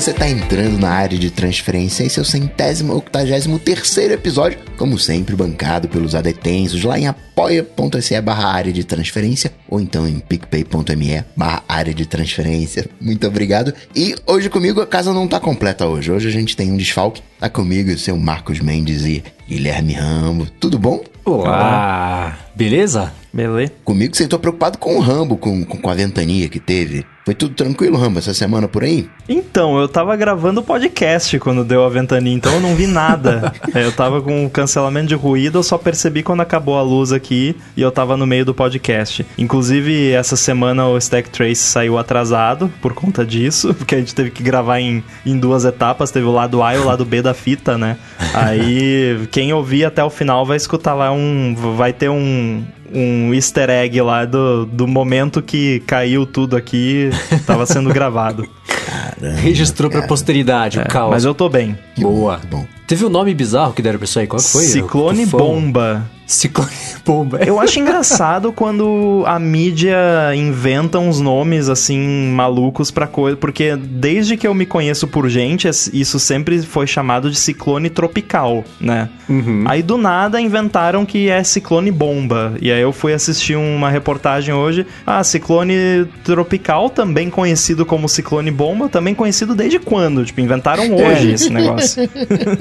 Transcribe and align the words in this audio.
você 0.00 0.14
tá 0.14 0.26
entrando 0.26 0.78
na 0.78 0.88
área 0.88 1.18
de 1.18 1.30
transferência, 1.30 2.04
esse 2.04 2.18
é 2.18 2.22
o 2.22 2.24
centésimo 2.24 2.96
octagésimo 2.96 3.58
terceiro 3.58 4.14
episódio, 4.14 4.58
como 4.78 4.98
sempre, 4.98 5.36
bancado 5.36 5.90
pelos 5.90 6.14
adetensos 6.14 6.82
lá 6.82 6.98
em 6.98 7.06
apoia.se 7.06 8.18
barra 8.22 8.48
área 8.48 8.72
de 8.72 8.82
transferência 8.82 9.52
ou 9.68 9.78
então 9.78 10.08
em 10.08 10.18
picpay.me 10.18 11.22
barra 11.36 11.62
área 11.68 11.92
de 11.92 12.06
transferência. 12.06 12.86
Muito 12.98 13.26
obrigado. 13.26 13.74
E 13.94 14.16
hoje 14.26 14.48
comigo 14.48 14.80
a 14.80 14.86
casa 14.86 15.12
não 15.12 15.28
tá 15.28 15.38
completa 15.38 15.86
hoje. 15.86 16.10
Hoje 16.10 16.28
a 16.28 16.32
gente 16.32 16.56
tem 16.56 16.72
um 16.72 16.78
desfalque. 16.78 17.22
Tá 17.38 17.50
comigo 17.50 17.92
o 17.92 17.98
seu 17.98 18.16
Marcos 18.16 18.58
Mendes 18.58 19.04
e 19.04 19.22
Guilherme 19.46 19.92
Rambo. 19.92 20.46
Tudo 20.58 20.78
bom? 20.78 21.04
Olá! 21.26 22.38
Beleza? 22.54 23.12
Beleza? 23.32 23.72
Comigo 23.84 24.16
você 24.16 24.26
tô 24.26 24.38
preocupado 24.38 24.78
com 24.78 24.96
o 24.96 25.00
Rambo, 25.00 25.36
com, 25.36 25.62
com, 25.62 25.76
com 25.76 25.90
a 25.90 25.94
ventania 25.94 26.48
que 26.48 26.58
teve. 26.58 27.04
Foi 27.24 27.34
tudo 27.34 27.54
tranquilo, 27.54 27.98
Rambo, 27.98 28.18
essa 28.18 28.32
semana 28.32 28.66
por 28.66 28.82
aí? 28.82 29.08
Então, 29.28 29.78
eu 29.78 29.86
tava 29.86 30.16
gravando 30.16 30.60
o 30.60 30.64
podcast 30.64 31.38
quando 31.38 31.62
deu 31.62 31.84
a 31.84 31.88
ventania, 31.88 32.32
então 32.32 32.52
eu 32.54 32.60
não 32.60 32.74
vi 32.74 32.86
nada. 32.86 33.52
é, 33.74 33.84
eu 33.84 33.92
tava 33.92 34.22
com 34.22 34.48
cancelamento 34.48 35.08
de 35.08 35.14
ruído, 35.14 35.58
eu 35.58 35.62
só 35.62 35.76
percebi 35.76 36.22
quando 36.22 36.40
acabou 36.40 36.78
a 36.78 36.82
luz 36.82 37.12
aqui 37.12 37.54
e 37.76 37.82
eu 37.82 37.92
tava 37.92 38.16
no 38.16 38.26
meio 38.26 38.44
do 38.44 38.54
podcast. 38.54 39.24
Inclusive, 39.36 40.12
essa 40.12 40.34
semana 40.34 40.88
o 40.88 40.96
Stack 40.96 41.28
Trace 41.28 41.56
saiu 41.56 41.98
atrasado 41.98 42.72
por 42.80 42.94
conta 42.94 43.24
disso, 43.24 43.72
porque 43.78 43.94
a 43.94 43.98
gente 43.98 44.14
teve 44.14 44.30
que 44.30 44.42
gravar 44.42 44.80
em, 44.80 45.04
em 45.24 45.38
duas 45.38 45.66
etapas, 45.66 46.10
teve 46.10 46.26
o 46.26 46.32
lado 46.32 46.62
A 46.62 46.74
e 46.74 46.78
o 46.78 46.84
lado 46.84 47.04
B 47.04 47.20
da 47.20 47.34
fita, 47.34 47.76
né? 47.76 47.98
Aí, 48.32 49.28
quem 49.30 49.52
ouvir 49.52 49.84
até 49.84 50.02
o 50.02 50.10
final 50.10 50.46
vai 50.46 50.56
escutar 50.56 50.94
lá 50.94 51.12
um... 51.12 51.54
vai 51.76 51.92
ter 51.92 52.08
um, 52.08 52.64
um 52.92 53.32
easter 53.34 53.70
egg 53.70 54.00
lá 54.00 54.24
do, 54.24 54.66
do 54.66 54.86
momento 54.86 55.40
que 55.42 55.80
caiu 55.86 56.26
tudo 56.26 56.56
aqui, 56.56 57.10
tava 57.46 57.66
sendo 57.66 57.90
gravado. 57.94 58.48
Caramba, 58.66 59.38
Registrou 59.40 59.90
cara. 59.90 60.02
pra 60.02 60.08
posteridade 60.08 60.78
é, 60.78 60.82
o 60.82 60.88
caos. 60.88 61.10
Mas 61.10 61.24
eu 61.24 61.34
tô 61.34 61.48
bem. 61.48 61.78
Boa. 61.98 62.40
Bom. 62.50 62.66
Teve 62.86 63.04
um 63.04 63.08
nome 63.10 63.32
bizarro 63.34 63.72
que 63.72 63.82
deram 63.82 63.98
pra 63.98 64.04
isso 64.04 64.18
aí? 64.18 64.26
Qual 64.26 64.40
foi? 64.40 64.64
Ciclone 64.64 65.26
Bomba. 65.26 66.10
Ciclone 66.30 66.70
Bomba. 67.04 67.40
Eu 67.44 67.58
acho 67.58 67.80
engraçado 67.80 68.52
quando 68.52 69.24
a 69.26 69.38
mídia 69.38 69.98
inventa 70.36 70.98
uns 70.98 71.20
nomes 71.20 71.68
assim 71.68 72.30
malucos 72.32 72.90
pra 72.90 73.06
coisa, 73.06 73.36
porque 73.36 73.74
desde 73.76 74.36
que 74.36 74.46
eu 74.46 74.54
me 74.54 74.64
conheço 74.64 75.08
por 75.08 75.28
gente, 75.28 75.68
isso 75.68 76.18
sempre 76.20 76.62
foi 76.62 76.86
chamado 76.86 77.30
de 77.30 77.36
ciclone 77.36 77.90
tropical, 77.90 78.64
né? 78.80 79.08
Uhum. 79.28 79.64
Aí 79.66 79.82
do 79.82 79.96
nada 79.96 80.40
inventaram 80.40 81.04
que 81.04 81.28
é 81.28 81.42
ciclone 81.42 81.90
bomba. 81.90 82.54
E 82.60 82.70
aí 82.70 82.80
eu 82.80 82.92
fui 82.92 83.12
assistir 83.12 83.56
uma 83.56 83.90
reportagem 83.90 84.54
hoje, 84.54 84.86
ah, 85.06 85.24
ciclone 85.24 86.06
tropical, 86.22 86.90
também 86.90 87.28
conhecido 87.28 87.84
como 87.84 88.08
ciclone 88.08 88.50
bomba, 88.50 88.88
também 88.88 89.14
conhecido 89.14 89.54
desde 89.54 89.78
quando? 89.78 90.24
Tipo, 90.24 90.40
inventaram 90.40 90.94
hoje 90.94 91.30
é. 91.30 91.34
esse 91.34 91.50
negócio. 91.50 92.08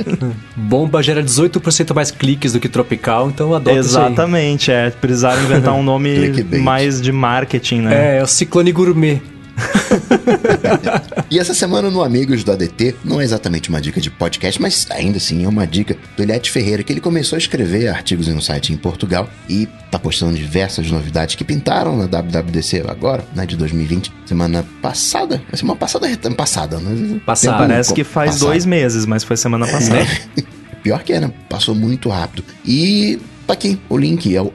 bomba 0.56 1.04
gera 1.04 1.24
18% 1.24 1.94
mais 1.94 2.10
cliques 2.10 2.54
do 2.54 2.60
que 2.60 2.70
tropical, 2.70 3.30
então 3.30 3.59
adota 3.60 3.78
Exatamente, 3.78 4.72
é. 4.72 4.90
Precisaram 4.90 5.44
inventar 5.44 5.74
um 5.74 5.84
nome 5.84 6.44
mais 6.62 7.02
de 7.02 7.12
marketing, 7.12 7.82
né? 7.82 8.16
É, 8.16 8.20
é 8.20 8.24
o 8.24 8.28
Ciclone 8.28 8.72
Gourmet. 8.72 9.22
e 11.30 11.40
essa 11.40 11.54
semana 11.54 11.90
no 11.90 12.04
Amigos 12.04 12.44
do 12.44 12.52
ADT, 12.52 12.96
não 13.04 13.20
é 13.20 13.24
exatamente 13.24 13.70
uma 13.70 13.82
dica 13.82 14.00
de 14.00 14.10
podcast, 14.10 14.62
mas 14.62 14.88
ainda 14.90 15.18
assim 15.18 15.44
é 15.44 15.48
uma 15.48 15.66
dica 15.66 15.96
do 16.16 16.24
Eliette 16.24 16.52
Ferreira, 16.52 16.84
que 16.84 16.94
ele 16.94 17.02
começou 17.02 17.36
a 17.36 17.40
escrever 17.40 17.88
artigos 17.88 18.28
em 18.28 18.34
um 18.34 18.42
site 18.42 18.74
em 18.74 18.78
Portugal 18.78 19.30
e 19.48 19.68
tá 19.92 20.00
postando 20.00 20.38
diversas 20.38 20.90
novidades 20.90 21.36
que 21.36 21.44
pintaram 21.44 21.98
na 21.98 22.06
WWDC 22.06 22.84
agora, 22.88 23.24
né, 23.36 23.46
de 23.46 23.56
2020, 23.56 24.12
semana 24.26 24.66
passada, 24.82 25.42
semana 25.54 25.78
passada, 25.78 26.08
passada, 26.36 26.80
né? 26.80 27.20
Passada. 27.26 27.58
Parece 27.58 27.94
que 27.94 28.04
faz 28.04 28.32
passado. 28.32 28.48
dois 28.48 28.66
meses, 28.66 29.06
mas 29.06 29.24
foi 29.24 29.38
semana 29.38 29.68
passada. 29.68 30.02
É. 30.38 30.44
Pior 30.84 31.04
que 31.04 31.12
é, 31.12 31.20
né? 31.20 31.32
Passou 31.50 31.76
muito 31.76 32.08
rápido. 32.08 32.44
E 32.66 33.20
Tá 33.50 33.54
aqui 33.54 33.80
o 33.90 33.98
link, 33.98 34.36
é 34.36 34.40
o 34.40 34.54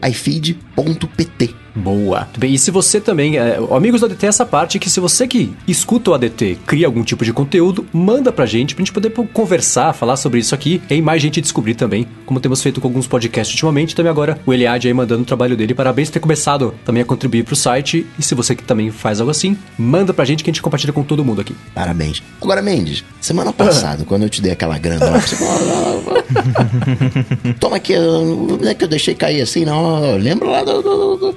ifeed.pt. 0.77 1.55
Boa. 1.75 2.29
Bem, 2.39 2.55
e 2.55 2.59
se 2.59 2.71
você 2.71 3.01
também, 3.01 3.37
é, 3.37 3.59
amigos 3.73 4.01
do 4.01 4.07
ADT, 4.07 4.27
essa 4.27 4.47
parte 4.47 4.79
que 4.79 4.89
se 4.89 5.01
você 5.01 5.27
que 5.27 5.53
escuta 5.67 6.13
o 6.13 6.15
ADT 6.15 6.59
cria 6.65 6.87
algum 6.87 7.03
tipo 7.03 7.25
de 7.25 7.33
conteúdo, 7.33 7.85
manda 7.93 8.31
pra 8.31 8.47
gente, 8.47 8.77
pra 8.77 8.83
gente 8.83 8.93
poder 8.93 9.11
conversar, 9.11 9.93
falar 9.93 10.17
sobre 10.17 10.39
isso 10.39 10.55
aqui 10.55 10.81
e 10.89 11.03
mais 11.03 11.21
gente 11.21 11.41
descobrir 11.41 11.75
também, 11.75 12.07
como 12.25 12.39
temos 12.39 12.63
feito 12.63 12.81
com 12.81 12.87
alguns 12.87 13.09
podcasts 13.09 13.53
ultimamente. 13.55 13.95
Também 13.95 14.11
agora 14.11 14.39
o 14.47 14.55
Eliade 14.55 14.87
aí 14.87 14.95
mandando 14.95 15.23
o 15.23 15.27
trabalho 15.27 15.57
dele. 15.57 15.75
Parabéns 15.75 16.09
por 16.09 16.15
ter 16.15 16.21
começado 16.21 16.75
também 16.85 17.03
a 17.03 17.05
contribuir 17.05 17.43
pro 17.43 17.57
site. 17.57 18.07
E 18.17 18.23
se 18.23 18.37
você 18.37 18.55
que 18.55 18.63
também 18.63 18.93
faz 18.93 19.21
algo 19.21 19.33
assim, 19.33 19.59
manda 19.77 20.15
pra 20.15 20.25
gente 20.25 20.45
que 20.45 20.51
a 20.51 20.53
gente 20.53 20.63
compartilha 20.63 20.93
com 20.93 21.03
todo 21.03 21.25
mundo 21.25 21.41
aqui. 21.41 21.57
Parabéns. 21.75 22.23
Agora, 22.41 22.63
Mendes, 22.63 23.05
semana 23.21 23.53
passada, 23.53 24.05
quando 24.05 24.23
eu 24.23 24.31
te 24.31 24.41
dei 24.41 24.53
aquela 24.53 24.79
grana, 24.79 25.21
você 25.21 25.37
Toma 27.59 27.77
aqui, 27.77 27.99
não 27.99 28.69
é 28.69 28.75
que 28.75 28.85
eu 28.85 28.89
deixei 28.89 29.15
cair 29.15 29.41
assim, 29.41 29.65
não. 29.65 30.17
Lembra 30.17 30.49
lá 30.49 30.64
do, 30.65 31.17
do, 31.17 31.17
do 31.17 31.37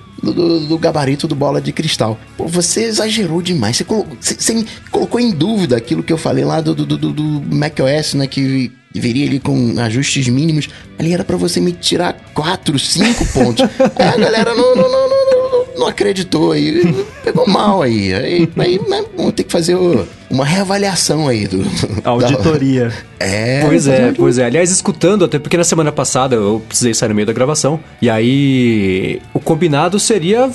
do, 0.67 0.77
gabarito 0.77 1.27
do 1.27 1.35
bola 1.35 1.61
de 1.61 1.71
cristal. 1.71 2.17
Pô, 2.37 2.47
você 2.47 2.83
exagerou 2.83 3.41
demais. 3.41 3.77
Você 3.77 3.83
colocou, 3.83 4.17
você, 4.19 4.35
você 4.35 4.65
colocou 4.91 5.19
em 5.19 5.31
dúvida 5.31 5.77
aquilo 5.77 6.03
que 6.03 6.11
eu 6.11 6.17
falei 6.17 6.43
lá 6.43 6.61
do, 6.61 6.73
do, 6.73 6.85
do, 6.85 7.13
do 7.13 7.55
macOS, 7.55 8.13
né? 8.13 8.27
Que 8.27 8.71
viria 8.93 9.27
ali 9.27 9.39
com 9.39 9.79
ajustes 9.79 10.27
mínimos. 10.27 10.69
Ali 10.97 11.13
era 11.13 11.23
para 11.23 11.37
você 11.37 11.59
me 11.59 11.71
tirar 11.71 12.13
4, 12.33 12.77
5 12.77 13.25
pontos. 13.33 13.65
é, 13.97 14.03
a 14.03 14.17
galera 14.17 14.53
não, 14.55 14.75
não, 14.75 14.89
não, 14.89 15.09
não, 15.09 15.65
não 15.77 15.87
acreditou 15.87 16.51
aí. 16.51 16.81
Pegou 17.23 17.47
mal 17.47 17.81
aí. 17.81 18.13
Aí, 18.13 18.49
aí 18.57 18.79
né, 18.87 19.03
vamos 19.15 19.33
ter 19.33 19.43
que 19.43 19.51
fazer 19.51 19.75
o 19.75 20.07
uma 20.29 20.45
reavaliação 20.45 21.27
aí 21.27 21.47
do. 21.47 21.65
Auditoria. 22.03 22.89
Da... 22.89 23.07
É. 23.19 23.61
Pois 23.65 23.87
é, 23.87 24.11
pois 24.11 24.37
é. 24.37 24.45
Aliás, 24.45 24.69
escutando, 24.69 25.25
até 25.25 25.39
porque 25.39 25.57
na 25.57 25.63
semana 25.63 25.91
passada 25.91 26.35
eu 26.35 26.61
precisei 26.67 26.93
sair 26.93 27.09
no 27.09 27.15
meio 27.15 27.25
da 27.25 27.33
gravação. 27.33 27.79
E 28.01 28.09
aí 28.09 29.21
o 29.33 29.39
combinado 29.39 29.99
seria. 29.99 30.49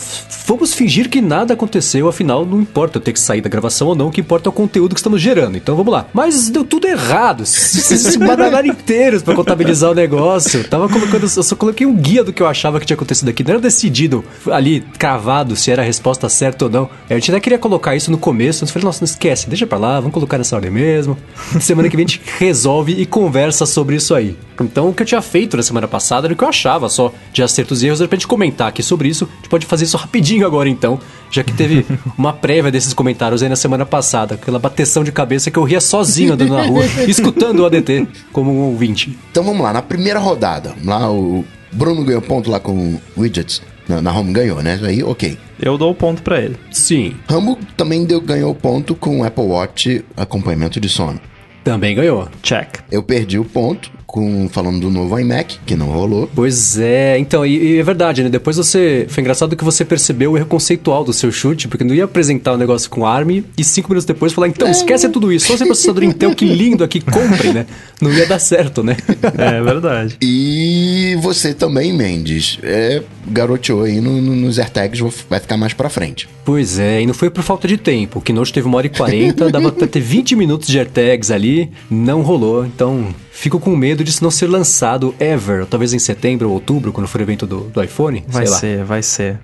Vamos 0.46 0.74
fingir 0.74 1.08
que 1.08 1.20
nada 1.20 1.54
aconteceu, 1.54 2.08
afinal, 2.08 2.44
não 2.44 2.60
importa 2.60 2.98
eu 2.98 3.02
ter 3.02 3.12
que 3.12 3.20
sair 3.20 3.40
da 3.40 3.48
gravação 3.48 3.88
ou 3.88 3.94
não, 3.94 4.08
o 4.08 4.10
que 4.10 4.20
importa 4.20 4.48
é 4.48 4.50
o 4.50 4.52
conteúdo 4.52 4.94
que 4.94 5.00
estamos 5.00 5.20
gerando. 5.20 5.56
Então 5.56 5.74
vamos 5.74 5.92
lá. 5.92 6.06
Mas 6.12 6.50
deu 6.50 6.64
tudo 6.64 6.86
errado. 6.86 7.44
Vocês 7.44 8.00
se 8.00 8.18
badalaram 8.18 8.68
inteiros 8.68 9.22
pra 9.22 9.34
contabilizar 9.34 9.90
o 9.90 9.94
negócio. 9.94 10.60
Eu 10.60 10.68
tava 10.68 10.88
colocando. 10.88 11.22
Eu 11.22 11.28
só 11.28 11.56
coloquei 11.56 11.86
um 11.86 11.94
guia 11.94 12.22
do 12.22 12.32
que 12.32 12.42
eu 12.42 12.46
achava 12.46 12.78
que 12.78 12.86
tinha 12.86 12.94
acontecido 12.94 13.28
aqui. 13.28 13.42
Não 13.42 13.52
era 13.52 13.60
decidido 13.60 14.24
ali, 14.50 14.84
cravado, 14.98 15.56
se 15.56 15.70
era 15.70 15.82
a 15.82 15.84
resposta 15.84 16.28
certa 16.28 16.66
ou 16.66 16.70
não. 16.70 16.90
A 17.08 17.14
gente 17.14 17.30
até 17.30 17.40
queria 17.40 17.58
colocar 17.58 17.96
isso 17.96 18.10
no 18.10 18.18
começo. 18.18 18.64
Eu 18.64 18.68
falei, 18.68 18.84
nossa, 18.84 19.00
não 19.00 19.06
esquece, 19.06 19.48
deixa 19.48 19.61
deixa 19.62 19.66
pra 19.66 19.78
lá, 19.78 20.00
vamos 20.00 20.12
colocar 20.12 20.38
nessa 20.38 20.56
ordem 20.56 20.70
mesmo. 20.70 21.16
Semana 21.60 21.88
que 21.88 21.96
vem 21.96 22.04
a 22.04 22.08
gente 22.08 22.20
resolve 22.38 22.92
e 22.92 23.06
conversa 23.06 23.64
sobre 23.66 23.96
isso 23.96 24.14
aí. 24.14 24.36
Então, 24.60 24.88
o 24.88 24.94
que 24.94 25.02
eu 25.02 25.06
tinha 25.06 25.22
feito 25.22 25.56
na 25.56 25.62
semana 25.62 25.88
passada 25.88 26.28
era 26.28 26.34
o 26.34 26.36
que 26.36 26.44
eu 26.44 26.48
achava 26.48 26.88
só 26.88 27.12
de 27.32 27.42
acertos 27.42 27.82
e 27.82 27.86
erros, 27.86 28.00
era 28.00 28.08
pra 28.08 28.16
gente 28.16 28.28
comentar 28.28 28.68
aqui 28.68 28.80
sobre 28.80 29.08
isso. 29.08 29.28
A 29.30 29.36
gente 29.36 29.48
pode 29.48 29.66
fazer 29.66 29.84
isso 29.84 29.96
rapidinho 29.96 30.46
agora 30.46 30.68
então, 30.68 31.00
já 31.30 31.42
que 31.42 31.52
teve 31.52 31.84
uma 32.16 32.32
prévia 32.32 32.70
desses 32.70 32.94
comentários 32.94 33.42
aí 33.42 33.48
na 33.48 33.56
semana 33.56 33.84
passada, 33.84 34.36
aquela 34.36 34.60
bateção 34.60 35.02
de 35.02 35.10
cabeça 35.10 35.50
que 35.50 35.58
eu 35.58 35.64
ria 35.64 35.80
sozinho 35.80 36.34
andando 36.34 36.54
na 36.54 36.62
rua, 36.62 36.84
escutando 37.08 37.60
o 37.60 37.66
ADT 37.66 38.06
como 38.32 38.52
um 38.52 38.60
ouvinte. 38.70 39.18
Então 39.30 39.42
vamos 39.42 39.62
lá, 39.62 39.72
na 39.72 39.82
primeira 39.82 40.20
rodada, 40.20 40.74
lá 40.84 41.10
o 41.10 41.44
Bruno 41.72 42.04
ganhou 42.04 42.22
ponto 42.22 42.50
lá 42.50 42.60
com 42.60 43.00
widgets 43.16 43.62
na, 43.88 44.00
na 44.02 44.12
Home 44.12 44.32
ganhou, 44.32 44.62
né? 44.62 44.78
Aí, 44.82 45.02
ok. 45.02 45.36
Eu 45.60 45.76
dou 45.78 45.90
o 45.90 45.94
ponto 45.94 46.22
para 46.22 46.40
ele. 46.40 46.56
Sim. 46.70 47.16
Rambo 47.28 47.58
também 47.76 48.04
deu, 48.04 48.20
ganhou 48.20 48.54
ponto 48.54 48.94
com 48.94 49.20
o 49.20 49.24
Apple 49.24 49.44
Watch 49.44 50.04
acompanhamento 50.16 50.80
de 50.80 50.88
sono. 50.88 51.20
Também 51.64 51.94
ganhou. 51.94 52.28
Check. 52.42 52.80
Eu 52.90 53.02
perdi 53.02 53.38
o 53.38 53.44
ponto 53.44 53.90
com 54.12 54.46
falando 54.50 54.78
do 54.78 54.90
novo 54.90 55.18
iMac, 55.18 55.58
que 55.64 55.74
não 55.74 55.86
rolou. 55.86 56.30
Pois 56.34 56.78
é, 56.78 57.18
então, 57.18 57.46
e, 57.46 57.76
e, 57.76 57.78
é 57.78 57.82
verdade, 57.82 58.22
né? 58.22 58.28
Depois 58.28 58.58
você. 58.58 59.06
Foi 59.08 59.22
engraçado 59.22 59.56
que 59.56 59.64
você 59.64 59.86
percebeu 59.86 60.32
o 60.32 60.36
erro 60.36 60.46
conceitual 60.46 61.02
do 61.02 61.14
seu 61.14 61.32
chute, 61.32 61.66
porque 61.66 61.82
não 61.82 61.94
ia 61.94 62.04
apresentar 62.04 62.52
o 62.52 62.54
um 62.54 62.58
negócio 62.58 62.90
com 62.90 63.06
ARM 63.06 63.42
e 63.56 63.64
cinco 63.64 63.88
minutos 63.88 64.04
depois 64.04 64.34
falar, 64.34 64.48
então, 64.48 64.68
esquece 64.68 65.08
tudo 65.08 65.32
isso, 65.32 65.46
só 65.46 65.54
esse 65.54 65.64
processador 65.64 66.04
Intel, 66.04 66.34
que 66.34 66.44
lindo 66.44 66.84
aqui, 66.84 67.00
compre, 67.00 67.54
né? 67.54 67.66
Não 68.02 68.12
ia 68.12 68.26
dar 68.26 68.38
certo, 68.38 68.82
né? 68.82 68.96
é 69.38 69.62
verdade. 69.62 70.18
E 70.20 71.16
você 71.22 71.54
também, 71.54 71.92
Mendes, 71.92 72.58
é, 72.62 73.02
garoteou 73.26 73.84
aí 73.84 74.00
no, 74.00 74.20
no, 74.20 74.36
nos 74.36 74.58
AirTags, 74.58 75.00
vai 75.30 75.40
ficar 75.40 75.56
mais 75.56 75.72
pra 75.72 75.88
frente. 75.88 76.28
Pois 76.44 76.78
é, 76.78 77.00
e 77.00 77.06
não 77.06 77.14
foi 77.14 77.30
por 77.30 77.42
falta 77.42 77.66
de 77.66 77.78
tempo. 77.78 78.18
O 78.18 78.22
Keynote 78.22 78.52
teve 78.52 78.66
uma 78.66 78.76
hora 78.76 78.86
e 78.86 78.90
quarenta, 78.90 79.50
dava 79.50 79.72
pra 79.72 79.86
ter 79.86 80.00
20 80.00 80.36
minutos 80.36 80.68
de 80.68 80.78
AirTags 80.78 81.30
ali, 81.30 81.70
não 81.88 82.20
rolou, 82.20 82.66
então 82.66 83.14
Fico 83.34 83.58
com 83.58 83.74
medo 83.74 84.04
disso 84.04 84.22
não 84.22 84.30
ser 84.30 84.46
lançado 84.46 85.14
ever, 85.18 85.64
talvez 85.64 85.94
em 85.94 85.98
setembro 85.98 86.48
ou 86.48 86.54
outubro, 86.54 86.92
quando 86.92 87.08
for 87.08 87.18
o 87.18 87.24
evento 87.24 87.46
do, 87.46 87.60
do 87.62 87.82
iPhone. 87.82 88.22
Vai 88.28 88.46
ser, 88.46 88.84
vai 88.84 89.02
ser. 89.02 89.38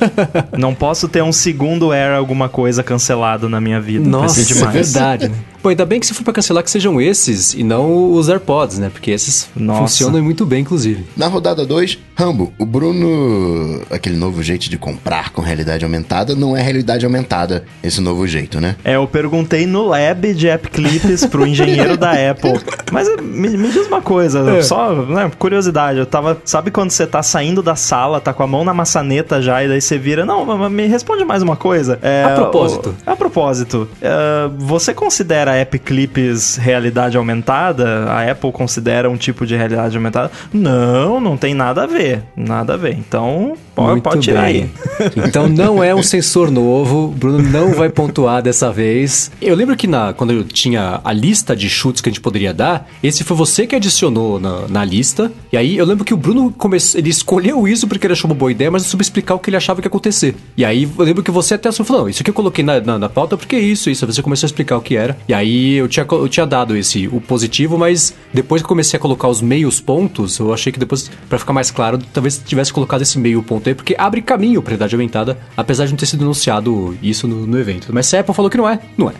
não 0.58 0.74
posso 0.74 1.06
ter 1.06 1.22
um 1.22 1.32
segundo 1.32 1.92
Air 1.92 2.16
alguma 2.16 2.48
coisa 2.48 2.82
cancelado 2.82 3.48
na 3.48 3.60
minha 3.60 3.80
vida. 3.80 4.08
Nossa, 4.08 4.40
é 4.40 4.66
verdade, 4.68 5.28
né? 5.28 5.36
Tipo, 5.66 5.68
ainda 5.68 5.84
bem 5.84 5.98
que 6.00 6.06
se 6.06 6.14
for 6.14 6.22
pra 6.22 6.32
cancelar 6.32 6.62
que 6.62 6.70
sejam 6.70 7.00
esses 7.00 7.54
e 7.54 7.62
não 7.62 8.12
os 8.12 8.28
AirPods, 8.28 8.78
né? 8.78 8.88
Porque 8.92 9.10
esses 9.10 9.48
Nossa. 9.56 9.80
funcionam 9.80 10.22
muito 10.22 10.46
bem, 10.46 10.60
inclusive. 10.60 11.04
Na 11.16 11.26
rodada 11.26 11.64
2, 11.66 11.98
Rambo, 12.16 12.52
o 12.58 12.64
Bruno, 12.64 13.82
aquele 13.90 14.16
novo 14.16 14.42
jeito 14.42 14.68
de 14.70 14.78
comprar 14.78 15.30
com 15.30 15.40
realidade 15.42 15.84
aumentada, 15.84 16.34
não 16.34 16.56
é 16.56 16.62
realidade 16.62 17.04
aumentada 17.04 17.64
esse 17.82 18.00
novo 18.00 18.26
jeito, 18.26 18.60
né? 18.60 18.76
É, 18.84 18.96
eu 18.96 19.06
perguntei 19.06 19.66
no 19.66 19.86
lab 19.88 20.32
de 20.34 20.48
App 20.48 20.68
Clips 20.70 21.26
pro 21.26 21.46
engenheiro 21.46 21.96
da 21.96 22.12
Apple. 22.30 22.58
Mas 22.92 23.08
eh, 23.08 23.16
me, 23.20 23.48
me 23.56 23.68
diz 23.70 23.86
uma 23.86 24.00
coisa, 24.00 24.48
É. 24.50 24.62
só 24.62 24.94
né, 24.94 25.30
curiosidade. 25.38 25.98
Eu 25.98 26.06
tava. 26.06 26.38
Sabe 26.44 26.70
quando 26.70 26.90
você 26.90 27.06
tá 27.06 27.22
saindo 27.22 27.62
da 27.62 27.74
sala, 27.76 28.20
tá 28.20 28.32
com 28.32 28.42
a 28.42 28.46
mão 28.46 28.64
na 28.64 28.72
maçaneta 28.74 29.42
já, 29.42 29.62
e 29.64 29.68
daí 29.68 29.80
você 29.80 29.98
vira. 29.98 30.24
Não, 30.24 30.44
mas 30.44 30.70
me 30.70 30.86
responde 30.86 31.24
mais 31.24 31.42
uma 31.42 31.56
coisa. 31.56 31.98
É, 32.02 32.24
A 32.24 32.34
propósito. 32.34 32.94
o- 33.06 33.10
a 33.10 33.16
propósito, 33.16 33.88
é, 34.00 34.48
você 34.58 34.94
considera 34.94 35.55
App 35.56 35.78
Clips 35.78 36.56
realidade 36.56 37.16
aumentada? 37.16 38.04
A 38.10 38.30
Apple 38.30 38.52
considera 38.52 39.10
um 39.10 39.16
tipo 39.16 39.46
de 39.46 39.56
realidade 39.56 39.96
aumentada? 39.96 40.30
Não, 40.52 41.20
não 41.20 41.36
tem 41.36 41.54
nada 41.54 41.84
a 41.84 41.86
ver. 41.86 42.22
Nada 42.36 42.74
a 42.74 42.76
ver. 42.76 42.94
Então, 42.96 43.56
pode, 43.76 44.00
pode 44.00 44.20
tirar 44.22 44.46
bem. 44.46 44.70
aí. 44.98 45.12
Então 45.28 45.48
não 45.48 45.84
é 45.84 45.94
um 45.94 46.02
sensor 46.02 46.50
novo, 46.50 47.08
Bruno 47.08 47.42
não 47.42 47.74
vai 47.74 47.90
pontuar 47.90 48.42
dessa 48.42 48.72
vez. 48.72 49.30
Eu 49.40 49.54
lembro 49.54 49.76
que 49.76 49.86
na, 49.86 50.12
quando 50.12 50.32
eu 50.32 50.44
tinha 50.44 51.00
a 51.04 51.12
lista 51.12 51.54
de 51.54 51.68
chutes 51.68 52.00
que 52.00 52.08
a 52.08 52.12
gente 52.12 52.20
poderia 52.20 52.54
dar, 52.54 52.88
esse 53.02 53.22
foi 53.22 53.36
você 53.36 53.66
que 53.66 53.76
adicionou 53.76 54.40
na, 54.40 54.66
na 54.68 54.84
lista. 54.84 55.30
E 55.52 55.56
aí 55.56 55.76
eu 55.76 55.84
lembro 55.84 56.04
que 56.04 56.14
o 56.14 56.16
Bruno 56.16 56.54
ele 56.94 57.10
escolheu 57.10 57.68
isso 57.68 57.86
porque 57.86 58.06
ele 58.06 58.14
achou 58.14 58.30
uma 58.30 58.36
boa 58.36 58.50
ideia, 58.50 58.70
mas 58.70 58.82
não 58.82 58.88
soube 58.88 59.02
explicar 59.02 59.34
o 59.34 59.38
que 59.38 59.50
ele 59.50 59.56
achava 59.56 59.80
que 59.80 59.86
ia 59.86 59.90
acontecer. 59.90 60.34
E 60.56 60.64
aí 60.64 60.88
eu 60.98 61.04
lembro 61.04 61.22
que 61.22 61.30
você 61.30 61.54
até 61.54 61.70
falou, 61.70 62.02
não, 62.02 62.08
isso 62.08 62.22
aqui 62.22 62.30
eu 62.30 62.34
coloquei 62.34 62.64
na, 62.64 62.80
na, 62.80 62.98
na 62.98 63.08
pauta 63.08 63.36
porque 63.36 63.56
isso, 63.56 63.90
isso. 63.90 64.04
Aí 64.04 64.12
Você 64.12 64.22
começou 64.22 64.46
a 64.46 64.48
explicar 64.48 64.78
o 64.78 64.80
que 64.80 64.96
era. 64.96 65.16
E 65.28 65.34
aí 65.34 65.74
eu 65.74 65.88
tinha, 65.88 66.06
eu 66.10 66.28
tinha 66.28 66.46
dado 66.46 66.76
esse, 66.76 67.08
o 67.08 67.20
positivo, 67.20 67.76
mas 67.76 68.14
depois 68.32 68.62
que 68.62 68.68
comecei 68.68 68.96
a 68.96 69.00
colocar 69.00 69.28
os 69.28 69.42
meios 69.42 69.80
pontos, 69.80 70.38
eu 70.38 70.52
achei 70.52 70.72
que 70.72 70.78
depois, 70.78 71.10
pra 71.28 71.38
ficar 71.38 71.52
mais 71.52 71.70
claro, 71.70 71.98
talvez 72.12 72.40
tivesse 72.44 72.72
colocado 72.72 73.02
esse 73.02 73.18
meio 73.18 73.42
ponto 73.42 73.65
porque 73.74 73.94
abre 73.98 74.20
caminho 74.22 74.60
pra 74.62 74.70
realidade 74.70 74.94
aumentada, 74.94 75.38
apesar 75.56 75.84
de 75.86 75.92
não 75.92 75.96
ter 75.98 76.06
sido 76.06 76.22
anunciado 76.24 76.96
isso 77.02 77.26
no, 77.26 77.46
no 77.46 77.58
evento. 77.58 77.88
Mas 77.92 78.06
se 78.06 78.16
a 78.16 78.20
Apple 78.20 78.34
falou 78.34 78.50
que 78.50 78.56
não 78.56 78.68
é, 78.68 78.78
não 78.96 79.10
é. 79.10 79.14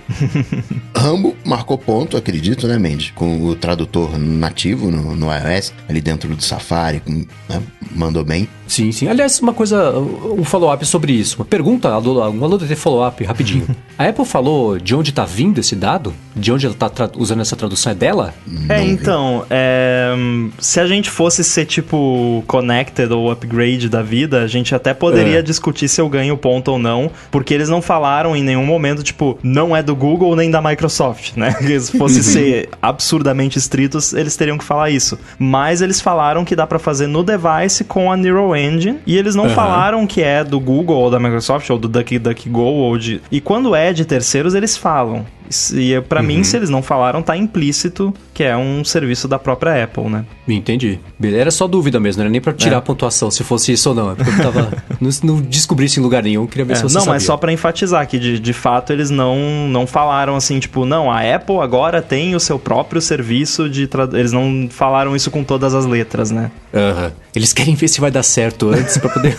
Rambo 0.97 1.37
marcou 1.45 1.79
ponto, 1.79 2.17
acredito, 2.17 2.67
né, 2.67 2.79
Mendes? 2.79 3.11
Com 3.15 3.43
o 3.47 3.55
tradutor 3.55 4.19
nativo 4.19 4.91
no, 4.91 5.15
no 5.15 5.27
iOS, 5.33 5.73
ali 5.89 6.01
dentro 6.01 6.35
do 6.35 6.43
Safari, 6.43 7.01
com- 7.01 7.25
né, 7.49 7.63
mandou 7.95 8.25
bem. 8.25 8.49
Sim, 8.67 8.91
sim. 8.93 9.09
Aliás, 9.09 9.39
uma 9.41 9.53
coisa, 9.53 9.93
um 9.99 10.45
follow-up 10.45 10.85
sobre 10.85 11.13
isso. 11.13 11.37
Uma 11.39 11.45
pergunta, 11.45 11.89
um 11.99 12.45
alô 12.45 12.59
de 12.59 12.75
follow-up 12.75 13.23
rapidinho. 13.25 13.67
A 13.99 14.09
Apple 14.09 14.27
falou 14.27 14.79
de 14.79 14.95
onde 14.95 15.11
tá 15.13 15.25
vindo 15.25 15.59
esse 15.59 15.75
dado? 15.75 16.13
De 16.35 16.53
onde 16.53 16.67
ela 16.67 16.75
tá 16.75 16.89
tra- 16.91 17.11
usando 17.17 17.41
essa 17.41 17.57
tradução? 17.57 17.93
É 17.93 17.95
dela? 17.95 18.35
É, 18.69 18.83
então, 18.85 19.47
é, 19.49 20.11
se 20.59 20.79
a 20.81 20.87
gente 20.87 21.09
fosse 21.09 21.43
ser 21.43 21.65
tipo 21.65 22.45
connected 22.47 23.11
ou 23.11 23.31
upgrade 23.31 23.89
da 23.89 24.03
vida, 24.03 24.43
a 24.43 24.47
gente 24.47 24.75
até 24.75 24.93
poderia 24.93 25.39
É. 25.39 25.43
discutir 25.43 25.89
se 25.89 25.99
eu 26.01 26.09
ganho 26.11 26.37
ponto 26.37 26.73
ou 26.73 26.79
não, 26.79 27.11
porque 27.31 27.55
eles 27.55 27.69
não 27.71 27.81
falaram 27.81 28.37
em 28.37 28.43
nenhum 28.43 28.67
momento, 28.67 29.03
tipo, 29.03 29.39
não 29.43 29.75
é 29.75 29.83
do 29.83 29.95
Google 29.97 30.37
nem 30.37 30.51
da 30.51 30.61
Microsoft, 30.61 31.37
né? 31.37 31.53
Se 31.81 31.97
fosse 31.97 32.23
ser 32.23 32.69
absurdamente 32.83 33.59
estritos, 33.59 34.13
eles 34.13 34.37
teriam 34.37 34.59
que 34.59 34.65
falar 34.65 34.91
isso. 34.91 35.19
Mas 35.39 35.81
eles 35.81 36.01
falaram 36.01 36.45
que 36.45 36.55
dá 36.57 36.67
pra 36.67 36.79
fazer 36.79 37.07
no 37.07 37.23
device 37.23 37.85
com 37.85 38.11
a 38.13 38.17
Neural 38.17 38.56
Engine, 38.59 38.99
e 39.07 39.17
eles 39.17 39.35
não 39.35 39.47
Aham. 39.47 39.55
falaram 39.55 40.07
que 40.07 40.23
é 40.23 40.43
do 40.43 40.59
Google 40.59 40.97
ou 40.97 41.11
da 41.11 41.19
Microsoft 41.19 41.69
ou 41.71 41.79
do 41.79 41.89
DuckDuckGo 41.89 42.61
ou 42.61 42.99
de... 42.99 43.21
E 43.31 43.41
quando 43.41 43.75
é 43.75 43.93
de 43.93 44.05
terceiros, 44.05 44.55
eles 44.55 44.77
falam. 44.77 45.27
E 45.75 46.01
pra 46.09 46.23
mim, 46.23 46.43
se 46.43 46.57
eles 46.57 46.71
não 46.71 46.83
falaram, 46.83 47.23
tá 47.23 47.37
implícito 47.37 48.13
que 48.37 48.45
é 48.45 48.55
um 48.55 48.85
serviço 48.85 49.27
da 49.27 49.39
própria 49.39 49.83
Apple, 49.85 50.11
né? 50.11 50.27
Entendi. 50.47 50.99
Era 51.23 51.51
só 51.51 51.67
dúvida 51.67 51.99
mesmo, 51.99 52.19
não 52.19 52.25
era 52.27 52.31
nem 52.31 52.39
pra 52.41 52.53
tirar 52.53 52.75
É. 52.77 52.79
a 52.79 52.83
pontuação, 52.83 53.31
se 53.31 53.43
fosse 53.43 53.73
isso 53.73 53.89
ou 53.89 53.95
não. 53.95 54.11
É 54.11 54.15
porque 54.15 54.31
eu 54.31 54.37
tava. 54.43 54.73
não, 55.01 55.11
não 55.23 55.41
descobri 55.41 55.87
isso 55.87 55.99
em 55.99 56.03
lugar 56.03 56.23
nenhum, 56.23 56.47
queria 56.47 56.67
ver 56.67 56.75
É, 56.75 56.77
se 56.77 56.83
você 56.83 56.95
não, 56.95 57.01
sabia. 57.01 57.15
mas 57.15 57.23
só 57.23 57.35
pra 57.39 57.51
enfatizar 57.51 58.07
que 58.07 58.19
de, 58.19 58.39
de 58.39 58.53
fato 58.53 58.93
eles 58.93 59.09
não, 59.09 59.67
não 59.69 59.87
falaram 59.87 60.37
assim, 60.37 60.59
tipo, 60.61 60.85
não, 60.85 61.11
a 61.11 61.21
Apple 61.35 61.61
agora 61.61 62.03
tem 62.03 62.35
o 62.35 62.41
seu 62.41 62.59
próprio 62.59 63.01
serviço 63.01 63.71
de 63.71 63.87
tradu... 63.87 64.19
Eles 64.19 64.33
não 64.33 64.69
falaram 64.71 65.17
isso 65.17 65.31
com 65.31 65.43
todas 65.43 65.75
as 65.75 65.87
letras, 65.87 66.31
né? 66.31 66.51
Aham. 66.75 67.13
Eles 67.35 67.55
querem 67.55 67.75
ver 67.75 67.89
se 67.89 68.01
vai 68.03 68.11
dar 68.11 68.23
certo 68.23 68.69
antes 68.69 68.99
pra 68.99 69.09
poder 69.09 69.35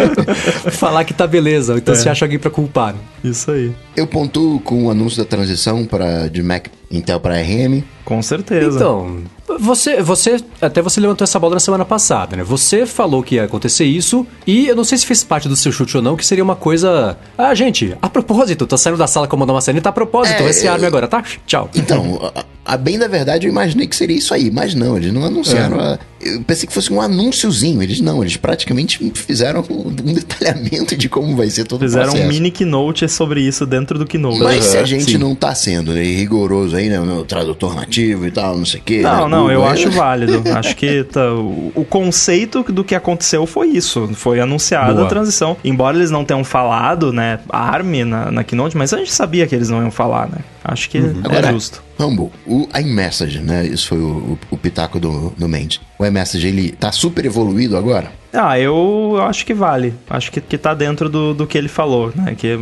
falar 0.72 1.04
que 1.04 1.12
tá 1.12 1.26
beleza. 1.26 1.76
Então 1.76 1.94
É. 1.94 1.96
você 1.96 2.08
acha 2.08 2.24
alguém 2.24 2.38
pra 2.38 2.50
culpar. 2.50 2.94
Isso 3.22 3.50
aí. 3.50 3.72
Eu 3.96 4.06
pontuo 4.06 4.60
com 4.60 4.86
o 4.86 4.90
anúncio 4.90 5.18
da 5.22 5.28
transição 5.28 5.84
para 5.84 6.28
de 6.28 6.42
Mac 6.42 6.66
Intel 6.90 7.20
para 7.20 7.40
RM. 7.40 7.82
Com 8.04 8.20
certeza. 8.22 8.76
Então, 8.76 9.22
você, 9.58 10.02
você, 10.02 10.36
até 10.60 10.80
você 10.82 11.00
levantou 11.00 11.24
essa 11.24 11.38
bola 11.38 11.54
na 11.54 11.60
semana 11.60 11.84
passada, 11.84 12.36
né? 12.36 12.42
Você 12.44 12.86
falou 12.86 13.22
que 13.22 13.34
ia 13.36 13.44
acontecer 13.44 13.84
isso 13.84 14.26
e 14.46 14.66
eu 14.68 14.76
não 14.76 14.84
sei 14.84 14.98
se 14.98 15.06
fez 15.06 15.24
parte 15.24 15.48
do 15.48 15.56
seu 15.56 15.72
chute 15.72 15.96
ou 15.96 16.02
não, 16.02 16.16
que 16.16 16.24
seria 16.26 16.44
uma 16.44 16.56
coisa. 16.56 17.16
Ah, 17.36 17.54
gente, 17.54 17.96
a 18.00 18.08
propósito, 18.08 18.66
tô 18.66 18.76
saindo 18.76 18.98
da 18.98 19.06
sala 19.06 19.26
com 19.26 19.36
a 19.36 19.38
mão 19.38 19.46
na 19.46 19.52
maçaneta 19.54 19.88
a 19.88 19.92
propósito, 19.92 20.42
É, 20.42 20.50
esse 20.50 20.68
arme 20.68 20.84
eu- 20.84 20.88
agora, 20.88 21.08
tá? 21.08 21.22
Tchau. 21.46 21.68
Então, 21.74 22.20
a, 22.66 22.74
a 22.74 22.76
bem 22.76 22.98
da 22.98 23.08
verdade, 23.08 23.46
eu 23.46 23.50
imaginei 23.50 23.86
que 23.86 23.96
seria 23.96 24.16
isso 24.16 24.32
aí, 24.34 24.50
mas 24.50 24.74
não, 24.74 24.96
eles 24.96 25.12
não 25.12 25.24
anunciaram. 25.24 25.80
a- 25.80 25.98
eu 26.22 26.42
pensei 26.42 26.66
que 26.66 26.74
fosse 26.74 26.92
um 26.92 27.00
anúnciozinho. 27.00 27.82
Eles 27.82 27.98
não, 28.02 28.22
eles 28.22 28.36
praticamente 28.36 29.10
fizeram 29.14 29.64
um, 29.70 29.88
um 29.88 30.12
detalhamento 30.12 30.94
de 30.94 31.08
como 31.08 31.34
vai 31.34 31.48
ser 31.48 31.64
todo 31.64 31.80
Fizeram 31.80 32.08
o 32.08 32.08
um 32.08 32.12
processo. 32.12 32.28
mini 32.32 32.50
keynote 32.50 33.08
sobre 33.08 33.40
isso 33.40 33.64
dentro 33.64 33.98
do 33.98 34.04
keynote. 34.06 34.38
Mas 34.40 34.64
se 34.66 34.76
a 34.76 34.80
Aham, 34.80 34.86
gente 34.86 35.12
sim. 35.12 35.16
não 35.18 35.34
tá 35.34 35.54
sendo 35.54 35.92
né, 35.92 36.02
rigoroso 36.02 36.76
aí, 36.76 36.90
né, 36.90 36.98
no 36.98 37.24
tradutor 37.24 37.74
nativo 37.74 38.26
e 38.26 38.30
tal, 38.30 38.58
não 38.58 38.66
sei 38.66 38.80
o 38.80 38.82
quê. 38.82 39.00
Não, 39.00 39.28
né, 39.30 39.36
não, 39.36 39.39
eu 39.48 39.60
Google, 39.60 39.72
acho 39.72 39.88
né? 39.88 39.96
válido. 39.96 40.42
Acho 40.54 40.76
que 40.76 41.04
tá, 41.04 41.32
o, 41.32 41.72
o 41.74 41.84
conceito 41.84 42.62
do 42.64 42.82
que 42.82 42.94
aconteceu 42.94 43.46
foi 43.46 43.68
isso. 43.68 44.10
Foi 44.14 44.40
anunciada 44.40 44.92
Boa. 44.94 45.06
a 45.06 45.08
transição. 45.08 45.56
Embora 45.62 45.96
eles 45.96 46.10
não 46.10 46.24
tenham 46.24 46.42
falado, 46.42 47.12
né, 47.12 47.38
ARM 47.48 48.04
na, 48.04 48.30
na 48.30 48.44
Keynote, 48.44 48.76
mas 48.76 48.92
a 48.92 48.98
gente 48.98 49.12
sabia 49.12 49.46
que 49.46 49.54
eles 49.54 49.70
não 49.70 49.80
iam 49.80 49.90
falar, 49.90 50.28
né? 50.28 50.38
Acho 50.64 50.90
que 50.90 50.98
é 50.98 51.02
Agora, 51.24 51.52
justo. 51.52 51.82
Rumble, 51.98 52.30
o 52.46 52.68
iMessage, 52.78 53.40
né? 53.40 53.66
Isso 53.66 53.88
foi 53.88 53.98
o, 53.98 54.08
o, 54.08 54.38
o 54.52 54.56
pitaco 54.56 54.98
do, 54.98 55.30
do 55.36 55.48
Mendes. 55.48 55.80
O 55.98 56.04
iMessage, 56.04 56.46
ele 56.46 56.72
tá 56.72 56.90
super 56.92 57.24
evoluído 57.24 57.76
agora? 57.76 58.20
Ah, 58.32 58.58
eu 58.58 59.18
acho 59.22 59.44
que 59.44 59.52
vale. 59.52 59.92
Acho 60.08 60.30
que, 60.30 60.40
que 60.40 60.56
tá 60.56 60.72
dentro 60.72 61.08
do, 61.08 61.34
do 61.34 61.46
que 61.46 61.58
ele 61.58 61.68
falou, 61.68 62.12
né? 62.14 62.34
Que 62.36 62.58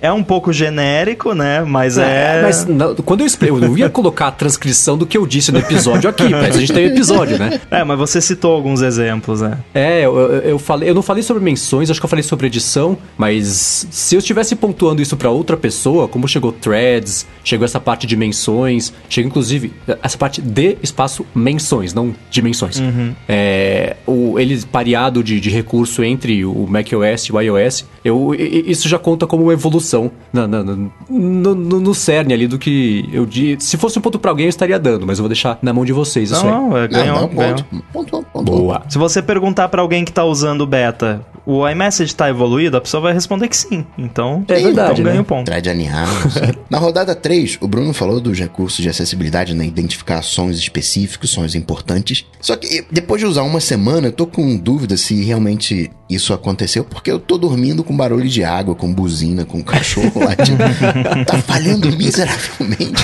é 0.00 0.10
um 0.10 0.22
pouco 0.22 0.52
genérico, 0.52 1.34
né? 1.34 1.62
Mas 1.62 1.98
é. 1.98 2.40
Mas 2.42 2.64
não, 2.64 2.94
quando 2.94 3.20
eu 3.20 3.26
expliquei, 3.26 3.54
eu 3.54 3.60
não 3.60 3.76
ia 3.76 3.90
colocar 3.90 4.28
a 4.28 4.32
transcrição 4.32 4.96
do 4.96 5.04
que 5.04 5.18
eu 5.18 5.26
disse 5.26 5.52
no 5.52 5.58
episódio 5.58 6.08
aqui, 6.08 6.28
mas 6.30 6.56
a 6.56 6.60
gente 6.60 6.72
tem 6.72 6.86
o 6.86 6.92
episódio, 6.92 7.38
né? 7.38 7.60
É, 7.70 7.84
mas 7.84 7.98
você 7.98 8.20
citou 8.20 8.54
alguns 8.54 8.80
exemplos, 8.80 9.42
né? 9.42 9.58
É, 9.74 10.06
eu, 10.06 10.16
eu, 10.18 10.58
falei, 10.58 10.88
eu 10.88 10.94
não 10.94 11.02
falei 11.02 11.22
sobre 11.22 11.42
menções, 11.42 11.90
acho 11.90 12.00
que 12.00 12.06
eu 12.06 12.10
falei 12.10 12.22
sobre 12.22 12.46
edição, 12.46 12.96
mas 13.18 13.86
se 13.90 14.14
eu 14.14 14.18
estivesse 14.18 14.56
pontuando 14.56 15.02
isso 15.02 15.16
pra 15.16 15.30
outra 15.30 15.56
pessoa, 15.56 16.08
como 16.08 16.26
chegou 16.26 16.52
threads, 17.00 17.26
chegou 17.42 17.64
essa 17.64 17.80
parte 17.80 18.06
de 18.06 18.16
menções, 18.16 18.92
chegou 19.08 19.28
inclusive 19.28 19.72
essa 20.02 20.16
parte 20.16 20.40
de 20.40 20.76
espaço 20.82 21.26
menções, 21.34 21.94
não 21.94 22.14
dimensões. 22.30 22.80
É, 23.28 23.96
o, 24.06 24.38
ele 24.38 24.60
pareado 24.66 25.22
de, 25.24 25.40
de 25.40 25.50
recurso 25.50 26.04
entre 26.04 26.44
o 26.44 26.66
macOS 26.66 27.24
e 27.24 27.32
o 27.32 27.40
iOS, 27.40 27.86
eu, 28.04 28.34
isso 28.34 28.88
já 28.88 28.98
conta 28.98 29.26
como 29.26 29.44
uma 29.44 29.52
evolução 29.52 30.10
na, 30.32 30.46
na- 30.48 30.62
na- 30.64 30.76
no, 31.08 31.54
no, 31.54 31.80
no 31.80 31.94
cerne 31.94 32.32
ali 32.34 32.46
do 32.46 32.58
que 32.58 33.08
eu 33.12 33.26
disse. 33.26 33.66
Se 33.66 33.76
fosse 33.76 33.98
um 33.98 34.02
ponto 34.02 34.18
pra 34.18 34.30
alguém, 34.30 34.46
eu 34.46 34.50
estaria 34.50 34.78
dando, 34.78 35.06
mas 35.06 35.18
eu 35.18 35.22
vou 35.22 35.28
deixar 35.28 35.58
na 35.62 35.72
mão 35.72 35.84
de 35.84 35.92
vocês 35.92 36.30
isso 36.30 36.44
aí. 36.44 36.50
Não, 36.50 36.70
não, 36.70 36.76
é, 36.76 36.80
Não, 36.82 36.88
ganhou, 36.88 37.20
não, 37.20 37.28
ganhou. 37.28 37.56
ponto. 37.56 38.10
Ponto, 38.10 38.26
ponto. 38.32 38.44
Boa. 38.44 38.82
Se 38.88 38.98
você 38.98 39.20
perguntar 39.22 39.68
pra 39.68 39.82
alguém 39.82 40.04
que 40.04 40.12
tá 40.12 40.24
usando 40.24 40.62
o 40.62 40.66
beta, 40.66 41.24
o 41.44 41.66
iMessage 41.68 42.14
tá 42.14 42.28
evoluído, 42.30 42.76
a 42.76 42.80
pessoa 42.80 43.00
vai 43.00 43.12
responder 43.12 43.48
que 43.48 43.56
sim. 43.56 43.84
Então, 43.98 44.44
É 44.48 44.54
verdade, 44.54 44.92
então 44.92 45.04
né? 45.04 45.10
ganha 45.10 45.20
um 45.20 45.24
ponto. 45.24 45.46
Thread 45.46 45.68
aninhado. 45.68 46.10
Na 46.70 46.78
rodada 46.78 47.14
3, 47.14 47.58
o 47.60 47.66
Bruno 47.68 47.92
falou 47.92 48.20
dos 48.20 48.38
recursos 48.38 48.80
de 48.82 48.88
acessibilidade, 48.88 49.54
né? 49.54 49.64
Identificar 49.66 50.22
sons 50.22 50.56
específicos, 50.58 51.30
sons 51.30 51.54
importantes. 51.54 52.24
Só 52.40 52.56
que 52.56 52.84
depois 52.90 53.20
de 53.20 53.26
usar 53.26 53.42
uma 53.42 53.60
semana, 53.60 54.08
eu 54.08 54.12
tô 54.12 54.26
com 54.26 54.56
dúvida 54.56 54.96
se 54.96 55.22
realmente 55.24 55.90
isso 56.08 56.32
aconteceu, 56.32 56.84
porque 56.84 57.10
eu 57.10 57.18
tô 57.18 57.38
dormindo 57.38 57.82
com 57.90 57.96
barulho 57.96 58.28
de 58.28 58.44
água, 58.44 58.72
com 58.76 58.92
buzina, 58.92 59.44
com 59.44 59.60
cachorro 59.60 60.24
latindo. 60.24 60.62
tá 61.26 61.38
falhando 61.38 61.90
miseravelmente. 61.96 63.02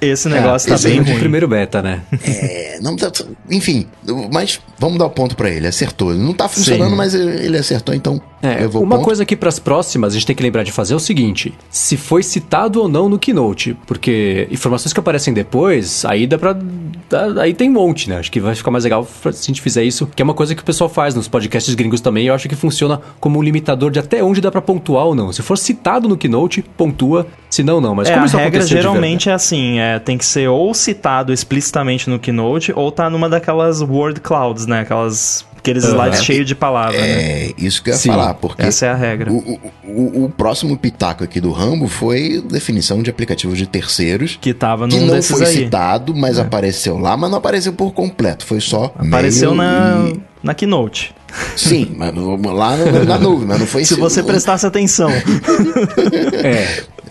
Esse 0.00 0.28
negócio 0.28 0.68
tá 0.68 0.74
esse 0.76 0.88
bem 0.88 0.98
é 0.98 1.02
ruim. 1.02 1.18
Primeiro 1.18 1.46
beta, 1.46 1.82
né? 1.82 2.00
É, 2.24 2.78
não 2.80 2.96
tá, 2.96 3.10
enfim, 3.50 3.86
mas 4.32 4.58
vamos 4.78 4.98
dar 4.98 5.06
o 5.06 5.10
ponto 5.10 5.36
pra 5.36 5.50
ele. 5.50 5.66
Acertou. 5.66 6.14
Não 6.14 6.32
tá 6.32 6.48
funcionando, 6.48 6.90
Sim. 6.90 6.96
mas 6.96 7.14
ele 7.14 7.58
acertou, 7.58 7.94
então 7.94 8.20
É, 8.42 8.64
Eu 8.64 8.70
vou 8.70 8.82
uma 8.82 8.96
ponto. 8.96 9.04
coisa 9.04 9.24
que 9.26 9.36
pras 9.36 9.58
próximas 9.58 10.12
a 10.12 10.14
gente 10.14 10.26
tem 10.26 10.34
que 10.34 10.42
lembrar 10.42 10.62
de 10.62 10.72
fazer 10.72 10.94
é 10.94 10.96
o 10.96 11.00
seguinte: 11.00 11.52
se 11.70 11.96
foi 11.98 12.22
citado 12.22 12.80
ou 12.80 12.88
não 12.88 13.06
no 13.08 13.18
Keynote, 13.18 13.76
porque 13.86 14.48
informações 14.50 14.92
que 14.94 15.00
aparecem 15.00 15.34
depois, 15.34 16.04
aí 16.06 16.26
dá 16.26 16.38
pra. 16.38 16.56
dá- 17.08 17.42
aí 17.42 17.52
tem 17.52 17.68
um 17.68 17.74
monte, 17.74 18.08
né? 18.08 18.16
Acho 18.18 18.32
que 18.32 18.40
vai 18.40 18.54
ficar 18.54 18.70
mais 18.70 18.84
legal 18.84 19.06
se 19.06 19.28
a 19.28 19.32
gente 19.32 19.60
fizer 19.60 19.84
isso, 19.84 20.06
que 20.06 20.22
é 20.22 20.24
uma 20.24 20.32
coisa 20.32 20.54
que 20.54 20.62
o 20.62 20.64
pessoal 20.64 20.88
faz 20.88 21.14
nos 21.14 21.28
podcasts 21.28 21.74
gringos 21.74 22.00
também. 22.00 22.26
Eu 22.26 22.34
acho 22.34 22.48
que 22.48 22.56
funciona 22.56 22.98
como 23.20 23.38
um 23.38 23.42
limitador 23.42 23.90
de 23.90 23.98
até 23.98 24.24
onde 24.24 24.40
dá 24.40 24.50
pra 24.50 24.62
pontuar 24.62 25.04
ou 25.04 25.14
não. 25.14 25.30
Se 25.32 25.42
for 25.42 25.58
citado 25.58 26.08
no 26.08 26.16
Keynote, 26.16 26.62
pontua, 26.78 27.26
se 27.50 27.62
não, 27.62 27.78
não. 27.78 27.94
Mas 27.94 28.08
é, 28.08 28.12
como 28.12 28.24
a 28.24 28.26
isso 28.26 28.36
regra 28.38 28.66
geralmente 28.66 29.28
é 29.28 29.32
assim, 29.34 29.78
é, 29.78 29.89
tem 29.98 30.16
que 30.18 30.24
ser 30.24 30.48
ou 30.48 30.72
citado 30.74 31.32
explicitamente 31.32 32.08
no 32.08 32.18
Keynote, 32.18 32.72
ou 32.76 32.92
tá 32.92 33.08
numa 33.10 33.28
daquelas 33.28 33.80
word 33.80 34.20
clouds, 34.20 34.66
né? 34.66 34.80
Aquelas, 34.80 35.44
aqueles 35.58 35.84
Aham. 35.84 35.94
slides 35.94 36.24
cheios 36.24 36.46
de 36.46 36.54
palavras, 36.54 37.00
né? 37.00 37.08
É, 37.10 37.52
isso 37.58 37.82
que 37.82 37.90
eu 37.90 37.94
ia 37.94 37.98
Sim, 37.98 38.08
falar, 38.10 38.34
porque 38.34 38.62
Essa 38.62 38.86
é 38.86 38.88
a 38.90 38.94
regra. 38.94 39.32
o, 39.32 39.58
o, 39.84 40.24
o- 40.24 40.30
próximo 40.30 40.76
pitaco 40.76 41.24
aqui 41.24 41.40
do 41.40 41.50
Rambo 41.50 41.88
foi 41.88 42.42
definição 42.50 43.02
de 43.02 43.10
aplicativos 43.10 43.58
de 43.58 43.66
terceiros. 43.66 44.38
Que 44.40 44.54
tava 44.54 44.86
Que 44.86 44.96
num 44.96 45.06
não 45.06 45.22
foi 45.22 45.44
aí. 45.46 45.56
É. 45.56 45.64
citado, 45.64 46.14
mas 46.14 46.38
apareceu 46.38 46.98
lá, 46.98 47.16
mas 47.16 47.30
não 47.30 47.38
apareceu 47.38 47.72
por 47.72 47.92
completo. 47.92 48.44
Foi 48.46 48.60
só. 48.60 48.92
Apareceu 48.98 49.54
na, 49.54 50.10
e- 50.14 50.29
na 50.42 50.54
Keynote. 50.54 51.14
Sim, 51.56 51.94
mas 51.98 52.14
lá 52.54 52.76
na 53.06 53.18
nuvem, 53.18 53.46
mas 53.46 53.58
não 53.60 53.66
foi 53.66 53.84
Se 53.84 53.94
você 53.94 54.22
prestasse 54.22 54.66
atenção. 54.66 55.10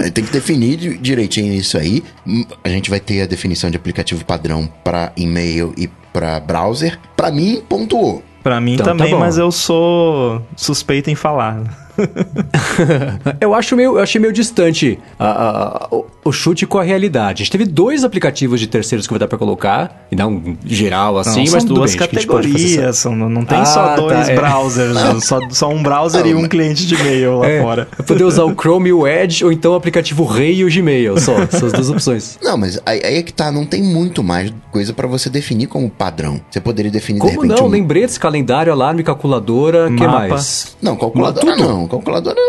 É, 0.02 0.10
Tem 0.10 0.24
que 0.24 0.32
definir 0.32 0.78
di- 0.78 0.98
direitinho 0.98 1.54
isso 1.54 1.78
aí. 1.78 2.04
Hum, 2.26 2.46
A 2.64 2.70
gente 2.70 2.90
vai 2.90 3.00
ter 3.00 3.22
a 3.22 3.26
definição 3.26 3.70
de 3.70 3.78
aplicativo 3.78 4.24
padrão 4.24 4.68
para 4.84 5.12
e-mail 5.18 5.74
e 5.78 5.88
para 6.14 6.40
browser. 6.40 6.98
Para 7.18 7.32
mim, 7.32 7.62
pontuou. 7.68 8.24
Pra 8.42 8.62
mim 8.62 8.74
Então, 8.76 8.86
tá 8.86 8.92
também, 8.94 9.12
bom. 9.14 9.20
mas 9.20 9.38
eu 9.38 9.52
sou 9.52 10.42
suspeito 10.56 11.10
em 11.10 11.16
falar. 11.16 11.89
Eu 13.40 13.54
acho 13.54 13.76
meio, 13.76 13.98
eu 13.98 14.00
achei 14.04 14.20
meio 14.20 14.34
distante 14.34 15.00
a- 15.18 15.26
a- 15.26 15.50
a- 15.86 15.88
o, 15.92 16.06
o 16.26 16.32
chute 16.32 16.66
com 16.66 16.78
a 16.78 16.84
realidade. 16.84 17.42
A 17.42 17.44
gente 17.46 17.52
teve 17.52 17.66
dois 17.66 18.04
aplicativos 18.04 18.60
de 18.60 18.68
terceiros 18.68 19.08
que 19.08 19.14
vai 19.14 19.20
dar 19.20 19.28
pra 19.28 19.38
colocar, 19.38 20.06
e 20.12 20.16
não 20.16 20.42
geral 20.66 21.18
assim, 21.18 21.32
Não, 21.32 21.40
mas 21.40 21.50
são 21.52 21.60
tudo 21.62 21.74
duas 21.76 21.92
bem. 21.92 22.00
categorias, 22.00 22.98
são- 22.98 23.16
não, 23.16 23.30
não 23.30 23.46
tem 23.46 23.58
Ah, 23.60 23.66
só 23.66 23.84
tá, 23.90 23.96
dois 23.96 24.30
é. 24.30 24.36
browsers, 24.36 24.94
não, 24.96 25.22
só, 25.22 25.40
só 25.50 25.70
um 25.70 25.82
browser 25.82 26.26
e 26.26 26.34
um 26.36 26.48
cliente 26.48 26.86
de 26.86 26.96
e-mail 26.96 27.40
lá 27.40 27.48
É, 27.48 27.62
fora. 27.62 27.88
poder 28.06 28.24
usar 28.24 28.44
o 28.44 28.54
Chrome 28.56 28.90
e 28.90 28.94
o 28.94 29.08
Edge, 29.08 29.44
ou 29.46 29.52
então 29.52 29.72
o 29.74 29.76
aplicativo 29.76 30.24
Rei 30.26 30.56
e 30.58 30.66
o 30.66 30.70
Gmail, 30.74 31.20
só. 31.20 31.40
Essas 31.40 31.72
duas 31.72 31.90
opções. 31.90 32.38
Não, 32.44 32.58
mas 32.58 32.80
aí, 32.86 33.02
aí 33.04 33.18
é 33.18 33.24
que 33.24 33.34
tá, 33.34 33.52
não 33.52 33.66
tem 33.66 33.82
muito 33.82 34.24
mais 34.24 34.52
coisa 34.72 34.94
para 34.94 35.08
você 35.08 35.30
definir 35.30 35.68
como 35.68 35.90
padrão. 35.90 36.40
Você 36.50 36.60
poderia 36.60 36.92
definir 36.92 37.20
de 37.20 37.28
Como 37.28 37.42
repente 37.42 37.60
não? 37.60 37.68
um... 37.68 37.70
Lembretes, 37.70 38.18
calendário, 38.18 38.72
alarme, 38.72 39.04
calculadora, 39.04 39.88
o 39.90 39.96
que 39.96 40.04
Mapa. 40.06 40.28
mais? 40.30 40.76
Não, 40.82 40.96
calculadora 40.96 41.56
Não. 41.90 42.02
Calculadora 42.02 42.40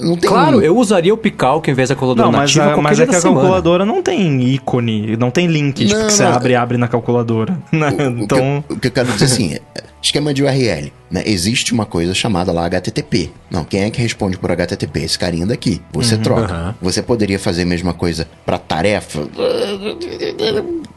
não 0.00 0.16
tem 0.16 0.28
Claro, 0.30 0.58
um- 0.58 0.62
eu 0.62 0.76
usaria 0.76 1.12
o 1.12 1.16
Pical, 1.16 1.60
que 1.60 1.70
ao 1.70 1.72
invés 1.72 1.88
da 1.88 1.94
calculadora 1.94 2.26
Não, 2.30 2.32
mas, 2.38 2.50
nativa, 2.54 2.64
a- 2.64 2.68
qualquer 2.74 2.82
mas 2.82 3.00
é 3.00 3.06
que 3.06 3.14
a 3.16 3.20
semana. 3.20 3.40
calculadora 3.40 3.84
não 3.86 4.02
tem 4.02 4.42
ícone, 4.54 5.16
não 5.16 5.30
tem 5.30 5.46
link, 5.46 5.84
tipo, 5.86 5.98
Não, 5.98 6.06
que 6.06 6.12
você 6.12 6.22
não. 6.24 6.32
abre 6.32 6.52
e 6.52 6.56
abre 6.56 6.76
na 6.78 6.88
calculadora. 6.88 7.58
né? 7.72 7.88
O 7.88 7.96
que 7.96 8.02
eu- 8.02 8.18
então, 8.20 8.64
o, 8.68 8.76
que 8.78 8.88
eu 8.88 8.90
quero 8.92 9.08
dizer 9.12 9.24
assim, 9.26 9.54
é, 9.54 9.60
esquema 10.02 10.34
de 10.34 10.42
URL, 10.42 10.92
né? 11.10 11.22
Existe 11.24 11.72
uma 11.72 11.86
coisa 11.86 12.12
chamada 12.14 12.52
lá 12.52 12.66
HTTP. 12.66 13.30
Não, 13.50 13.64
quem 13.64 13.84
é 13.84 13.90
que 13.90 14.00
responde 14.00 14.36
por 14.38 14.50
HTTP? 14.50 15.00
Esse 15.00 15.18
carinha 15.18 15.46
daqui. 15.46 15.80
Você 15.92 16.16
troca. 16.18 16.52
Aham. 16.52 16.74
Você 16.82 17.02
poderia 17.02 17.38
fazer 17.38 17.62
a 17.62 17.66
mesma 17.66 17.94
coisa 17.94 18.28
para 18.44 18.58
tarefa, 18.58 19.20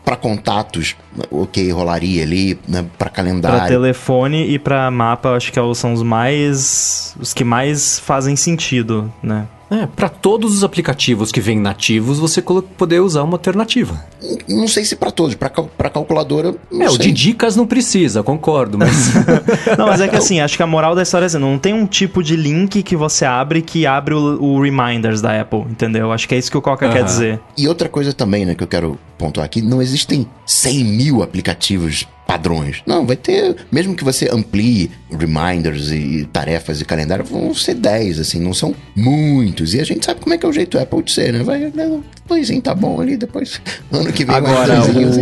para 0.10 0.16
contatos, 0.16 0.96
ok, 1.30 1.72
rolaria 1.72 2.24
ali, 2.24 2.60
né? 2.68 2.84
Para 2.98 3.12
calendário. 3.12 3.68
telefone 3.68 4.50
e 4.50 4.58
pra 4.58 4.90
mapa, 4.90 5.36
acho 5.36 5.52
que 5.52 5.60
são 5.76 5.94
os 5.94 6.02
mais. 6.02 7.16
os 7.20 7.32
que 7.32 7.44
mais 7.44 8.00
fazem 8.00 8.36
sentido, 8.36 9.14
né? 9.22 9.46
É, 9.72 9.86
pra 9.86 10.10
todos 10.10 10.56
os 10.56 10.64
aplicativos 10.64 11.32
que 11.32 11.40
vêm 11.40 11.60
nativos, 11.60 12.18
você 12.18 12.42
poder 12.42 13.02
usar 13.02 13.24
uma 13.24 13.36
alternativa. 13.36 14.04
Não 14.48 14.68
sei 14.68 14.84
se 14.84 14.96
para 14.96 15.12
todos, 15.12 15.36
para 15.36 15.50
calculadora. 15.90 16.56
Não 16.72 16.84
é, 16.84 16.88
o 16.88 16.94
sei. 16.94 17.08
de 17.08 17.12
dicas 17.12 17.56
não 17.56 17.68
precisa, 17.68 18.24
concordo, 18.24 18.78
mas. 18.78 19.14
Não, 19.78 19.86
mas 19.86 20.02
é 20.02 20.08
que 20.08 20.16
assim, 20.16 20.40
acho 20.40 20.58
que 20.58 20.64
a 20.64 20.68
moral 20.68 20.96
da 20.96 21.04
história 21.04 21.26
é 21.26 21.28
assim, 21.28 21.38
não 21.38 21.58
tem 21.58 21.74
um 21.74 21.86
tipo 21.86 22.24
de 22.24 22.36
link 22.36 22.82
que 22.82 22.96
você 22.96 23.26
abre 23.26 23.62
que 23.62 23.86
abre 23.86 24.14
o, 24.14 24.42
o 24.42 24.62
reminders 24.62 25.22
da 25.22 25.40
Apple, 25.40 25.62
entendeu? 25.62 26.12
Acho 26.12 26.28
que 26.28 26.36
é 26.36 26.38
isso 26.38 26.50
que 26.50 26.58
o 26.58 26.62
Coca 26.62 26.90
quer 26.90 26.98
Aham. 27.00 27.06
dizer. 27.06 27.40
E 27.58 27.68
outra 27.68 27.88
coisa 27.88 28.12
também, 28.14 28.46
né, 28.46 28.56
que 28.56 28.64
eu 28.64 28.68
quero 28.68 28.98
pontuar 29.18 29.46
aqui, 29.46 29.62
não 29.62 29.82
existem 29.82 30.28
100 30.46 30.84
mil 30.84 31.24
aplicativos 31.24 32.08
padrões. 32.30 32.84
Não, 32.86 33.08
vai 33.08 33.16
ter, 33.16 33.56
mesmo 33.72 33.96
que 33.96 34.04
você 34.04 34.30
amplie 34.32 34.92
reminders 35.12 35.92
e 35.92 36.28
tarefas 36.32 36.80
e 36.80 36.86
calendário, 36.86 37.26
vão 37.26 37.52
ser 37.56 37.74
10, 37.74 38.20
assim, 38.20 38.40
não 38.40 38.54
são 38.54 38.76
muitos. 38.96 39.74
E 39.74 39.80
a 39.80 39.84
gente 39.84 40.06
sabe 40.06 40.20
como 40.20 40.36
é 40.36 40.38
que 40.38 40.46
é 40.46 40.50
o 40.50 40.54
jeito 40.54 40.78
Apple 40.78 41.02
de 41.02 41.12
ser, 41.12 41.34
né? 41.34 41.42
Vai, 41.42 41.58
né, 41.74 42.00
doisinho 42.28 42.62
tá 42.62 42.76
bom 42.76 43.02
ali, 43.02 43.18
depois, 43.18 43.60
ano 43.92 44.14
que 44.14 44.24
vem 44.24 44.36
Agora, 44.36 44.76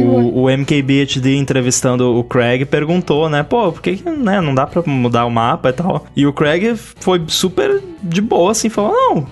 o, 0.05 0.43
o 0.43 0.49
MKBHD 0.49 1.37
entrevistando 1.37 2.13
o 2.17 2.23
Craig 2.25 2.65
perguntou, 2.65 3.29
né? 3.29 3.41
Pô, 3.43 3.71
por 3.71 3.81
que 3.81 3.97
né, 4.05 4.41
não 4.41 4.53
dá 4.53 4.67
pra 4.67 4.83
mudar 4.85 5.25
o 5.25 5.31
mapa 5.31 5.69
e 5.69 5.73
tal? 5.73 6.05
E 6.13 6.27
o 6.27 6.33
Craig 6.33 6.75
foi 6.99 7.23
super 7.27 7.81
de 8.03 8.19
boa, 8.21 8.51
assim, 8.51 8.67
falou: 8.67 8.93
não, 8.93 9.25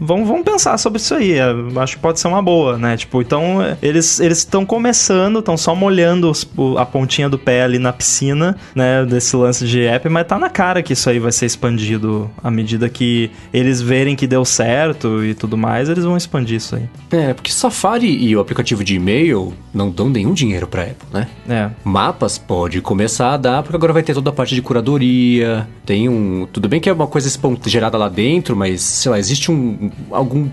vamos, 0.00 0.26
vamos 0.28 0.42
pensar 0.42 0.76
sobre 0.78 0.98
isso 0.98 1.14
aí. 1.14 1.32
é, 1.34 1.44
Acho 1.76 1.94
que 1.96 2.02
pode 2.02 2.18
ser 2.18 2.26
uma 2.26 2.42
boa, 2.42 2.76
né? 2.76 2.96
Tipo, 2.96 3.22
então 3.22 3.58
eles 3.80 4.18
estão 4.18 4.66
começando, 4.66 5.38
estão 5.38 5.56
só 5.56 5.74
molhando 5.76 6.28
os- 6.30 6.46
a 6.76 6.84
pontinha 6.88 7.28
do 7.28 7.38
pé 7.38 7.62
ali 7.62 7.78
na 7.78 7.92
piscina, 7.92 8.56
né? 8.74 9.04
Desse 9.04 9.36
lance 9.36 9.66
de 9.66 9.82
app, 9.84 10.08
mas 10.08 10.26
tá 10.26 10.38
na 10.38 10.50
cara 10.50 10.82
que 10.82 10.92
isso 10.92 11.08
aí 11.08 11.18
vai 11.18 11.32
ser 11.32 11.46
expandido 11.46 12.30
à 12.42 12.50
medida 12.50 12.88
que 12.88 13.30
eles 13.52 13.80
verem 13.80 14.16
que 14.16 14.26
deu 14.26 14.44
certo 14.44 15.24
e 15.24 15.34
tudo 15.34 15.56
mais, 15.56 15.88
eles 15.88 16.04
vão 16.04 16.16
expandir 16.16 16.56
isso 16.56 16.74
aí. 16.76 16.88
é, 17.12 17.32
porque 17.34 17.52
Safari 17.52 18.08
e 18.08 18.34
o 18.36 18.40
aplicativo 18.40 18.82
de 18.82 18.94
e-mail 18.96 19.52
não 19.72 19.90
dão 19.90 20.08
nenhum 20.08 20.32
dinheiro 20.32 20.66
pra 20.66 20.82
Apple, 20.82 21.08
né? 21.12 21.28
É. 21.48 21.70
Mapas 21.84 22.38
pode 22.38 22.80
começar 22.80 23.34
a 23.34 23.36
dar, 23.36 23.62
porque 23.62 23.76
agora 23.76 23.92
vai 23.92 24.02
ter 24.02 24.14
toda 24.14 24.30
a 24.30 24.32
parte 24.32 24.54
de 24.54 24.62
curadoria. 24.62 25.68
Tem 25.84 26.08
um. 26.08 26.46
Tudo 26.52 26.68
bem 26.68 26.80
que 26.80 26.88
é 26.88 26.92
uma 26.92 27.06
coisa 27.06 27.28
gerada 27.66 27.96
lá 27.96 28.08
dentro, 28.08 28.54
mas, 28.56 28.82
sei 28.82 29.10
lá, 29.10 29.18
existe 29.18 29.50
um. 29.50 29.90
algum. 30.10 30.48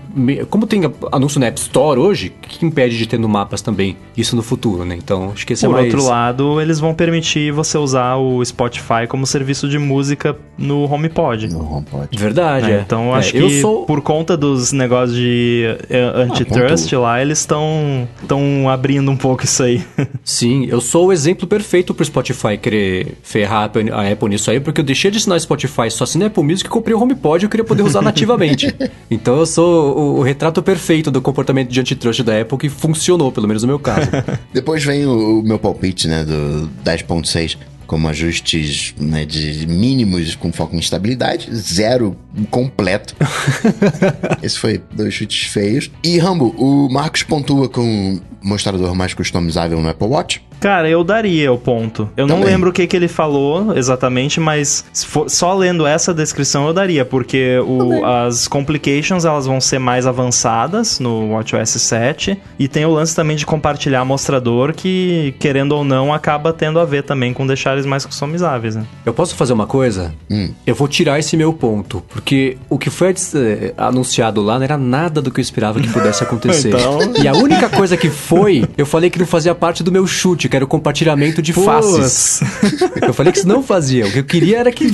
Como 0.48 0.66
tem 0.66 0.80
anúncio 1.12 1.38
na 1.40 1.46
App 1.46 1.60
Store 1.60 1.98
hoje, 2.00 2.32
o 2.44 2.48
que 2.48 2.64
impede 2.64 2.96
de 2.96 3.06
ter 3.06 3.18
no 3.18 3.28
Mapas 3.28 3.60
também 3.60 3.96
isso 4.16 4.34
no 4.36 4.42
futuro, 4.42 4.84
né? 4.84 4.96
Então, 4.96 5.32
acho 5.34 5.46
que 5.46 5.52
esse 5.52 5.66
Por 5.66 5.72
é 5.72 5.80
mais. 5.80 5.92
outro 5.92 6.08
lado, 6.08 6.25
eles 6.60 6.78
vão 6.80 6.94
permitir 6.94 7.52
você 7.52 7.76
usar 7.78 8.16
o 8.16 8.44
Spotify 8.44 9.06
como 9.08 9.26
serviço 9.26 9.68
de 9.68 9.78
música 9.78 10.36
no 10.58 10.84
HomePod. 10.90 11.48
Não 11.48 11.82
pode. 11.82 12.16
Verdade, 12.18 12.70
É, 12.70 12.76
é. 12.76 12.80
então 12.80 13.08
eu 13.08 13.14
É, 13.16 13.18
acho 13.18 13.32
que 13.32 13.60
sou. 13.60 13.84
por 13.84 14.00
conta 14.00 14.36
dos 14.36 14.72
negócios 14.72 15.16
de 15.16 15.64
eh, 15.90 16.12
antitrust 16.14 16.92
lá, 16.94 17.20
eles 17.20 17.38
estão 17.40 18.08
estão 18.22 18.68
abrindo 18.68 19.10
um 19.10 19.16
pouco 19.16 19.44
isso 19.44 19.62
aí. 19.62 19.82
Sim, 20.24 20.66
eu 20.68 20.80
sou 20.80 21.06
o 21.08 21.12
exemplo 21.12 21.46
perfeito 21.46 21.92
pro 21.94 22.04
Spotify 22.04 22.56
querer 22.56 23.16
ferrar 23.22 23.62
a 23.92 24.10
Apple- 24.12 24.28
nisso 24.28 24.50
aí, 24.50 24.58
porque 24.60 24.80
eu 24.80 24.84
deixei 24.84 25.10
de 25.10 25.18
assinar 25.18 25.36
o 25.36 25.40
Spotify, 25.40 25.90
só 25.90 26.04
assinei 26.04 26.28
Apple 26.28 26.42
Music 26.42 26.66
e 26.66 26.70
comprei 26.70 26.94
o 26.94 27.00
HomePod 27.00 27.44
e 27.44 27.46
eu 27.46 27.50
queria 27.50 27.64
poder 27.64 27.82
usar 27.82 28.02
nativamente. 28.02 28.74
Então 29.08 29.36
eu 29.38 29.46
sou 29.46 29.96
o, 29.96 30.18
o 30.18 30.22
retrato 30.22 30.60
perfeito 30.62 31.10
do 31.12 31.20
comportamento 31.22 31.68
de 31.70 31.78
antitrust 31.80 32.22
da 32.24 32.40
Apple 32.40 32.58
que 32.58 32.68
funcionou, 32.68 33.30
pelo 33.30 33.46
menos 33.46 33.62
no 33.62 33.68
meu 33.68 33.78
caso. 33.78 34.08
Depois 34.52 34.82
vem 34.84 35.06
o, 35.06 35.40
o 35.40 35.42
meu 35.44 35.58
palpite, 35.60 36.08
né, 36.08 36.15
do 36.24 36.68
10.6 36.84 37.58
como 37.86 38.08
ajustes 38.08 38.94
né, 38.98 39.24
de 39.24 39.66
mínimos 39.66 40.34
com 40.34 40.52
foco 40.52 40.74
em 40.74 40.78
estabilidade, 40.78 41.48
zero 41.54 42.16
completo. 42.50 43.14
Esse 44.42 44.58
foi 44.58 44.80
dois 44.92 45.14
chutes 45.14 45.46
feios. 45.52 45.90
E 46.02 46.18
Rambo, 46.18 46.54
o 46.58 46.88
Marcos 46.92 47.22
pontua 47.22 47.68
com 47.68 48.20
mostrador 48.42 48.94
mais 48.94 49.12
customizável 49.14 49.80
no 49.80 49.88
Apple 49.88 50.06
Watch. 50.08 50.42
Cara, 50.58 50.88
eu 50.88 51.04
daria 51.04 51.52
o 51.52 51.58
ponto. 51.58 52.08
Eu 52.16 52.26
não 52.26 52.36
Também. 52.36 52.50
lembro 52.52 52.70
o 52.70 52.72
que, 52.72 52.86
que 52.86 52.96
ele 52.96 53.08
falou 53.08 53.76
exatamente, 53.76 54.40
mas 54.40 54.86
for- 55.06 55.28
só 55.28 55.52
lendo 55.54 55.86
essa 55.86 56.14
descrição 56.14 56.66
eu 56.66 56.72
daria, 56.72 57.04
porque 57.04 57.58
o- 57.58 58.02
as 58.04 58.48
complications 58.48 59.26
elas 59.26 59.44
vão 59.44 59.60
ser 59.60 59.78
mais 59.78 60.06
avançadas 60.06 60.98
no 60.98 61.32
WatchOS 61.32 61.68
7 61.82 62.38
e 62.58 62.68
tem 62.68 62.86
o 62.86 62.90
lance 62.90 63.14
também 63.14 63.36
de 63.36 63.44
compartilhar 63.44 64.02
mostrador 64.06 64.72
que, 64.72 65.34
querendo 65.38 65.72
ou 65.72 65.84
não, 65.84 66.12
acaba 66.12 66.54
tendo 66.54 66.80
a 66.80 66.86
ver 66.86 67.02
também 67.02 67.34
com 67.34 67.46
deixar 67.46 67.75
eles 67.76 67.86
mais 67.86 68.04
customizáveis, 68.04 68.74
né? 68.76 68.84
Eu 69.04 69.12
posso 69.14 69.34
fazer 69.34 69.52
uma 69.52 69.66
coisa? 69.66 70.14
Hum. 70.30 70.50
Eu 70.66 70.74
vou 70.74 70.88
tirar 70.88 71.18
esse 71.18 71.36
meu 71.36 71.52
ponto, 71.52 72.02
porque 72.08 72.56
o 72.68 72.78
que 72.78 72.90
foi 72.90 73.14
eh, 73.34 73.74
anunciado 73.76 74.40
lá 74.42 74.56
não 74.58 74.64
era 74.64 74.76
nada 74.76 75.20
do 75.22 75.30
que 75.30 75.40
eu 75.40 75.42
esperava 75.42 75.80
que 75.80 75.88
pudesse 75.88 76.22
acontecer. 76.22 76.68
Então- 76.76 76.98
E 77.22 77.28
a 77.28 77.32
única 77.34 77.68
coisa 77.68 77.96
que 77.96 78.10
foi, 78.10 78.64
eu 78.76 78.84
falei 78.86 79.08
que 79.10 79.18
não 79.18 79.26
fazia 79.26 79.54
parte 79.54 79.82
do 79.82 79.92
meu 79.92 80.06
chute, 80.06 80.48
que 80.48 80.56
era 80.56 80.64
o 80.64 80.68
compartilhamento 80.68 81.40
de 81.42 81.52
faces. 81.52 82.40
Eu 83.00 83.12
falei 83.14 83.32
que 83.32 83.38
isso 83.38 83.48
não 83.48 83.62
fazia. 83.62 84.06
O 84.06 84.12
que 84.12 84.18
eu 84.20 84.24
queria 84.24 84.58
era 84.58 84.72
que 84.72 84.86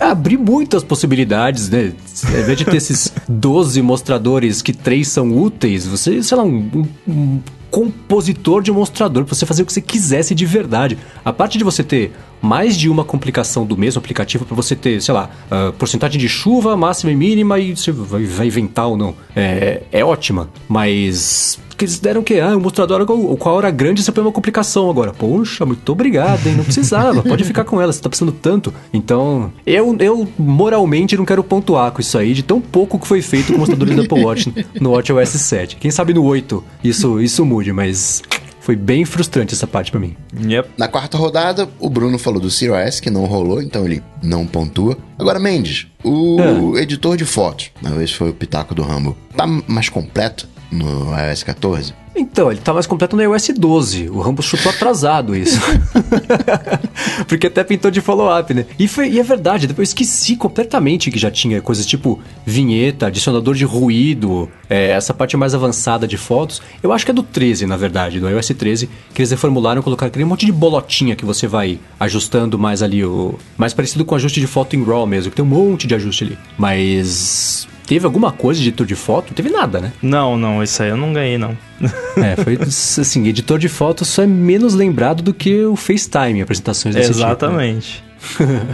abrir 0.00 0.36
muitas 0.36 0.82
possibilidades, 0.82 1.68
né? 1.70 1.92
Ao 2.24 2.40
invés 2.40 2.58
de 2.58 2.64
ter 2.64 2.76
esses 2.76 3.12
12 3.28 3.80
mostradores 3.82 4.62
que 4.62 4.72
três 4.72 5.08
são 5.08 5.30
úteis, 5.36 5.86
você, 5.86 6.22
sei 6.22 6.36
lá, 6.36 6.44
um, 6.44 6.70
um- 6.74 6.86
um 7.08 7.40
compositor 7.70 8.62
de 8.62 8.72
mostrador, 8.72 9.24
pra 9.24 9.34
você 9.34 9.46
fazer 9.46 9.62
o 9.62 9.66
que 9.66 9.72
você 9.72 9.80
quisesse 9.80 10.34
de 10.34 10.44
verdade. 10.44 10.98
A 11.24 11.32
parte 11.32 11.56
de 11.56 11.64
você 11.64 11.82
ter 11.84 12.12
mais 12.40 12.76
de 12.76 12.88
uma 12.88 13.04
complicação 13.04 13.66
do 13.66 13.76
mesmo 13.76 13.98
aplicativo 13.98 14.44
para 14.44 14.54
você 14.54 14.74
ter, 14.74 15.00
sei 15.02 15.14
lá, 15.14 15.30
uh, 15.50 15.72
porcentagem 15.74 16.18
de 16.18 16.28
chuva 16.28 16.76
máxima 16.76 17.12
e 17.12 17.16
mínima 17.16 17.58
e 17.58 17.76
você 17.76 17.92
vai, 17.92 18.24
vai 18.24 18.46
inventar 18.46 18.88
ou 18.88 18.96
não. 18.96 19.14
É, 19.34 19.82
é 19.92 20.04
ótima, 20.04 20.48
mas 20.68 21.58
que 21.80 21.86
eles 21.86 21.98
deram 21.98 22.22
que 22.22 22.38
ah, 22.38 22.54
o 22.54 22.60
mostrador 22.60 23.06
com 23.06 23.48
a 23.48 23.52
hora 23.52 23.70
grande 23.70 24.02
você 24.02 24.12
põe 24.12 24.22
uma 24.22 24.32
complicação 24.32 24.90
agora. 24.90 25.12
Poxa, 25.12 25.64
muito 25.64 25.90
obrigado, 25.90 26.46
hein? 26.46 26.54
Não 26.54 26.62
precisava, 26.62 27.22
pode 27.22 27.42
ficar 27.42 27.64
com 27.64 27.80
ela, 27.80 27.90
você 27.90 28.02
tá 28.02 28.08
precisando 28.08 28.32
tanto. 28.32 28.72
Então, 28.92 29.50
eu, 29.66 29.96
eu 29.98 30.28
moralmente 30.38 31.16
não 31.16 31.24
quero 31.24 31.42
pontuar 31.42 31.90
com 31.90 32.02
isso 32.02 32.18
aí, 32.18 32.34
de 32.34 32.42
tão 32.42 32.60
pouco 32.60 32.98
que 32.98 33.06
foi 33.06 33.22
feito 33.22 33.46
com 33.46 33.54
o 33.54 33.58
mostrador 33.60 33.88
do 33.88 34.02
Apple 34.02 34.22
Watch 34.22 34.66
no 34.78 34.90
WatchOS 34.90 35.30
7. 35.30 35.76
Quem 35.76 35.90
sabe 35.90 36.12
no 36.12 36.22
8 36.22 36.62
isso, 36.84 37.18
isso 37.18 37.46
mude, 37.46 37.72
mas 37.72 38.22
foi 38.70 38.76
bem 38.76 39.04
frustrante 39.04 39.52
essa 39.52 39.66
parte 39.66 39.90
para 39.90 39.98
mim. 39.98 40.16
Yep. 40.40 40.70
Na 40.78 40.86
quarta 40.86 41.18
rodada, 41.18 41.68
o 41.80 41.90
Bruno 41.90 42.16
falou 42.20 42.38
do 42.40 42.48
Sirius, 42.48 43.00
que 43.00 43.10
não 43.10 43.24
rolou, 43.24 43.60
então 43.60 43.84
ele 43.84 44.00
não 44.22 44.46
pontua. 44.46 44.96
Agora, 45.18 45.40
Mendes, 45.40 45.88
o 46.04 46.36
Ah. 46.76 46.80
editor 46.80 47.16
de 47.16 47.24
fotos, 47.24 47.72
talvez 47.82 48.12
foi 48.12 48.30
o 48.30 48.32
pitaco 48.32 48.72
do 48.72 48.82
Rambo, 48.82 49.16
tá 49.36 49.44
mais 49.44 49.88
completo 49.88 50.48
no 50.70 51.10
iOS 51.18 51.42
14? 51.42 51.92
Então, 52.14 52.50
ele 52.50 52.60
tá 52.60 52.72
mais 52.74 52.86
completo 52.86 53.16
no 53.16 53.22
iOS 53.22 53.50
12. 53.56 54.08
O 54.08 54.20
Rambo 54.20 54.42
chutou 54.42 54.70
atrasado 54.70 55.34
isso. 55.34 55.60
Porque 57.28 57.46
até 57.46 57.62
pintou 57.62 57.90
de 57.90 58.00
follow-up, 58.00 58.52
né? 58.52 58.66
E, 58.78 58.88
foi, 58.88 59.10
e 59.10 59.20
é 59.20 59.22
verdade, 59.22 59.66
depois 59.66 59.88
eu 59.88 59.90
esqueci 59.90 60.36
completamente 60.36 61.10
que 61.10 61.18
já 61.18 61.30
tinha 61.30 61.62
coisas 61.62 61.86
tipo 61.86 62.20
vinheta, 62.44 63.06
adicionador 63.06 63.54
de 63.54 63.64
ruído, 63.64 64.48
é, 64.68 64.90
essa 64.90 65.14
parte 65.14 65.36
mais 65.36 65.54
avançada 65.54 66.06
de 66.06 66.16
fotos. 66.16 66.60
Eu 66.82 66.92
acho 66.92 67.04
que 67.04 67.10
é 67.10 67.14
do 67.14 67.22
13, 67.22 67.66
na 67.66 67.76
verdade, 67.76 68.18
do 68.18 68.28
iOS 68.28 68.48
13, 68.48 68.90
que 69.14 69.22
eles 69.22 69.30
reformularam, 69.30 69.80
colocaram 69.80 70.08
aquele 70.08 70.24
monte 70.24 70.44
de 70.44 70.52
bolotinha 70.52 71.14
que 71.14 71.24
você 71.24 71.46
vai 71.46 71.78
ajustando 71.98 72.58
mais 72.58 72.82
ali, 72.82 73.04
o 73.04 73.34
mais 73.56 73.72
parecido 73.72 74.04
com 74.04 74.14
ajuste 74.14 74.40
de 74.40 74.46
foto 74.46 74.74
em 74.74 74.82
RAW 74.82 75.06
mesmo, 75.06 75.30
que 75.30 75.36
tem 75.36 75.44
um 75.44 75.48
monte 75.48 75.86
de 75.86 75.94
ajuste 75.94 76.24
ali. 76.24 76.38
Mas 76.58 77.68
teve 77.90 78.06
alguma 78.06 78.30
coisa 78.30 78.60
de 78.60 78.68
editor 78.68 78.86
de 78.86 78.94
foto? 78.94 79.30
Não 79.30 79.34
teve 79.34 79.50
nada, 79.50 79.80
né? 79.80 79.92
Não, 80.00 80.38
não, 80.38 80.62
isso 80.62 80.80
aí 80.80 80.90
eu 80.90 80.96
não 80.96 81.12
ganhei, 81.12 81.36
não. 81.36 81.58
É, 82.16 82.36
foi 82.36 82.56
assim, 82.62 83.26
editor 83.26 83.58
de 83.58 83.68
foto 83.68 84.04
só 84.04 84.22
é 84.22 84.28
menos 84.28 84.74
lembrado 84.74 85.24
do 85.24 85.34
que 85.34 85.64
o 85.64 85.74
FaceTime 85.74 86.40
apresentações 86.40 86.94
desse 86.94 87.08
tipo, 87.08 87.18
né? 87.18 87.26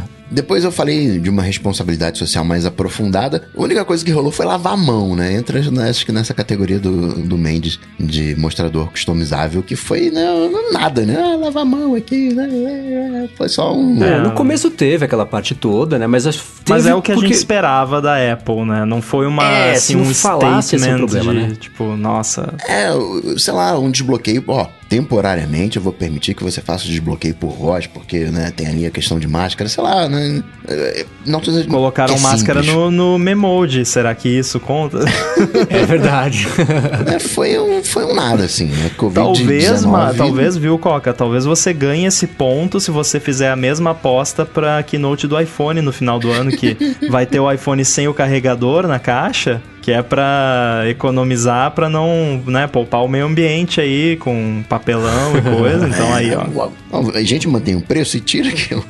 Depois 0.31 0.65
eu 0.65 0.73
falei 0.73 1.19
de 1.19 1.31
uma 1.31 1.43
responsabilidade 1.43 2.19
social 2.19 2.45
mais 2.45 2.67
aprofundada. 2.67 3.49
A 3.57 3.61
única 3.63 3.85
coisa 3.85 4.05
que 4.05 4.11
rolou 4.11 4.33
foi 4.33 4.45
lavar 4.47 4.73
a 4.75 4.77
mão, 4.77 5.15
né? 5.15 5.33
Entra, 5.35 5.61
né, 5.71 5.89
acho 5.89 6.05
que 6.05 6.13
nessa 6.13 6.35
categoria 6.35 6.79
do, 6.79 7.15
do 7.23 7.39
Mendes 7.39 7.79
de 7.99 8.35
mostrador 8.37 8.91
customizável, 8.91 9.63
que 9.63 9.77
foi 9.77 10.11
né, 10.11 10.25
nada, 10.73 11.05
né? 11.07 11.17
Ah, 11.21 11.37
lavar 11.37 11.63
a 11.63 11.67
mão 11.67 11.95
aqui, 11.95 12.35
né? 12.35 13.29
Foi 13.37 13.49
só 13.49 13.75
um. 13.77 14.03
É, 14.03 14.21
no 14.21 14.33
começo 14.33 14.71
teve 14.71 15.05
aquela 15.05 15.25
parte 15.27 15.55
toda, 15.55 15.99
né? 15.99 16.07
Mas, 16.07 16.25
Mas 16.69 16.87
é 16.87 16.95
o 16.95 17.01
que 17.03 17.13
a 17.13 17.15
porque- 17.15 17.29
gente 17.29 17.37
esperava 17.37 18.01
da 18.03 18.17
Apple, 18.33 18.65
né? 18.65 18.85
Não 18.85 19.01
foi 19.01 19.27
uma, 19.27 19.45
É, 19.45 19.73
assim, 19.73 19.97
um 19.97 20.13
falasse, 20.15 20.77
esse 20.77 20.89
é 20.89 20.97
problema, 20.97 21.33
de, 21.33 21.39
né? 21.41 21.57
tipo, 21.59 21.97
nossa... 21.97 22.55
É, 22.69 22.89
sei 23.39 23.55
lá, 23.55 23.79
um 23.79 23.91
desbloqueio, 23.91 24.43
ó, 24.49 24.67
temporariamente 24.89 25.77
eu 25.77 25.83
vou 25.83 25.93
permitir 25.93 26.35
que 26.35 26.45
você 26.45 26.61
faça 26.61 26.85
o 26.85 26.89
desbloqueio 26.89 27.35
por 27.35 27.51
voz, 27.53 27.87
porque, 27.87 28.19
né, 28.27 28.53
tem 28.55 28.67
ali 28.67 28.87
a 28.87 28.91
questão 28.91 29.19
de 29.19 29.27
máscara, 29.27 29.69
sei 29.69 29.83
lá, 29.83 30.09
né? 30.09 30.43
é, 30.69 31.05
Não 31.25 31.41
tô 31.41 31.51
dizendo 31.51 31.69
Colocaram 31.69 32.15
é 32.15 32.21
máscara 32.21 32.63
simples. 32.63 32.77
no, 32.77 32.91
no 32.91 33.19
Memoji, 33.19 33.85
será 33.85 34.15
que 34.15 34.29
isso 34.29 34.61
conta? 34.61 35.01
É 35.69 35.85
verdade. 35.85 36.47
É, 37.07 37.19
foi, 37.19 37.59
um, 37.59 37.83
foi 37.83 38.05
um 38.05 38.15
nada, 38.15 38.45
assim, 38.45 38.67
né? 38.67 38.91
Covid-19. 38.97 39.15
talvez, 39.15 39.85
ma, 39.85 40.15
talvez, 40.15 40.57
viu, 40.57 40.79
Coca? 40.79 41.13
Talvez 41.13 41.45
você 41.45 41.73
ganhe 41.73 42.07
esse 42.07 42.27
ponto 42.27 42.81
se 42.81 42.91
você 42.91 43.19
fizer 43.19 43.51
a 43.51 43.57
mesma 43.57 43.91
aposta 43.91 44.45
pra 44.45 44.83
keynote 44.83 45.27
do 45.27 45.39
iPhone 45.39 45.81
no 45.83 45.93
final 45.93 46.19
do 46.19 46.31
ano, 46.31 46.51
que 46.51 46.77
vai 47.11 47.27
ter 47.27 47.41
o 47.41 47.51
iPhone 47.51 47.85
sem 47.85 48.07
o 48.09 48.15
carregador 48.15 48.87
na 48.87 48.99
caixa, 48.99 49.63
que 49.87 49.93
é 49.93 50.03
pra 50.03 50.83
economizar, 50.89 51.71
pra 51.71 51.89
não, 51.89 52.43
né, 52.45 52.67
poupar 52.67 53.05
o 53.05 53.09
meio 53.09 53.25
ambiente 53.25 53.81
aí 53.81 54.17
com 54.17 54.65
papelão 54.69 55.39
e 55.39 55.41
coisa. 55.57 55.87
Então 55.87 56.13
aí, 56.13 56.35
ó. 56.35 56.69
Ó, 56.91 57.11
A 57.15 57.23
gente 57.23 57.47
mantém 57.47 57.77
o 57.77 57.81
preço 57.81 58.17
e 58.17 58.21
tira 58.21 58.49
aqui 58.49 58.75
o, 58.75 58.85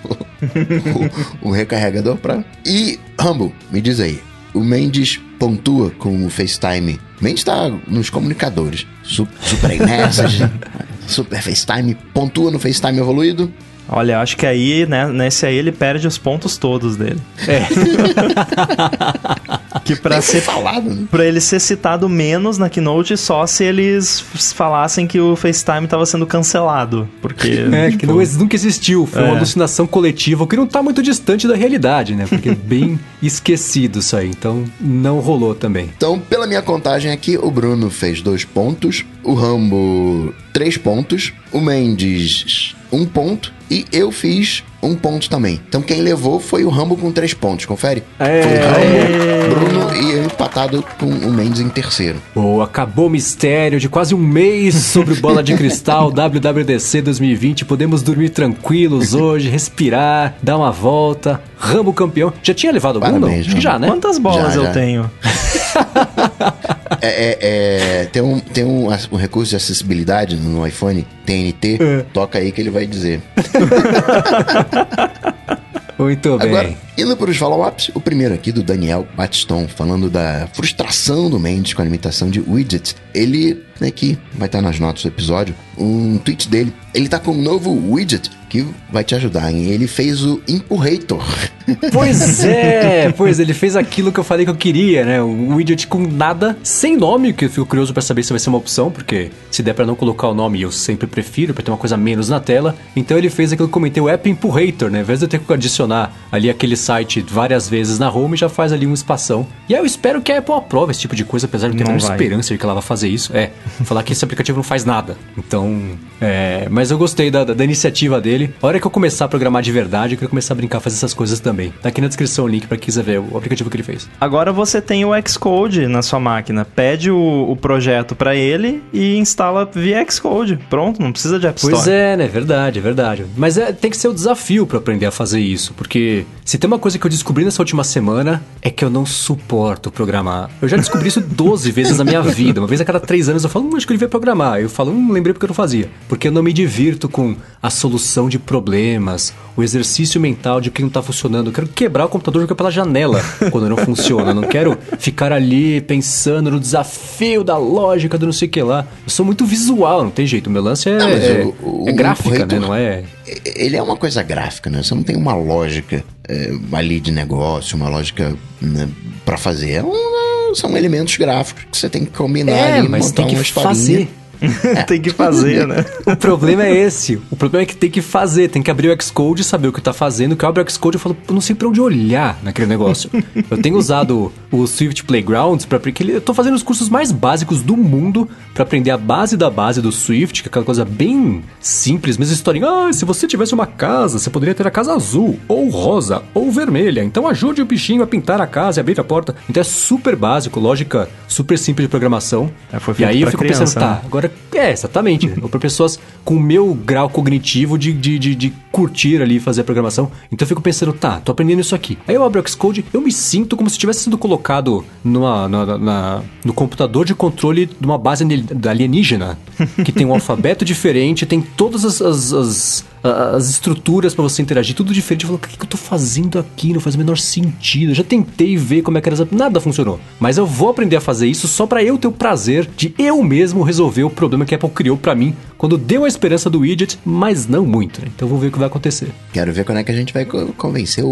o, 1.45 1.49
o 1.49 1.51
recarregador 1.53 2.17
pra. 2.17 2.43
E, 2.65 2.99
Rumble, 3.21 3.53
me 3.71 3.83
diz 3.83 4.01
aí. 4.01 4.23
O 4.55 4.61
Mendes 4.61 5.21
pontua 5.39 5.91
com 5.99 6.25
o 6.25 6.31
FaceTime. 6.31 6.99
O 7.21 7.25
Mendes 7.25 7.45
tá 7.45 7.71
nos 7.87 8.09
comunicadores. 8.09 8.87
Su- 9.03 9.29
Super 9.43 9.73
iMessage, 9.73 10.51
Super 11.07 11.43
FaceTime. 11.43 11.95
Pontua 12.15 12.51
no 12.51 12.59
FaceTime 12.59 12.99
evoluído. 12.99 13.53
Olha, 13.89 14.21
acho 14.21 14.37
que 14.37 14.47
aí, 14.47 14.87
né, 14.87 15.07
nesse 15.07 15.47
aí 15.47 15.57
ele 15.57 15.73
perde 15.73 16.07
os 16.07 16.19
pontos 16.19 16.57
todos 16.57 16.97
dele. 16.97 17.21
É. 17.47 17.67
Que 19.85 19.95
foi 19.95 20.21
ser 20.21 20.41
falado, 20.41 20.91
né? 20.91 21.05
Pra 21.11 21.25
ele 21.25 21.41
ser 21.41 21.61
citado 21.61 22.09
menos 22.09 22.59
na 22.59 22.69
keynote 22.69 23.17
só 23.17 23.47
se 23.47 23.63
eles 23.63 24.21
falassem 24.55 25.07
que 25.07 25.21
o 25.21 25.37
FaceTime 25.37 25.87
tava 25.87 26.05
sendo 26.05 26.27
cancelado. 26.27 27.09
Porque. 27.23 27.47
É, 27.77 27.91
que 27.91 27.99
tipo, 27.99 28.13
não, 28.15 28.25
nunca 28.39 28.57
existiu. 28.57 29.07
Foi 29.07 29.23
uma 29.23 29.35
É. 29.35 29.37
alucinação 29.37 29.87
coletiva, 29.87 30.45
o 30.45 30.47
que 30.47 30.57
não 30.57 30.67
tá 30.67 30.83
muito 30.83 31.03
distante 31.03 31.47
da 31.47 31.55
realidade, 31.55 32.15
né? 32.15 32.27
Porque 32.29 32.49
é 32.51 32.55
bem 32.57 32.99
esquecido 33.23 33.99
isso 33.99 34.17
aí. 34.17 34.29
Então, 34.29 34.65
não 34.81 35.21
rolou 35.21 35.55
também. 35.55 35.91
Então, 35.97 36.19
pela 36.19 36.47
minha 36.47 36.63
contagem 36.63 37.13
aqui, 37.13 37.37
o 37.37 37.51
Bruno 37.51 37.91
fez 37.91 38.23
dois 38.23 38.45
pontos, 38.45 39.05
o 39.23 39.35
Rambo 39.35 40.35
três 40.53 40.77
pontos, 40.77 41.33
o 41.53 41.61
Mendes 41.61 42.75
um 42.97 43.05
ponto 43.05 43.53
e 43.71 43.85
eu 43.93 44.11
fiz 44.11 44.65
um 44.83 44.95
ponto 44.95 45.29
também. 45.29 45.61
Então 45.69 45.83
quem 45.83 46.01
levou 46.01 46.39
foi 46.41 46.65
o 46.65 46.69
Rambo 46.69 46.97
com 46.97 47.11
três 47.13 47.33
pontos, 47.35 47.65
confere? 47.67 48.03
É. 48.19 48.43
Foi 48.43 48.53
o 48.53 48.61
Rambo, 48.63 49.55
Bruno 49.67 49.95
e 49.97 50.13
eu 50.13 50.25
empatado 50.25 50.85
com 50.99 51.07
o 51.07 51.33
Mendes 51.33 51.61
em 51.61 51.69
terceiro. 51.69 52.21
Boa, 52.35 52.65
acabou 52.65 53.07
o 53.07 53.11
mistério 53.11 53.79
de 53.81 53.89
quase 53.89 54.15
um 54.15 54.19
mês 54.19 54.75
sobre 54.75 55.15
o 55.15 55.17
Bola 55.17 55.43
de 55.43 55.55
Cristal 55.57 56.11
WWDC 56.13 57.03
2020. 57.03 57.65
Podemos 57.65 58.03
dormir 58.03 58.31
tranquilos 58.31 59.15
hoje, 59.15 59.49
respirar, 59.49 60.35
dar 60.43 60.57
uma 60.57 60.71
volta. 60.73 61.41
Rambo 61.59 61.93
campeão. 61.93 62.33
Já 62.43 62.53
tinha 62.55 62.71
levado 62.73 62.97
algum, 62.97 63.13
não? 63.13 63.21
Parabéns, 63.21 63.47
Acho 63.47 63.55
que 63.57 63.61
já, 63.61 63.79
né? 63.79 63.89
Quantas 63.89 64.19
bolas 64.19 64.53
Já, 64.53 64.61
eu 64.61 64.65
já. 64.67 64.73
tenho? 64.73 65.11
É, 67.03 67.09
é, 67.09 67.39
é, 67.41 68.05
tem 68.07 68.23
um, 68.23 68.39
tem 68.41 68.65
um, 68.65 68.87
um 69.13 69.17
recurso 69.17 69.51
de 69.51 69.57
acessibilidade 69.57 70.37
no 70.37 70.67
iPhone 70.67 71.07
TNT, 71.27 71.79
É. 71.81 72.05
toca 72.13 72.39
aí 72.39 72.51
que 72.51 72.61
ele 72.61 72.71
vai 72.71 72.87
dizer. 72.87 73.21
Muito 75.99 76.37
bem. 76.39 76.49
Agora, 76.49 76.77
indo 76.99 77.17
para 77.17 77.31
os 77.31 77.37
follow-ups, 77.37 77.91
o 77.95 78.01
primeiro 78.01 78.35
aqui 78.35 78.53
do 78.53 78.63
Daniel 78.63 79.07
Batiston, 79.17 79.67
falando 79.67 80.11
da 80.11 80.47
frustração 80.53 81.31
do 81.31 81.41
Mendes 81.41 81.73
com 81.73 81.81
a 81.81 81.85
limitação 81.85 82.29
de 82.29 82.39
widgets. 82.41 82.95
Ele, 83.15 83.65
né, 83.81 83.89
aqui, 83.89 84.19
vai 84.35 84.47
estar 84.47 84.61
nas 84.61 84.79
notas 84.79 85.03
do 85.03 85.09
episódio, 85.09 85.55
um 85.79 86.19
tweet 86.19 86.49
dele. 86.51 86.73
Ele 86.93 87.09
tá 87.09 87.19
com 87.19 87.33
um 87.33 87.41
novo 87.41 87.71
widget 87.71 88.31
que 88.65 88.75
vai 88.91 89.05
te 89.05 89.15
ajudar, 89.15 89.51
hein? 89.53 89.67
Ele 89.67 89.87
fez 89.87 90.25
o 90.25 90.41
Impurrator. 90.49 91.25
Pois 91.93 92.45
é, 92.45 93.11
pois 93.17 93.41
ele 93.41 93.53
fez 93.53 93.75
aquilo 93.75 94.13
que 94.13 94.21
eu 94.21 94.23
falei 94.23 94.45
que 94.45 94.51
eu 94.53 94.55
queria, 94.55 95.05
né? 95.05 95.21
Um 95.21 95.57
widget 95.57 95.89
com 95.89 95.99
nada, 95.99 96.57
sem 96.63 96.97
nome, 96.97 97.33
que 97.33 97.47
eu 97.47 97.51
fico 97.51 97.67
curioso 97.67 97.93
pra 97.93 98.01
saber 98.01 98.23
se 98.23 98.31
vai 98.31 98.39
ser 98.39 98.51
uma 98.51 98.59
opção, 98.59 98.89
porque 98.89 99.33
se 99.51 99.65
der 99.65 99.75
pra 99.75 99.85
não 99.85 99.97
colocar 99.97 100.29
o 100.29 100.35
nome, 100.35 100.63
eu 100.63 100.71
sempre 100.71 101.09
prefiro, 101.09 101.53
pra 101.53 101.65
ter 101.65 101.73
uma 101.73 101.77
coisa 101.77 101.97
menos 101.97 102.29
na 102.29 102.39
tela. 102.39 102.77
Então 102.95 103.19
ele 103.19 103.29
fez 103.29 103.53
aquilo 103.53 103.67
que 103.67 103.71
eu 103.71 103.75
comentei, 103.75 104.01
o 104.01 104.09
App 104.09 104.31
Impurrator, 104.31 104.91
né? 104.91 104.99
Ao 104.99 105.03
invés 105.03 105.19
de 105.19 105.25
eu 105.25 105.29
ter 105.29 105.41
que 105.41 105.53
adicionar 105.53 106.13
ali 106.31 106.49
aquele 106.49 106.77
site 106.77 107.25
várias 107.29 107.69
vezes 107.69 107.99
na 107.99 108.13
home, 108.13 108.37
já 108.37 108.49
faz 108.49 108.73
ali 108.73 108.87
um 108.87 108.95
espação. 108.95 109.45
E 109.69 109.75
aí 109.75 109.81
eu 109.81 109.87
espero 109.87 110.23
que 110.23 110.31
a 110.31 110.39
Apple 110.39 110.55
aprove 110.55 110.93
esse 110.93 111.01
tipo 111.01 111.17
de 111.17 111.25
coisa, 111.25 111.47
apesar 111.47 111.67
de 111.67 111.75
eu 111.75 111.79
ter 111.79 111.83
a 111.83 111.87
Não 111.87 111.97
menor 111.97 112.07
vai. 112.07 112.17
esperança 112.17 112.55
de 112.55 112.59
que 112.59 112.65
ela 112.65 112.75
vai 112.75 112.83
fazer 112.83 113.09
isso. 113.09 113.37
É, 113.37 113.51
falar 113.83 114.05
que 114.05 114.13
esse 114.13 114.25
aplicativo 114.25 114.57
não 114.57 114.63
faz 114.63 114.85
nada. 114.85 115.17
Então, 115.37 115.81
é... 116.21 116.69
Mas 116.71 116.93
eu 116.93 116.99
gostei 116.99 117.29
da, 117.29 117.43
da 117.43 117.65
iniciativa 117.65 118.21
dele. 118.21 118.46
A 118.63 118.67
hora 118.67 118.81
que 118.81 118.87
eu 118.87 118.91
começar 118.91 119.25
a 119.25 119.29
programar 119.29 119.63
de 119.63 119.73
verdade, 119.73 120.15
eu 120.15 120.19
quero 120.19 120.29
começar 120.29 120.55
a 120.55 120.57
brincar, 120.57 120.81
fazer 120.81 120.97
essas 120.97 121.15
coisas 121.15 121.41
também. 121.41 121.73
Tá 121.83 121.89
aqui 121.89 122.01
na 122.01 122.09
descrição 122.09 122.45
o 122.45 122.49
link 122.49 122.67
pra 122.67 122.77
quem 122.77 122.87
quiser 122.87 123.03
ver 123.03 123.21
o 123.21 123.37
aplicativo 123.37 123.71
que 123.71 123.77
ele 123.77 123.83
fez. 123.83 124.09
Agora 124.21 124.53
você 124.53 124.81
tem 124.81 125.05
o 125.05 125.11
Xcode 125.27 125.87
na 125.87 126.03
sua 126.03 126.21
máquina. 126.21 126.65
Pede 126.65 127.11
o, 127.11 127.47
o 127.49 127.57
projeto 127.57 128.15
pra 128.15 128.35
ele 128.35 128.83
e 128.93 129.17
instala 129.17 129.69
via 129.73 130.05
Xcode. 130.09 130.59
Pronto, 130.69 131.01
não 131.03 131.13
precisa 131.13 131.39
de 131.39 131.47
App 131.47 131.59
Store. 131.59 131.75
Pois 131.77 131.89
é, 131.89 132.17
né? 132.17 132.27
Verdade, 132.27 132.81
verdade. 132.81 133.27
Mas 133.37 133.57
é, 133.59 133.73
tem 133.73 133.91
que 133.91 133.97
ser 133.97 134.09
o 134.09 134.15
desafio 134.15 134.67
pra 134.67 134.79
aprender 134.79 135.07
a 135.07 135.11
fazer 135.11 135.41
isso. 135.41 135.75
Porque 135.75 136.25
se 136.45 136.59
tem 136.59 136.69
uma 136.69 136.79
coisa 136.79 136.99
que 136.99 137.07
eu 137.07 137.11
descobri 137.11 137.45
nessa 137.45 137.63
última 137.63 137.85
semana 137.85 138.43
é 138.63 138.71
que 138.71 138.85
eu 138.85 138.91
não 138.91 139.05
suporto 139.05 139.91
programar. 139.91 140.51
Eu 140.61 140.69
já 140.69 140.77
descobri 140.77 141.09
isso 141.09 141.21
12 141.27 141.71
vezes 141.73 141.99
na 141.99 142.05
minha 142.05 142.23
vida. 142.23 142.61
Uma 142.61 142.67
vez 142.67 142.81
a 142.81 142.85
cada 142.85 143.01
três 143.01 143.29
anos 143.29 143.45
eu 143.45 143.51
falo, 143.51 143.67
hum, 143.67 143.77
acho 143.77 143.87
que 143.87 143.93
eu 143.93 143.97
devia 143.97 144.09
programar. 144.09 144.61
Eu 144.61 144.69
falo, 144.69 144.93
hum, 144.93 145.13
lembrei 145.13 145.33
porque 145.33 145.45
eu 145.45 145.49
não 145.49 145.55
fazia. 145.55 145.91
Porque 146.09 146.29
eu 146.29 146.33
não 146.33 146.43
me 146.43 146.53
divirto 146.53 147.09
com 147.09 147.37
a 147.63 147.71
solução 147.71 148.26
de 148.29 148.39
problemas, 148.39 149.33
o 149.57 149.63
exercício 149.63 150.21
mental 150.21 150.61
de 150.61 150.71
que 150.71 150.83
não 150.83 150.89
tá 150.89 151.03
funcionando. 151.03 151.49
Eu 151.49 151.53
quero 151.53 151.69
quebrar 151.69 152.05
o 152.07 152.09
computador 152.09 152.41
e 152.41 152.45
jogar 152.45 152.55
pela 152.55 152.71
janela 152.71 153.21
quando 153.51 153.69
não 153.69 153.77
funciona. 153.77 154.31
Eu 154.31 154.35
não 154.35 154.43
quero 154.45 154.77
ficar 154.99 155.33
ali 155.33 155.81
pensando 155.81 156.51
no 156.51 156.61
desafio 156.61 157.43
da 157.45 157.57
lógica 157.57 158.17
do 158.19 158.27
não 158.27 158.33
sei 158.33 158.49
o 158.49 158.51
que 158.51 158.63
lá. 158.63 158.87
Eu 159.05 159.11
sou 159.11 159.25
muito 159.25 159.45
visual, 159.47 160.03
não 160.03 160.11
tem 160.11 160.27
jeito. 160.27 160.49
O 160.49 160.51
meu 160.51 160.63
lance 160.63 160.89
é, 160.89 160.99
Não, 160.99 161.09
é, 161.09 161.45
o- 161.63 161.83
o- 161.85 161.89
é 161.89 161.93
gráfica, 161.93 162.47
né? 162.47 162.59
Não 162.59 162.75
é 162.75 163.05
ele 163.45 163.77
é 163.77 163.83
uma 163.83 163.97
coisa 163.97 164.23
gráfica, 164.23 164.71
né? 164.71 164.83
Você 164.83 164.95
não 164.95 165.03
tem 165.03 165.17
uma 165.17 165.35
lógica 165.35 166.05
é, 166.29 166.53
ali 166.73 167.01
de 167.01 167.11
negócio, 167.11 167.77
uma 167.77 167.89
lógica 167.89 168.35
né, 168.61 168.89
para 169.25 169.37
fazer. 169.37 169.71
É 169.73 169.83
um, 169.83 170.55
são 170.55 170.77
elementos 170.77 171.17
gráficos 171.17 171.65
que 171.71 171.77
você 171.77 171.89
tem 171.89 172.05
que 172.05 172.13
combinar 172.13 172.53
É, 172.53 172.79
ali, 172.79 172.89
mas 172.89 173.07
montar 173.07 173.25
tem 173.25 173.35
que 173.37 173.45
fazer. 173.53 174.09
Tem 174.87 175.01
que 175.01 175.11
fazer, 175.11 175.67
né? 175.67 175.85
O 176.07 176.17
problema 176.17 176.65
é 176.65 176.75
esse. 176.75 177.21
O 177.31 177.37
problema 177.37 177.63
é 177.63 177.67
que 177.67 177.77
tem 177.77 177.91
que 177.91 178.03
fazer, 178.03 178.49
tem 178.49 178.63
que 178.63 178.71
abrir 178.71 178.89
o 178.89 179.03
Xcode, 179.03 179.45
saber 179.45 179.69
o 179.69 179.73
que 179.73 179.81
tá 179.81 179.93
fazendo. 179.93 180.37
Que 180.37 180.45
eu 180.45 180.49
abro 180.49 180.63
o 180.63 180.71
Xcode 180.71 180.97
e 180.97 181.01
falo, 181.01 181.17
eu 181.27 181.35
não 181.35 181.41
sei 181.41 181.55
pra 181.55 181.69
onde 181.69 181.81
olhar 181.81 182.39
naquele 182.43 182.67
negócio. 182.67 183.11
eu 183.51 183.59
tenho 183.61 183.77
usado 183.77 184.33
o 184.51 184.67
Swift 184.67 185.05
Playgrounds 185.05 185.67
para 185.67 185.79
porque 185.79 186.03
eu 186.05 186.21
tô 186.21 186.33
fazendo 186.35 186.55
os 186.55 186.63
cursos 186.63 186.89
mais 186.89 187.13
básicos 187.13 187.63
do 187.63 187.77
mundo 187.77 188.29
pra 188.55 188.63
aprender 188.63 188.91
a 188.91 188.97
base 188.97 189.37
da 189.37 189.51
base 189.51 189.81
do 189.81 189.93
Swift, 189.93 190.43
que 190.43 190.49
é 190.49 190.51
aquela 190.51 190.65
coisa 190.65 190.85
bem 190.85 191.43
simples, 191.61 192.17
mesmo 192.17 192.35
historinha. 192.35 192.67
Ah, 192.67 192.93
se 192.93 193.05
você 193.05 193.27
tivesse 193.27 193.55
uma 193.55 193.67
casa, 193.67 194.19
você 194.19 194.31
poderia 194.31 194.55
ter 194.55 194.67
a 194.67 194.71
casa 194.71 194.95
azul, 194.95 195.39
ou 195.49 195.69
rosa, 195.69 196.23
ou 196.35 196.51
vermelha. 196.51 197.03
Então 197.03 197.27
ajude 197.29 197.63
o 197.63 197.67
bichinho 197.67 198.03
a 198.03 198.07
pintar 198.07 198.41
a 198.41 198.47
casa 198.47 198.79
e 198.79 198.81
abrir 198.81 198.99
a 199.01 199.05
porta. 199.05 199.35
Então 199.49 199.61
é 199.61 199.65
super 199.65 200.17
básico, 200.17 200.59
lógica 200.61 201.09
super 201.29 201.59
simples 201.59 201.87
de 201.87 201.91
programação. 201.91 202.51
É, 202.73 202.79
e 202.99 203.05
aí 203.05 203.23
eu 203.23 203.29
fico 203.29 203.43
criança, 203.43 203.61
pensando, 203.61 203.83
tá, 203.83 203.91
né? 203.95 204.01
Agora, 204.05 204.26
é, 204.55 204.71
exatamente. 204.73 205.33
Ou 205.43 205.49
para 205.49 205.61
pessoas 205.61 205.99
com 206.25 206.35
o 206.37 206.41
meu 206.41 206.75
grau 206.75 207.09
cognitivo 207.09 207.79
de, 207.79 207.93
de, 207.93 208.19
de, 208.19 208.35
de 208.35 208.53
curtir 208.73 209.23
ali 209.23 209.39
fazer 209.41 209.61
a 209.63 209.65
programação. 209.65 210.11
Então 210.31 210.45
eu 210.45 210.49
fico 210.49 210.61
pensando, 210.61 210.93
tá, 210.93 211.21
tô 211.21 211.33
aprendendo 211.33 211.61
isso 211.61 211.75
aqui. 211.75 211.97
Aí 212.07 212.15
eu 212.15 212.25
abro 212.25 212.41
o 212.41 212.49
Xcode, 212.49 212.85
eu 212.93 213.01
me 213.01 213.13
sinto 213.13 213.57
como 213.57 213.71
se 213.71 213.79
tivesse 213.79 214.01
sido 214.01 214.19
colocado 214.19 214.85
numa, 215.05 215.49
na, 215.49 215.79
na- 215.79 216.23
no 216.45 216.53
computador 216.53 217.05
de 217.05 217.15
controle 217.15 217.67
de 217.67 217.87
uma 217.87 217.99
base 217.99 218.25
ali- 218.25 218.45
alienígena, 218.69 219.39
que 219.85 219.93
tem 219.93 220.07
um 220.07 220.13
alfabeto 220.15 220.65
diferente, 220.65 221.25
tem 221.27 221.41
todas 221.41 221.85
as, 221.85 222.01
as, 222.03 222.33
as, 222.33 222.85
as 223.07 223.49
estruturas 223.51 224.15
para 224.15 224.23
você 224.23 224.43
interagir, 224.43 224.75
tudo 224.75 224.93
diferente. 224.93 225.25
Eu 225.25 225.29
falo, 225.29 225.39
o 225.39 225.41
que, 225.41 225.57
que 225.57 225.63
eu 225.65 225.69
tô 225.69 225.77
fazendo 225.77 226.39
aqui? 226.39 226.73
Não 226.73 226.81
faz 226.81 226.95
o 226.95 226.99
menor 226.99 227.19
sentido. 227.19 227.91
Eu 227.91 227.95
já 227.95 228.05
tentei 228.05 228.57
ver 228.57 228.83
como 228.83 228.99
é 228.99 229.01
que 229.01 229.09
era. 229.09 229.29
Nada 229.33 229.61
funcionou. 229.61 229.99
Mas 230.21 230.37
eu 230.39 230.47
vou 230.47 230.69
aprender 230.69 230.97
a 230.97 231.01
fazer 231.01 231.27
isso 231.27 231.47
só 231.49 231.67
para 231.67 231.83
eu 231.83 231.97
ter 231.99 232.09
o 232.09 232.13
prazer 232.13 232.69
de 232.77 232.95
eu 232.99 233.23
mesmo 233.23 233.63
resolver 233.63 234.05
o 234.05 234.11
problema 234.11 234.45
que 234.45 234.55
a 234.55 234.57
Apple 234.57 234.71
criou 234.71 234.97
para 234.97 235.15
mim 235.15 235.35
quando 235.57 235.79
deu 235.79 236.05
a 236.05 236.09
esperança 236.09 236.51
do 236.51 236.61
widget, 236.61 236.99
mas 237.05 237.47
não 237.47 237.65
muito. 237.65 238.01
Né? 238.03 238.09
Então 238.15 238.29
vamos 238.29 238.43
ver 238.43 238.49
o 238.49 238.53
que 238.53 238.59
vai 238.59 238.67
acontecer. 238.67 239.09
Quero 239.33 239.53
ver 239.53 239.65
quando 239.65 239.79
é 239.79 239.85
que 239.85 239.91
a 239.91 239.95
gente 239.95 240.13
vai 240.13 240.25
co- 240.25 240.49
convencer 240.57 241.03
o, 241.05 241.09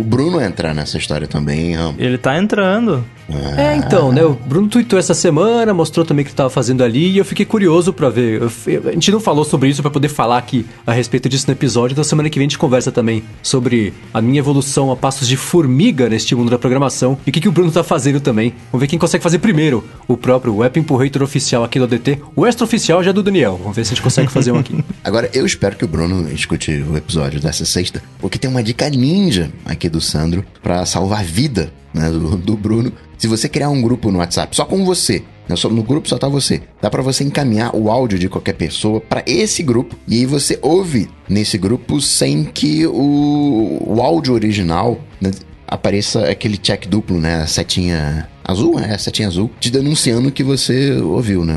o 0.00 0.04
Bruno 0.06 0.38
a 0.38 0.44
entrar 0.44 0.74
nessa 0.74 0.98
história 0.98 1.26
também, 1.26 1.68
hein, 1.68 1.74
Ramo? 1.76 1.94
Ele 1.98 2.18
tá 2.18 2.36
entrando. 2.38 3.04
É, 3.28 3.76
então, 3.76 4.12
né? 4.12 4.22
O 4.22 4.34
Bruno 4.34 4.68
tweetou 4.68 4.98
essa 4.98 5.14
semana, 5.14 5.72
mostrou 5.72 6.04
também 6.04 6.22
o 6.22 6.26
que 6.26 6.30
ele 6.30 6.36
tava 6.36 6.50
fazendo 6.50 6.82
ali 6.82 7.12
e 7.12 7.18
eu 7.18 7.24
fiquei 7.24 7.46
curioso 7.46 7.92
pra 7.92 8.10
ver. 8.10 8.42
Eu 8.42 8.50
a 8.88 8.92
gente 8.92 9.10
não 9.10 9.20
falou 9.20 9.44
sobre 9.44 9.68
isso 9.68 9.82
pra 9.82 9.90
poder 9.90 10.08
falar 10.08 10.38
aqui 10.38 10.66
a 10.86 10.92
respeito 10.92 11.28
disso 11.28 11.46
no 11.46 11.52
episódio, 11.52 11.94
então 11.94 12.04
semana 12.04 12.28
que 12.30 12.38
vem 12.38 12.46
a 12.46 12.48
gente 12.48 12.58
conversa 12.58 12.90
também 12.92 13.22
sobre 13.42 13.92
a 14.12 14.20
minha 14.20 14.38
evolução 14.38 14.90
a 14.90 14.96
passos 14.96 15.26
de 15.26 15.36
formiga 15.36 16.08
neste 16.08 16.34
mundo 16.34 16.50
da 16.50 16.58
programação 16.58 17.18
e 17.26 17.30
o 17.30 17.32
que, 17.32 17.40
que 17.40 17.48
o 17.48 17.52
Bruno 17.52 17.70
tá 17.70 17.82
fazendo 17.82 18.20
também. 18.20 18.54
Vamos 18.70 18.80
ver 18.82 18.86
quem 18.86 18.98
consegue 18.98 19.22
fazer 19.22 19.38
primeiro 19.38 19.84
o 20.06 20.16
próprio 20.16 20.62
App 20.62 20.78
Impulrator 20.78 21.22
oficial 21.22 21.64
aqui 21.64 21.78
do 21.78 21.84
ADT. 21.84 22.20
O 22.36 22.46
extra 22.46 22.64
oficial 22.64 23.02
já 23.02 23.10
é 23.10 23.12
do 23.12 23.22
Daniel. 23.22 23.58
Vamos 23.60 23.76
ver 23.76 23.84
se 23.84 23.92
a 23.92 23.94
gente 23.94 24.02
consegue 24.02 24.30
fazer 24.30 24.52
um 24.52 24.58
aqui. 24.58 24.84
Agora, 25.02 25.30
eu 25.32 25.44
espero 25.46 25.76
que 25.76 25.84
o 25.84 25.88
Bruno 25.88 26.30
escute 26.30 26.72
o 26.88 26.96
episódio 26.96 27.40
dessa 27.40 27.64
sexta, 27.64 28.02
porque 28.18 28.38
tem 28.38 28.50
uma 28.50 28.62
dica 28.62 28.88
ninja 28.88 29.50
aqui 29.64 29.88
do 29.88 30.00
Sandro 30.00 30.44
pra 30.62 30.84
salvar 30.86 31.24
vida 31.24 31.72
né, 31.94 32.10
do, 32.10 32.36
do 32.36 32.56
Bruno. 32.56 32.92
Se 33.16 33.28
você 33.28 33.48
criar 33.48 33.70
um 33.70 33.80
grupo 33.80 34.10
no 34.10 34.18
WhatsApp 34.18 34.54
só 34.54 34.64
com 34.64 34.84
você, 34.84 35.22
né, 35.48 35.54
no 35.70 35.82
grupo 35.82 36.08
só 36.08 36.18
tá 36.18 36.28
você, 36.28 36.62
dá 36.82 36.90
pra 36.90 37.00
você 37.00 37.22
encaminhar 37.22 37.74
o 37.74 37.90
áudio 37.90 38.18
de 38.18 38.28
qualquer 38.28 38.54
pessoa 38.54 39.00
pra 39.00 39.22
esse 39.26 39.62
grupo 39.62 39.96
e 40.08 40.18
aí 40.18 40.26
você 40.26 40.58
ouve 40.60 41.08
nesse 41.28 41.56
grupo 41.56 42.00
sem 42.00 42.44
que 42.44 42.86
o, 42.86 43.82
o 43.86 44.02
áudio 44.02 44.34
original 44.34 44.98
né, 45.20 45.30
apareça 45.66 46.28
aquele 46.28 46.56
check 46.56 46.86
duplo, 46.86 47.18
né? 47.18 47.42
A 47.42 47.46
setinha 47.46 48.28
azul, 48.44 48.78
é, 48.78 48.94
a 48.94 48.98
setinha 48.98 49.28
azul, 49.28 49.50
te 49.58 49.70
denunciando 49.70 50.30
que 50.30 50.42
você 50.42 50.92
ouviu, 51.00 51.44
né? 51.44 51.56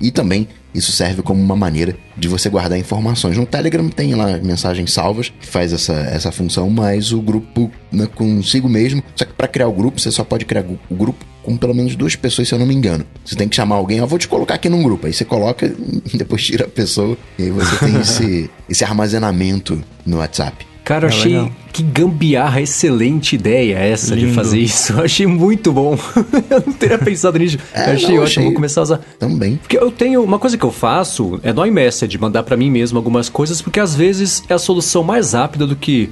E 0.00 0.10
também 0.10 0.48
isso 0.74 0.90
serve 0.90 1.22
como 1.22 1.40
uma 1.40 1.54
maneira 1.54 1.96
de 2.16 2.26
você 2.26 2.48
guardar 2.50 2.76
informações. 2.78 3.36
No 3.36 3.46
Telegram 3.46 3.88
tem 3.88 4.14
lá 4.14 4.36
mensagens 4.38 4.92
salvas 4.92 5.32
que 5.40 5.46
faz 5.46 5.72
essa, 5.72 5.92
essa 5.92 6.32
função, 6.32 6.68
mas 6.68 7.12
o 7.12 7.22
grupo 7.22 7.70
né, 7.92 8.08
consigo 8.12 8.68
mesmo. 8.68 9.02
Só 9.14 9.24
que 9.24 9.32
para 9.32 9.46
criar 9.46 9.68
o 9.68 9.72
grupo, 9.72 10.00
você 10.00 10.10
só 10.10 10.24
pode 10.24 10.44
criar 10.44 10.64
o 10.90 10.94
grupo 10.94 11.24
com 11.44 11.56
pelo 11.56 11.74
menos 11.74 11.94
duas 11.94 12.16
pessoas, 12.16 12.48
se 12.48 12.54
eu 12.54 12.58
não 12.58 12.66
me 12.66 12.74
engano. 12.74 13.04
Você 13.24 13.36
tem 13.36 13.48
que 13.48 13.54
chamar 13.54 13.76
alguém, 13.76 13.98
eu 13.98 14.06
vou 14.06 14.18
te 14.18 14.26
colocar 14.26 14.54
aqui 14.54 14.68
num 14.68 14.82
grupo. 14.82 15.06
Aí 15.06 15.12
você 15.12 15.24
coloca, 15.24 15.72
depois 16.14 16.42
tira 16.42 16.64
a 16.64 16.68
pessoa, 16.68 17.16
e 17.38 17.44
aí 17.44 17.50
você 17.50 17.76
tem 17.76 17.94
esse, 18.00 18.50
esse 18.68 18.82
armazenamento 18.84 19.80
no 20.04 20.16
WhatsApp. 20.18 20.66
Cara, 20.84 21.06
eu 21.06 21.10
É 21.10 21.12
achei. 21.12 21.52
Que 21.74 21.82
gambiarra, 21.82 22.60
excelente 22.62 23.34
ideia 23.34 23.76
essa 23.78 24.14
de 24.14 24.22
Lindo. 24.26 24.34
fazer 24.34 24.58
isso. 24.60 24.92
Eu 24.92 25.00
achei 25.04 25.26
muito 25.26 25.72
bom. 25.72 25.98
eu 26.48 26.62
não 26.66 26.72
teria 26.72 26.96
pensado 26.98 27.36
nisso. 27.38 27.58
É, 27.74 27.90
eu 27.90 27.94
achei 27.94 28.08
não, 28.08 28.14
ótimo, 28.14 28.22
achei- 28.22 28.44
vou 28.44 28.54
começar 28.54 28.80
a 28.80 28.84
usar. 28.84 29.00
Também. 29.18 29.56
Porque 29.56 29.76
eu 29.76 29.90
tenho. 29.90 30.22
Uma 30.22 30.38
coisa 30.38 30.56
que 30.56 30.64
eu 30.64 30.70
faço 30.70 31.38
é 31.42 31.52
no 31.52 31.66
iMessage, 31.66 32.16
mandar 32.16 32.44
pra 32.44 32.56
mim 32.56 32.70
mesmo 32.70 32.96
algumas 32.96 33.28
coisas, 33.28 33.60
porque 33.60 33.80
às 33.80 33.94
vezes 33.94 34.42
é 34.48 34.54
a 34.54 34.58
solução 34.58 35.02
mais 35.02 35.32
rápida 35.32 35.66
do 35.66 35.74
que 35.74 36.10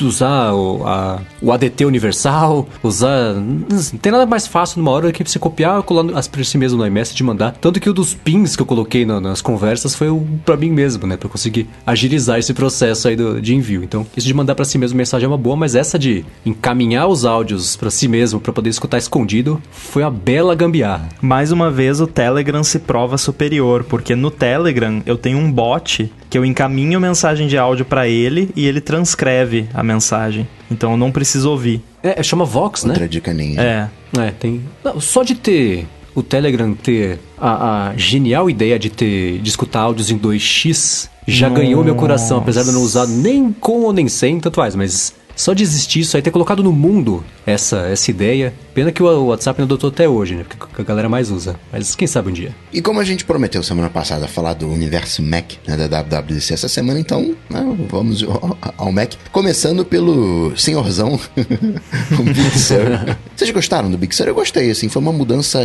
usar 0.00 0.52
o, 0.52 0.84
a- 0.86 1.20
o 1.40 1.52
ADT 1.52 1.84
universal, 1.84 2.68
usar. 2.82 3.34
Não 3.34 3.78
tem 4.00 4.10
nada 4.12 4.26
mais 4.26 4.46
fácil 4.46 4.78
numa 4.78 4.90
hora 4.90 5.12
que 5.12 5.22
você 5.22 5.38
copiar, 5.38 5.82
colar 5.82 6.04
pra 6.28 6.44
si 6.44 6.58
mesmo 6.58 6.78
no 6.78 6.86
iMessage 6.86 7.22
e 7.22 7.26
mandar. 7.26 7.52
Tanto 7.60 7.78
que 7.80 7.88
o 7.88 7.92
dos 7.92 8.14
pins 8.14 8.56
que 8.56 8.62
eu 8.62 8.66
coloquei 8.66 9.04
na- 9.06 9.20
nas 9.20 9.40
conversas 9.40 9.94
foi 9.94 10.08
o 10.08 10.26
pra 10.44 10.56
mim 10.56 10.70
mesmo, 10.70 11.06
né? 11.06 11.16
Pra 11.16 11.26
eu 11.26 11.30
conseguir 11.30 11.68
agilizar 11.86 12.38
esse 12.38 12.52
processo 12.52 13.08
aí 13.08 13.14
do- 13.16 13.40
de 13.40 13.54
envio. 13.54 13.82
Então, 13.84 14.06
isso 14.16 14.26
de 14.26 14.34
mandar 14.34 14.54
pra 14.54 14.64
si 14.64 14.78
mesmo 14.78 14.87
mensagem 14.96 15.26
é 15.26 15.28
uma 15.28 15.38
boa, 15.38 15.56
mas 15.56 15.74
essa 15.74 15.98
de 15.98 16.24
encaminhar 16.44 17.08
os 17.08 17.24
áudios 17.24 17.76
pra 17.76 17.90
si 17.90 18.08
mesmo 18.08 18.40
pra 18.40 18.52
poder 18.52 18.70
escutar 18.70 18.98
escondido 18.98 19.60
foi 19.70 20.02
uma 20.02 20.10
bela 20.10 20.54
gambiarra. 20.54 21.08
Mais 21.20 21.52
uma 21.52 21.70
vez, 21.70 22.00
o 22.00 22.06
Telegram 22.06 22.62
se 22.62 22.78
prova 22.78 23.18
superior, 23.18 23.84
porque 23.84 24.14
no 24.14 24.30
Telegram 24.30 25.02
eu 25.06 25.16
tenho 25.16 25.38
um 25.38 25.50
bot 25.50 26.10
que 26.28 26.38
eu 26.38 26.44
encaminho 26.44 27.00
mensagem 27.00 27.46
de 27.48 27.56
áudio 27.56 27.84
pra 27.84 28.08
ele 28.08 28.50
e 28.54 28.66
ele 28.66 28.80
transcreve 28.80 29.68
a 29.72 29.82
mensagem. 29.82 30.46
Então 30.70 30.92
eu 30.92 30.96
não 30.96 31.10
preciso 31.10 31.50
ouvir. 31.50 31.82
É, 32.02 32.22
chama 32.22 32.44
Vox, 32.44 32.84
né? 32.84 32.90
Outra 32.90 33.08
dica 33.08 33.32
ninja. 33.32 33.60
É. 33.60 33.88
É, 34.16 34.30
tem. 34.30 34.62
Não, 34.82 35.00
só 35.00 35.22
de 35.22 35.34
ter 35.34 35.86
o 36.14 36.22
Telegram 36.22 36.74
ter 36.74 37.18
a, 37.36 37.88
a 37.88 37.96
genial 37.96 38.48
ideia 38.48 38.78
de 38.78 38.90
ter 38.90 39.38
de 39.38 39.48
escutar 39.48 39.80
áudios 39.80 40.10
em 40.10 40.18
2x 40.18 41.08
já 41.28 41.48
ganhou 41.48 41.84
meu 41.84 41.94
coração, 41.94 42.38
apesar 42.38 42.62
de 42.62 42.68
eu 42.68 42.74
não 42.74 42.82
usar 42.82 43.06
nem 43.06 43.52
com 43.52 43.82
ou 43.82 43.92
nem 43.92 44.08
sem, 44.08 44.40
tanto 44.40 44.56
faz, 44.56 44.74
mas 44.74 45.14
só 45.38 45.52
de 45.52 45.62
existir 45.62 46.00
isso 46.00 46.16
aí, 46.16 46.22
ter 46.22 46.32
colocado 46.32 46.64
no 46.64 46.72
mundo 46.72 47.22
essa, 47.46 47.86
essa 47.86 48.10
ideia. 48.10 48.52
Pena 48.74 48.90
que 48.90 49.00
o 49.00 49.26
WhatsApp 49.26 49.60
não 49.60 49.66
adotou 49.66 49.88
até 49.88 50.08
hoje, 50.08 50.34
né? 50.34 50.44
Porque 50.44 50.82
a 50.82 50.84
galera 50.84 51.08
mais 51.08 51.30
usa. 51.30 51.54
Mas 51.72 51.94
quem 51.94 52.08
sabe 52.08 52.30
um 52.30 52.32
dia. 52.32 52.52
E 52.72 52.82
como 52.82 52.98
a 52.98 53.04
gente 53.04 53.24
prometeu 53.24 53.62
semana 53.62 53.88
passada 53.88 54.26
falar 54.26 54.54
do 54.54 54.68
universo 54.68 55.22
Mac, 55.22 55.52
né, 55.64 55.76
da 55.76 56.02
WWDC 56.02 56.54
essa 56.54 56.68
semana, 56.68 56.98
então 56.98 57.36
né, 57.48 57.76
vamos 57.88 58.24
ao, 58.24 58.58
ao 58.76 58.90
Mac. 58.90 59.12
Começando 59.30 59.84
pelo 59.84 60.56
senhorzão, 60.56 61.12
o 62.18 62.22
Big 62.24 62.58
Sur. 62.58 63.16
Vocês 63.36 63.50
gostaram 63.52 63.88
do 63.88 63.96
Big 63.96 64.16
Sur? 64.16 64.26
Eu 64.26 64.34
gostei, 64.34 64.72
assim, 64.72 64.88
foi 64.88 65.00
uma 65.00 65.12
mudança, 65.12 65.60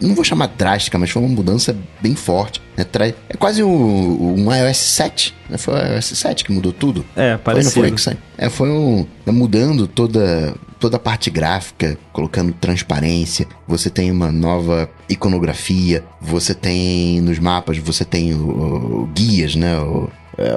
não 0.00 0.14
vou 0.14 0.24
chamar 0.24 0.46
drástica, 0.46 0.96
mas 0.96 1.10
foi 1.10 1.20
uma 1.20 1.28
mudança 1.28 1.76
bem 2.00 2.14
forte. 2.14 2.62
Né, 2.84 3.14
É 3.28 3.36
quase 3.36 3.62
um, 3.62 4.34
um 4.46 4.54
iOS 4.54 4.76
7, 4.76 5.34
né? 5.48 5.56
Foi 5.58 5.74
o 5.74 5.94
iOS 5.94 6.06
7 6.06 6.44
que 6.44 6.52
mudou 6.52 6.72
tudo. 6.72 7.04
É, 7.16 7.38
Foi, 7.42 7.54
não 7.54 7.62
foi 7.70 7.82
parecido. 7.82 7.94
que 7.94 8.00
saiu? 8.00 8.16
É, 8.38 8.48
foi 8.48 8.70
um, 8.70 9.06
tá 9.24 9.32
mudando 9.32 9.86
toda, 9.86 10.54
toda 10.78 10.96
a 10.96 11.00
parte 11.00 11.30
gráfica, 11.30 11.98
colocando 12.12 12.52
transparência. 12.52 13.46
Você 13.68 13.90
tem 13.90 14.10
uma 14.10 14.30
nova 14.32 14.88
iconografia. 15.08 16.02
Você 16.20 16.54
tem 16.54 17.20
nos 17.20 17.38
mapas, 17.38 17.78
você 17.78 18.04
tem 18.04 18.32
o, 18.34 19.02
o- 19.02 19.06
guias, 19.14 19.54
né? 19.54 19.78
O, 19.78 20.08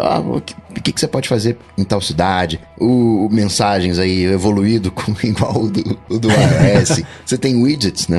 ah, 0.01 0.19
o 0.19 0.39
que, 0.39 0.53
o 0.53 0.81
que, 0.81 0.91
que 0.91 0.99
você 0.99 1.07
pode 1.07 1.27
fazer 1.27 1.57
em 1.77 1.83
tal 1.83 1.99
cidade? 1.99 2.59
O, 2.79 3.25
o 3.25 3.29
mensagens 3.29 3.99
aí 3.99 4.23
evoluído 4.25 4.91
com 4.91 5.13
igual 5.23 5.63
o 5.63 5.69
do, 5.69 5.99
o 6.09 6.19
do 6.19 6.29
iOS. 6.29 7.03
você 7.25 7.37
tem 7.37 7.61
widgets, 7.61 8.07
né? 8.07 8.17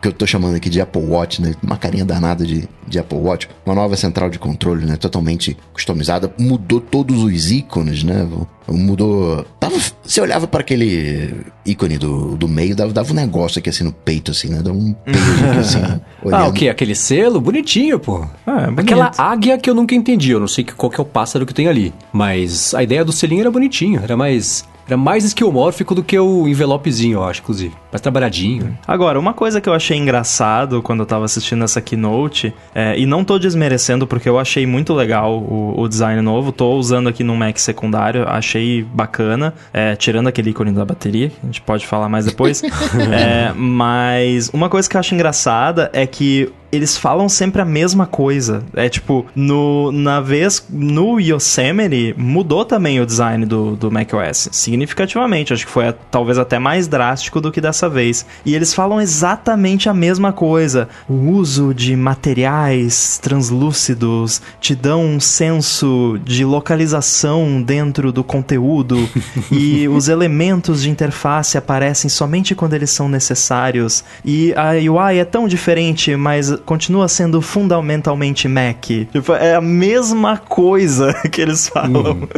Que 0.00 0.08
eu 0.08 0.12
tô 0.12 0.26
chamando 0.26 0.56
aqui 0.56 0.70
de 0.70 0.80
Apple 0.80 1.02
Watch, 1.02 1.42
né? 1.42 1.54
Uma 1.62 1.76
carinha 1.76 2.04
danada 2.04 2.44
de, 2.46 2.68
de 2.86 2.98
Apple 2.98 3.18
Watch. 3.18 3.48
Uma 3.66 3.74
nova 3.74 3.96
central 3.96 4.30
de 4.30 4.38
controle, 4.38 4.86
né? 4.86 4.96
Totalmente 4.96 5.56
customizada. 5.72 6.32
Mudou 6.38 6.80
todos 6.80 7.22
os 7.22 7.50
ícones, 7.50 8.02
né? 8.02 8.26
Mudou. 8.66 9.44
Tava, 9.60 9.74
você 10.02 10.20
olhava 10.20 10.46
para 10.46 10.60
aquele 10.60 11.42
ícone 11.66 11.98
do, 11.98 12.34
do 12.36 12.48
meio, 12.48 12.74
dava, 12.74 12.92
dava 12.92 13.12
um 13.12 13.14
negócio 13.14 13.58
aqui 13.58 13.68
assim 13.68 13.84
no 13.84 13.92
peito, 13.92 14.30
assim, 14.30 14.48
né? 14.48 14.62
Dava 14.62 14.76
um 14.76 14.92
peso 14.92 15.18
aqui, 15.48 15.58
assim. 15.58 15.78
Ah, 16.24 16.26
olhando. 16.26 16.48
o 16.48 16.52
quê? 16.54 16.68
Aquele 16.70 16.94
selo? 16.94 17.38
Bonitinho, 17.40 18.00
pô. 18.00 18.24
Ah, 18.46 18.62
é 18.62 18.64
bonito. 18.66 18.80
Aquela 18.80 19.12
águia 19.18 19.58
que 19.58 19.68
eu 19.68 19.74
nunca 19.74 19.94
entendi. 19.94 20.30
Eu 20.30 20.40
não 20.40 20.48
sei 20.48 20.64
que- 20.64 20.72
qual 20.72 20.88
que 20.90 20.98
é 20.98 21.02
o 21.02 21.06
pássaro 21.06 21.44
que 21.44 21.52
tem 21.52 21.68
ali. 21.68 21.92
Mas 22.10 22.72
a 22.74 22.82
ideia 22.82 23.04
do 23.04 23.12
selinho 23.12 23.42
era 23.42 23.50
bonitinho. 23.50 24.00
Era 24.02 24.16
mais 24.16 24.64
Era 24.86 24.96
mais 24.96 25.24
esquiomórfico 25.24 25.94
do 25.94 26.02
que 26.02 26.18
o 26.18 26.46
envelopezinho, 26.46 27.18
eu 27.18 27.24
acho, 27.24 27.40
inclusive. 27.40 27.74
Mais 27.90 28.00
trabalhadinho. 28.00 28.76
Agora, 28.86 29.18
uma 29.18 29.32
coisa 29.32 29.60
que 29.60 29.68
eu 29.68 29.72
achei 29.72 29.96
engraçado 29.96 30.82
quando 30.82 31.00
eu 31.00 31.06
tava 31.06 31.24
assistindo 31.24 31.64
essa 31.64 31.80
keynote, 31.80 32.54
é, 32.74 32.98
e 32.98 33.06
não 33.06 33.24
tô 33.24 33.38
desmerecendo 33.38 34.06
porque 34.06 34.28
eu 34.28 34.38
achei 34.38 34.66
muito 34.66 34.92
legal 34.92 35.38
o, 35.38 35.80
o, 35.80 35.88
design 35.88 36.20
novo, 36.20 36.52
tô 36.52 36.74
usando 36.74 37.08
aqui 37.08 37.24
no 37.24 37.34
Mac 37.34 37.56
secundário, 37.58 38.28
achei 38.28 38.82
bacana, 38.82 39.54
é, 39.72 39.96
tirando 39.96 40.28
aquele 40.28 40.50
ícone 40.50 40.72
da 40.72 40.84
bateria, 40.84 41.30
que 41.30 41.36
a 41.42 41.46
gente 41.46 41.60
pode 41.62 41.86
falar 41.86 42.08
mais 42.08 42.26
depois. 42.26 42.62
é, 43.10 43.52
mas 43.54 44.50
uma 44.52 44.68
coisa 44.68 44.88
que 44.88 44.96
eu 44.96 45.00
acho 45.00 45.14
engraçada 45.14 45.90
é 45.92 46.06
que 46.06 46.52
eles 46.74 46.96
falam 46.96 47.28
sempre 47.28 47.62
a 47.62 47.64
mesma 47.64 48.06
coisa. 48.06 48.62
É 48.74 48.88
tipo, 48.88 49.26
no, 49.34 49.92
na 49.92 50.20
vez, 50.20 50.64
no 50.70 51.20
Yosemite, 51.20 52.14
mudou 52.16 52.64
também 52.64 53.00
o 53.00 53.06
design 53.06 53.44
do, 53.46 53.76
do 53.76 53.90
macOS. 53.90 54.48
Significativamente. 54.52 55.52
Acho 55.52 55.66
que 55.66 55.72
foi 55.72 55.92
talvez 56.10 56.38
até 56.38 56.58
mais 56.58 56.88
drástico 56.88 57.40
do 57.40 57.52
que 57.52 57.60
dessa 57.60 57.88
vez. 57.88 58.26
E 58.44 58.54
eles 58.54 58.74
falam 58.74 59.00
exatamente 59.00 59.88
a 59.88 59.94
mesma 59.94 60.32
coisa. 60.32 60.88
O 61.08 61.14
uso 61.14 61.74
de 61.74 61.96
materiais 61.96 63.18
translúcidos 63.18 64.42
te 64.60 64.74
dão 64.74 65.04
um 65.04 65.20
senso 65.20 66.18
de 66.24 66.44
localização 66.44 67.62
dentro 67.62 68.12
do 68.12 68.24
conteúdo. 68.24 69.08
e 69.50 69.88
os 69.88 70.08
elementos 70.08 70.82
de 70.82 70.90
interface 70.90 71.56
aparecem 71.56 72.08
somente 72.08 72.54
quando 72.54 72.74
eles 72.74 72.90
são 72.90 73.08
necessários. 73.08 74.04
E 74.24 74.54
a 74.54 74.72
UI 74.72 75.18
é 75.18 75.24
tão 75.24 75.46
diferente, 75.46 76.16
mas 76.16 76.50
continua 76.64 77.08
sendo 77.08 77.40
fundamentalmente 77.40 78.48
Mac. 78.48 78.84
Tipo, 78.84 79.32
é 79.32 79.54
a 79.54 79.60
mesma 79.60 80.36
coisa 80.36 81.12
que 81.30 81.40
eles 81.40 81.68
falam. 81.68 82.22
Hum. 82.22 82.28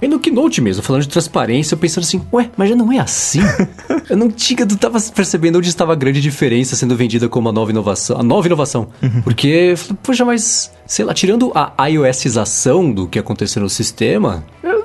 E 0.00 0.06
no 0.06 0.20
Keynote 0.20 0.60
mesmo, 0.60 0.82
falando 0.82 1.02
de 1.02 1.08
transparência, 1.08 1.74
eu 1.74 1.78
pensando 1.78 2.04
assim, 2.04 2.20
ué, 2.32 2.50
mas 2.56 2.68
já 2.68 2.76
não 2.76 2.92
é 2.92 2.98
assim? 2.98 3.40
eu 4.08 4.16
não 4.16 4.30
tinha, 4.30 4.64
não 4.64 4.76
tava 4.76 5.00
percebendo 5.00 5.58
onde 5.58 5.68
estava 5.68 5.92
a 5.92 5.96
grande 5.96 6.20
diferença 6.20 6.76
sendo 6.76 6.94
vendida 6.94 7.28
como 7.28 7.48
a 7.48 7.52
nova 7.52 7.70
inovação, 7.70 8.18
a 8.18 8.22
nova 8.22 8.46
inovação. 8.46 8.88
Uhum. 9.02 9.22
Porque, 9.22 9.74
poxa, 10.02 10.24
mas, 10.24 10.70
sei 10.86 11.04
lá, 11.04 11.14
tirando 11.14 11.50
a 11.54 11.86
iOSização 11.86 12.92
do 12.92 13.06
que 13.06 13.18
aconteceu 13.18 13.62
no 13.62 13.70
sistema, 13.70 14.44
eu, 14.62 14.84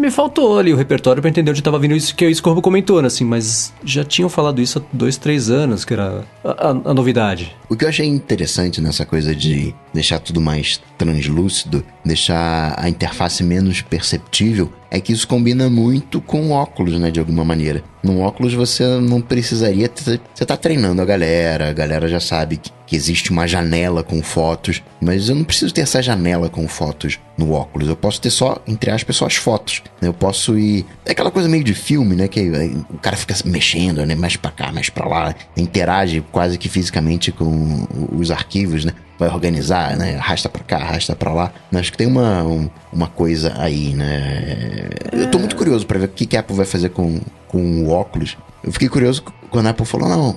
me 0.00 0.10
faltou 0.10 0.58
ali 0.58 0.72
o 0.72 0.76
repertório 0.76 1.20
para 1.20 1.28
entender 1.28 1.50
onde 1.50 1.60
estava 1.60 1.78
vindo 1.78 1.94
isso 1.94 2.14
que, 2.14 2.24
o 2.24 2.62
comentou, 2.62 3.00
né, 3.00 3.06
assim, 3.06 3.24
mas 3.24 3.72
já 3.84 4.02
tinham 4.02 4.28
falado 4.28 4.60
isso 4.60 4.78
há 4.78 4.82
dois, 4.92 5.16
três 5.16 5.50
anos, 5.50 5.84
que 5.84 5.92
era 5.92 6.24
a, 6.44 6.68
a, 6.68 6.70
a 6.70 6.94
novidade. 6.94 7.54
O 7.68 7.76
que 7.76 7.84
eu 7.84 7.88
achei 7.88 8.06
interessante 8.06 8.80
nessa 8.80 9.04
coisa 9.04 9.34
de 9.34 9.74
deixar 9.92 10.18
tudo 10.18 10.40
mais 10.40 10.80
translúcido, 10.96 11.84
deixar 12.04 12.74
a 12.78 12.88
interface 12.88 13.44
menos 13.44 13.82
perceptível, 13.82 14.72
é 14.90 15.00
que 15.00 15.12
isso 15.12 15.28
combina 15.28 15.70
muito 15.70 16.20
com 16.20 16.50
óculos, 16.50 16.98
né, 16.98 17.10
de 17.10 17.20
alguma 17.20 17.44
maneira. 17.44 17.82
No 18.02 18.20
óculos 18.20 18.54
você 18.54 18.82
não 18.98 19.20
precisaria. 19.20 19.90
Você 20.34 20.46
tá 20.46 20.56
treinando 20.56 21.00
a 21.00 21.04
galera, 21.04 21.68
a 21.68 21.72
galera 21.72 22.08
já 22.08 22.18
sabe 22.18 22.56
que, 22.56 22.70
que, 22.86 22.96
existe 22.96 23.30
uma 23.30 23.46
janela 23.46 24.02
com 24.02 24.22
fotos, 24.22 24.82
mas 25.00 25.28
eu 25.28 25.34
não 25.34 25.44
preciso 25.44 25.72
ter 25.72 25.82
essa 25.82 26.02
janela 26.02 26.48
com 26.48 26.66
fotos 26.66 27.20
no 27.38 27.52
óculos. 27.52 27.88
Eu 27.88 27.96
posso 27.96 28.20
ter 28.20 28.30
só, 28.30 28.60
entre 28.66 28.90
aspas, 28.90 29.16
só 29.16 29.26
as 29.26 29.36
fotos. 29.36 29.82
Né? 30.00 30.08
Eu 30.08 30.14
posso 30.14 30.58
ir. 30.58 30.86
É 31.04 31.12
aquela 31.12 31.30
coisa 31.30 31.48
meio 31.48 31.62
de 31.62 31.74
filme, 31.74 32.16
né? 32.16 32.26
Que 32.26 32.50
o 32.90 32.98
cara 32.98 33.16
fica 33.16 33.34
mexendo, 33.44 34.04
né? 34.04 34.14
Mais 34.14 34.36
pra 34.36 34.50
cá, 34.50 34.72
mais 34.72 34.88
pra 34.88 35.06
lá, 35.06 35.34
interage 35.56 36.24
quase 36.32 36.58
que 36.58 36.68
fisicamente 36.68 37.30
com 37.30 37.86
os 38.12 38.30
arquivos, 38.30 38.84
né? 38.84 38.92
Vai 39.20 39.28
organizar, 39.28 39.96
né? 39.98 40.16
Arrasta 40.16 40.48
para 40.48 40.64
cá, 40.64 40.78
arrasta 40.78 41.14
para 41.14 41.32
lá. 41.32 41.52
Acho 41.74 41.92
que 41.92 41.98
tem 41.98 42.06
uma, 42.06 42.42
um, 42.42 42.70
uma 42.90 43.06
coisa 43.06 43.54
aí, 43.58 43.94
né? 43.94 44.88
Eu 45.12 45.30
tô 45.30 45.38
muito 45.38 45.54
curioso 45.54 45.86
para 45.86 45.98
ver 45.98 46.06
o 46.06 46.08
que, 46.08 46.24
que 46.24 46.36
a 46.38 46.40
Apple 46.40 46.56
vai 46.56 46.64
fazer 46.64 46.88
com, 46.88 47.20
com 47.46 47.84
o 47.84 47.90
óculos. 47.90 48.38
Eu 48.64 48.72
fiquei 48.72 48.88
curioso 48.88 49.22
quando 49.50 49.66
a 49.66 49.70
Apple 49.70 49.84
falou, 49.84 50.08
não, 50.08 50.36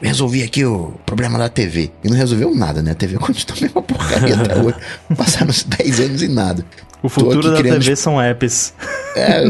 resolvi 0.00 0.42
aqui 0.42 0.62
o 0.64 0.92
problema 1.06 1.38
da 1.38 1.48
TV. 1.48 1.90
E 2.04 2.08
não 2.08 2.16
resolveu 2.16 2.54
nada, 2.54 2.82
né? 2.82 2.90
A 2.90 2.94
TV 2.94 3.16
continua 3.18 3.56
a 3.56 3.62
mesma 3.62 3.82
porcaria 3.82 4.34
até 4.34 4.56
hoje. 4.60 4.76
Passaram 5.16 5.52
10 5.78 6.00
anos 6.00 6.22
e 6.22 6.28
nada. 6.28 6.64
O 7.02 7.08
futuro 7.08 7.52
da 7.52 7.62
TV 7.62 7.96
são 7.96 8.20
apps. 8.20 8.74
É, 9.16 9.42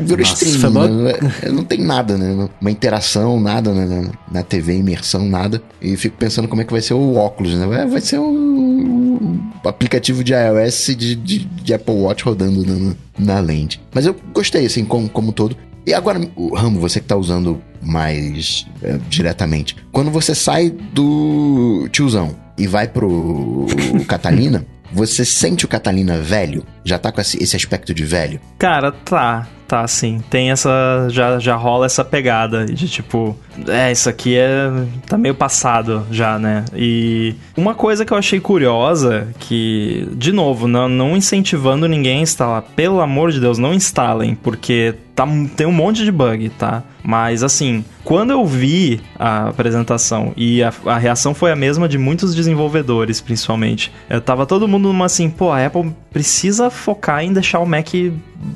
virou 0.00 0.22
stream. 0.22 0.70
Né? 0.70 1.12
Não 1.52 1.64
tem 1.64 1.80
nada, 1.80 2.16
né? 2.16 2.48
Uma 2.60 2.70
interação, 2.70 3.40
nada 3.40 3.72
né? 3.72 4.10
na 4.30 4.42
TV, 4.42 4.76
imersão, 4.76 5.28
nada. 5.28 5.62
E 5.80 5.96
fico 5.96 6.16
pensando 6.16 6.48
como 6.48 6.62
é 6.62 6.64
que 6.64 6.72
vai 6.72 6.80
ser 6.80 6.94
o 6.94 7.14
óculos, 7.14 7.54
né? 7.54 7.86
Vai 7.86 8.00
ser 8.00 8.18
o 8.18 9.38
aplicativo 9.64 10.24
de 10.24 10.32
iOS 10.32 10.94
de, 10.96 11.14
de, 11.14 11.38
de 11.38 11.74
Apple 11.74 11.94
Watch 11.94 12.24
rodando 12.24 12.64
na, 12.66 12.94
na, 13.18 13.40
lente. 13.40 13.80
Mas 13.94 14.06
eu 14.06 14.16
gostei, 14.32 14.66
assim, 14.66 14.84
como, 14.84 15.08
como 15.08 15.32
todo. 15.32 15.56
E 15.86 15.94
agora, 15.94 16.20
o 16.36 16.54
Ramo, 16.54 16.78
você 16.78 17.00
que 17.00 17.06
tá 17.06 17.16
usando 17.16 17.60
mais 17.82 18.66
é, 18.82 18.98
diretamente. 19.08 19.76
Quando 19.90 20.10
você 20.10 20.34
sai 20.34 20.70
do 20.70 21.88
tiozão 21.90 22.36
e 22.56 22.66
vai 22.66 22.86
pro 22.86 23.66
Catalina, 24.06 24.64
você 24.92 25.24
sente 25.24 25.64
o 25.64 25.68
Catalina 25.68 26.18
velho? 26.18 26.64
Já 26.84 26.98
tá 26.98 27.12
com 27.12 27.20
esse 27.20 27.56
aspecto 27.56 27.94
de 27.94 28.04
velho? 28.04 28.40
Cara, 28.58 28.92
tá. 28.92 29.46
Tá, 29.70 29.86
sim. 29.86 30.20
Tem 30.28 30.50
essa. 30.50 31.06
Já, 31.10 31.38
já 31.38 31.54
rola 31.54 31.86
essa 31.86 32.04
pegada 32.04 32.66
de 32.66 32.88
tipo. 32.88 33.36
É, 33.68 33.92
isso 33.92 34.08
aqui 34.08 34.36
é. 34.36 34.68
Tá 35.06 35.16
meio 35.16 35.32
passado 35.32 36.04
já, 36.10 36.40
né? 36.40 36.64
E 36.74 37.36
uma 37.56 37.72
coisa 37.72 38.04
que 38.04 38.12
eu 38.12 38.16
achei 38.16 38.40
curiosa, 38.40 39.28
que, 39.38 40.08
de 40.16 40.32
novo, 40.32 40.66
não, 40.66 40.88
não 40.88 41.16
incentivando 41.16 41.86
ninguém 41.86 42.18
a 42.18 42.22
instalar. 42.22 42.62
Pelo 42.74 43.00
amor 43.00 43.30
de 43.30 43.38
Deus, 43.38 43.58
não 43.58 43.72
instalem, 43.72 44.34
porque 44.34 44.96
tá, 45.20 45.26
tem 45.56 45.66
um 45.66 45.72
monte 45.72 46.04
de 46.04 46.12
bug, 46.12 46.48
tá? 46.50 46.82
Mas 47.02 47.42
assim, 47.42 47.84
quando 48.04 48.30
eu 48.30 48.44
vi 48.44 49.00
a 49.18 49.48
apresentação 49.48 50.32
e 50.36 50.62
a, 50.62 50.72
a, 50.86 50.98
reação 50.98 51.34
foi 51.34 51.50
a 51.50 51.56
mesma 51.56 51.88
de 51.88 51.98
muitos 51.98 52.34
desenvolvedores, 52.34 53.20
principalmente, 53.20 53.92
eu 54.08 54.20
tava 54.20 54.46
todo 54.46 54.68
mundo 54.68 54.88
numa 54.88 55.06
assim, 55.06 55.28
pô, 55.28 55.50
a 55.50 55.64
Apple 55.64 55.94
precisa 56.10 56.70
focar 56.70 57.22
em 57.24 57.32
deixar 57.32 57.58
o 57.60 57.66
Mac 57.66 57.88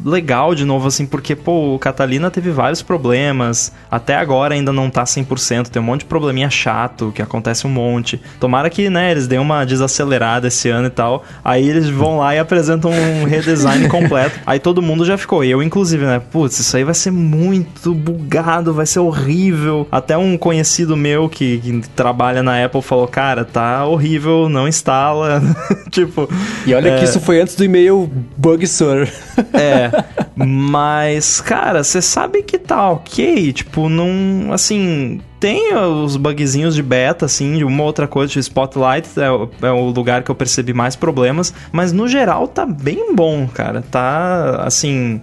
legal 0.04 0.54
de 0.54 0.64
novo, 0.64 0.88
assim, 0.88 1.06
porque, 1.06 1.34
pô, 1.34 1.74
o 1.74 1.78
Catalina 1.78 2.30
teve 2.30 2.50
vários 2.50 2.82
problemas, 2.82 3.72
até 3.90 4.16
agora 4.16 4.54
ainda 4.54 4.72
não 4.72 4.88
tá 4.88 5.04
100%, 5.04 5.68
tem 5.68 5.80
um 5.80 5.84
monte 5.84 6.00
de 6.00 6.06
probleminha 6.06 6.48
chato, 6.48 7.12
que 7.14 7.20
acontece 7.20 7.66
um 7.66 7.70
monte. 7.70 8.20
Tomara 8.40 8.70
que, 8.70 8.88
né, 8.88 9.10
eles 9.10 9.26
deem 9.26 9.40
uma 9.40 9.64
desacelerada 9.64 10.48
esse 10.48 10.68
ano 10.68 10.86
e 10.86 10.90
tal, 10.90 11.24
aí 11.44 11.68
eles 11.68 11.88
vão 11.88 12.18
lá 12.18 12.34
e 12.34 12.38
apresentam 12.38 12.90
um 12.90 13.24
redesign 13.28 13.88
completo. 13.88 14.40
Aí 14.46 14.58
todo 14.58 14.82
mundo 14.82 15.04
já 15.04 15.18
ficou, 15.18 15.44
eu 15.44 15.62
inclusive, 15.62 16.04
né, 16.04 16.20
putz, 16.32 16.58
isso 16.58 16.76
aí 16.76 16.84
vai 16.84 16.94
ser 16.94 17.10
muito 17.10 17.94
bugado, 17.94 18.72
vai 18.72 18.86
ser 18.86 19.00
horrível. 19.00 19.86
Até 19.90 20.16
um 20.16 20.36
conhecido 20.36 20.96
meu 20.96 21.28
que, 21.28 21.58
que 21.58 21.88
trabalha 21.94 22.42
na 22.42 22.64
Apple 22.64 22.82
falou, 22.82 23.06
cara, 23.06 23.44
tá 23.44 23.84
horrível, 23.84 24.48
não 24.48 24.66
instala. 24.66 25.42
tipo... 25.90 26.28
E 26.66 26.74
olha 26.74 26.90
é... 26.90 26.98
que 26.98 27.04
isso 27.04 27.20
foi 27.20 27.40
antes 27.40 27.54
do 27.54 27.64
e-mail 27.64 28.10
Bug 28.36 28.66
Sur. 28.66 29.08
é, 29.52 29.73
é, 29.74 29.90
mas, 30.36 31.40
cara, 31.40 31.82
você 31.82 32.00
sabe 32.00 32.42
que 32.42 32.58
tá 32.58 32.90
ok. 32.90 33.52
Tipo, 33.52 33.88
não. 33.88 34.52
Assim, 34.52 35.20
tem 35.38 35.74
os 35.74 36.16
bugzinhos 36.16 36.74
de 36.74 36.82
beta, 36.82 37.26
assim, 37.26 37.58
de 37.58 37.64
uma 37.64 37.82
outra 37.82 38.08
coisa, 38.08 38.32
de 38.32 38.38
Spotlight 38.38 39.08
é, 39.18 39.66
é, 39.66 39.70
o 39.70 39.90
lugar 39.90 40.22
que 40.22 40.30
eu 40.30 40.34
percebi 40.34 40.72
mais 40.72 40.96
problemas, 40.96 41.52
mas 41.70 41.92
no 41.92 42.08
geral 42.08 42.48
tá 42.48 42.64
bem 42.64 43.14
bom, 43.14 43.46
cara. 43.46 43.82
Tá, 43.82 44.62
assim, 44.64 45.20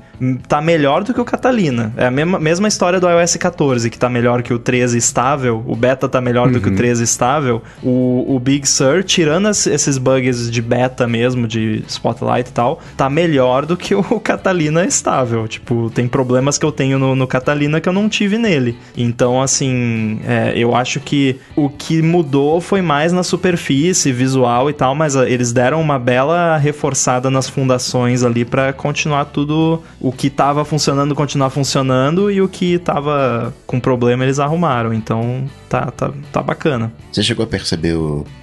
tá 0.48 0.62
melhor 0.62 1.04
do 1.04 1.14
que 1.14 1.22
o 1.22 1.26
Catalina. 1.26 1.94
É 1.98 2.06
a 2.06 2.12
mesma, 2.12 2.40
mesma 2.40 2.68
história 2.68 3.00
do 3.00 3.10
iOS 3.10 3.36
14, 3.38 3.90
que 3.90 3.98
tá 3.98 4.10
melhor 4.10 4.44
que 4.44 4.54
o 4.54 4.60
13 4.60 4.98
estável, 4.98 5.64
o 5.66 5.76
beta 5.76 6.08
tá 6.08 6.22
melhor 6.22 6.48
uhum. 6.48 6.54
do 6.54 6.62
que 6.62 6.70
o 6.70 6.76
13 6.76 7.04
estável. 7.04 7.62
O, 7.82 8.36
o 8.36 8.40
Big 8.40 8.68
Sur, 8.68 9.04
tirando 9.04 9.50
esses 9.50 9.98
bugs 9.98 10.52
de 10.52 10.62
beta 10.62 11.08
mesmo, 11.08 11.48
de 11.48 11.84
Spotlight 11.88 12.50
e 12.50 12.54
tal, 12.54 12.80
tá 12.96 13.10
melhor 13.10 13.66
do 13.66 13.76
que 13.76 13.96
o 13.96 14.04
Catalina 14.20 14.86
estável. 14.86 15.48
Tipo, 15.48 15.90
tem 15.90 16.08
problemas 16.08 16.58
que 16.58 16.66
eu 16.66 16.72
tenho 16.72 17.00
no, 17.00 17.16
no 17.16 17.28
Catalina 17.28 17.82
que 17.82 17.90
eu 17.90 17.94
não 17.94 18.08
tive 18.08 18.38
nele. 18.38 18.78
Então, 18.96 19.42
assim, 19.42 20.20
é, 20.26 20.54
eu 20.56 20.76
acho 20.76 21.00
que 21.00 21.40
o 21.56 21.70
que 21.70 22.02
mudou 22.02 22.62
foi 22.62 22.82
mais 22.82 23.12
na 23.12 23.24
superfície, 23.24 24.12
visual 24.12 24.70
e 24.70 24.74
tal, 24.74 24.94
mas 24.94 25.16
ah, 25.16 25.28
eles 25.28 25.52
deram 25.52 25.82
uma 25.82 25.98
bela 25.98 26.58
reforçada 26.58 27.30
nas 27.30 27.50
fundações 27.50 28.24
ali 28.24 28.46
para 28.46 28.72
continuar 28.74 29.26
tudo. 29.26 29.82
O 30.00 30.11
que 30.12 30.30
tava 30.30 30.66
funcionando, 30.66 31.16
continuar 31.16 31.50
funcionando 31.50 32.32
e 32.32 32.42
o 32.42 32.48
que 32.48 32.80
tava 32.80 33.54
com 33.66 33.80
problema 33.80 34.24
eles 34.24 34.40
arrumaram. 34.40 34.94
Então 34.94 35.46
tá, 35.70 35.92
tá, 35.92 36.12
tá 36.32 36.42
bacana. 36.42 36.92
Você 37.12 37.24
chegou 37.24 37.44
a 37.44 37.48
perceber 37.48 37.96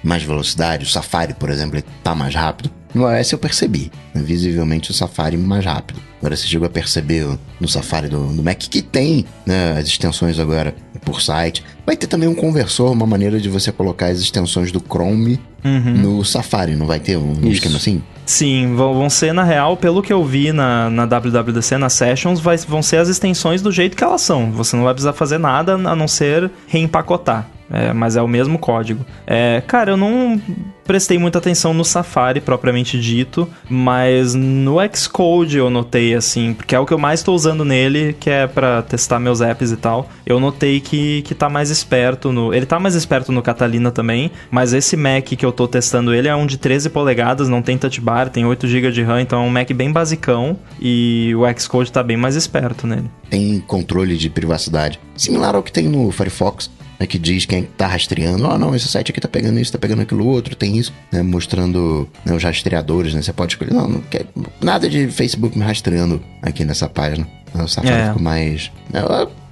mais 0.03 0.23
velocidade? 0.23 0.85
O 0.85 0.89
Safari, 0.89 1.33
por 1.33 1.49
exemplo, 1.49 1.81
tá 2.03 2.15
mais 2.15 2.33
rápido? 2.33 2.71
No 2.93 3.07
iOS 3.07 3.33
eu 3.33 3.37
percebi, 3.37 3.91
visivelmente 4.15 4.89
o 4.89 4.93
Safari 4.93 5.37
mais 5.37 5.63
rápido. 5.63 5.99
Agora 6.19 6.35
você 6.35 6.47
chegou 6.47 6.65
a 6.65 6.69
perceber 6.69 7.27
no 7.59 7.67
Safari 7.67 8.09
do, 8.09 8.33
do 8.33 8.43
Mac 8.43 8.57
que 8.57 8.81
tem 8.81 9.25
né, 9.45 9.77
as 9.77 9.87
extensões 9.87 10.39
agora 10.39 10.75
por 11.05 11.21
site. 11.21 11.63
Vai 11.85 11.95
ter 11.95 12.07
também 12.07 12.27
um 12.27 12.35
conversor, 12.35 12.91
uma 12.91 13.05
maneira 13.05 13.39
de 13.39 13.47
você 13.47 13.71
colocar 13.71 14.07
as 14.07 14.19
extensões 14.19 14.71
do 14.71 14.79
Chrome 14.81 15.39
uhum. 15.63 15.93
no 15.97 16.25
Safari, 16.25 16.75
não 16.75 16.85
vai 16.85 16.99
ter 16.99 17.17
um 17.17 17.33
Isso. 17.41 17.53
esquema 17.53 17.77
assim? 17.77 18.01
Sim, 18.29 18.75
vão 18.75 19.09
ser, 19.09 19.33
na 19.33 19.43
real, 19.43 19.75
pelo 19.75 20.03
que 20.03 20.13
eu 20.13 20.23
vi 20.23 20.51
na, 20.53 20.87
na 20.87 21.03
WWDC, 21.07 21.79
na 21.79 21.89
Sessions, 21.89 22.39
vai- 22.39 22.57
vão 22.57 22.79
ser 22.79 22.97
as 22.97 23.09
extensões 23.09 23.59
do 23.59 23.71
jeito 23.71 23.97
que 23.97 24.03
elas 24.03 24.21
são. 24.21 24.51
Você 24.51 24.75
não 24.75 24.83
vai 24.83 24.93
precisar 24.93 25.13
fazer 25.13 25.39
nada 25.39 25.73
a 25.73 25.95
não 25.95 26.07
ser 26.07 26.51
reempacotar. 26.67 27.47
É, 27.71 27.93
mas 27.93 28.15
é 28.15 28.21
o 28.21 28.27
mesmo 28.27 28.57
código. 28.57 29.05
É, 29.27 29.61
cara, 29.67 29.91
eu 29.91 29.97
não 29.97 30.41
prestei 30.89 31.19
muita 31.19 31.37
atenção 31.37 31.71
no 31.71 31.85
Safari 31.85 32.41
propriamente 32.41 32.99
dito, 32.99 33.47
mas 33.69 34.33
no 34.33 34.77
Xcode 34.91 35.57
eu 35.57 35.69
notei 35.69 36.15
assim, 36.15 36.51
porque 36.51 36.73
é 36.73 36.79
o 36.79 36.85
que 36.85 36.91
eu 36.91 36.97
mais 36.97 37.19
estou 37.19 37.35
usando 37.35 37.63
nele, 37.63 38.15
que 38.19 38.27
é 38.27 38.47
pra 38.47 38.81
testar 38.81 39.19
meus 39.19 39.39
apps 39.39 39.71
e 39.71 39.77
tal. 39.77 40.09
Eu 40.25 40.39
notei 40.39 40.79
que, 40.79 41.21
que 41.21 41.35
tá 41.35 41.47
mais 41.47 41.69
esperto 41.69 42.31
no. 42.31 42.51
Ele 42.51 42.65
tá 42.65 42.79
mais 42.79 42.95
esperto 42.95 43.31
no 43.31 43.43
Catalina 43.43 43.91
também, 43.91 44.31
mas 44.49 44.73
esse 44.73 44.97
Mac 44.97 45.25
que 45.25 45.45
eu 45.45 45.51
tô 45.51 45.67
testando 45.67 46.11
ele 46.11 46.27
é 46.27 46.35
um 46.35 46.47
de 46.47 46.57
13 46.57 46.89
polegadas, 46.89 47.47
não 47.47 47.61
tem 47.61 47.77
touch 47.77 48.01
bar, 48.01 48.29
tem 48.29 48.43
8 48.43 48.67
GB 48.67 48.91
de 48.91 49.03
RAM, 49.03 49.21
então 49.21 49.43
é 49.43 49.45
um 49.45 49.49
Mac 49.51 49.71
bem 49.71 49.91
basicão 49.91 50.57
e 50.81 51.35
o 51.35 51.41
Xcode 51.59 51.91
tá 51.91 52.01
bem 52.01 52.17
mais 52.17 52.35
esperto 52.35 52.87
nele. 52.87 53.11
Tem 53.29 53.59
controle 53.59 54.17
de 54.17 54.27
privacidade. 54.27 54.99
Similar 55.15 55.55
ao 55.55 55.61
que 55.61 55.71
tem 55.71 55.87
no 55.87 56.11
Firefox. 56.11 56.71
Né, 56.99 57.07
que 57.07 57.17
diz 57.17 57.45
quem 57.45 57.63
tá 57.63 57.87
rastreando, 57.87 58.43
ó, 58.45 58.57
não, 58.57 58.75
esse 58.75 58.87
site 58.89 59.11
aqui 59.11 59.21
tá 59.21 59.27
pegando 59.29 59.57
isso, 59.59 59.71
tá 59.71 59.77
pegando 59.79 60.01
aquilo 60.01 60.25
outro, 60.25 60.53
tem 60.55 60.77
isso, 60.77 60.91
né, 61.11 61.21
mostrando 61.23 62.09
né, 62.25 62.33
os 62.35 62.43
rastreadores, 62.43 63.13
né, 63.13 63.21
você 63.21 63.31
pode 63.31 63.53
escolher, 63.53 63.73
não, 63.73 63.87
não 63.87 64.01
quer 64.01 64.25
nada 64.61 64.89
de 64.89 65.07
Facebook 65.07 65.57
me 65.57 65.63
rastreando 65.63 66.21
aqui 66.41 66.65
nessa 66.65 66.89
página. 66.89 67.25
O 67.53 67.67
Safari 67.67 67.93
É. 67.95 68.07
ficou 68.07 68.21
mais... 68.21 68.69
né, 68.91 68.99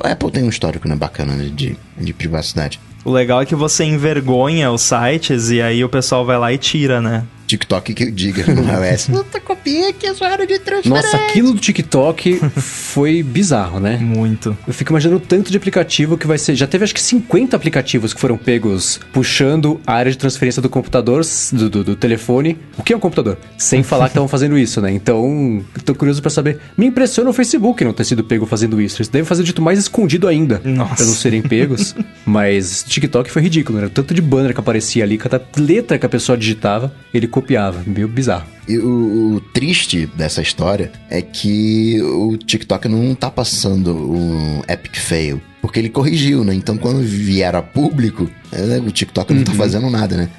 A 0.03 0.11
Apple 0.11 0.29
tem 0.29 0.43
um 0.43 0.49
histórico, 0.49 0.87
né, 0.89 0.95
bacana 0.95 1.33
né, 1.33 1.49
de, 1.55 1.77
de 1.97 2.13
privacidade. 2.13 2.79
O 3.05 3.11
legal 3.11 3.41
é 3.41 3.45
que 3.45 3.55
você 3.55 3.85
envergonha 3.85 4.69
os 4.69 4.81
sites 4.81 5.49
e 5.49 5.61
aí 5.61 5.81
o 5.83 5.89
pessoal 5.89 6.25
vai 6.25 6.37
lá 6.37 6.51
e 6.51 6.57
tira, 6.57 6.99
né? 6.99 7.23
TikTok 7.47 7.93
que 7.93 8.03
eu 8.03 8.11
diga 8.11 8.45
no 8.53 8.61
iOS. 8.61 9.07
Puta, 9.09 9.39
copiei 9.39 9.89
aqui 9.89 10.05
a 10.05 10.13
sua 10.13 10.27
área 10.27 10.45
de 10.45 10.59
transferência. 10.59 11.11
Nossa, 11.11 11.17
aquilo 11.17 11.53
do 11.53 11.59
TikTok 11.59 12.39
foi 12.55 13.23
bizarro, 13.23 13.79
né? 13.79 13.97
Muito. 13.97 14.55
Eu 14.67 14.73
fico 14.73 14.91
imaginando 14.91 15.17
o 15.17 15.25
tanto 15.25 15.49
de 15.49 15.57
aplicativo 15.57 16.17
que 16.17 16.27
vai 16.27 16.37
ser. 16.37 16.55
Já 16.55 16.67
teve 16.67 16.83
acho 16.83 16.93
que 16.93 17.01
50 17.01 17.55
aplicativos 17.55 18.13
que 18.13 18.19
foram 18.19 18.37
pegos 18.37 18.99
puxando 19.13 19.79
a 19.87 19.93
área 19.93 20.11
de 20.11 20.17
transferência 20.17 20.61
do 20.61 20.69
computador, 20.69 21.23
do, 21.53 21.69
do, 21.69 21.83
do 21.83 21.95
telefone. 21.95 22.57
O 22.77 22.83
que 22.83 22.93
é 22.93 22.97
um 22.97 22.99
computador? 22.99 23.37
Sem 23.57 23.81
falar 23.81 24.05
que 24.05 24.11
estavam 24.11 24.27
fazendo 24.27 24.57
isso, 24.57 24.81
né? 24.81 24.91
Então, 24.91 25.63
tô 25.85 25.95
curioso 25.95 26.21
pra 26.21 26.29
saber. 26.29 26.59
Me 26.77 26.87
impressiona 26.87 27.29
o 27.29 27.33
Facebook 27.33 27.83
não 27.83 27.93
ter 27.93 28.03
sido 28.03 28.23
pego 28.23 28.45
fazendo 28.45 28.81
isso. 28.81 28.97
Eles 28.97 29.07
devem 29.07 29.25
fazer 29.25 29.43
dito 29.43 29.61
mais 29.61 29.79
escondido 29.79 30.27
ainda. 30.27 30.61
Nossa. 30.63 30.95
Pra 30.95 31.05
não 31.05 31.13
serem 31.13 31.41
pegos. 31.41 31.95
Mas 32.25 32.83
TikTok 32.83 33.31
foi 33.31 33.41
ridículo, 33.41 33.79
né? 33.79 33.89
Tanto 33.93 34.13
de 34.13 34.21
banner 34.21 34.53
que 34.53 34.59
aparecia 34.59 35.03
ali, 35.03 35.17
cada 35.17 35.41
letra 35.57 35.97
que 35.97 36.05
a 36.05 36.09
pessoa 36.09 36.37
digitava, 36.37 36.93
ele 37.13 37.27
copiava. 37.37 37.83
Meio 37.85 38.07
bizarro. 38.07 38.47
E 38.67 38.77
o, 38.79 39.35
o 39.35 39.41
triste 39.53 40.07
dessa 40.07 40.41
história 40.41 40.91
é 41.09 41.21
que 41.21 42.01
o 42.01 42.35
TikTok 42.35 42.87
não 42.87 43.13
tá 43.13 43.29
passando 43.29 43.95
um 43.95 44.61
epic 44.67 44.95
fail. 44.95 45.39
Porque 45.61 45.79
ele 45.79 45.89
corrigiu, 45.89 46.43
né? 46.43 46.53
Então 46.53 46.77
quando 46.77 47.01
vier 47.01 47.55
a 47.55 47.61
público, 47.61 48.29
o 48.85 48.91
TikTok 48.91 49.33
não 49.33 49.43
tá 49.43 49.53
fazendo 49.53 49.89
nada, 49.89 50.15
né? 50.17 50.29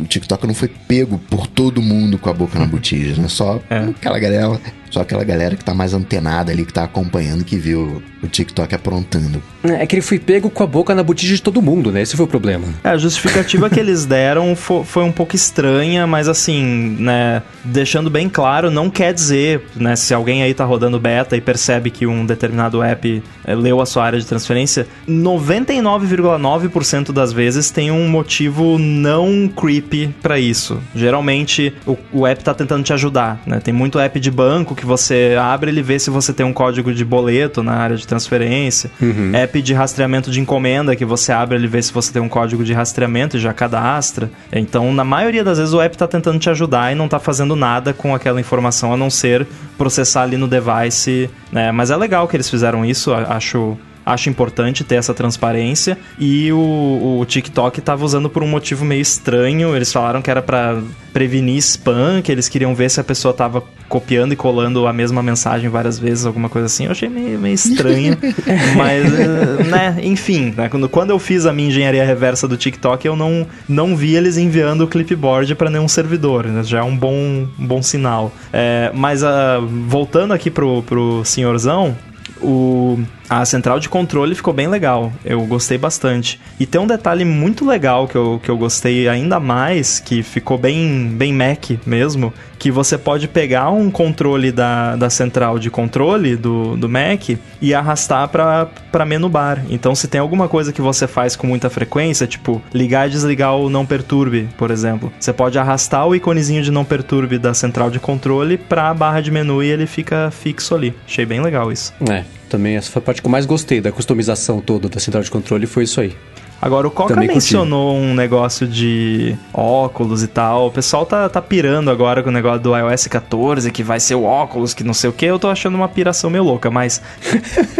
O 0.00 0.04
TikTok 0.04 0.46
não 0.46 0.54
foi 0.54 0.68
pego 0.68 1.18
por 1.30 1.46
todo 1.46 1.80
mundo 1.82 2.18
com 2.18 2.28
a 2.28 2.32
boca 2.34 2.58
na 2.58 2.66
botija, 2.66 3.20
né? 3.20 3.28
Só 3.28 3.60
É. 3.70 3.78
aquela 3.84 4.18
galera, 4.18 4.60
só 4.90 5.00
aquela 5.00 5.24
galera 5.24 5.56
que 5.56 5.64
tá 5.64 5.74
mais 5.74 5.94
antenada 5.94 6.52
ali, 6.52 6.64
que 6.64 6.72
tá 6.72 6.84
acompanhando, 6.84 7.44
que 7.44 7.56
viu 7.56 8.02
o 8.22 8.26
TikTok 8.28 8.74
aprontando. 8.74 9.42
É 9.64 9.86
que 9.86 9.94
ele 9.96 10.02
foi 10.02 10.18
pego 10.18 10.48
com 10.50 10.62
a 10.62 10.66
boca 10.66 10.94
na 10.94 11.02
botija 11.02 11.34
de 11.34 11.42
todo 11.42 11.60
mundo, 11.62 11.90
né? 11.90 12.02
Esse 12.02 12.16
foi 12.16 12.24
o 12.24 12.28
problema. 12.28 12.64
É, 12.84 12.90
a 12.90 12.98
justificativa 12.98 13.68
que 13.70 13.80
eles 13.80 14.04
deram 14.06 14.54
fo- 14.54 14.84
foi, 14.84 15.02
um 15.04 15.12
pouco 15.12 15.34
estranha, 15.34 16.06
mas 16.06 16.28
assim, 16.28 16.96
né, 17.00 17.42
deixando 17.64 18.08
bem 18.10 18.28
claro, 18.28 18.70
não 18.70 18.88
quer 18.90 19.12
dizer, 19.12 19.62
né, 19.74 19.96
se 19.96 20.14
alguém 20.14 20.42
aí 20.42 20.54
tá 20.54 20.64
rodando 20.64 21.00
beta 21.00 21.36
e 21.36 21.40
percebe 21.40 21.90
que 21.90 22.06
um 22.06 22.24
determinado 22.24 22.82
app 22.82 23.22
eh, 23.44 23.54
leu 23.54 23.80
a 23.80 23.86
sua 23.86 24.04
área 24.04 24.18
de 24.20 24.26
transferência, 24.26 24.86
99,9% 25.08 27.12
das 27.12 27.32
vezes 27.32 27.45
tem 27.72 27.90
um 27.90 28.08
motivo 28.08 28.78
não 28.78 29.48
creepy 29.48 30.14
pra 30.22 30.38
isso. 30.38 30.80
Geralmente 30.94 31.72
o, 31.86 31.96
o 32.12 32.26
app 32.26 32.42
tá 32.42 32.54
tentando 32.54 32.82
te 32.82 32.92
ajudar, 32.92 33.40
né? 33.46 33.60
Tem 33.60 33.72
muito 33.72 33.98
app 33.98 34.18
de 34.18 34.30
banco 34.30 34.74
que 34.74 34.86
você 34.86 35.36
abre, 35.40 35.70
ele 35.70 35.82
vê 35.82 35.98
se 35.98 36.10
você 36.10 36.32
tem 36.32 36.44
um 36.44 36.52
código 36.52 36.92
de 36.92 37.04
boleto 37.04 37.62
na 37.62 37.74
área 37.74 37.96
de 37.96 38.06
transferência. 38.06 38.90
App 39.34 39.60
de 39.62 39.74
rastreamento 39.74 40.30
de 40.30 40.40
encomenda 40.40 40.96
que 40.96 41.04
você 41.04 41.32
abre, 41.32 41.56
ele 41.56 41.66
vê 41.66 41.82
se 41.82 41.92
você 41.92 42.12
tem 42.12 42.22
um 42.22 42.28
código 42.28 42.64
de 42.64 42.72
rastreamento 42.72 43.36
e 43.36 43.40
já 43.40 43.52
cadastra. 43.52 44.30
Então, 44.52 44.92
na 44.92 45.04
maioria 45.04 45.44
das 45.44 45.58
vezes 45.58 45.74
o 45.74 45.80
app 45.80 45.96
tá 45.96 46.06
tentando 46.06 46.38
te 46.38 46.50
ajudar 46.50 46.92
e 46.92 46.94
não 46.94 47.08
tá 47.08 47.18
fazendo 47.18 47.54
nada 47.56 47.92
com 47.92 48.14
aquela 48.14 48.40
informação 48.40 48.92
a 48.92 48.96
não 48.96 49.10
ser 49.10 49.46
processar 49.76 50.22
ali 50.22 50.36
no 50.36 50.48
device, 50.48 51.30
né? 51.52 51.72
Mas 51.72 51.90
é 51.90 51.96
legal 51.96 52.26
que 52.28 52.36
eles 52.36 52.48
fizeram 52.48 52.84
isso, 52.84 53.12
acho 53.12 53.76
Acho 54.06 54.30
importante 54.30 54.84
ter 54.84 54.94
essa 54.94 55.12
transparência. 55.12 55.98
E 56.16 56.52
o, 56.52 57.18
o 57.20 57.24
TikTok 57.26 57.80
tava 57.80 58.04
usando 58.04 58.30
por 58.30 58.40
um 58.40 58.46
motivo 58.46 58.84
meio 58.84 59.02
estranho. 59.02 59.74
Eles 59.74 59.92
falaram 59.92 60.22
que 60.22 60.30
era 60.30 60.40
pra 60.40 60.80
prevenir 61.12 61.56
spam, 61.56 62.22
que 62.22 62.30
eles 62.30 62.48
queriam 62.48 62.72
ver 62.72 62.88
se 62.88 63.00
a 63.00 63.04
pessoa 63.04 63.34
tava 63.34 63.64
copiando 63.88 64.32
e 64.32 64.36
colando 64.36 64.86
a 64.86 64.92
mesma 64.92 65.22
mensagem 65.22 65.68
várias 65.68 65.98
vezes, 65.98 66.24
alguma 66.24 66.48
coisa 66.48 66.66
assim. 66.66 66.84
Eu 66.84 66.92
achei 66.92 67.08
meio, 67.08 67.36
meio 67.38 67.54
estranho. 67.54 68.16
Mas, 68.76 69.12
eh, 69.12 69.64
né, 69.64 69.96
enfim, 70.02 70.54
né, 70.56 70.68
quando, 70.68 70.88
quando 70.88 71.10
eu 71.10 71.18
fiz 71.18 71.44
a 71.44 71.52
minha 71.52 71.68
engenharia 71.68 72.04
reversa 72.04 72.46
do 72.46 72.56
TikTok, 72.56 73.04
eu 73.06 73.16
não, 73.16 73.46
não 73.68 73.96
vi 73.96 74.14
eles 74.14 74.36
enviando 74.36 74.82
o 74.82 74.86
clipboard 74.86 75.54
para 75.54 75.68
nenhum 75.68 75.88
servidor. 75.88 76.46
né, 76.46 76.62
já 76.62 76.78
é 76.78 76.82
um 76.82 76.96
bom, 76.96 77.48
um 77.58 77.66
bom 77.66 77.82
sinal. 77.82 78.32
É, 78.52 78.92
mas 78.94 79.24
ah, 79.24 79.58
voltando 79.88 80.32
aqui 80.32 80.50
pro, 80.50 80.82
pro 80.82 81.24
senhorzão, 81.24 81.96
o, 82.40 82.98
a 83.28 83.44
central 83.44 83.78
de 83.78 83.88
controle 83.88 84.34
ficou 84.34 84.54
bem 84.54 84.68
legal. 84.68 85.12
Eu 85.24 85.44
gostei 85.46 85.78
bastante. 85.78 86.40
E 86.58 86.66
tem 86.66 86.80
um 86.80 86.86
detalhe 86.86 87.24
muito 87.24 87.66
legal 87.66 88.06
que 88.06 88.16
eu, 88.16 88.40
que 88.42 88.48
eu 88.48 88.56
gostei 88.56 89.08
ainda 89.08 89.40
mais, 89.40 89.98
que 89.98 90.22
ficou 90.22 90.56
bem, 90.56 91.08
bem 91.12 91.32
Mac 91.32 91.70
mesmo, 91.84 92.32
que 92.58 92.70
você 92.70 92.96
pode 92.96 93.28
pegar 93.28 93.70
um 93.70 93.90
controle 93.90 94.50
da, 94.50 94.96
da 94.96 95.10
central 95.10 95.58
de 95.58 95.70
controle 95.70 96.36
do, 96.36 96.76
do 96.76 96.88
Mac 96.88 97.30
e 97.60 97.74
arrastar 97.74 98.28
para 98.28 99.06
menu 99.06 99.28
bar. 99.28 99.64
Então, 99.68 99.94
se 99.94 100.08
tem 100.08 100.20
alguma 100.20 100.48
coisa 100.48 100.72
que 100.72 100.80
você 100.80 101.06
faz 101.06 101.36
com 101.36 101.46
muita 101.46 101.68
frequência, 101.68 102.26
tipo 102.26 102.62
ligar 102.72 103.08
e 103.08 103.10
desligar 103.10 103.56
o 103.56 103.68
não 103.68 103.84
perturbe, 103.84 104.48
por 104.56 104.70
exemplo, 104.70 105.12
você 105.18 105.32
pode 105.32 105.58
arrastar 105.58 106.06
o 106.06 106.14
iconezinho 106.14 106.62
de 106.62 106.70
não 106.70 106.84
perturbe 106.84 107.38
da 107.38 107.54
central 107.54 107.90
de 107.90 107.98
controle 107.98 108.56
para 108.56 108.90
a 108.90 108.94
barra 108.94 109.20
de 109.20 109.30
menu 109.30 109.62
e 109.62 109.68
ele 109.68 109.86
fica 109.86 110.30
fixo 110.30 110.74
ali. 110.74 110.94
Achei 111.06 111.26
bem 111.26 111.40
legal 111.40 111.70
isso. 111.70 111.92
É, 112.08 112.24
também 112.48 112.76
essa 112.76 112.90
foi 112.90 113.00
a 113.00 113.04
parte 113.04 113.20
que 113.20 113.26
eu 113.26 113.30
mais 113.30 113.46
gostei 113.46 113.80
da 113.80 113.92
customização 113.92 114.60
toda 114.60 114.88
da 114.88 115.00
central 115.00 115.22
de 115.22 115.30
controle, 115.30 115.66
foi 115.66 115.84
isso 115.84 116.00
aí. 116.00 116.14
Agora, 116.60 116.88
o 116.88 116.90
Coca 116.90 117.14
Também 117.14 117.28
mencionou 117.28 117.94
um 117.94 118.14
negócio 118.14 118.66
de 118.66 119.36
óculos 119.52 120.22
e 120.22 120.26
tal. 120.26 120.68
O 120.68 120.70
pessoal 120.70 121.04
tá, 121.04 121.28
tá 121.28 121.42
pirando 121.42 121.90
agora 121.90 122.22
com 122.22 122.30
o 122.30 122.32
negócio 122.32 122.60
do 122.60 122.74
iOS 122.74 123.06
14, 123.08 123.70
que 123.70 123.82
vai 123.82 124.00
ser 124.00 124.14
o 124.14 124.24
óculos, 124.24 124.72
que 124.72 124.82
não 124.82 124.94
sei 124.94 125.10
o 125.10 125.12
que. 125.12 125.26
Eu 125.26 125.38
tô 125.38 125.48
achando 125.48 125.74
uma 125.74 125.88
piração 125.88 126.30
meio 126.30 126.44
louca, 126.44 126.70
mas 126.70 127.02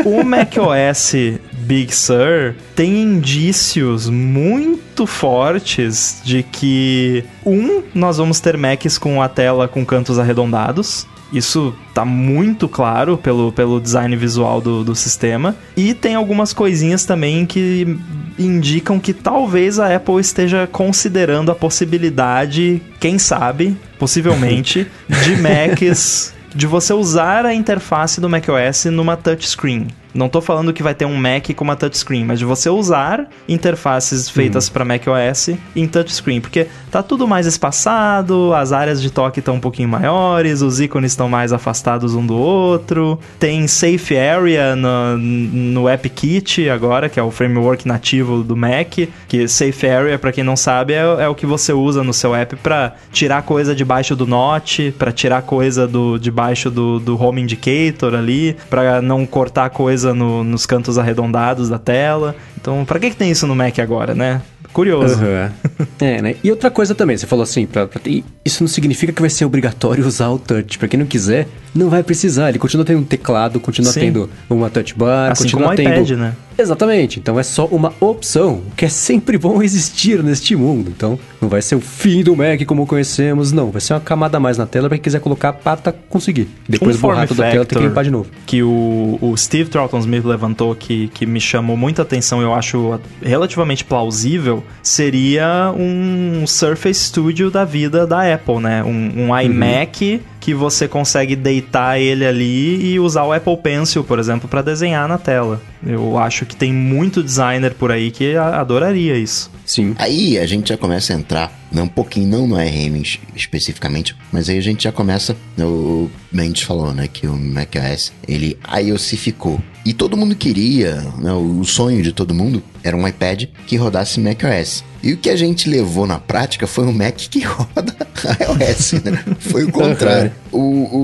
o 0.05 0.21
macOS 0.25 1.15
Big 1.53 1.95
Sur 1.95 2.55
tem 2.75 3.03
indícios 3.03 4.11
muito 4.11 5.07
fortes 5.07 6.21
de 6.23 6.43
que, 6.43 7.25
um, 7.45 7.83
nós 7.95 8.19
vamos 8.19 8.41
ter 8.41 8.59
Macs 8.59 8.99
com 8.99 9.23
a 9.23 9.29
tela 9.29 9.67
com 9.67 9.87
cantos 9.87 10.19
arredondados. 10.19 11.07
Isso 11.33 11.75
tá 11.93 12.05
muito 12.05 12.69
claro 12.69 13.19
pelo, 13.19 13.51
pelo 13.51 13.81
design 13.81 14.15
visual 14.17 14.61
do, 14.61 14.85
do 14.85 14.95
sistema. 14.95 15.57
E 15.77 15.93
tem 15.93 16.15
algumas 16.15 16.53
coisinhas 16.53 17.05
também 17.05 17.45
que 17.45 17.99
indicam 18.39 19.01
que 19.01 19.13
talvez 19.13 19.79
a 19.79 19.95
Apple 19.95 20.21
esteja 20.21 20.67
considerando 20.67 21.51
a 21.51 21.55
possibilidade, 21.55 22.81
quem 23.01 23.19
sabe, 23.19 23.77
possivelmente, 23.99 24.87
de 25.25 25.37
Macs. 25.37 26.35
De 26.55 26.67
você 26.67 26.95
usar 26.95 27.45
a 27.45 27.53
interface 27.53 28.19
do 28.19 28.31
macOS 28.31 28.87
numa 28.87 29.15
touchscreen. 29.15 29.89
Não 30.17 30.29
tô 30.29 30.41
falando 30.41 30.73
que 30.73 30.83
vai 30.83 30.95
ter 30.95 31.05
um 31.05 31.17
Mac 31.17 31.51
com 31.55 31.65
uma 31.65 31.77
touchscreen, 31.77 32.25
mas 32.25 32.39
de 32.39 32.45
você 32.45 32.71
usar 32.71 33.29
interfaces 33.49 34.29
feitas 34.29 34.69
para 34.69 34.85
macOS 34.85 35.51
em 35.75 35.87
touchscreen, 35.87 36.41
porque 36.41 36.67
tá 36.91 37.03
tudo 37.03 37.29
mais 37.29 37.47
espaçado, 37.47 38.53
as 38.55 38.73
áreas 38.73 39.01
de 39.03 39.11
toque 39.11 39.41
estão 39.41 39.57
um 39.57 39.61
pouquinho 39.61 39.89
maiores, 39.89 40.63
os 40.63 40.81
ícones 40.81 41.13
estão 41.13 41.29
mais 41.29 41.53
afastados 41.53 42.15
um 42.15 42.27
do 42.27 42.37
outro, 42.37 43.19
tem 43.39 43.67
Safe 43.67 44.17
Area 44.17 44.75
no, 44.75 45.19
no 45.19 45.89
AppKit 45.89 46.69
agora, 46.69 47.09
que 47.09 47.21
é 47.21 47.23
o 47.23 47.31
framework 47.31 47.87
nativo 47.87 48.43
do 48.43 48.57
Mac, 48.57 48.95
que 49.29 49.49
Safe 49.49 49.87
Area, 49.87 50.19
para 50.19 50.33
quem 50.33 50.43
não 50.43 50.57
sabe, 50.57 50.95
é, 50.95 51.01
é 51.01 51.29
o 51.29 51.35
que 51.35 51.47
você 51.47 51.73
usa 51.73 52.03
no 52.03 52.13
seu 52.13 52.35
app 52.35 52.57
para 52.57 52.95
tirar 53.13 53.43
coisa 53.43 53.75
debaixo 53.75 54.17
do 54.17 54.27
Note, 54.27 54.95
para 54.99 55.13
tirar 55.13 55.43
coisa 55.43 55.87
do 55.87 56.19
debaixo 56.19 56.71
do, 56.71 56.99
do 56.99 57.21
Home 57.23 57.43
Indicator 57.43 58.15
ali, 58.15 58.57
para 58.71 59.03
não 59.03 59.27
cortar 59.27 59.71
coisa 59.71 60.06
no- 60.15 60.45
nos 60.45 60.67
cantos 60.67 60.99
arredondados 60.99 61.69
da 61.69 61.79
tela. 61.79 62.35
Então, 62.61 62.85
pra 62.85 62.99
que, 62.99 63.11
que 63.11 63.17
tem 63.17 63.31
isso 63.31 63.47
no 63.47 63.55
Mac 63.55 63.79
agora, 63.79 64.15
né? 64.15 64.43
Curioso. 64.77 65.19
Uhum. 65.25 65.87
é, 66.01 66.21
né? 66.21 66.35
E 66.45 66.51
outra 66.51 66.71
coisa 66.71 66.95
também, 66.95 67.17
você 67.17 67.27
falou 67.27 67.45
assim, 67.45 67.65
pra, 67.65 67.87
pra 67.87 67.99
isso 68.45 68.63
não 68.63 68.69
significa 68.69 69.11
que 69.11 69.23
vai 69.23 69.31
ser 69.31 69.47
obrigatório 69.47 70.05
usar 70.07 70.29
o 70.29 70.39
touch. 70.39 70.79
Pra 70.79 70.87
quem 70.87 71.01
não 71.01 71.07
quiser, 71.07 71.49
não 71.75 71.89
vai 71.89 72.03
precisar. 72.03 72.51
Ele 72.51 72.59
continua 72.59 72.85
tendo 72.85 73.01
um 73.01 73.05
teclado, 73.05 73.59
continua 73.59 73.91
Sim. 73.91 74.01
tendo 74.01 74.29
uma 74.51 74.69
touch 74.69 74.95
bar, 74.95 75.33
Assim 75.33 75.45
continua 75.45 75.69
como 75.69 75.77
tendo... 75.77 75.95
iPad, 75.95 76.11
né? 76.11 76.37
Exatamente. 76.59 77.19
Então 77.19 77.39
é 77.39 77.43
só 77.43 77.67
uma 77.67 77.93
opção, 78.01 78.63
que 78.77 78.85
é 78.85 78.89
sempre 78.89 79.39
bom 79.39 79.61
existir 79.65 80.23
neste 80.23 80.55
mundo. 80.55 80.93
Então 80.95 81.19
não 81.41 81.49
vai 81.49 81.63
ser 81.63 81.75
o 81.75 81.81
fim 81.81 82.23
do 82.23 82.37
Mac 82.37 82.63
como 82.67 82.87
conhecemos, 82.87 83.53
não. 83.53 83.71
Vai 83.71 83.81
ser 83.81 83.95
uma 83.95 84.01
camada 84.01 84.37
a 84.37 84.41
mais 84.41 84.59
na 84.59 84.67
tela 84.67 84.89
pra 84.89 84.99
quem 84.99 85.03
quiser 85.03 85.21
colocar 85.21 85.55
para 85.55 85.93
conseguir. 86.09 86.49
Depois 86.69 86.97
um 86.97 87.01
borrar 87.01 87.27
toda 87.27 87.47
a 87.47 87.51
tela 87.51 87.65
tem 87.65 87.79
que 87.79 87.85
limpar 87.87 88.05
de 88.05 88.11
novo. 88.11 88.31
que 88.47 88.63
o, 88.63 89.19
o 89.23 89.37
Steve 89.37 89.71
Troughton 89.71 90.01
Smith 90.01 90.25
levantou 90.25 90.75
que, 90.75 91.09
que 91.09 91.25
me 91.25 91.41
chamou 91.41 91.77
muita 91.77 92.03
atenção, 92.03 92.43
eu 92.43 92.53
acho 92.53 92.99
relativamente 93.23 93.85
plausível, 93.85 94.63
seria 94.83 95.73
um 95.77 96.47
Surface 96.47 97.05
Studio 97.05 97.51
da 97.51 97.65
vida 97.65 98.07
da 98.07 98.33
Apple, 98.33 98.61
né? 98.61 98.83
Um, 98.83 99.29
um 99.29 99.41
iMac 99.41 100.21
que 100.47 100.55
você 100.55 100.87
consegue 100.87 101.35
deitar 101.35 101.99
ele 101.99 102.25
ali 102.25 102.93
e 102.93 103.01
usar 103.01 103.25
o 103.25 103.33
Apple 103.33 103.57
Pencil, 103.57 104.05
por 104.05 104.17
exemplo, 104.21 104.49
para 104.49 104.63
desenhar 104.63 105.09
na 105.09 105.19
tela. 105.19 105.61
Eu 105.85 106.17
acho 106.17 106.47
que 106.47 106.55
tem 106.55 106.73
muito 106.73 107.21
designer 107.21 107.75
por 107.75 107.91
aí 107.91 108.13
que 108.13 108.37
adoraria 108.37 109.17
isso. 109.19 109.51
Sim. 109.65 109.97
Aí 109.99 110.39
a 110.39 110.47
gente 110.47 110.69
já 110.69 110.77
começa 110.77 111.13
a 111.13 111.17
entrar, 111.17 111.53
né, 111.73 111.83
um 111.83 111.89
pouquinho, 111.89 112.29
não 112.29 112.47
no 112.47 112.55
RM 112.57 112.95
es- 113.03 113.19
especificamente, 113.35 114.15
mas 114.31 114.49
aí 114.49 114.57
a 114.57 114.61
gente 114.63 114.85
já 114.85 114.93
começa, 114.93 115.37
o 115.59 116.09
Mendes 116.31 116.63
falou, 116.63 116.93
né, 116.95 117.09
que 117.13 117.27
o 117.27 117.37
macOS, 117.37 118.13
ele 118.29 118.57
iOSificou. 118.81 119.61
E 119.85 119.93
todo 119.93 120.17
mundo 120.17 120.37
queria, 120.37 121.01
né, 121.19 121.33
o 121.33 121.65
sonho 121.65 122.03
de 122.05 122.13
todo 122.13 122.33
mundo 122.33 122.63
era 122.85 122.97
um 122.97 123.07
iPad 123.07 123.47
que 123.67 123.77
rodasse 123.77 124.21
macOS. 124.21 124.85
E 125.03 125.13
o 125.13 125.17
que 125.17 125.31
a 125.31 125.37
gente 125.37 125.69
levou 125.69 126.07
na 126.07 126.19
prática 126.19 126.67
foi 126.67 126.85
um 126.87 126.93
Mac 126.93 127.15
que 127.17 127.41
roda 127.45 127.95
iOS, 128.41 128.93
né? 129.05 129.25
Foi 129.39 129.65
o 129.65 129.71
contrário. 129.73 130.33
O- 130.51 130.59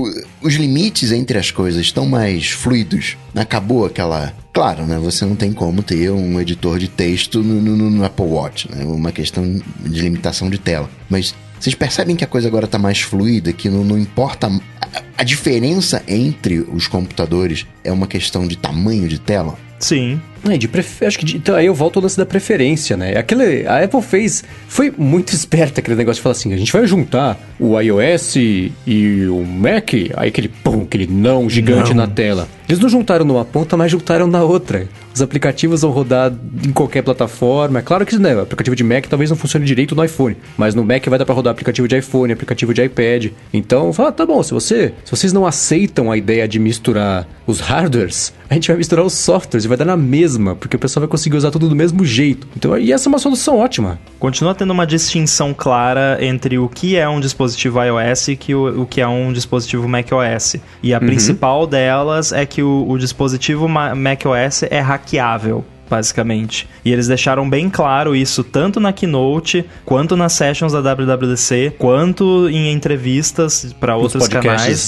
o- 0.05 0.23
os 0.41 0.53
limites 0.55 1.11
entre 1.11 1.37
as 1.37 1.51
coisas 1.51 1.81
estão 1.81 2.05
mais 2.05 2.49
fluidos. 2.49 3.15
Acabou 3.35 3.85
aquela 3.85 4.33
Claro, 4.53 4.85
né? 4.85 4.99
Você 4.99 5.25
não 5.25 5.35
tem 5.35 5.51
como 5.51 5.81
ter 5.81 6.11
um 6.11 6.39
editor 6.39 6.77
de 6.77 6.87
texto 6.87 7.41
no, 7.41 7.59
no- 7.59 7.89
no 7.89 8.05
Apple 8.05 8.25
Watch, 8.25 8.69
né? 8.69 8.85
Uma 8.85 9.11
questão 9.11 9.59
de 9.83 9.99
limitação 10.01 10.47
de 10.47 10.59
tela. 10.59 10.87
Mas 11.09 11.33
vocês 11.59 11.73
percebem 11.73 12.15
que 12.15 12.23
a 12.23 12.27
coisa 12.27 12.49
agora 12.49 12.67
tá 12.67 12.77
mais 12.77 13.01
fluida, 13.01 13.51
que 13.51 13.67
não, 13.67 13.83
não 13.83 13.97
importa. 13.97 14.45
A, 14.79 15.01
a 15.17 15.23
diferença 15.23 16.03
entre 16.07 16.59
os 16.59 16.85
computadores 16.87 17.65
é 17.83 17.91
uma 17.91 18.05
questão 18.05 18.45
de 18.47 18.55
tamanho 18.55 19.07
de 19.07 19.17
tela? 19.19 19.57
Sim. 19.79 20.21
É, 20.49 20.57
de 20.57 20.67
prefer... 20.67 21.07
Acho 21.07 21.19
que 21.19 21.25
de... 21.25 21.37
então, 21.37 21.55
aí 21.55 21.65
eu 21.65 21.73
volto 21.73 21.97
ao 21.97 22.03
lance 22.03 22.17
da 22.17 22.25
preferência, 22.25 22.97
né? 22.97 23.17
Aquele... 23.17 23.65
A 23.67 23.83
Apple 23.83 24.01
fez. 24.01 24.43
Foi 24.67 24.93
muito 24.97 25.33
esperta 25.33 25.79
aquele 25.79 25.95
negócio 25.95 26.19
de 26.19 26.23
falar 26.23 26.33
assim: 26.33 26.53
a 26.53 26.57
gente 26.57 26.71
vai 26.71 26.85
juntar 26.85 27.39
o 27.59 27.79
iOS 27.79 28.35
e 28.35 29.27
o 29.29 29.43
Mac, 29.45 29.93
aí 30.15 30.29
aquele 30.29 30.47
pum, 30.47 30.83
aquele 30.83 31.07
não 31.07 31.49
gigante 31.49 31.91
Não. 31.91 32.05
na 32.05 32.07
tela. 32.07 32.47
Eles 32.67 32.79
não 32.79 32.89
juntaram 32.89 33.25
numa 33.25 33.43
ponta, 33.43 33.75
mas 33.75 33.91
juntaram 33.91 34.25
na 34.25 34.41
outra. 34.41 34.87
Os 35.13 35.21
aplicativos 35.21 35.81
vão 35.81 35.91
rodar 35.91 36.33
em 36.65 36.71
qualquer 36.71 37.03
plataforma. 37.03 37.79
É 37.79 37.81
claro 37.81 38.05
que 38.05 38.17
né, 38.17 38.35
o 38.35 38.41
aplicativo 38.41 38.75
de 38.75 38.83
Mac 38.83 39.05
talvez 39.05 39.29
não 39.29 39.37
funcione 39.37 39.65
direito 39.65 39.95
no 39.95 40.03
iPhone, 40.03 40.35
mas 40.57 40.73
no 40.73 40.83
Mac 40.83 41.05
vai 41.07 41.19
dar 41.19 41.25
pra 41.25 41.35
rodar 41.35 41.51
aplicativo 41.51 41.87
de 41.87 41.97
iPhone, 41.97 42.33
aplicativo 42.33 42.73
de 42.73 42.83
iPad. 42.83 43.27
Então, 43.53 43.93
fala, 43.93 44.11
tá 44.11 44.25
bom, 44.25 44.41
se 44.41 44.53
você, 44.53 44.93
se 45.03 45.11
vocês 45.11 45.31
não 45.31 45.45
aceitam 45.45 46.11
a 46.11 46.17
ideia 46.17 46.47
de 46.47 46.57
misturar 46.57 47.27
os 47.45 47.59
hardwares, 47.59 48.33
a 48.49 48.53
gente 48.53 48.69
vai 48.69 48.77
misturar 48.77 49.05
os 49.05 49.13
softwares 49.13 49.65
e 49.65 49.67
vai 49.67 49.77
dar 49.77 49.85
na 49.85 49.97
mesma, 50.33 50.55
porque 50.55 50.75
o 50.75 50.79
pessoal 50.79 51.01
vai 51.01 51.09
conseguir 51.09 51.37
usar 51.37 51.51
tudo 51.51 51.69
do 51.69 51.75
mesmo 51.75 52.03
jeito. 52.05 52.47
Então, 52.55 52.77
e 52.77 52.91
essa 52.91 53.07
é 53.07 53.09
uma 53.09 53.19
solução 53.19 53.57
ótima. 53.57 53.99
Continua 54.19 54.53
tendo 54.55 54.71
uma 54.71 54.85
distinção 54.85 55.53
clara 55.53 56.17
entre 56.21 56.57
o 56.57 56.67
que 56.67 56.95
é 56.95 57.07
um 57.07 57.19
dispositivo 57.19 57.79
iOS 57.81 58.27
e 58.29 58.35
que 58.35 58.53
o, 58.55 58.81
o 58.81 58.85
que 58.85 59.01
é 59.01 59.07
um 59.07 59.31
dispositivo 59.31 59.87
macOS. 59.87 60.55
E 60.81 60.93
a 60.93 60.99
principal 60.99 61.67
delas 61.67 62.31
é 62.31 62.45
que 62.45 62.61
o, 62.63 62.85
o 62.87 62.97
dispositivo 62.97 63.67
ma- 63.67 63.95
macOS 63.95 64.63
é 64.69 64.79
hackeável. 64.79 65.63
Basicamente. 65.89 66.67
E 66.83 66.91
eles 66.91 67.07
deixaram 67.07 67.47
bem 67.49 67.69
claro 67.69 68.15
isso 68.15 68.43
tanto 68.43 68.79
na 68.79 68.91
keynote, 68.91 69.65
quanto 69.85 70.15
nas 70.15 70.33
sessions 70.33 70.73
da 70.73 70.81
WWDC, 70.81 71.75
quanto 71.77 72.49
em 72.49 72.71
entrevistas 72.71 73.75
para 73.79 73.95
outros 73.95 74.23
canais 74.27 74.79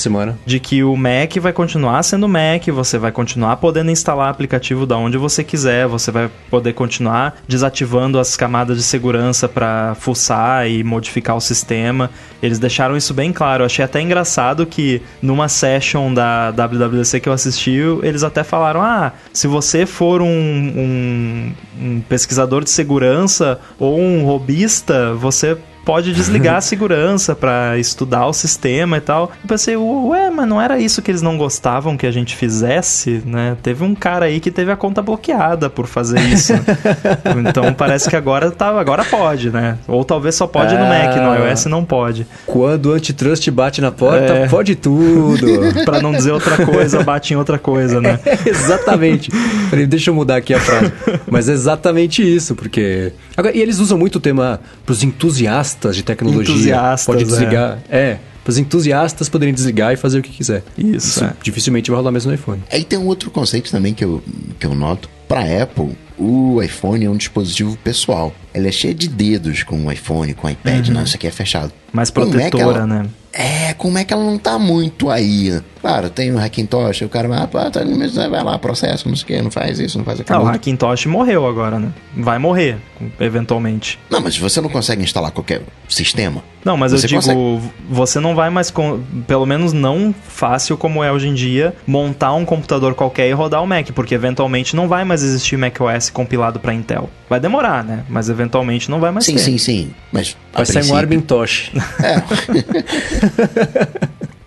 de 0.46 0.60
que 0.60 0.84
o 0.84 0.96
Mac 0.96 1.36
vai 1.40 1.54
continuar 1.54 2.02
sendo 2.04 2.28
Mac, 2.28 2.68
você 2.68 2.98
vai 2.98 3.12
continuar 3.12 3.58
podendo 3.58 3.92
instalar 3.92 4.30
aplicativo 4.30 4.86
da 4.86 4.98
onde 4.98 5.18
você 5.18 5.44
quiser, 5.44 5.88
você 5.88 6.12
vai 6.12 6.30
poder 6.50 6.74
continuar 6.74 7.38
desativando 7.48 8.20
as 8.20 8.36
camadas 8.36 8.78
de 8.78 8.84
segurança 8.84 9.48
para 9.48 9.96
fuçar 10.00 10.70
e 10.70 10.84
modificar 10.84 11.36
o 11.36 11.42
sistema. 11.42 12.10
Eles 12.42 12.60
deixaram 12.60 12.96
isso 12.96 13.14
bem 13.14 13.32
claro. 13.34 13.64
Eu 13.64 13.66
achei 13.66 13.84
até 13.84 14.02
engraçado 14.02 14.66
que 14.66 15.02
numa 15.22 15.48
session 15.48 16.14
da 16.14 16.52
WWDC 16.52 17.20
que 17.20 17.30
eu 17.30 17.34
assisti, 17.34 17.76
eles 18.04 18.24
até 18.24 18.44
falaram: 18.44 18.82
ah, 18.82 19.14
se 19.34 19.48
você 19.48 19.86
for 19.86 20.22
um, 20.22 20.26
um- 20.28 20.85
um 20.86 22.02
pesquisador 22.08 22.64
de 22.64 22.70
segurança 22.70 23.60
ou 23.80 24.00
um 24.00 24.24
robista, 24.26 25.14
você 25.14 25.58
pode 25.86 26.12
desligar 26.14 26.56
a 26.56 26.62
segurança 26.62 27.36
pra 27.36 27.78
estudar 27.78 28.26
o 28.28 28.34
sistema 28.34 28.98
e 28.98 29.02
tal. 29.02 29.32
Eu 29.44 29.48
pensei, 29.48 29.78
ué, 29.78 30.30
mas 30.32 30.48
não 30.48 30.60
era 30.60 30.80
isso 30.80 31.02
que 31.02 31.12
eles 31.12 31.22
não 31.22 31.38
gostavam 31.38 31.96
que 31.96 32.08
a 32.08 32.12
gente 32.12 32.36
fizesse, 32.36 33.22
né? 33.26 33.56
Teve 33.62 33.84
um 33.84 33.94
cara 33.94 34.26
aí 34.26 34.40
que 34.40 34.50
teve 34.52 34.72
a 34.72 34.76
conta 34.76 35.02
bloqueada 35.02 35.70
por 35.70 35.86
fazer 35.88 36.20
isso. 36.22 36.54
então 37.48 37.72
parece 37.74 38.10
que 38.10 38.16
agora 38.16 38.50
tá, 38.52 38.70
agora 38.80 39.06
pode, 39.06 39.52
né? 39.52 39.78
Ou 39.88 40.04
talvez 40.04 40.36
só 40.36 40.48
pode 40.48 40.74
no 40.76 40.84
Ah. 40.84 40.90
Mac, 40.90 41.16
no 41.18 41.46
iOS 41.48 41.66
não 41.66 41.86
pode. 41.86 42.26
Quando 42.46 42.88
o 42.88 42.94
antitrust 42.94 43.48
bate 43.52 43.80
na 43.82 43.92
porta, 43.92 44.34
É. 44.34 44.48
pode 44.48 44.76
tudo. 44.76 45.46
Pra 45.86 46.02
não 46.02 46.12
dizer 46.12 46.32
outra 46.32 46.66
coisa, 46.66 47.04
bate 47.04 47.34
em 47.34 47.38
outra 47.38 47.60
coisa, 47.60 48.02
né? 48.02 48.20
exatamente. 48.46 49.30
Peraí, 49.70 49.86
deixa 49.86 50.10
eu 50.10 50.16
mudar 50.16 50.38
aqui 50.38 50.54
a 50.54 50.60
frase. 50.60 50.92
Mas 51.30 51.48
é 51.50 51.54
exatamente 51.54 52.22
isso, 52.24 52.56
porque. 52.56 53.12
Agora, 53.38 53.56
e 53.56 53.62
eles 53.62 53.80
usam 53.80 53.98
muito 53.98 54.16
o 54.16 54.20
tema 54.20 54.60
pros 54.86 55.04
entusiastas 55.04 55.75
de 55.96 56.04
tecnologia. 56.04 56.54
Entusiastas, 56.54 57.06
Pode 57.06 57.24
desligar. 57.24 57.80
É. 57.90 58.18
Pros 58.44 58.58
entusiastas 58.60 59.28
poderem 59.28 59.54
desligar 59.54 59.92
e 59.94 59.98
fazer 59.98 60.20
o 60.20 60.22
que 60.22 60.30
quiser. 60.30 60.64
Isso, 60.78 61.24
é. 61.24 61.34
dificilmente 61.42 61.90
vai 61.90 61.98
rolar 61.98 62.12
mesmo 62.12 62.30
no 62.30 62.36
iPhone. 62.36 62.62
Aí 62.72 62.84
tem 62.84 63.00
um 63.00 63.08
outro 63.08 63.32
conceito 63.32 63.72
também 63.72 63.94
que 63.94 64.06
eu, 64.06 64.24
que 64.60 64.68
eu 64.68 64.76
noto. 64.76 65.10
Para 65.28 65.64
Apple, 65.64 65.98
o 66.18 66.62
iPhone 66.62 67.06
é 67.06 67.10
um 67.10 67.18
dispositivo 67.18 67.78
pessoal. 67.84 68.34
Ele 68.54 68.68
é 68.70 68.72
cheio 68.72 68.94
de 68.94 69.08
dedos 69.10 69.64
com 69.64 69.86
o 69.86 69.92
iPhone, 69.92 70.34
com 70.34 70.48
o 70.48 70.50
iPad, 70.50 70.88
não, 70.90 71.04
isso 71.04 71.16
aqui 71.16 71.28
é 71.28 71.32
fechado. 71.32 71.74
Mais 71.92 72.10
Com 72.10 72.22
o 72.22 72.26
Mac, 72.26 72.34
protetora, 72.52 72.78
ela- 72.80 72.88
né? 72.88 73.06
É, 73.38 73.74
como 73.74 73.98
é 73.98 74.06
que 74.06 74.14
ela 74.14 74.24
não 74.24 74.38
tá 74.38 74.58
muito 74.58 75.10
aí? 75.10 75.60
Claro, 75.82 76.10
tem 76.10 76.32
o 76.32 76.38
Hackintosh, 76.40 77.02
o 77.02 77.10
cara 77.10 77.28
vai, 77.28 77.38
ah, 77.40 77.48
tá, 77.70 77.82
vai 78.30 78.44
lá, 78.44 78.58
processo, 78.58 79.10
não 79.10 79.16
sei 79.16 79.24
o 79.24 79.28
que, 79.28 79.42
não 79.42 79.52
faz 79.52 79.78
isso, 79.78 79.98
não 79.98 80.06
faz 80.06 80.20
Ah, 80.22 80.24
aquilo. 80.24 80.44
o 80.44 80.48
Hackintosh 80.48 81.06
morreu 81.08 81.46
agora, 81.46 81.78
né? 81.78 81.90
Vai 82.16 82.40
morrer, 82.40 82.78
eventualmente. 83.20 84.00
Não, 84.10 84.22
mas 84.22 84.38
você 84.38 84.62
não 84.62 84.70
consegue 84.70 85.04
instalar 85.04 85.32
qualquer 85.32 85.62
sistema. 85.90 86.42
Não, 86.64 86.78
mas 86.78 86.92
Você 86.94 87.06
eu 87.06 87.10
digo, 87.10 87.22
consegue. 87.22 87.72
você 87.90 88.20
não 88.22 88.34
vai 88.36 88.50
mais, 88.50 88.72
com, 88.72 89.02
pelo 89.28 89.46
menos 89.46 89.74
não 89.74 90.16
fácil 90.28 90.78
como 90.78 91.04
é 91.04 91.12
hoje 91.12 91.28
em 91.28 91.34
dia, 91.34 91.76
montar 91.86 92.34
um 92.34 92.46
computador 92.46 92.96
qualquer 92.96 93.30
e 93.30 93.34
rodar 93.34 93.62
o 93.62 93.68
Mac, 93.68 93.90
porque 93.94 94.16
eventualmente 94.16 94.76
não 94.76 94.88
vai 94.88 95.04
mais 95.04 95.22
existir 95.24 95.58
macOS 95.58 96.05
compilado 96.12 96.60
para 96.60 96.74
Intel. 96.74 97.10
Vai 97.30 97.40
demorar, 97.40 97.84
né? 97.84 98.04
Mas 98.10 98.30
eventualmente 98.30 98.90
não 98.90 99.00
vai 99.00 99.12
mais 99.12 99.26
sim, 99.26 99.34
ter. 99.34 99.40
sim, 99.40 99.58
sim. 99.58 99.92
Mas 100.12 100.36
a 100.54 100.58
Vai 100.58 100.66
sair 100.66 100.92
um 100.92 100.96
Arbintosh. 100.96 101.72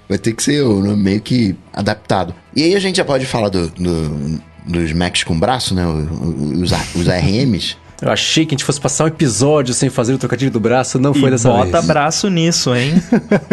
Vai 0.09 0.17
ter 0.19 0.33
que 0.33 0.43
ser 0.43 0.63
o- 0.63 0.97
meio 0.97 1.21
que 1.21 1.55
adaptado. 1.73 2.35
E 2.57 2.63
aí 2.63 2.75
a 2.75 2.81
gente 2.81 2.97
já 2.97 3.05
pode 3.05 3.27
falar 3.27 3.51
do, 3.51 3.69
do- 3.69 4.41
dos 4.67 4.93
Macs 4.93 5.23
com 5.23 5.39
braço, 5.39 5.75
né? 5.75 5.85
Os, 5.87 6.73
os 6.95 7.09
ARMs. 7.09 7.77
Eu 8.01 8.11
achei 8.13 8.47
que 8.47 8.55
a 8.55 8.57
gente 8.57 8.65
fosse 8.65 8.81
passar 8.81 9.05
um 9.05 9.09
episódio 9.09 9.75
sem 9.75 9.91
fazer 9.91 10.15
o 10.15 10.19
trocadilho 10.19 10.53
do 10.53 10.61
braço, 10.61 10.99
não 11.01 11.13
foi 11.13 11.29
E 11.29 11.31
dessa 11.33 11.49
bota 11.51 11.73
vez. 11.73 11.85
braço 11.87 12.31
nisso, 12.31 12.75
hein? 12.75 12.95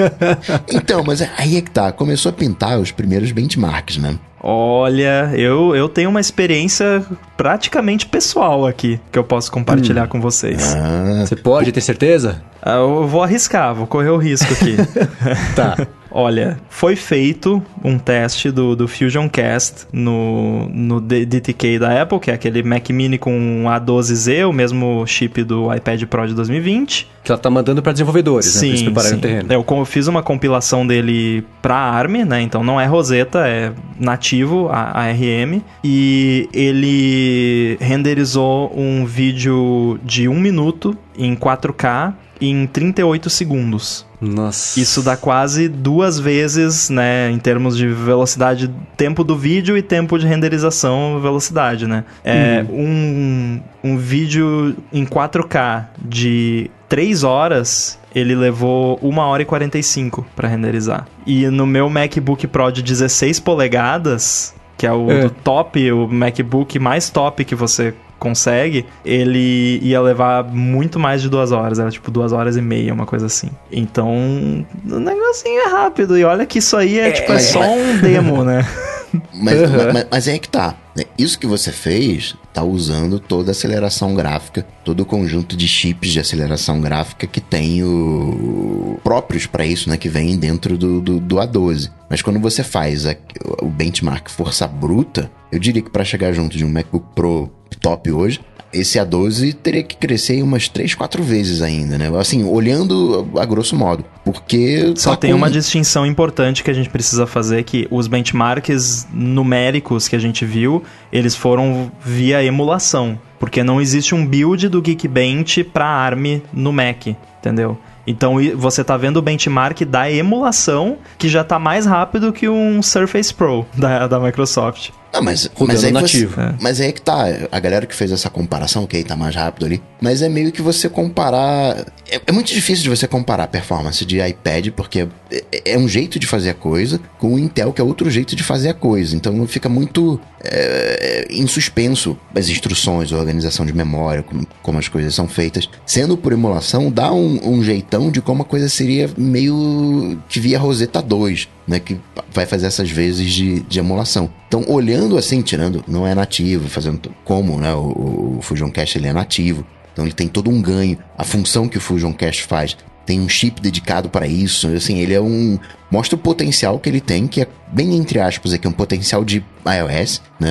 Então, 0.72 1.04
mas 1.04 1.22
aí 1.38 1.58
é 1.58 1.62
que 1.62 1.72
tá. 1.72 1.92
Começou 1.92 2.30
a 2.30 2.34
pintar 2.34 2.80
os 2.80 2.92
primeiros 2.92 3.32
benchmarks, 3.32 3.98
né? 3.98 4.18
Olha, 4.48 5.32
eu, 5.34 5.76
eu 5.76 5.90
tenho 5.90 6.08
uma 6.08 6.22
experiência 6.22 7.04
praticamente 7.36 8.06
pessoal 8.06 8.68
aqui 8.68 9.00
que 9.12 9.18
eu 9.18 9.24
posso 9.24 9.52
compartilhar 9.52 10.06
com 10.08 10.22
vocês. 10.22 10.76
Ah, 10.76 11.26
Você 11.26 11.36
pode, 11.36 11.72
tem 11.72 11.82
certeza? 11.82 12.44
Ah, 12.66 12.78
Eu 12.78 13.08
vou 13.08 13.22
arriscar, 13.22 13.76
vou 13.76 13.86
correr 13.86 14.10
o 14.10 14.18
risco 14.18 14.52
aqui. 14.52 14.76
Tá. 15.56 15.88
Olha, 16.18 16.58
foi 16.70 16.96
feito 16.96 17.62
um 17.84 18.00
teste 18.00 18.50
do, 18.50 18.74
do 18.74 18.88
Fusion 18.88 19.28
Cast 19.28 19.86
no, 19.92 20.70
no 20.70 21.02
DTK 21.02 21.78
da 21.78 22.02
Apple, 22.02 22.22
que 22.22 22.32
é 22.32 22.34
aquele 22.34 22.64
Mac 22.64 22.90
Mini 22.90 23.18
com 23.18 23.66
A12Z, 23.66 24.48
o 24.48 24.54
mesmo 24.54 25.06
chip 25.06 25.44
do 25.44 25.74
iPad 25.74 26.04
Pro 26.06 26.26
de 26.26 26.34
2020. 26.34 27.12
Que 27.22 27.32
ela 27.34 27.38
tá 27.38 27.50
mandando 27.50 27.82
para 27.82 27.92
desenvolvedores, 27.92 28.46
sim, 28.46 28.86
né? 28.86 28.92
Pra 28.92 29.04
eles 29.04 29.10
sim. 29.10 29.16
o 29.16 29.20
terreno. 29.20 29.50
Eu, 29.52 29.86
fiz 29.86 30.08
uma 30.08 30.24
compilação 30.24 30.88
dele 30.88 31.44
pra 31.62 31.76
ARM, 31.76 32.24
né? 32.24 32.42
Então 32.42 32.64
não 32.64 32.80
é 32.80 32.86
Rosetta, 32.86 33.46
é 33.46 33.74
nativo, 34.00 34.70
a 34.70 34.98
ARM. 34.98 35.62
E 35.84 36.48
ele 36.54 37.78
renderizou 37.82 38.72
um 38.74 39.06
vídeo 39.06 40.00
de 40.02 40.30
um 40.30 40.40
minuto 40.40 40.98
em 41.18 41.36
4K 41.36 42.14
em 42.40 42.68
38 42.68 43.30
segundos. 43.30 44.06
Nossa. 44.20 44.80
Isso 44.80 45.02
dá 45.02 45.16
quase 45.16 45.68
duas 45.68 46.20
vezes, 46.20 46.90
né, 46.90 47.30
em 47.32 47.38
termos 47.38 47.78
de 47.78 47.88
velocidade, 47.88 48.70
tempo 48.98 49.24
do 49.24 49.38
vídeo 49.38 49.78
e 49.78 49.82
tempo 49.82 50.18
de 50.18 50.26
renderização, 50.26 51.20
velocidade, 51.22 51.88
né? 51.88 52.04
É 52.24 52.66
uhum. 52.68 53.62
um, 53.84 53.92
um 53.92 53.98
vídeo 53.98 54.76
em 54.92 55.06
4K 55.06 55.86
de 56.04 56.70
3 56.90 57.24
horas, 57.24 58.00
ele 58.14 58.36
levou 58.36 59.00
1 59.02 59.18
hora 59.18 59.42
e 59.44 59.46
45 59.46 60.26
para 60.36 60.48
renderizar. 60.48 61.08
E 61.26 61.48
no 61.48 61.66
meu 61.66 61.90
MacBook 61.90 62.48
Pro 62.48 62.72
de 62.72 62.82
16 62.82 63.40
polegadas, 63.40 64.54
que 64.78 64.86
é 64.86 64.92
o 64.92 65.10
é. 65.10 65.30
top, 65.44 65.92
o 65.92 66.08
MacBook 66.08 66.80
mais 66.80 67.10
top 67.10 67.46
que 67.46 67.56
você 67.56 67.94
consegue, 68.20 68.86
ele 69.06 69.80
ia 69.82 70.02
levar 70.02 70.44
muito 70.44 71.00
mais 71.00 71.22
de 71.22 71.30
duas 71.30 71.52
horas. 71.52 71.80
Era 71.80 71.90
tipo 71.92 72.10
duas 72.12 72.32
horas 72.32 72.58
e 72.58 72.62
meia, 72.62 72.94
uma 72.94 73.06
coisa 73.06 73.26
assim. 73.26 73.50
Então, 73.72 74.66
o 74.90 75.00
negocinho 75.00 75.62
é 75.62 75.70
rápido. 75.70 76.18
E 76.18 76.24
olha 76.24 76.46
que 76.46 76.60
isso 76.60 76.76
aí 76.78 77.00
é, 77.00 77.10
é 77.10 77.12
tipo, 77.12 77.32
é, 77.32 77.36
é 77.36 77.40
só 77.40 77.62
um 77.62 77.98
demo, 77.98 78.44
né? 78.44 78.66
Mas, 79.34 79.62
uhum. 79.62 79.94
mas, 79.94 80.08
mas, 80.12 80.28
é 80.28 80.38
que 80.38 80.50
tá. 80.50 80.76
Né? 80.96 81.04
Isso 81.18 81.40
que 81.40 81.48
você 81.48 81.72
fez 81.72 82.36
tá 82.54 82.64
usando 82.64 83.20
toda 83.20 83.52
a 83.52 83.54
aceleração 83.54 84.16
gráfica, 84.16 84.66
todo 84.84 85.02
o 85.02 85.06
conjunto 85.06 85.56
de 85.56 85.68
chips 85.68 86.12
de 86.12 86.20
aceleração 86.20 86.80
gráfica 86.82 87.28
que 87.28 87.42
tem 87.42 87.84
o... 87.84 89.00
próprios 89.04 89.46
para 89.46 89.66
isso, 89.66 89.90
né? 89.90 89.98
Que 89.98 90.10
vem 90.10 90.38
dentro 90.38 90.78
do, 90.78 91.02
do, 91.02 91.20
do, 91.20 91.36
A12. 91.36 91.92
Mas 92.10 92.22
quando 92.22 92.40
você 92.40 92.64
faz 92.64 93.06
a, 93.06 93.16
o 93.62 93.68
benchmark 93.68 94.30
força 94.30 94.68
bruta, 94.68 95.32
eu 95.52 95.60
diria 95.60 95.82
que 95.82 95.90
para 95.90 96.04
chegar 96.04 96.34
junto 96.34 96.58
de 96.58 96.66
um 96.66 96.70
MacBook 96.70 97.06
Pro 97.16 97.52
top 97.80 98.12
hoje, 98.12 98.40
esse 98.76 99.00
A12 99.00 99.54
teria 99.54 99.82
que 99.82 99.96
crescer 99.96 100.42
umas 100.44 100.68
3, 100.68 100.94
4 100.94 101.24
vezes 101.24 101.62
ainda, 101.62 101.98
né? 101.98 102.12
Assim, 102.20 102.44
olhando 102.44 103.28
a 103.38 103.46
grosso 103.46 103.76
modo. 103.76 104.04
Porque. 104.24 104.94
Só 104.98 105.12
tá 105.12 105.18
tem 105.18 105.32
com... 105.32 105.38
uma 105.38 105.50
distinção 105.50 106.06
importante 106.06 106.64
que 106.64 106.70
a 106.70 106.74
gente 106.74 106.90
precisa 106.90 107.26
fazer: 107.26 107.64
que 107.64 107.88
os 107.90 108.08
benchmarks 108.08 109.08
numéricos 109.14 110.08
que 110.08 110.16
a 110.16 110.20
gente 110.20 110.46
viu, 110.46 110.84
eles 111.12 111.36
foram 111.36 111.92
via 112.02 112.44
emulação. 112.44 113.18
Porque 113.40 113.64
não 113.64 113.80
existe 113.80 114.16
um 114.16 114.26
build 114.26 114.70
do 114.70 114.82
Geekbench 114.82 115.64
para 115.64 115.86
ARM 115.86 116.42
no 116.54 116.72
Mac, 116.72 117.08
entendeu? 117.40 117.78
Então 118.08 118.36
você 118.56 118.82
está 118.82 118.96
vendo 118.96 119.18
o 119.18 119.22
benchmark 119.22 119.82
da 119.82 120.12
emulação, 120.12 120.98
que 121.18 121.28
já 121.28 121.42
está 121.42 121.58
mais 121.60 121.86
rápido 121.86 122.32
que 122.32 122.48
um 122.48 122.82
Surface 122.82 123.34
Pro 123.34 123.66
da, 123.76 124.08
da 124.08 124.20
Microsoft. 124.20 124.92
Não, 125.16 125.22
mas, 125.22 125.50
mas 125.58 125.84
aí 125.84 125.92
nativo. 125.92 126.36
Você, 126.36 126.42
é. 126.42 126.56
Mas 126.60 126.82
aí 126.82 126.90
é 126.90 126.92
que 126.92 127.02
tá. 127.02 127.24
A 127.50 127.60
galera 127.60 127.86
que 127.86 127.96
fez 127.96 128.12
essa 128.12 128.30
comparação, 128.30 128.84
ok, 128.84 129.02
tá 129.04 129.16
mais 129.16 129.34
rápido 129.34 129.66
ali. 129.66 129.82
Mas 130.02 130.22
é 130.22 130.28
meio 130.28 130.52
que 130.52 130.62
você 130.62 130.90
comparar. 130.90 131.86
É, 132.10 132.22
é 132.28 132.32
muito 132.34 132.54
difícil 132.54 132.84
de 132.84 132.90
você 132.90 133.08
comparar 133.08 133.46
a 133.46 133.48
performance 133.48 134.06
de 134.06 134.20
iPad, 134.20 134.72
porque 134.72 135.08
é, 135.32 135.72
é, 135.74 135.78
um 135.78 135.88
jeito 135.88 136.20
de 136.20 136.28
fazer 136.28 136.50
a 136.50 136.54
coisa, 136.54 137.00
com 137.18 137.34
o 137.34 137.40
Intel, 137.40 137.72
que 137.72 137.80
é 137.80 137.84
outro 137.84 138.12
jeito 138.12 138.36
de 138.36 138.44
fazer 138.44 138.70
a 138.70 138.74
coisa. 138.74 139.16
Então 139.16 139.48
fica 139.48 139.70
muito 139.70 140.20
é, 140.44 141.26
em 141.30 141.48
suspenso 141.48 142.18
as 142.36 142.50
instruções, 142.50 143.14
a 143.14 143.18
organização 143.18 143.66
de 143.66 143.74
memória, 143.74 144.22
como, 144.22 144.46
como, 144.62 144.80
as 144.80 144.90
coisas 144.90 145.16
são 145.16 145.30
feitas. 145.30 145.70
Sendo 145.86 146.18
por 146.18 146.34
emulação, 146.34 146.92
dá 146.92 147.14
um, 147.14 147.40
um 147.42 147.64
jeitão 147.64 148.12
de 148.12 148.22
como 148.22 148.42
a 148.42 148.46
coisa 148.46 148.68
seria 148.68 149.10
meio 149.18 150.20
que 150.28 150.42
via 150.42 150.60
Rosetta 150.60 151.02
2 151.02 151.55
né, 151.68 151.80
que 151.80 152.00
vai 152.32 152.46
fazer 152.46 152.68
essas 152.68 152.90
vezes 152.90 153.32
de, 153.32 153.62
de 153.62 153.80
emulação. 153.80 154.30
Então, 154.48 154.64
olhando 154.68 155.18
assim, 155.18 155.42
tirando, 155.42 155.84
não 155.88 156.06
é 156.06 156.14
nativo, 156.14 156.70
fazendo 156.70 157.14
como 157.24 157.58
né, 157.60 157.74
o, 157.74 158.38
o 158.38 158.42
Fusion 158.42 158.70
Cache 158.70 158.98
ele 158.98 159.08
é 159.08 159.14
nativo, 159.14 159.66
então 159.92 160.06
ele 160.06 160.14
tem 160.14 160.28
todo 160.28 160.50
um 160.50 160.62
ganho. 160.62 160.98
A 161.18 161.24
função 161.24 161.68
que 161.68 161.78
o 161.78 161.82
Fusion 161.82 162.14
Cache 162.14 162.44
faz 162.44 162.78
tem 163.06 163.22
um 163.22 163.30
chip 163.30 163.62
dedicado 163.62 164.10
para 164.10 164.28
isso. 164.28 164.68
Assim, 164.68 165.00
ele 165.00 165.14
é 165.14 165.22
um 165.22 165.60
mostra 165.90 166.16
o 166.16 166.20
potencial 166.20 166.78
que 166.80 166.90
ele 166.90 167.00
tem, 167.00 167.28
que 167.28 167.42
é 167.42 167.48
bem 167.72 167.96
entre 167.96 168.20
aspas 168.20 168.52
aqui 168.52 168.68
um 168.68 168.72
potencial 168.72 169.24
de 169.24 169.44
iOS. 169.66 170.22
Né? 170.40 170.50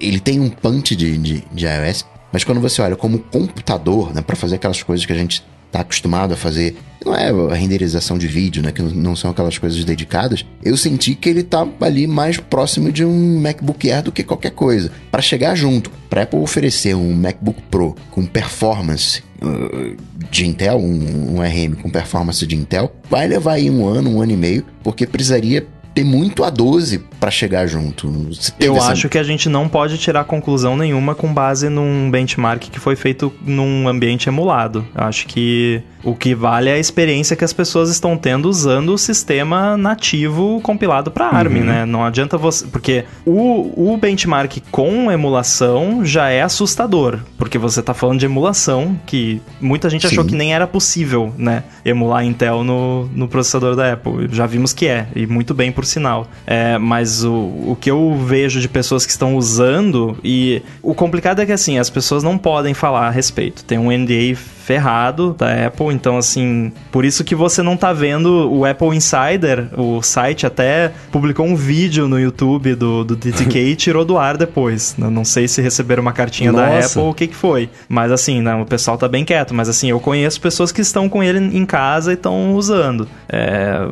Ele 0.00 0.20
tem 0.20 0.40
um 0.40 0.48
punch 0.48 0.96
de, 0.96 1.18
de, 1.18 1.44
de 1.52 1.66
iOS, 1.66 2.06
mas 2.32 2.44
quando 2.44 2.60
você 2.60 2.80
olha 2.80 2.96
como 2.96 3.18
computador, 3.18 4.14
né, 4.14 4.22
para 4.22 4.36
fazer 4.36 4.56
aquelas 4.56 4.82
coisas 4.82 5.04
que 5.04 5.12
a 5.12 5.16
gente 5.16 5.44
tá 5.70 5.80
acostumado 5.80 6.34
a 6.34 6.36
fazer, 6.36 6.76
não 7.04 7.14
é 7.14 7.30
a 7.30 7.54
renderização 7.54 8.18
de 8.18 8.26
vídeo, 8.26 8.62
né, 8.62 8.72
que 8.72 8.82
não 8.82 9.16
são 9.16 9.30
aquelas 9.30 9.56
coisas 9.58 9.84
dedicadas, 9.84 10.44
eu 10.62 10.76
senti 10.76 11.14
que 11.14 11.28
ele 11.28 11.42
tá 11.42 11.66
ali 11.80 12.06
mais 12.06 12.36
próximo 12.38 12.92
de 12.92 13.04
um 13.04 13.40
MacBook 13.40 13.90
Air 13.90 14.02
do 14.02 14.12
que 14.12 14.22
qualquer 14.22 14.50
coisa. 14.50 14.90
Para 15.10 15.22
chegar 15.22 15.54
junto, 15.54 15.90
para 16.08 16.22
Apple 16.22 16.40
oferecer 16.40 16.94
um 16.94 17.14
MacBook 17.14 17.62
Pro 17.70 17.96
com 18.10 18.26
performance 18.26 19.22
uh, 19.42 19.96
de 20.30 20.46
Intel, 20.46 20.78
um, 20.78 21.36
um 21.36 21.42
RM 21.42 21.74
com 21.80 21.90
performance 21.90 22.46
de 22.46 22.56
Intel, 22.56 22.94
vai 23.08 23.26
levar 23.26 23.54
aí 23.54 23.70
um 23.70 23.86
ano, 23.86 24.10
um 24.10 24.22
ano 24.22 24.32
e 24.32 24.36
meio, 24.36 24.64
porque 24.82 25.06
precisaria 25.06 25.66
ter 26.00 26.04
muito 26.04 26.42
a 26.42 26.50
12 26.50 26.98
para 27.18 27.30
chegar 27.30 27.66
junto. 27.66 28.30
Eu 28.58 28.76
essa... 28.76 28.92
acho 28.92 29.08
que 29.08 29.18
a 29.18 29.22
gente 29.22 29.48
não 29.48 29.68
pode 29.68 29.98
tirar 29.98 30.24
conclusão 30.24 30.76
nenhuma 30.76 31.14
com 31.14 31.32
base 31.32 31.68
num 31.68 32.10
benchmark 32.10 32.70
que 32.70 32.80
foi 32.80 32.96
feito 32.96 33.32
num 33.44 33.86
ambiente 33.88 34.28
emulado. 34.28 34.86
Eu 34.94 35.04
acho 35.04 35.26
que 35.26 35.82
o 36.02 36.14
que 36.14 36.34
vale 36.34 36.70
é 36.70 36.74
a 36.74 36.78
experiência 36.78 37.36
que 37.36 37.44
as 37.44 37.52
pessoas 37.52 37.90
estão 37.90 38.16
tendo 38.16 38.48
usando 38.48 38.90
o 38.94 38.98
sistema 38.98 39.76
nativo 39.76 40.60
compilado 40.62 41.10
para 41.10 41.28
ARM, 41.28 41.58
uhum. 41.58 41.64
né? 41.64 41.84
Não 41.84 42.04
adianta 42.04 42.38
você. 42.38 42.66
Porque 42.66 43.04
o, 43.24 43.92
o 43.92 43.96
benchmark 43.96 44.58
com 44.70 45.10
emulação 45.10 46.04
já 46.04 46.28
é 46.28 46.42
assustador. 46.42 47.20
Porque 47.36 47.58
você 47.58 47.82
tá 47.82 47.92
falando 47.92 48.18
de 48.18 48.26
emulação, 48.26 48.98
que 49.06 49.40
muita 49.60 49.90
gente 49.90 50.06
Sim. 50.06 50.14
achou 50.14 50.24
que 50.24 50.34
nem 50.34 50.54
era 50.54 50.66
possível, 50.66 51.32
né? 51.36 51.64
Emular 51.84 52.24
Intel 52.24 52.64
no, 52.64 53.06
no 53.08 53.28
processador 53.28 53.76
da 53.76 53.92
Apple. 53.92 54.28
Já 54.30 54.46
vimos 54.46 54.72
que 54.72 54.86
é, 54.86 55.06
e 55.14 55.26
muito 55.26 55.54
bem 55.54 55.70
por 55.70 55.84
sinal. 55.84 56.28
É, 56.46 56.78
mas 56.78 57.24
o, 57.24 57.32
o 57.32 57.76
que 57.78 57.90
eu 57.90 58.16
vejo 58.16 58.60
de 58.60 58.68
pessoas 58.68 59.04
que 59.04 59.12
estão 59.12 59.36
usando, 59.36 60.16
e 60.24 60.62
o 60.82 60.94
complicado 60.94 61.40
é 61.40 61.46
que 61.46 61.52
assim, 61.52 61.78
as 61.78 61.90
pessoas 61.90 62.22
não 62.22 62.38
podem 62.38 62.74
falar 62.74 63.06
a 63.06 63.10
respeito. 63.10 63.64
Tem 63.64 63.78
um 63.78 63.90
NDA 63.90 64.36
ferrado 64.60 65.34
da 65.36 65.66
Apple, 65.66 65.88
então 65.88 66.16
assim, 66.16 66.72
por 66.92 67.04
isso 67.04 67.24
que 67.24 67.34
você 67.34 67.62
não 67.62 67.76
tá 67.76 67.92
vendo 67.92 68.52
o 68.52 68.64
Apple 68.64 68.88
Insider, 68.88 69.68
o 69.78 70.02
site 70.02 70.46
até 70.46 70.92
publicou 71.10 71.46
um 71.46 71.56
vídeo 71.56 72.06
no 72.06 72.20
YouTube 72.20 72.74
do, 72.74 73.04
do 73.04 73.16
DTK 73.16 73.58
e 73.58 73.74
tirou 73.76 74.04
do 74.04 74.18
ar 74.18 74.36
depois. 74.36 74.94
Não 74.98 75.24
sei 75.24 75.48
se 75.48 75.60
receberam 75.62 76.02
uma 76.02 76.12
cartinha 76.12 76.52
Nossa. 76.52 76.64
da 76.64 76.86
Apple 76.86 77.00
ou 77.00 77.10
o 77.10 77.14
que 77.14 77.26
que 77.26 77.36
foi. 77.36 77.68
Mas 77.88 78.12
assim, 78.12 78.40
não, 78.40 78.62
o 78.62 78.66
pessoal 78.66 78.96
tá 78.98 79.08
bem 79.08 79.24
quieto, 79.24 79.54
mas 79.54 79.68
assim, 79.68 79.90
eu 79.90 80.00
conheço 80.00 80.40
pessoas 80.40 80.70
que 80.70 80.80
estão 80.80 81.08
com 81.08 81.22
ele 81.22 81.38
em 81.38 81.64
casa 81.64 82.12
e 82.12 82.14
estão 82.14 82.54
usando. 82.54 83.08
É, 83.28 83.88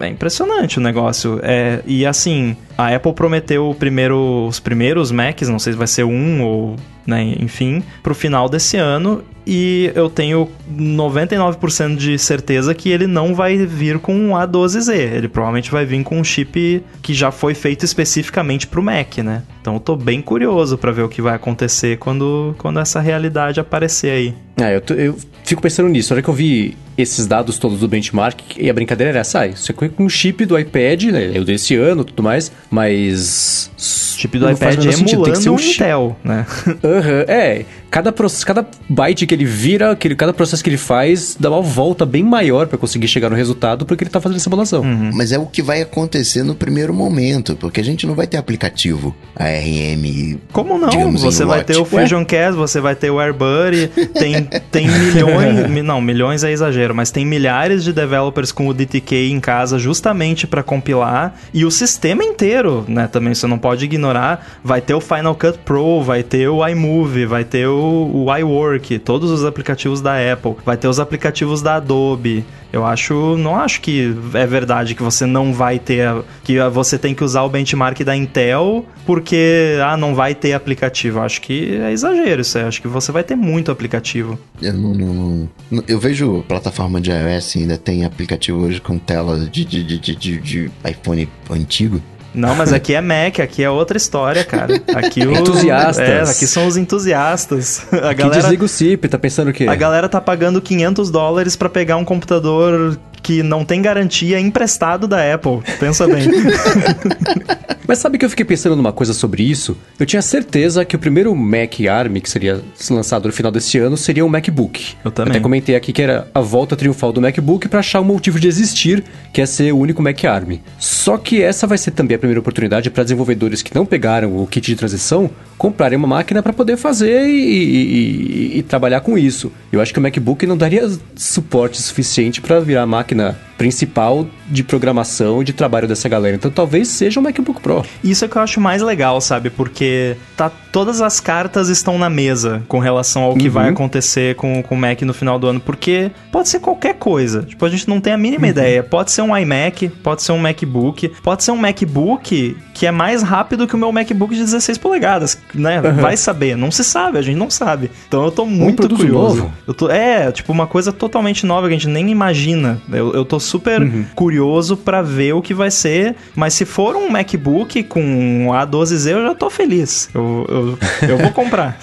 é 0.00 0.08
impressionante 0.08 0.78
o 0.78 0.80
negócio. 0.80 1.40
É, 1.42 1.80
e 1.86 2.06
assim, 2.06 2.56
a 2.76 2.94
Apple 2.94 3.12
prometeu 3.12 3.74
primeiro, 3.78 4.46
os 4.46 4.60
primeiros 4.60 5.10
Macs, 5.10 5.48
não 5.48 5.58
sei 5.58 5.72
se 5.72 5.78
vai 5.78 5.86
ser 5.86 6.04
um 6.04 6.42
ou 6.42 6.76
né, 7.10 7.34
enfim, 7.38 7.82
para 8.02 8.12
o 8.12 8.14
final 8.14 8.48
desse 8.48 8.76
ano 8.76 9.22
e 9.46 9.90
eu 9.94 10.08
tenho 10.08 10.48
99% 10.72 11.96
de 11.96 12.18
certeza 12.18 12.74
que 12.74 12.88
ele 12.88 13.06
não 13.06 13.34
vai 13.34 13.56
vir 13.56 13.98
com 13.98 14.14
um 14.14 14.30
A12Z. 14.30 14.94
Ele 14.94 15.28
provavelmente 15.28 15.70
vai 15.70 15.84
vir 15.84 16.02
com 16.04 16.20
um 16.20 16.24
chip 16.24 16.84
que 17.02 17.14
já 17.14 17.30
foi 17.30 17.54
feito 17.54 17.84
especificamente 17.84 18.66
para 18.66 18.78
o 18.78 18.82
Mac, 18.82 19.18
né? 19.18 19.42
Então 19.60 19.74
eu 19.74 19.80
tô 19.80 19.96
bem 19.96 20.22
curioso 20.22 20.78
para 20.78 20.92
ver 20.92 21.02
o 21.02 21.08
que 21.08 21.20
vai 21.20 21.34
acontecer 21.34 21.98
quando, 21.98 22.54
quando 22.58 22.78
essa 22.78 23.00
realidade 23.00 23.58
aparecer 23.58 24.10
aí. 24.10 24.34
É, 24.56 24.76
eu, 24.76 24.80
tô, 24.80 24.94
eu 24.94 25.16
fico 25.44 25.60
pensando 25.60 25.88
nisso. 25.88 26.12
Na 26.12 26.16
hora 26.16 26.22
que 26.22 26.30
eu 26.30 26.34
vi 26.34 26.76
esses 27.00 27.26
dados 27.26 27.58
todos 27.58 27.80
do 27.80 27.88
benchmark, 27.88 28.40
e 28.56 28.68
a 28.68 28.72
brincadeira 28.72 29.10
era 29.10 29.20
essa, 29.20 29.40
ah, 29.40 29.46
isso 29.46 29.70
é 29.70 29.74
com 29.74 30.04
o 30.04 30.10
chip 30.10 30.44
do 30.44 30.58
iPad, 30.58 31.04
né? 31.04 31.32
É 31.34 31.38
o 31.38 31.44
desse 31.44 31.74
ano 31.74 32.04
tudo 32.04 32.22
mais, 32.22 32.52
mas. 32.70 33.70
Chip 33.76 34.38
do 34.38 34.50
iPad 34.50 34.84
emulando 34.84 35.22
tem 35.24 35.32
que 35.32 35.38
ser 35.38 35.50
um 35.50 35.58
Intel, 35.58 36.16
né? 36.22 36.46
Aham, 36.84 37.10
uhum, 37.10 37.24
é. 37.26 37.64
Cada, 37.90 38.14
cada 38.46 38.66
byte 38.88 39.26
que 39.26 39.34
ele 39.34 39.44
vira, 39.44 39.90
aquele, 39.90 40.14
cada 40.14 40.32
processo 40.32 40.62
que 40.62 40.70
ele 40.70 40.76
faz, 40.76 41.36
dá 41.38 41.50
uma 41.50 41.60
volta 41.60 42.06
bem 42.06 42.22
maior 42.22 42.66
para 42.66 42.78
conseguir 42.78 43.08
chegar 43.08 43.28
no 43.28 43.36
resultado 43.36 43.84
porque 43.84 44.04
ele 44.04 44.10
tá 44.10 44.20
fazendo 44.20 44.36
a 44.36 44.40
simulação. 44.40 44.82
Uhum. 44.82 45.10
Mas 45.12 45.32
é 45.32 45.38
o 45.38 45.46
que 45.46 45.60
vai 45.60 45.82
acontecer 45.82 46.42
no 46.42 46.54
primeiro 46.54 46.94
momento, 46.94 47.56
porque 47.56 47.80
a 47.80 47.84
gente 47.84 48.06
não 48.06 48.14
vai 48.14 48.26
ter 48.26 48.36
aplicativo 48.36 49.14
ARM. 49.34 50.38
Como 50.52 50.78
não? 50.78 51.12
Você 51.12 51.44
vai 51.44 51.64
ter 51.64 51.76
o 51.76 51.84
FusionCast, 51.84 52.56
você 52.56 52.80
vai 52.80 52.94
ter 52.94 53.10
o 53.10 53.18
AirBuddy, 53.18 53.88
tem, 54.14 54.44
tem 54.70 54.86
milhões, 54.88 55.84
não, 55.84 56.00
milhões 56.00 56.44
é 56.44 56.52
exagero, 56.52 56.94
mas 56.94 57.10
tem 57.10 57.26
milhares 57.26 57.82
de 57.82 57.92
developers 57.92 58.52
com 58.52 58.68
o 58.68 58.74
DTK 58.74 59.30
em 59.30 59.40
casa 59.40 59.78
justamente 59.78 60.46
para 60.46 60.62
compilar 60.62 61.34
e 61.52 61.64
o 61.64 61.70
sistema 61.70 62.22
inteiro, 62.22 62.84
né, 62.86 63.08
também 63.08 63.34
você 63.34 63.46
não 63.46 63.58
pode 63.58 63.84
ignorar, 63.84 64.46
vai 64.62 64.80
ter 64.80 64.94
o 64.94 65.00
Final 65.00 65.34
Cut 65.34 65.58
Pro, 65.64 66.02
vai 66.02 66.22
ter 66.22 66.48
o 66.48 66.66
iMovie, 66.66 67.26
vai 67.26 67.44
ter 67.44 67.66
o, 67.66 67.79
o 67.80 68.36
iWork, 68.36 68.98
todos 68.98 69.30
os 69.30 69.44
aplicativos 69.44 70.00
da 70.00 70.14
Apple, 70.32 70.56
vai 70.64 70.76
ter 70.76 70.88
os 70.88 71.00
aplicativos 71.00 71.62
da 71.62 71.76
Adobe. 71.76 72.44
Eu 72.72 72.86
acho, 72.86 73.36
não 73.36 73.56
acho 73.56 73.80
que 73.80 74.14
é 74.32 74.46
verdade 74.46 74.94
que 74.94 75.02
você 75.02 75.26
não 75.26 75.52
vai 75.52 75.78
ter, 75.78 76.08
que 76.44 76.56
você 76.68 76.96
tem 76.96 77.14
que 77.14 77.24
usar 77.24 77.42
o 77.42 77.48
benchmark 77.48 78.00
da 78.04 78.14
Intel 78.16 78.86
porque 79.04 79.76
ah, 79.84 79.96
não 79.96 80.14
vai 80.14 80.36
ter 80.36 80.52
aplicativo. 80.52 81.18
Eu 81.18 81.22
acho 81.22 81.40
que 81.40 81.76
é 81.76 81.90
exagero 81.90 82.40
isso. 82.40 82.58
Eu 82.58 82.68
acho 82.68 82.80
que 82.80 82.86
você 82.86 83.10
vai 83.10 83.24
ter 83.24 83.34
muito 83.34 83.72
aplicativo. 83.72 84.38
Eu 84.62 84.72
não, 84.72 84.94
não, 84.94 85.48
não 85.68 85.84
eu 85.88 85.98
vejo 85.98 86.44
plataforma 86.46 87.00
de 87.00 87.10
iOS 87.10 87.56
ainda 87.56 87.76
tem 87.76 88.04
aplicativo 88.04 88.60
hoje 88.60 88.80
com 88.80 88.98
tela 88.98 89.36
de, 89.38 89.64
de, 89.64 89.98
de, 89.98 90.14
de 90.14 90.70
iPhone 90.88 91.28
antigo. 91.50 92.00
Não, 92.34 92.54
mas 92.54 92.72
aqui 92.72 92.94
é 92.94 93.00
Mac, 93.00 93.40
aqui 93.40 93.62
é 93.62 93.70
outra 93.70 93.96
história, 93.96 94.44
cara. 94.44 94.80
Aqui 94.94 95.26
o... 95.26 95.32
Entusiastas. 95.32 96.08
É, 96.08 96.20
aqui 96.22 96.46
são 96.46 96.66
os 96.66 96.76
entusiastas. 96.76 97.86
A 97.92 98.12
galera... 98.12 98.40
desliga 98.40 98.64
o 98.64 98.68
CIP, 98.68 99.08
tá 99.08 99.18
pensando 99.18 99.50
o 99.50 99.52
quê? 99.52 99.66
A 99.66 99.74
galera 99.74 100.08
tá 100.08 100.20
pagando 100.20 100.60
500 100.60 101.10
dólares 101.10 101.56
para 101.56 101.68
pegar 101.68 101.96
um 101.96 102.04
computador 102.04 102.98
que 103.22 103.42
não 103.42 103.64
tem 103.64 103.82
garantia 103.82 104.38
emprestado 104.38 105.06
da 105.06 105.34
Apple. 105.34 105.60
Pensa 105.78 106.06
bem. 106.06 106.28
Mas 107.90 107.98
sabe 107.98 108.18
que 108.18 108.24
eu 108.24 108.30
fiquei 108.30 108.44
pensando 108.44 108.76
numa 108.76 108.92
coisa 108.92 109.12
sobre 109.12 109.42
isso? 109.42 109.76
Eu 109.98 110.06
tinha 110.06 110.22
certeza 110.22 110.84
que 110.84 110.94
o 110.94 110.98
primeiro 110.98 111.34
Mac 111.34 111.74
ARM 111.90 112.20
que 112.20 112.30
seria 112.30 112.60
lançado 112.88 113.26
no 113.26 113.32
final 113.32 113.50
desse 113.50 113.78
ano 113.78 113.96
seria 113.96 114.24
um 114.24 114.28
MacBook. 114.28 114.94
Eu 115.04 115.10
também. 115.10 115.32
até 115.32 115.40
comentei 115.40 115.74
aqui 115.74 115.92
que 115.92 116.00
era 116.00 116.28
a 116.32 116.40
volta 116.40 116.76
triunfal 116.76 117.12
do 117.12 117.20
MacBook 117.20 117.66
para 117.66 117.80
achar 117.80 118.00
um 118.00 118.04
motivo 118.04 118.38
de 118.38 118.46
existir, 118.46 119.02
que 119.32 119.40
é 119.40 119.46
ser 119.46 119.72
o 119.72 119.78
único 119.78 120.00
Mac 120.00 120.24
ARM. 120.24 120.60
Só 120.78 121.18
que 121.18 121.42
essa 121.42 121.66
vai 121.66 121.76
ser 121.78 121.90
também 121.90 122.14
a 122.14 122.18
primeira 122.18 122.38
oportunidade 122.38 122.88
para 122.90 123.02
desenvolvedores 123.02 123.60
que 123.60 123.74
não 123.74 123.84
pegaram 123.84 124.40
o 124.40 124.46
kit 124.46 124.64
de 124.64 124.76
transição 124.76 125.28
comprarem 125.58 125.98
uma 125.98 126.06
máquina 126.06 126.42
para 126.42 126.52
poder 126.52 126.76
fazer 126.76 127.26
e, 127.28 128.54
e, 128.54 128.58
e, 128.58 128.62
trabalhar 128.62 129.00
com 129.00 129.18
isso. 129.18 129.52
Eu 129.70 129.80
acho 129.82 129.92
que 129.92 129.98
o 129.98 130.02
MacBook 130.02 130.46
não 130.46 130.56
daria 130.56 130.88
suporte 131.14 131.82
suficiente 131.82 132.40
para 132.40 132.60
virar 132.60 132.82
a 132.82 132.86
máquina 132.86 133.09
máquina 133.10 133.34
principal 133.60 134.26
de 134.48 134.64
programação 134.64 135.42
e 135.42 135.44
de 135.44 135.52
trabalho 135.52 135.86
dessa 135.86 136.08
galera. 136.08 136.34
Então 136.34 136.50
talvez 136.50 136.88
seja 136.88 137.20
um 137.20 137.22
MacBook 137.22 137.60
Pro. 137.60 137.84
Isso 138.02 138.24
é 138.24 138.28
que 138.28 138.34
eu 138.34 138.40
acho 138.40 138.58
mais 138.58 138.80
legal, 138.80 139.20
sabe? 139.20 139.50
Porque 139.50 140.16
tá, 140.34 140.50
todas 140.72 141.02
as 141.02 141.20
cartas 141.20 141.68
estão 141.68 141.98
na 141.98 142.08
mesa 142.08 142.62
com 142.66 142.78
relação 142.78 143.22
ao 143.22 143.36
que 143.36 143.48
uhum. 143.48 143.52
vai 143.52 143.68
acontecer 143.68 144.34
com, 144.36 144.62
com 144.62 144.74
o 144.74 144.78
Mac 144.78 145.02
no 145.02 145.12
final 145.12 145.38
do 145.38 145.46
ano. 145.46 145.60
Porque 145.60 146.10
pode 146.32 146.48
ser 146.48 146.60
qualquer 146.60 146.94
coisa. 146.94 147.42
Tipo, 147.42 147.66
a 147.66 147.68
gente 147.68 147.86
não 147.86 148.00
tem 148.00 148.14
a 148.14 148.16
mínima 148.16 148.44
uhum. 148.44 148.50
ideia. 148.50 148.82
Pode 148.82 149.12
ser 149.12 149.20
um 149.20 149.36
iMac, 149.36 149.90
pode 150.02 150.22
ser 150.22 150.32
um 150.32 150.38
MacBook, 150.38 151.08
pode 151.22 151.44
ser 151.44 151.50
um 151.50 151.56
MacBook 151.56 152.56
que 152.80 152.86
é 152.86 152.90
mais 152.90 153.22
rápido 153.22 153.66
que 153.66 153.74
o 153.74 153.78
meu 153.78 153.92
MacBook 153.92 154.34
de 154.34 154.40
16 154.40 154.78
polegadas, 154.78 155.36
né? 155.54 155.82
Uhum. 155.82 155.96
Vai 155.96 156.16
saber, 156.16 156.56
não 156.56 156.70
se 156.70 156.82
sabe, 156.82 157.18
a 157.18 157.22
gente 157.22 157.36
não 157.36 157.50
sabe. 157.50 157.90
Então 158.08 158.24
eu 158.24 158.30
tô 158.30 158.46
muito 158.46 158.86
um 158.86 158.96
curioso. 158.96 159.36
Novo. 159.36 159.52
Eu 159.66 159.74
tô, 159.74 159.90
é, 159.90 160.32
tipo 160.32 160.50
uma 160.50 160.66
coisa 160.66 160.90
totalmente 160.90 161.44
nova 161.44 161.68
que 161.68 161.74
a 161.74 161.76
gente 161.76 161.88
nem 161.88 162.10
imagina. 162.10 162.80
Eu, 162.90 163.12
eu 163.12 163.22
tô 163.22 163.38
super 163.50 163.82
uhum. 163.82 164.04
curioso 164.14 164.76
para 164.76 165.02
ver 165.02 165.34
o 165.34 165.42
que 165.42 165.52
vai 165.52 165.70
ser, 165.70 166.14
mas 166.34 166.54
se 166.54 166.64
for 166.64 166.96
um 166.96 167.10
MacBook 167.10 167.82
com 167.84 168.00
um 168.00 168.48
A12Z, 168.48 169.10
eu 169.10 169.22
já 169.22 169.34
tô 169.34 169.50
feliz. 169.50 170.08
Eu, 170.14 170.46
eu, 170.48 171.08
eu 171.08 171.18
vou 171.18 171.32
comprar. 171.32 171.78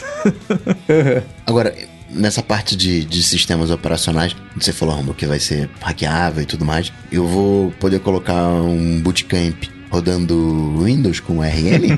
Agora, 1.46 1.74
nessa 2.10 2.42
parte 2.42 2.76
de, 2.76 3.04
de 3.04 3.22
sistemas 3.22 3.70
operacionais, 3.70 4.36
você 4.56 4.72
falou, 4.72 4.96
Rambo, 4.96 5.14
que 5.14 5.26
vai 5.26 5.40
ser 5.40 5.70
hackeável 5.82 6.44
e 6.44 6.46
tudo 6.46 6.66
mais, 6.66 6.92
eu 7.12 7.28
vou 7.28 7.72
poder 7.80 8.00
colocar 8.00 8.48
um 8.48 9.02
bootcamp 9.02 9.64
rodando 9.90 10.84
Windows 10.84 11.20
com 11.20 11.42
RM? 11.42 11.98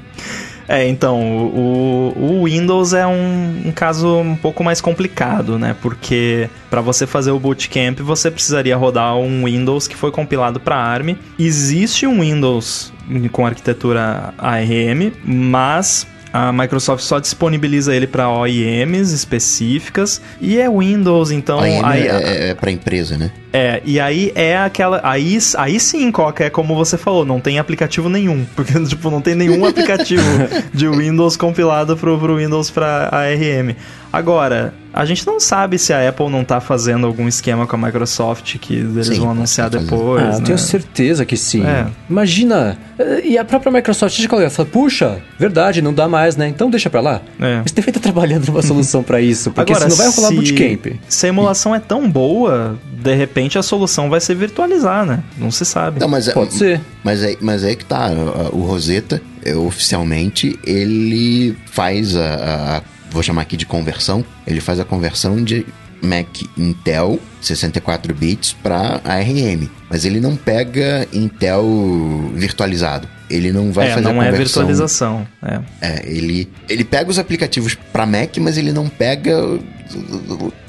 É, 0.68 0.86
então, 0.86 1.18
o, 1.48 2.14
o 2.16 2.44
Windows 2.44 2.92
é 2.92 3.06
um, 3.06 3.62
um, 3.66 3.72
caso 3.72 4.18
um 4.18 4.36
pouco 4.36 4.62
mais 4.62 4.82
complicado, 4.82 5.58
né? 5.58 5.74
Porque 5.80 6.50
para 6.68 6.82
você 6.82 7.06
fazer 7.06 7.30
o 7.30 7.40
bootcamp, 7.40 8.00
você 8.00 8.30
precisaria 8.30 8.76
rodar 8.76 9.16
um 9.16 9.46
Windows 9.46 9.88
que 9.88 9.96
foi 9.96 10.10
compilado 10.10 10.60
para 10.60 10.76
ARM. 10.76 11.16
Existe 11.38 12.06
um 12.06 12.20
Windows 12.20 12.92
com 13.32 13.46
arquitetura 13.46 14.34
ARM, 14.36 15.12
mas 15.24 16.06
a 16.32 16.52
Microsoft 16.52 17.02
só 17.02 17.18
disponibiliza 17.18 17.94
ele 17.94 18.06
para 18.06 18.28
OEMs 18.28 19.12
específicas 19.12 20.20
e 20.40 20.58
é 20.58 20.68
Windows, 20.68 21.30
então. 21.30 21.60
OEM 21.60 21.82
é, 21.82 22.06
é, 22.06 22.48
é 22.50 22.54
para 22.54 22.70
empresa, 22.70 23.16
né? 23.16 23.32
É, 23.52 23.80
e 23.84 23.98
aí 23.98 24.32
é 24.34 24.58
aquela. 24.58 25.00
Aí, 25.02 25.38
aí 25.56 25.80
sim, 25.80 26.10
Coca, 26.10 26.44
é 26.44 26.50
como 26.50 26.74
você 26.74 26.98
falou, 26.98 27.24
não 27.24 27.40
tem 27.40 27.58
aplicativo 27.58 28.08
nenhum. 28.08 28.44
Porque, 28.54 28.78
tipo, 28.84 29.10
não 29.10 29.20
tem 29.20 29.34
nenhum 29.34 29.64
aplicativo 29.64 30.22
de 30.72 30.88
Windows 30.88 31.36
compilado 31.36 31.96
pro, 31.96 32.18
pro 32.18 32.36
Windows 32.36 32.70
pra 32.70 33.08
ARM. 33.10 33.74
Agora, 34.12 34.72
a 34.92 35.04
gente 35.04 35.26
não 35.26 35.38
sabe 35.38 35.78
se 35.78 35.92
a 35.92 36.08
Apple 36.08 36.30
não 36.30 36.42
tá 36.42 36.60
fazendo 36.60 37.06
algum 37.06 37.28
esquema 37.28 37.66
com 37.66 37.76
a 37.76 37.78
Microsoft 37.78 38.56
que 38.58 38.74
eles 38.74 39.06
sim, 39.06 39.20
vão 39.20 39.30
anunciar 39.30 39.68
depois. 39.68 40.22
Ah, 40.22 40.38
né? 40.38 40.44
tenho 40.44 40.58
certeza 40.58 41.24
que 41.26 41.36
sim. 41.36 41.64
É. 41.64 41.86
Imagina. 42.08 42.78
E 43.22 43.36
a 43.36 43.44
própria 43.44 43.70
Microsoft 43.70 44.16
de 44.16 44.26
qual 44.26 44.48
fala, 44.50 44.68
puxa, 44.68 45.18
verdade, 45.38 45.82
não 45.82 45.92
dá 45.92 46.08
mais, 46.08 46.36
né? 46.36 46.48
Então 46.48 46.70
deixa 46.70 46.88
pra 46.88 47.00
lá. 47.00 47.20
É. 47.38 47.60
Mas 47.62 47.70
devia 47.70 47.90
estar 47.90 48.00
trabalhando 48.00 48.46
numa 48.46 48.62
solução 48.62 49.02
para 49.02 49.20
isso. 49.20 49.50
Porque 49.50 49.72
Agora, 49.72 49.90
senão 49.90 49.96
vai 49.96 50.14
rolar 50.14 50.28
se, 50.28 50.34
bootcamp. 50.34 51.00
Se 51.06 51.26
a 51.26 51.28
emulação 51.28 51.74
é 51.74 51.78
tão 51.78 52.10
boa, 52.10 52.78
de 52.90 53.14
repente 53.14 53.37
a 53.46 53.62
solução 53.62 54.10
vai 54.10 54.20
ser 54.20 54.34
virtualizar, 54.34 55.06
né? 55.06 55.22
Não 55.36 55.50
se 55.50 55.64
sabe. 55.64 56.00
Não, 56.00 56.08
mas, 56.08 56.26
é, 56.26 56.32
Pode 56.32 56.54
ser. 56.54 56.80
Mas 57.04 57.22
é, 57.22 57.36
mas 57.40 57.62
é 57.62 57.74
que 57.74 57.84
tá. 57.84 58.10
O 58.52 58.62
Rosetta, 58.62 59.22
é, 59.44 59.54
oficialmente, 59.54 60.58
ele 60.64 61.56
faz 61.70 62.16
a, 62.16 62.78
a 62.78 62.82
vou 63.10 63.22
chamar 63.22 63.42
aqui 63.42 63.56
de 63.56 63.66
conversão, 63.66 64.24
ele 64.46 64.60
faz 64.60 64.80
a 64.80 64.84
conversão 64.84 65.42
de 65.42 65.64
Mac 66.02 66.28
Intel 66.56 67.18
64 67.40 68.14
bits 68.14 68.52
para 68.62 69.00
ARM, 69.04 69.68
mas 69.88 70.04
ele 70.04 70.20
não 70.20 70.36
pega 70.36 71.06
Intel 71.12 71.64
virtualizado. 72.34 73.08
Ele 73.30 73.52
não 73.52 73.70
vai 73.72 73.88
é, 73.88 73.90
fazer 73.90 74.04
não 74.04 74.12
a 74.12 74.14
conversão. 74.14 74.34
é 74.34 74.38
virtualização. 74.38 75.28
É. 75.42 75.60
é, 75.82 76.02
ele, 76.06 76.48
ele 76.68 76.82
pega 76.82 77.10
os 77.10 77.18
aplicativos 77.18 77.74
para 77.92 78.06
Mac, 78.06 78.36
mas 78.38 78.56
ele 78.56 78.72
não 78.72 78.88
pega 78.88 79.36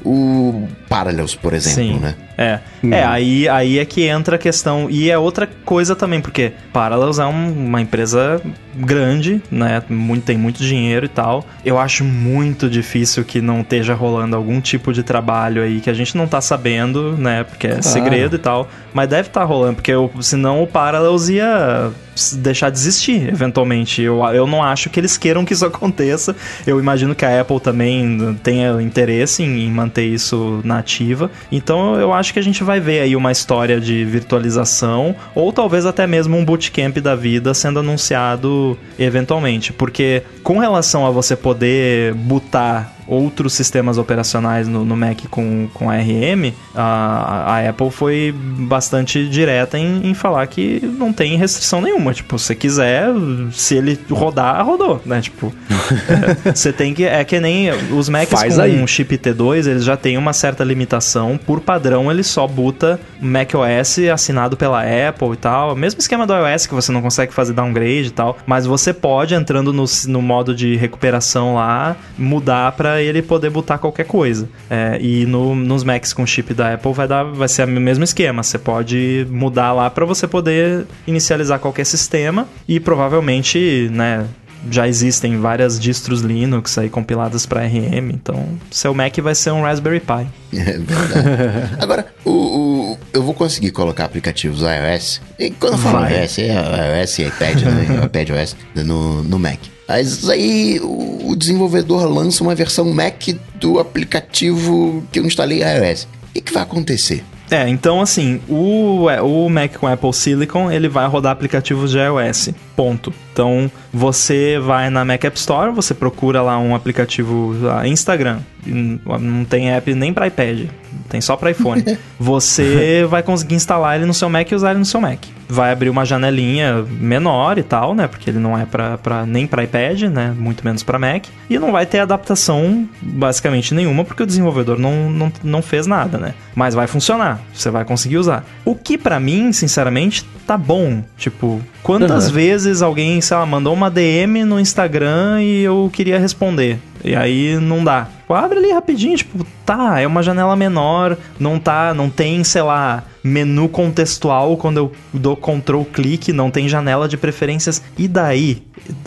o 0.03 0.67
Parallels, 0.87 1.35
por 1.35 1.53
exemplo, 1.53 1.75
Sim. 1.75 1.99
né? 1.99 2.15
É, 2.37 2.59
hum. 2.81 2.93
é 2.93 3.03
aí, 3.03 3.49
aí 3.49 3.79
é 3.79 3.85
que 3.85 4.03
entra 4.03 4.37
a 4.37 4.39
questão. 4.39 4.87
E 4.89 5.11
é 5.11 5.17
outra 5.17 5.47
coisa 5.65 5.93
também, 5.95 6.21
porque 6.21 6.53
Parallels 6.71 7.19
é 7.19 7.25
um, 7.25 7.51
uma 7.51 7.81
empresa 7.81 8.41
grande, 8.73 9.41
né? 9.51 9.83
Muito, 9.89 10.23
tem 10.23 10.37
muito 10.37 10.63
dinheiro 10.63 11.05
e 11.05 11.09
tal. 11.09 11.45
Eu 11.65 11.77
acho 11.77 12.05
muito 12.05 12.69
difícil 12.69 13.25
que 13.25 13.41
não 13.41 13.59
esteja 13.59 13.93
rolando 13.93 14.37
algum 14.37 14.61
tipo 14.61 14.93
de 14.93 15.03
trabalho 15.03 15.61
aí 15.61 15.81
que 15.81 15.89
a 15.89 15.93
gente 15.93 16.15
não 16.15 16.27
tá 16.27 16.39
sabendo, 16.39 17.17
né? 17.17 17.43
Porque 17.43 17.67
é 17.67 17.71
claro. 17.71 17.83
segredo 17.83 18.35
e 18.37 18.39
tal. 18.39 18.69
Mas 18.93 19.09
deve 19.09 19.27
estar 19.27 19.41
tá 19.41 19.45
rolando, 19.45 19.75
porque 19.75 19.91
eu, 19.91 20.09
senão 20.21 20.63
o 20.63 20.67
Parallels 20.67 21.27
ia 21.27 21.91
deixar 22.37 22.69
de 22.69 22.77
existir, 22.77 23.27
eventualmente. 23.27 24.01
Eu, 24.01 24.23
eu 24.27 24.47
não 24.47 24.63
acho 24.63 24.89
que 24.89 24.99
eles 24.99 25.17
queiram 25.17 25.43
que 25.43 25.53
isso 25.53 25.65
aconteça. 25.67 26.33
Eu 26.65 26.79
imagino 26.79 27.13
que 27.13 27.25
a 27.25 27.41
Apple 27.41 27.59
também 27.59 28.39
tenha 28.41 28.81
interesse 28.81 29.08
em, 29.43 29.65
em 29.65 29.71
manter 29.71 30.05
isso 30.05 30.61
na 30.63 30.79
ativa. 30.79 31.29
Então 31.51 31.95
eu 31.99 32.13
acho 32.13 32.33
que 32.33 32.39
a 32.39 32.43
gente 32.43 32.63
vai 32.63 32.79
ver 32.79 33.01
aí 33.01 33.15
uma 33.15 33.31
história 33.31 33.79
de 33.79 34.03
virtualização 34.05 35.15
ou 35.33 35.51
talvez 35.51 35.85
até 35.85 36.05
mesmo 36.07 36.37
um 36.37 36.45
bootcamp 36.45 36.97
da 36.97 37.15
vida 37.15 37.53
sendo 37.53 37.79
anunciado 37.79 38.77
eventualmente, 38.97 39.73
porque 39.73 40.23
com 40.43 40.59
relação 40.59 41.05
a 41.05 41.11
você 41.11 41.35
poder 41.35 42.13
botar 42.13 42.98
outros 43.09 43.53
sistemas 43.53 43.97
operacionais 43.97 44.67
no, 44.67 44.85
no 44.85 44.95
Mac 44.95 45.19
com, 45.29 45.67
com 45.73 45.89
ARM, 45.89 46.53
a, 46.75 47.55
a 47.55 47.69
Apple 47.69 47.89
foi 47.89 48.33
bastante 48.33 49.27
direta 49.27 49.77
em, 49.77 50.07
em 50.07 50.13
falar 50.13 50.45
que 50.47 50.79
não 50.97 51.11
tem 51.11 51.35
restrição 51.35 51.81
nenhuma. 51.81 52.13
Tipo, 52.13 52.37
se 52.37 52.55
quiser, 52.55 53.07
se 53.51 53.75
ele 53.75 53.99
rodar, 54.09 54.65
rodou, 54.65 55.01
né? 55.05 55.21
Tipo, 55.21 55.53
você 56.53 56.71
tem 56.71 56.93
que. 56.93 57.05
É 57.05 57.23
que 57.23 57.39
nem 57.39 57.71
os 57.91 58.07
Macs 58.09 58.29
Faz 58.29 58.55
com 58.55 58.61
aí. 58.61 58.79
um 58.79 58.85
chip 58.85 59.17
T2, 59.17 59.67
eles 59.67 59.83
já 59.83 59.97
têm 59.97 60.17
uma 60.17 60.33
certa 60.33 60.63
limitação. 60.63 61.37
Por 61.37 61.59
padrão, 61.59 62.11
ele 62.11 62.23
só 62.23 62.47
boota 62.47 62.99
macOS 63.19 63.99
assinado 64.13 64.55
pela 64.55 64.81
Apple 64.81 65.31
e 65.33 65.37
tal. 65.37 65.75
Mesmo 65.75 65.99
esquema 65.99 66.27
do 66.27 66.33
iOS, 66.33 66.67
que 66.67 66.73
você 66.73 66.91
não 66.91 67.01
consegue 67.01 67.33
fazer 67.33 67.53
downgrade 67.53 68.07
e 68.07 68.11
tal. 68.11 68.37
Mas 68.45 68.65
você 68.65 68.93
pode, 68.93 69.33
entrando 69.33 69.73
no, 69.73 69.85
no 70.07 70.21
modo 70.21 70.53
de 70.53 70.75
recuperação 70.75 71.55
lá, 71.55 71.95
mudar 72.17 72.71
para 72.73 72.98
ele 73.05 73.21
poder 73.21 73.49
botar 73.49 73.77
qualquer 73.77 74.05
coisa. 74.05 74.47
É, 74.69 74.97
e 75.01 75.25
no, 75.25 75.55
nos 75.55 75.83
Macs 75.83 76.13
com 76.13 76.25
chip 76.25 76.53
da 76.53 76.73
Apple 76.73 76.93
vai, 76.93 77.07
dar, 77.07 77.23
vai 77.23 77.47
ser 77.47 77.63
o 77.65 77.67
mesmo 77.67 78.03
esquema. 78.03 78.43
Você 78.43 78.57
pode 78.57 79.25
mudar 79.29 79.73
lá 79.73 79.89
para 79.89 80.05
você 80.05 80.27
poder 80.27 80.85
inicializar 81.07 81.59
qualquer 81.59 81.85
sistema 81.85 82.47
e 82.67 82.79
provavelmente, 82.79 83.89
né? 83.91 84.25
Já 84.69 84.89
existem 84.89 85.37
várias 85.39 85.79
distros 85.79 86.19
Linux 86.19 86.77
aí 86.77 86.89
compiladas 86.89 87.45
para 87.45 87.61
RM, 87.65 88.09
então 88.13 88.45
seu 88.69 88.93
Mac 88.93 89.15
vai 89.19 89.33
ser 89.33 89.51
um 89.51 89.61
Raspberry 89.61 90.01
Pi. 90.01 90.27
É 90.59 90.63
verdade. 90.77 91.77
Agora, 91.79 92.05
o, 92.25 92.31
o- 92.31 92.97
eu 93.13 93.23
vou 93.23 93.33
conseguir 93.33 93.71
colocar 93.71 94.03
aplicativos 94.03 94.59
iOS. 94.61 95.21
E 95.39 95.49
quando 95.51 95.73
eu 95.73 95.79
falo 95.79 95.99
Vai. 96.01 96.23
iOS, 96.23 96.39
é 96.39 97.01
iOS 97.01 97.19
e 97.19 97.23
iPad, 97.27 97.61
né? 97.61 98.03
iPad 98.05 98.29
OS 98.31 98.57
no, 98.75 99.23
no 99.23 99.39
Mac. 99.39 99.59
Mas 99.89 100.29
aí 100.29 100.79
o, 100.83 101.35
desenvolvedor 101.35 102.05
lança 102.07 102.43
uma 102.43 102.53
versão 102.53 102.93
Mac 102.93 103.29
do 103.55 103.79
aplicativo 103.79 105.03
que 105.11 105.19
eu 105.19 105.25
instalei 105.25 105.63
iOS. 105.63 106.03
O 106.03 106.33
que, 106.33 106.41
que 106.41 106.53
vai 106.53 106.61
acontecer? 106.61 107.23
É, 107.49 107.67
então 107.67 107.99
assim, 107.99 108.39
o, 108.47 109.09
é, 109.09 109.19
o 109.19 109.49
Mac 109.49 109.73
com 109.77 109.87
Apple 109.87 110.13
Silicon, 110.13 110.69
ele 110.69 110.87
vai 110.87 111.07
rodar 111.07 111.31
aplicativos 111.31 111.89
de 111.89 111.97
iOS, 111.97 112.49
ponto. 112.79 113.13
Então, 113.33 113.69
você 113.91 114.57
vai 114.57 114.89
na 114.89 115.03
Mac 115.03 115.21
App 115.25 115.37
Store, 115.37 115.69
você 115.73 115.93
procura 115.93 116.41
lá 116.41 116.57
um 116.57 116.73
aplicativo 116.73 117.53
ah, 117.69 117.85
Instagram, 117.85 118.39
não 118.65 119.43
tem 119.43 119.71
app 119.71 119.93
nem 119.93 120.13
para 120.13 120.27
iPad, 120.27 120.67
tem 121.09 121.19
só 121.19 121.35
para 121.35 121.51
iPhone. 121.51 121.83
você 122.17 123.05
vai 123.09 123.21
conseguir 123.21 123.55
instalar 123.55 123.97
ele 123.97 124.05
no 124.05 124.13
seu 124.13 124.29
Mac 124.29 124.49
e 124.49 124.55
usar 124.55 124.71
ele 124.71 124.79
no 124.79 124.85
seu 124.85 125.01
Mac. 125.01 125.25
Vai 125.49 125.71
abrir 125.71 125.89
uma 125.89 126.05
janelinha 126.05 126.85
menor 126.89 127.57
e 127.57 127.63
tal, 127.63 127.93
né? 127.93 128.07
Porque 128.07 128.29
ele 128.29 128.39
não 128.39 128.57
é 128.57 128.65
pra, 128.65 128.97
pra, 128.97 129.25
nem 129.25 129.45
para 129.45 129.63
iPad, 129.63 130.03
né? 130.03 130.33
Muito 130.37 130.63
menos 130.63 130.81
para 130.81 130.99
Mac. 130.99 131.25
E 131.49 131.59
não 131.59 131.71
vai 131.71 131.85
ter 131.85 131.99
adaptação 131.99 132.87
basicamente 133.01 133.73
nenhuma, 133.73 134.05
porque 134.05 134.23
o 134.23 134.25
desenvolvedor 134.25 134.77
não, 134.79 135.09
não, 135.09 135.31
não 135.43 135.61
fez 135.61 135.85
nada, 135.85 136.17
né? 136.17 136.33
Mas 136.55 136.75
vai 136.75 136.87
funcionar, 136.87 137.41
você 137.53 137.69
vai 137.69 137.83
conseguir 137.83 138.17
usar. 138.17 138.45
O 138.63 138.75
que 138.75 138.97
pra 138.97 139.19
mim, 139.19 139.51
sinceramente, 139.51 140.23
tá 140.45 140.57
bom. 140.57 141.03
Tipo, 141.17 141.61
quantas 141.83 142.27
Uhum. 142.27 142.33
vezes 142.33 142.81
alguém, 142.81 143.19
sei 143.21 143.37
lá, 143.37 143.45
mandou 143.45 143.73
uma 143.73 143.89
DM 143.89 144.43
no 144.43 144.59
Instagram 144.59 145.41
e 145.41 145.61
eu 145.61 145.89
queria 145.91 146.19
responder? 146.19 146.79
E 147.03 147.15
aí 147.15 147.57
não 147.59 147.83
dá. 147.83 148.07
Tipo, 148.29 148.35
abre 148.35 148.59
ali 148.59 148.71
rapidinho, 148.71 149.17
tipo, 149.17 149.43
tá, 149.65 149.99
é 149.99 150.05
uma 150.05 150.21
janela 150.21 150.55
menor, 150.55 151.17
não 151.39 151.57
tá, 151.57 151.95
não 151.95 152.11
tem, 152.11 152.43
sei 152.43 152.61
lá, 152.61 153.03
menu 153.23 153.67
contextual 153.67 154.55
quando 154.55 154.77
eu 154.77 154.91
dou 155.13 155.35
control 155.35 155.83
clique, 155.83 156.31
não 156.31 156.51
tem 156.51 156.69
janela 156.69 157.07
de 157.07 157.17
preferências. 157.17 157.81
E 157.97 158.07
daí? 158.07 158.61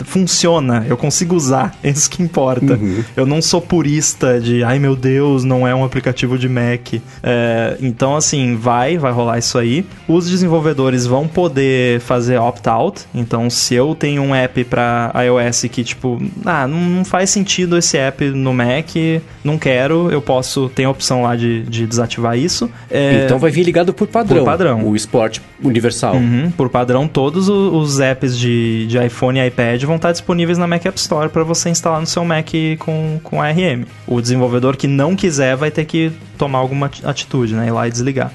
Funciona, 0.05 0.85
eu 0.87 0.95
consigo 0.95 1.35
usar, 1.35 1.75
é 1.83 1.89
isso 1.89 2.09
que 2.09 2.21
importa. 2.21 2.79
Eu 3.17 3.25
não 3.25 3.41
sou 3.41 3.59
purista 3.59 4.39
de, 4.39 4.63
ai 4.63 4.77
meu 4.77 4.95
Deus, 4.95 5.43
não 5.43 5.67
é 5.67 5.73
um 5.73 5.83
aplicativo 5.83 6.37
de 6.37 6.47
Mac. 6.47 6.93
É, 7.21 7.77
então, 7.81 8.15
assim, 8.15 8.55
vai, 8.55 8.97
vai 8.97 9.11
rolar 9.11 9.39
isso 9.39 9.57
aí. 9.57 9.85
Os 10.07 10.29
desenvolvedores 10.29 11.05
vão 11.05 11.27
poder 11.27 11.99
fazer 12.01 12.37
opt-out. 12.37 13.05
Então, 13.13 13.49
se 13.49 13.73
eu 13.73 13.95
tenho 13.95 14.21
um 14.21 14.35
app 14.35 14.63
para 14.65 15.11
iOS 15.25 15.63
que, 15.71 15.83
tipo, 15.83 16.21
ah, 16.45 16.67
não 16.67 17.03
faz 17.03 17.29
sentido 17.29 17.77
esse 17.77 17.97
app 17.97 18.23
no 18.29 18.53
Mac, 18.53 18.95
não 19.43 19.57
quero, 19.57 20.09
eu 20.11 20.21
posso, 20.21 20.69
tem 20.69 20.85
a 20.85 20.89
opção 20.89 21.23
lá 21.23 21.35
de, 21.35 21.63
de 21.63 21.85
desativar 21.85 22.37
isso. 22.37 22.69
É, 22.89 23.23
Então 23.25 23.39
vai 23.39 23.51
vir 23.51 23.63
ligado 23.63 23.93
por 23.93 24.07
padrão. 24.07 24.39
Por 24.39 24.45
padrão. 24.45 24.87
O 24.87 24.95
esporte 24.95 25.41
universal. 25.63 26.15
Uhum, 26.15 26.51
por 26.55 26.69
padrão, 26.69 27.07
todos 27.07 27.47
os 27.49 27.99
apps 27.99 28.37
de, 28.37 28.85
de 28.87 28.97
iPhone 29.05 29.39
e 29.39 29.47
iPad 29.47 29.81
vão 29.83 29.95
estar 29.95 30.11
disponíveis 30.11 30.57
na 30.57 30.67
Mac 30.67 30.85
App 30.85 30.97
Store 30.99 31.29
para 31.29 31.43
você 31.43 31.69
instalar 31.69 31.99
no 31.99 32.07
seu 32.07 32.23
Mac 32.25 32.47
com, 32.79 33.19
com 33.23 33.41
ARM. 33.41 33.83
O 34.07 34.21
desenvolvedor 34.21 34.75
que 34.75 34.87
não 34.87 35.15
quiser 35.15 35.55
vai 35.55 35.71
ter 35.71 35.85
que 35.85 36.11
tomar 36.37 36.59
alguma 36.59 36.87
ati- 36.87 37.05
atitude, 37.05 37.53
né? 37.55 37.67
Ir 37.67 37.71
lá 37.71 37.87
e 37.87 37.91
desligar. 37.91 38.31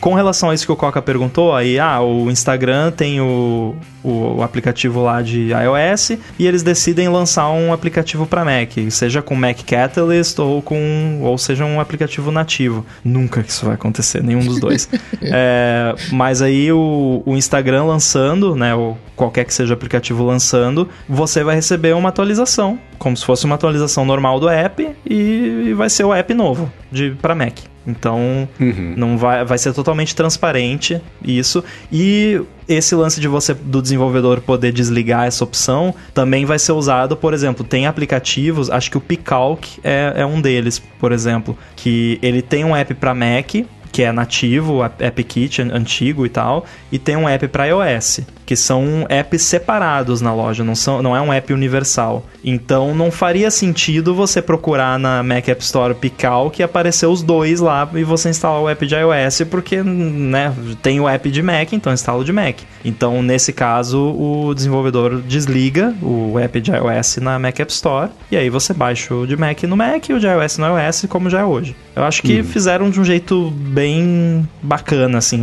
Com 0.00 0.14
relação 0.14 0.50
a 0.50 0.54
isso 0.54 0.64
que 0.66 0.72
o 0.72 0.76
Coca 0.76 1.00
perguntou, 1.02 1.54
aí, 1.54 1.78
ah, 1.78 2.00
o 2.00 2.30
Instagram 2.30 2.90
tem 2.92 3.20
o, 3.20 3.74
o, 4.04 4.36
o 4.36 4.42
aplicativo 4.42 5.02
lá 5.02 5.20
de 5.22 5.48
iOS 5.50 6.10
e 6.38 6.46
eles 6.46 6.62
decidem 6.62 7.08
lançar 7.08 7.50
um 7.50 7.72
aplicativo 7.72 8.26
para 8.26 8.44
Mac, 8.44 8.70
seja 8.90 9.22
com 9.22 9.34
Mac 9.34 9.58
Catalyst 9.66 9.98
ou 10.44 10.62
com 10.62 11.20
ou 11.22 11.36
seja 11.38 11.64
um 11.64 11.80
aplicativo 11.80 12.30
nativo. 12.30 12.84
Nunca 13.04 13.42
que 13.42 13.50
isso 13.50 13.66
vai 13.66 13.74
acontecer, 13.74 14.22
nenhum 14.22 14.44
dos 14.44 14.60
dois. 14.60 14.88
É, 15.30 15.94
mas 16.12 16.40
aí 16.40 16.72
o, 16.72 17.22
o 17.26 17.36
Instagram 17.36 17.84
lançando, 17.84 18.54
né, 18.54 18.74
ou 18.74 18.96
qualquer 19.16 19.44
que 19.44 19.52
seja 19.52 19.72
o 19.72 19.76
aplicativo 19.76 20.24
lançando, 20.24 20.88
você 21.08 21.42
vai 21.42 21.54
receber 21.54 21.94
uma 21.94 22.08
atualização, 22.08 22.78
como 22.98 23.16
se 23.16 23.24
fosse 23.24 23.44
uma 23.44 23.56
atualização 23.56 24.04
normal 24.04 24.38
do 24.40 24.48
app 24.48 24.88
e, 25.04 25.14
e 25.14 25.74
vai 25.74 25.90
ser 25.90 26.04
o 26.04 26.14
app 26.14 26.32
novo 26.32 26.70
de 26.90 27.10
para 27.20 27.34
Mac. 27.34 27.58
Então, 27.88 28.46
Uhum. 28.60 28.92
não 28.96 29.16
vai, 29.16 29.44
vai 29.44 29.56
ser 29.58 29.72
totalmente 29.72 30.14
transparente 30.14 31.00
isso. 31.24 31.64
E 31.90 32.40
esse 32.68 32.94
lance 32.94 33.18
de 33.20 33.26
você, 33.26 33.54
do 33.54 33.80
desenvolvedor, 33.80 34.40
poder 34.42 34.72
desligar 34.72 35.26
essa 35.26 35.42
opção, 35.42 35.94
também 36.12 36.44
vai 36.44 36.58
ser 36.58 36.72
usado, 36.72 37.16
por 37.16 37.32
exemplo, 37.32 37.64
tem 37.64 37.86
aplicativos, 37.86 38.70
acho 38.70 38.90
que 38.90 38.98
o 38.98 39.00
Picalc 39.00 39.64
é, 39.82 40.12
é 40.16 40.26
um 40.26 40.40
deles, 40.40 40.78
por 41.00 41.10
exemplo, 41.12 41.56
que 41.74 42.18
ele 42.22 42.42
tem 42.42 42.64
um 42.64 42.76
app 42.76 42.92
para 42.94 43.14
Mac, 43.14 43.54
que 43.90 44.02
é 44.02 44.12
nativo, 44.12 44.84
App 44.84 45.02
App 45.02 45.24
Kit 45.24 45.62
an- 45.62 45.70
antigo 45.72 46.26
e 46.26 46.28
tal, 46.28 46.66
e 46.92 46.98
tem 46.98 47.16
um 47.16 47.26
app 47.26 47.48
para 47.48 47.64
iOS, 47.68 48.20
que 48.48 48.56
são 48.56 49.04
apps 49.10 49.42
separados 49.42 50.22
na 50.22 50.34
loja, 50.34 50.64
não, 50.64 50.74
são, 50.74 51.02
não 51.02 51.14
é 51.14 51.20
um 51.20 51.30
app 51.30 51.52
universal. 51.52 52.24
Então 52.42 52.94
não 52.94 53.10
faria 53.10 53.50
sentido 53.50 54.14
você 54.14 54.40
procurar 54.40 54.98
na 54.98 55.22
Mac 55.22 55.46
App 55.48 55.62
Store 55.62 55.94
Pical 55.94 56.50
que 56.50 56.62
aparecer 56.62 57.04
os 57.04 57.22
dois 57.22 57.60
lá 57.60 57.86
e 57.92 58.02
você 58.02 58.30
instalar 58.30 58.62
o 58.62 58.66
app 58.66 58.86
de 58.86 58.94
iOS, 58.94 59.42
porque 59.50 59.82
né, 59.82 60.54
tem 60.80 60.98
o 60.98 61.06
app 61.06 61.30
de 61.30 61.42
Mac, 61.42 61.74
então 61.74 61.92
instala 61.92 62.20
o 62.20 62.24
de 62.24 62.32
Mac. 62.32 62.60
Então 62.82 63.22
nesse 63.22 63.52
caso 63.52 63.98
o 63.98 64.54
desenvolvedor 64.54 65.20
desliga 65.20 65.94
o 66.00 66.38
app 66.38 66.58
de 66.58 66.70
iOS 66.70 67.18
na 67.18 67.38
Mac 67.38 67.60
App 67.60 67.70
Store 67.70 68.08
e 68.30 68.36
aí 68.38 68.48
você 68.48 68.72
baixa 68.72 69.14
o 69.14 69.26
de 69.26 69.36
Mac 69.36 69.62
no 69.64 69.76
Mac 69.76 70.08
e 70.08 70.14
o 70.14 70.18
de 70.18 70.26
iOS 70.26 70.56
no 70.56 70.64
iOS 70.64 71.04
como 71.06 71.28
já 71.28 71.40
é 71.40 71.44
hoje. 71.44 71.76
Eu 71.94 72.04
acho 72.04 72.22
que 72.22 72.44
fizeram 72.44 72.88
de 72.88 73.00
um 73.00 73.04
jeito 73.04 73.50
bem 73.50 74.48
bacana, 74.62 75.18
assim, 75.18 75.42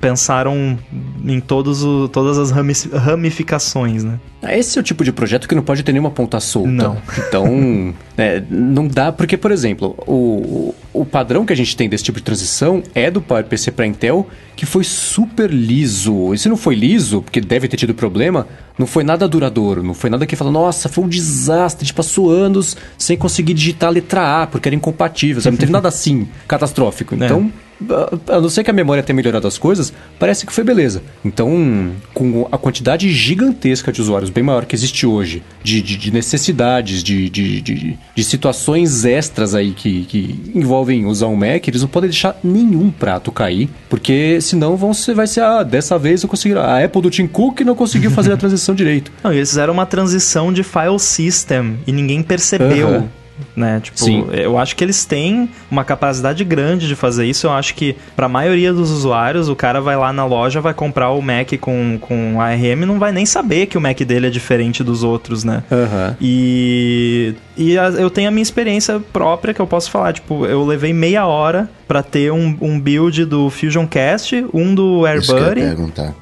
pensaram 0.00 0.76
em 1.24 1.38
todos 1.38 1.84
o, 1.84 2.08
todas 2.08 2.38
as 2.38 2.41
rami- 2.50 2.72
ramificações, 2.92 4.04
né? 4.04 4.18
Esse 4.50 4.76
é 4.78 4.80
o 4.80 4.82
tipo 4.82 5.04
de 5.04 5.12
projeto 5.12 5.48
que 5.48 5.54
não 5.54 5.62
pode 5.62 5.82
ter 5.82 5.92
nenhuma 5.92 6.10
ponta 6.10 6.40
solta. 6.40 6.68
Não. 6.70 6.96
Então, 7.28 7.94
é, 8.18 8.42
não 8.50 8.86
dá, 8.86 9.10
porque, 9.10 9.36
por 9.38 9.50
exemplo, 9.50 9.94
o, 10.06 10.74
o 10.92 11.04
padrão 11.04 11.46
que 11.46 11.52
a 11.52 11.56
gente 11.56 11.74
tem 11.76 11.88
desse 11.88 12.04
tipo 12.04 12.18
de 12.18 12.24
transição 12.24 12.82
é 12.94 13.10
do 13.10 13.22
PowerPC 13.22 13.70
para 13.70 13.86
Intel, 13.86 14.28
que 14.54 14.66
foi 14.66 14.84
super 14.84 15.50
liso. 15.50 16.34
E 16.34 16.38
se 16.38 16.48
não 16.48 16.56
foi 16.56 16.74
liso, 16.74 17.22
porque 17.22 17.40
deve 17.40 17.68
ter 17.68 17.76
tido 17.76 17.94
problema, 17.94 18.46
não 18.78 18.86
foi 18.86 19.02
nada 19.04 19.26
duradouro. 19.26 19.82
Não 19.82 19.94
foi 19.94 20.10
nada 20.10 20.26
que 20.26 20.36
fala, 20.36 20.50
nossa, 20.50 20.88
foi 20.88 21.04
um 21.04 21.08
desastre, 21.08 21.84
a 21.84 21.86
gente 21.86 21.94
passou 21.94 22.30
anos 22.30 22.76
sem 22.98 23.16
conseguir 23.16 23.54
digitar 23.54 23.88
a 23.88 23.92
letra 23.92 24.42
A, 24.42 24.46
porque 24.46 24.68
era 24.68 24.76
incompatível. 24.76 25.40
Sabe? 25.40 25.54
Não 25.54 25.60
teve 25.60 25.72
nada 25.72 25.88
assim, 25.88 26.28
catastrófico. 26.46 27.14
Então, 27.14 27.50
a 28.28 28.40
não 28.40 28.48
ser 28.48 28.64
que 28.64 28.70
a 28.70 28.74
memória 28.74 29.02
tenha 29.02 29.16
melhorado 29.16 29.46
as 29.46 29.58
coisas, 29.58 29.92
parece 30.18 30.44
que 30.46 30.52
foi 30.52 30.64
beleza. 30.64 31.02
Então, 31.24 31.90
com 32.14 32.46
a 32.50 32.58
quantidade 32.58 33.10
gigantesca 33.12 33.92
de 33.92 34.00
usuários, 34.00 34.30
bem 34.30 34.42
maior 34.44 34.64
que 34.64 34.74
existe 34.74 35.06
hoje, 35.06 35.42
de, 35.62 35.80
de- 35.82 35.96
de 35.96 36.10
necessidades, 36.12 37.02
de, 37.02 37.28
de, 37.28 37.60
de- 37.60 37.98
de 38.14 38.24
situações 38.24 39.04
extras 39.04 39.54
aí 39.54 39.72
que, 39.72 40.04
que 40.04 40.40
envolvem 40.54 41.06
usar 41.06 41.26
um 41.26 41.36
Mac, 41.36 41.66
eles 41.68 41.82
não 41.82 41.88
podem 41.88 42.10
deixar 42.10 42.36
nenhum 42.42 42.90
prato 42.90 43.30
cair, 43.32 43.68
porque 43.88 44.40
senão 44.40 44.76
vão 44.76 44.92
ser, 44.94 45.14
vai 45.14 45.26
ser, 45.26 45.40
ah, 45.42 45.62
dessa 45.62 45.98
vez 45.98 46.22
eu 46.22 46.28
consegui. 46.28 46.54
A 46.54 46.84
Apple 46.84 47.02
do 47.02 47.10
Tim 47.10 47.26
Cook 47.26 47.60
não 47.60 47.74
conseguiu 47.74 48.10
fazer 48.10 48.32
a 48.32 48.36
transição 48.38 48.74
direito. 48.74 49.10
Não, 49.22 49.32
eles 49.32 49.48
fizeram 49.48 49.72
uma 49.72 49.86
transição 49.86 50.52
de 50.52 50.62
file 50.62 50.98
system 50.98 51.78
e 51.86 51.92
ninguém 51.92 52.22
percebeu. 52.22 52.88
Aham. 52.88 53.08
Né? 53.56 53.80
Tipo, 53.82 53.98
Sim. 53.98 54.26
eu 54.32 54.58
acho 54.58 54.74
que 54.76 54.82
eles 54.84 55.04
têm 55.04 55.48
uma 55.70 55.84
capacidade 55.84 56.44
grande 56.44 56.86
de 56.88 56.94
fazer 56.96 57.26
isso. 57.26 57.46
Eu 57.46 57.52
acho 57.52 57.74
que 57.74 57.96
pra 58.16 58.28
maioria 58.28 58.72
dos 58.72 58.90
usuários, 58.90 59.48
o 59.48 59.56
cara 59.56 59.80
vai 59.80 59.96
lá 59.96 60.12
na 60.12 60.24
loja, 60.24 60.60
vai 60.60 60.74
comprar 60.74 61.10
o 61.10 61.20
Mac 61.22 61.52
com, 61.60 61.98
com 62.00 62.40
ARM 62.40 62.82
e 62.82 62.86
não 62.86 62.98
vai 62.98 63.12
nem 63.12 63.26
saber 63.26 63.66
que 63.66 63.76
o 63.76 63.80
Mac 63.80 63.98
dele 64.00 64.26
é 64.26 64.30
diferente 64.30 64.82
dos 64.84 65.02
outros, 65.02 65.44
né? 65.44 65.62
Aham. 65.70 66.16
E, 66.20 67.34
e 67.56 67.78
a- 67.78 67.88
eu 67.90 68.10
tenho 68.10 68.28
a 68.28 68.30
minha 68.30 68.42
experiência 68.42 69.00
própria 69.12 69.52
que 69.54 69.60
eu 69.60 69.66
posso 69.66 69.90
falar. 69.90 70.12
Tipo, 70.12 70.46
eu 70.46 70.64
levei 70.64 70.92
meia 70.92 71.26
hora 71.26 71.68
pra 71.92 72.02
ter 72.02 72.32
um, 72.32 72.56
um 72.58 72.80
build 72.80 73.26
do 73.26 73.50
Fusion 73.50 73.86
Cast, 73.86 74.46
um 74.54 74.74
do 74.74 75.04
AirBuddy 75.04 75.60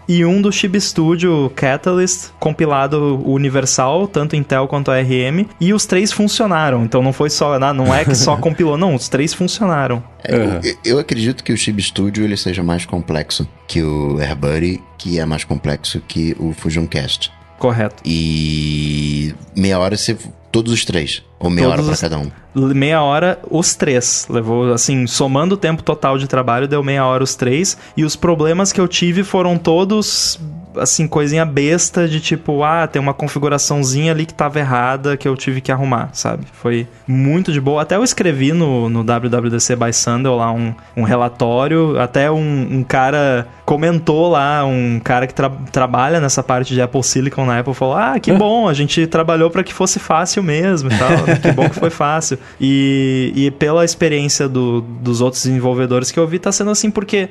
e 0.09 0.25
um 0.25 0.43
do 0.43 0.51
Chib 0.51 0.81
Studio 0.81 1.49
Catalyst, 1.55 2.31
compilado 2.41 3.23
universal, 3.25 4.09
tanto 4.09 4.35
Intel 4.35 4.67
quanto 4.67 4.91
ARM, 4.91 5.47
e 5.61 5.73
os 5.73 5.87
três 5.87 6.11
funcionaram. 6.11 6.83
Então 6.83 7.01
não 7.05 7.13
foi 7.13 7.31
só, 7.31 7.57
não 7.73 7.95
é 7.95 8.05
que 8.05 8.17
só 8.17 8.35
compilou, 8.43 8.77
não, 8.77 8.97
os 8.97 9.09
três 9.09 9.33
funcionaram. 9.33 10.03
É, 10.25 10.35
Aham. 10.35 10.61
eu, 10.65 10.77
eu 10.85 10.99
acredito 10.99 11.45
que 11.45 11.53
o 11.53 11.57
Chib 11.57 11.81
Studio 11.81 12.25
ele 12.25 12.37
seja 12.37 12.65
mais 12.65 12.85
complexo 12.85 13.47
que 13.69 13.81
o 13.81 14.19
AirBuddy, 14.19 14.83
que 14.99 15.21
é 15.21 15.25
mais 15.25 15.45
complexo 15.45 16.03
que 16.09 16.35
o 16.41 16.53
Fusion 16.53 16.87
Cast. 16.89 17.31
Correto. 17.61 18.03
E 18.05 19.33
meia 19.57 19.79
hora 19.79 19.97
você 19.97 20.17
todos 20.53 20.73
os 20.73 20.85
três, 20.85 21.23
ou 21.39 21.49
meia 21.51 21.67
Todos 21.69 21.73
hora 21.79 21.83
pra 21.87 21.95
os- 21.95 22.01
cada 22.01 22.19
um. 22.19 22.31
Meia 22.75 23.01
hora 23.03 23.39
os 23.51 23.75
três. 23.75 24.27
Levou, 24.29 24.73
assim, 24.73 25.07
somando 25.07 25.55
o 25.55 25.59
tempo 25.59 25.83
total 25.83 26.19
de 26.19 26.27
trabalho, 26.27 26.67
deu 26.67 26.83
meia 26.83 27.05
hora 27.05 27.23
os 27.23 27.35
três. 27.35 27.77
E 27.97 28.05
os 28.05 28.17
problemas 28.17 28.73
que 28.73 28.81
eu 28.81 28.89
tive 28.89 29.23
foram 29.23 29.57
todos, 29.57 30.39
assim, 30.77 31.07
coisinha 31.07 31.45
besta 31.45 32.07
de 32.09 32.21
tipo, 32.21 32.63
ah, 32.63 32.87
tem 32.87 33.01
uma 33.01 33.15
configuraçãozinha 33.15 34.13
ali 34.13 34.27
que 34.27 34.35
tava 34.35 34.59
errada 34.59 35.17
que 35.17 35.27
eu 35.27 35.37
tive 35.37 35.61
que 35.61 35.73
arrumar, 35.73 36.11
sabe? 36.13 36.45
Foi 36.53 36.87
muito 37.07 37.53
de 37.53 37.61
boa. 37.61 37.83
Até 37.83 37.97
eu 37.97 38.05
escrevi 38.05 38.53
no, 38.53 38.89
no 38.89 39.03
WWDC 39.05 39.77
by 39.77 39.93
Sandel 39.93 40.37
lá 40.37 40.53
um, 40.53 40.75
um 40.97 41.03
relatório. 41.03 41.99
Até 42.01 42.31
um, 42.31 42.69
um 42.79 42.83
cara 42.85 43.47
comentou 43.65 44.31
lá, 44.31 44.65
um 44.65 45.01
cara 45.03 45.27
que 45.27 45.35
tra- 45.35 45.51
trabalha 45.73 46.21
nessa 46.21 46.43
parte 46.43 46.75
de 46.75 46.81
Apple 46.83 47.03
Silicon 47.03 47.45
na 47.47 47.59
Apple 47.61 47.75
falou: 47.75 47.95
Ah, 47.95 48.19
que 48.21 48.33
bom, 48.33 48.69
a 48.69 48.75
gente 48.75 49.07
trabalhou 49.07 49.51
para 49.51 49.63
que 49.63 49.73
fosse 49.73 49.99
fácil 49.99 50.43
mesmo 50.43 50.91
e 50.93 50.99
tal. 50.99 51.11
né? 51.27 51.37
que 51.41 51.53
bom 51.53 51.69
que 51.69 51.77
foi 51.77 51.91
fácil. 51.91 52.39
E, 52.61 53.33
e 53.35 53.51
pela 53.51 53.85
experiência 53.85 54.49
do- 54.49 54.81
dos 54.81 55.21
outros 55.21 55.43
desenvolvedores 55.43 56.11
que 56.11 56.19
eu 56.19 56.27
vi, 56.27 56.39
tá 56.39 56.53
sendo 56.53 56.71
assim, 56.71 56.91
porque. 56.91 57.29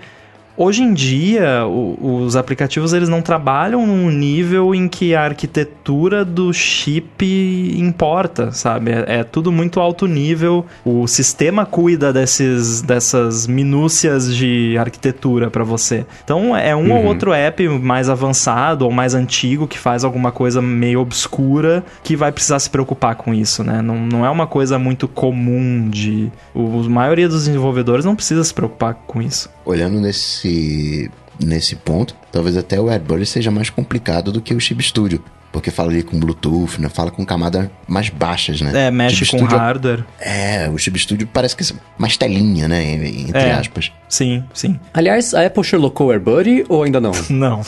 Hoje 0.61 0.83
em 0.83 0.93
dia, 0.93 1.65
o- 1.65 2.23
os 2.25 2.35
aplicativos 2.35 2.91
eles 2.91 3.07
não 3.07 3.21
trabalham 3.21 3.87
num 3.87 4.09
nível 4.11 4.75
em 4.75 4.89
que 4.89 5.15
a 5.15 5.23
arquitetura 5.23 6.25
do 6.25 6.51
chip 6.51 7.73
importa, 7.77 8.51
sabe? 8.51 8.91
É, 8.91 9.19
é 9.19 9.23
tudo 9.23 9.53
muito 9.53 9.79
alto 9.79 10.05
nível. 10.05 10.65
O 10.83 11.07
sistema 11.07 11.65
cuida 11.65 12.11
desses, 12.11 12.81
dessas 12.81 13.47
minúcias 13.47 14.35
de 14.35 14.77
arquitetura 14.77 15.49
para 15.49 15.63
você. 15.63 16.05
Então, 16.25 16.53
é 16.57 16.75
um 16.75 16.91
ou 16.91 17.05
outro 17.05 17.31
app 17.31 17.65
mais 17.69 18.09
avançado 18.09 18.83
ou 18.83 18.91
mais 18.91 19.15
antigo 19.15 19.65
que 19.65 19.79
faz 19.79 20.03
alguma 20.03 20.29
coisa 20.29 20.61
meio 20.61 20.99
obscura 20.99 21.85
que 22.03 22.17
vai 22.17 22.33
precisar 22.33 22.59
se 22.59 22.69
preocupar 22.69 23.15
com 23.15 23.33
isso, 23.33 23.63
né? 23.63 23.81
Não, 23.81 23.95
não 23.97 24.25
é 24.25 24.29
uma 24.29 24.45
coisa 24.45 24.77
muito 24.77 25.07
comum 25.07 25.87
de... 25.89 26.29
o- 26.53 26.81
A 26.85 26.89
maioria 26.89 27.29
dos 27.29 27.45
desenvolvedores 27.45 28.03
não 28.03 28.13
precisa 28.15 28.43
se 28.43 28.53
preocupar 28.53 28.93
com 29.07 29.21
isso. 29.21 29.49
Olhando 29.69 29.99
nesse 30.01 31.09
nesse 31.39 31.75
ponto, 31.75 32.15
talvez 32.31 32.57
até 32.57 32.81
o 32.81 32.89
AirBuddy 32.89 33.25
seja 33.25 33.49
mais 33.51 33.69
complicado 33.69 34.31
do 34.31 34.41
que 34.41 34.53
o 34.53 34.59
Chib 34.59 34.81
Studio. 34.83 35.23
Porque 35.51 35.71
fala 35.71 35.89
ali 35.89 36.03
com 36.03 36.19
Bluetooth, 36.19 36.79
né? 36.81 36.89
Fala 36.89 37.09
com 37.09 37.25
camadas 37.25 37.69
mais 37.87 38.09
baixas, 38.09 38.61
né? 38.61 38.87
É, 38.87 38.91
mexe 38.91 39.17
Chip 39.25 39.31
com 39.31 39.37
Studio- 39.37 39.57
hardware. 39.57 40.03
É, 40.19 40.69
o 40.69 40.77
Chib 40.77 40.97
Studio 40.99 41.27
parece 41.31 41.55
que 41.55 41.63
é 41.63 41.75
mais 41.97 42.17
telinha, 42.17 42.67
né? 42.67 42.83
Entre 42.93 43.37
É. 43.39 43.51
aspas. 43.53 43.91
Sim, 44.07 44.43
sim. 44.53 44.79
Aliás, 44.93 45.33
a 45.33 45.45
Apple 45.45 45.63
Sherlockou 45.63 46.07
o 46.07 46.11
AirBuddy 46.11 46.65
ou 46.69 46.83
ainda 46.83 46.99
não? 46.99 47.11
Não, 47.29 47.61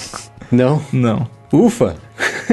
não? 0.52 0.82
não. 0.92 1.28
Ufa! 1.52 1.96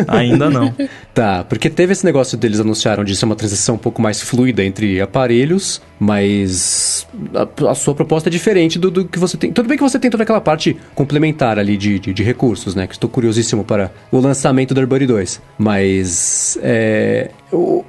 Ainda 0.09 0.49
não. 0.51 0.75
Tá, 1.19 1.43
porque 1.43 1.69
teve 1.69 1.93
esse 1.93 2.05
negócio 2.05 2.39
deles 2.39 2.61
anunciaram 2.61 3.03
de 3.03 3.17
ser 3.17 3.25
uma 3.25 3.35
transição 3.35 3.75
um 3.75 3.79
pouco 3.79 4.01
mais 4.01 4.23
fluida 4.23 4.63
entre 4.65 5.01
aparelhos, 5.01 5.83
mas 5.99 7.05
a, 7.35 7.71
a 7.71 7.75
sua 7.75 7.93
proposta 7.93 8.29
é 8.29 8.31
diferente 8.31 8.79
do, 8.79 8.89
do 8.89 9.05
que 9.05 9.19
você 9.19 9.37
tem. 9.37 9.51
Tudo 9.53 9.69
bem 9.69 9.77
que 9.77 9.83
você 9.83 9.99
tem 9.99 10.13
toda 10.13 10.23
aquela 10.23 10.41
parte 10.41 10.77
complementar 10.95 11.59
ali 11.59 11.77
de, 11.77 11.99
de, 11.99 12.15
de 12.15 12.23
recursos, 12.23 12.77
né? 12.77 12.87
Que 12.87 12.93
estou 12.95 13.11
curiosíssimo 13.11 13.65
para 13.65 13.91
o 14.13 14.21
lançamento 14.21 14.73
do 14.73 14.79
AirBuddy 14.79 15.07
2. 15.07 15.43
Mas 15.59 16.57
é, 16.63 17.33
o- 17.53 17.85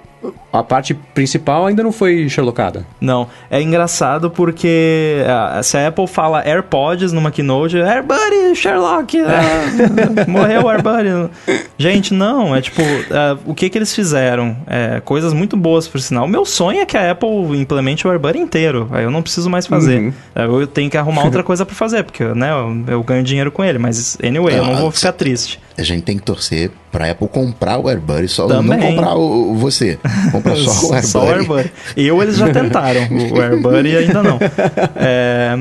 a 0.52 0.64
parte 0.64 0.94
principal 0.94 1.66
ainda 1.66 1.84
não 1.84 1.92
foi 1.92 2.28
Sherlockada. 2.28 2.86
Não, 3.00 3.28
é 3.50 3.62
engraçado 3.62 4.30
porque 4.30 5.24
ah, 5.28 5.62
se 5.64 5.78
a 5.78 5.88
Apple 5.88 6.08
fala 6.08 6.44
AirPods 6.46 7.14
numa 7.14 7.32
keynote, 7.32 7.78
AirBuddy, 7.78 8.56
Sherlock, 8.56 9.18
ah, 9.22 10.26
morreu 10.28 10.64
o 10.64 10.70
AirBuddy. 10.70 11.30
Gente, 11.78 12.14
não, 12.14 12.56
é 12.56 12.62
tipo, 12.62 12.82
ah, 13.12 13.38
o 13.46 13.54
que 13.54 13.70
que 13.70 13.78
eles 13.78 13.94
fizeram? 13.94 14.58
É, 14.68 15.02
coisas 15.02 15.34
muito 15.34 15.56
boas, 15.56 15.88
por 15.88 16.02
sinal. 16.02 16.26
O 16.26 16.28
meu 16.28 16.46
sonho 16.46 16.82
é 16.82 16.86
que 16.86 16.98
a 16.98 17.12
Apple 17.12 17.58
implemente 17.58 18.06
o 18.08 18.10
AirBuddy 18.10 18.40
inteiro, 18.40 18.90
aí 18.92 19.04
eu 19.04 19.12
não 19.12 19.22
preciso 19.22 19.50
mais 19.50 19.68
fazer. 19.68 20.00
Uhum. 20.00 20.14
É, 20.36 20.46
Eu 20.46 20.68
tenho 20.68 20.90
que 20.90 20.98
arrumar 20.98 21.24
outra 21.24 21.44
coisa 21.44 21.66
pra 21.66 21.76
fazer, 21.76 22.04
porque 22.04 22.24
né, 22.24 22.52
eu, 22.52 22.96
eu 22.96 23.04
ganho 23.04 23.24
dinheiro 23.24 23.52
com 23.52 23.64
ele, 23.64 23.78
mas 23.78 24.18
anyway, 24.24 24.58
eu 24.58 24.66
não 24.66 24.76
vou 24.76 24.92
ficar 24.92 25.14
triste. 25.14 25.60
A 25.80 25.84
gente 25.84 26.04
tem 26.04 26.18
que 26.18 26.24
torcer 26.24 26.72
pra 26.92 27.12
Apple 27.12 27.28
comprar 27.28 27.78
o 27.78 27.88
AirBuddy, 27.88 28.28
só 28.28 28.48
Também. 28.48 28.78
não 28.78 28.88
comprar 28.88 29.16
o, 29.16 29.56
você. 29.56 29.98
Compra 30.32 30.56
só 30.56 30.72
o 30.72 30.94
AirBuddy. 30.94 31.08
Só 31.08 31.26
o 31.26 31.30
AirBuddy. 31.30 31.72
Eu 31.96 32.22
eles 32.22 32.38
já 32.38 32.50
tentaram, 32.52 33.02
o 33.32 33.42
AirBuddy 33.42 33.96
ainda 33.98 34.24
não. 34.24 34.40
É, 34.96 35.56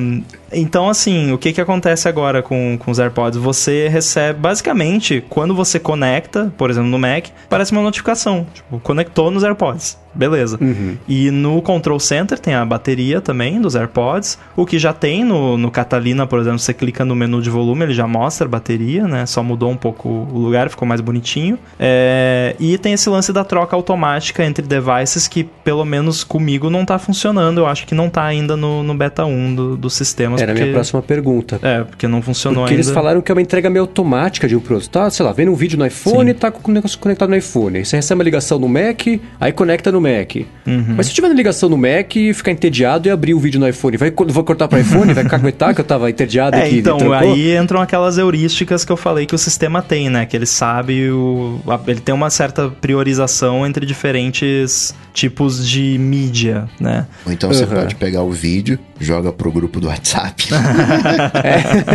então, 0.52 0.88
assim, 0.88 1.32
o 1.32 1.38
que, 1.38 1.52
que 1.52 1.60
acontece 1.60 2.08
agora 2.08 2.42
com, 2.42 2.76
com 2.78 2.90
os 2.90 2.98
AirPods? 2.98 3.38
Você 3.38 3.88
recebe, 3.88 4.38
basicamente, 4.38 5.24
quando 5.28 5.54
você 5.54 5.78
conecta, 5.78 6.52
por 6.56 6.70
exemplo, 6.70 6.88
no 6.88 6.98
Mac, 6.98 7.26
parece 7.48 7.72
uma 7.72 7.82
notificação. 7.82 8.46
Tipo, 8.54 8.80
conectou 8.80 9.30
nos 9.30 9.44
AirPods. 9.44 9.98
Beleza. 10.14 10.58
E 11.06 11.30
no 11.30 11.62
Control 11.62 12.00
Center 12.00 12.38
tem 12.38 12.54
a 12.54 12.64
bateria 12.64 13.20
também 13.20 13.60
dos 13.60 13.76
AirPods. 13.76 14.38
O 14.56 14.66
que 14.66 14.78
já 14.78 14.92
tem 14.92 15.22
no, 15.22 15.56
no 15.56 15.70
Catalina, 15.70 16.26
por 16.26 16.40
exemplo, 16.40 16.58
você 16.58 16.74
clica 16.74 17.04
no 17.04 17.14
menu 17.14 17.40
de 17.40 17.50
volume, 17.50 17.84
ele 17.84 17.94
já 17.94 18.06
mostra 18.06 18.46
a 18.46 18.50
bateria, 18.50 19.06
né? 19.06 19.26
Só 19.26 19.44
mudou 19.44 19.70
um 19.70 19.76
pouco 19.76 20.08
o 20.08 20.38
lugar, 20.38 20.68
ficou 20.70 20.88
mais 20.88 21.00
bonitinho. 21.00 21.58
É, 21.78 22.56
e 22.58 22.76
tem 22.78 22.94
esse 22.94 23.08
lance 23.08 23.32
da 23.32 23.44
troca 23.44 23.76
automática 23.76 24.44
entre 24.44 24.66
devices 24.66 25.28
que, 25.28 25.44
pelo 25.44 25.84
menos 25.84 26.24
comigo, 26.24 26.68
não 26.68 26.84
tá 26.84 26.98
funcionando. 26.98 27.58
Eu 27.58 27.66
acho 27.66 27.86
que 27.86 27.94
não 27.94 28.10
tá 28.10 28.24
ainda 28.24 28.56
no, 28.56 28.82
no 28.82 28.94
beta 28.94 29.24
1 29.24 29.54
do, 29.54 29.76
dos 29.76 29.94
Era 30.42 30.52
a 30.52 30.54
porque... 30.54 30.62
minha 30.62 30.74
próxima 30.74 31.02
pergunta. 31.02 31.58
É, 31.62 31.84
porque 31.84 32.06
não 32.08 32.20
funcionou 32.22 32.62
Porque 32.64 32.74
ainda. 32.74 32.82
eles 32.84 32.92
falaram 32.94 33.20
que 33.20 33.30
é 33.30 33.34
uma 33.34 33.42
entrega 33.42 33.68
meio 33.70 33.82
automática 33.82 34.46
de 34.48 34.56
um 34.56 34.60
produto. 34.60 34.88
Tá, 34.90 35.08
sei 35.10 35.24
lá, 35.24 35.32
vendo 35.32 35.50
um 35.52 35.54
vídeo 35.54 35.78
no 35.78 35.86
iPhone, 35.86 36.32
tá 36.34 36.50
com 36.50 36.70
o 36.70 36.74
negócio 36.74 36.98
conectado 36.98 37.28
no 37.30 37.36
iPhone. 37.36 37.78
Aí 37.78 37.84
você 37.84 37.96
recebe 37.96 38.18
uma 38.18 38.24
ligação 38.24 38.58
no 38.58 38.68
Mac, 38.68 39.06
aí 39.40 39.52
conecta 39.52 39.90
no 39.92 40.00
Mac. 40.00 40.36
Uhum. 40.66 40.94
Mas 40.96 41.06
se 41.06 41.14
tiver 41.14 41.28
na 41.28 41.34
ligação 41.34 41.68
no 41.68 41.76
Mac 41.76 42.14
e 42.16 42.32
ficar 42.34 42.50
entediado 42.52 43.08
e 43.08 43.10
abrir 43.10 43.34
o 43.34 43.38
vídeo 43.38 43.58
no 43.60 43.68
iPhone, 43.68 43.96
vai, 43.96 44.10
vou 44.10 44.44
cortar 44.44 44.68
para 44.68 44.80
iPhone? 44.80 45.12
vai 45.14 45.24
caguetar 45.24 45.74
que 45.74 45.80
eu 45.80 45.84
tava 45.84 46.10
entediado 46.10 46.56
É, 46.56 46.64
aqui 46.66 46.78
então, 46.78 47.12
aí 47.12 47.56
entram 47.56 47.80
aquelas 47.80 48.18
heurísticas 48.18 48.84
que 48.84 48.92
eu 48.92 48.96
falei 48.96 49.26
que 49.26 49.34
o 49.34 49.38
sistema 49.38 49.82
tem, 49.82 50.08
né? 50.10 50.26
Que 50.26 50.36
ele 50.36 50.46
sabe 50.46 51.10
o. 51.10 51.60
a- 51.66 51.80
Ele 51.86 52.00
tem 52.00 52.14
uma 52.14 52.30
certa 52.30 52.68
priorização 52.68 53.66
entre 53.66 53.86
diferentes 53.86 54.94
tipos 55.12 55.66
de 55.66 55.96
mídia, 55.98 56.68
né? 56.80 57.06
Ou 57.26 57.32
então 57.32 57.52
você 57.52 57.64
Uhum. 57.64 57.70
pode 57.70 57.94
pegar 57.96 58.22
o 58.22 58.30
vídeo, 58.30 58.78
joga 59.00 59.32
pro 59.32 59.50
grupo 59.50 59.80
do 59.80 59.88
WhatsApp. 59.88 60.27
WhatsApp. 60.36 61.88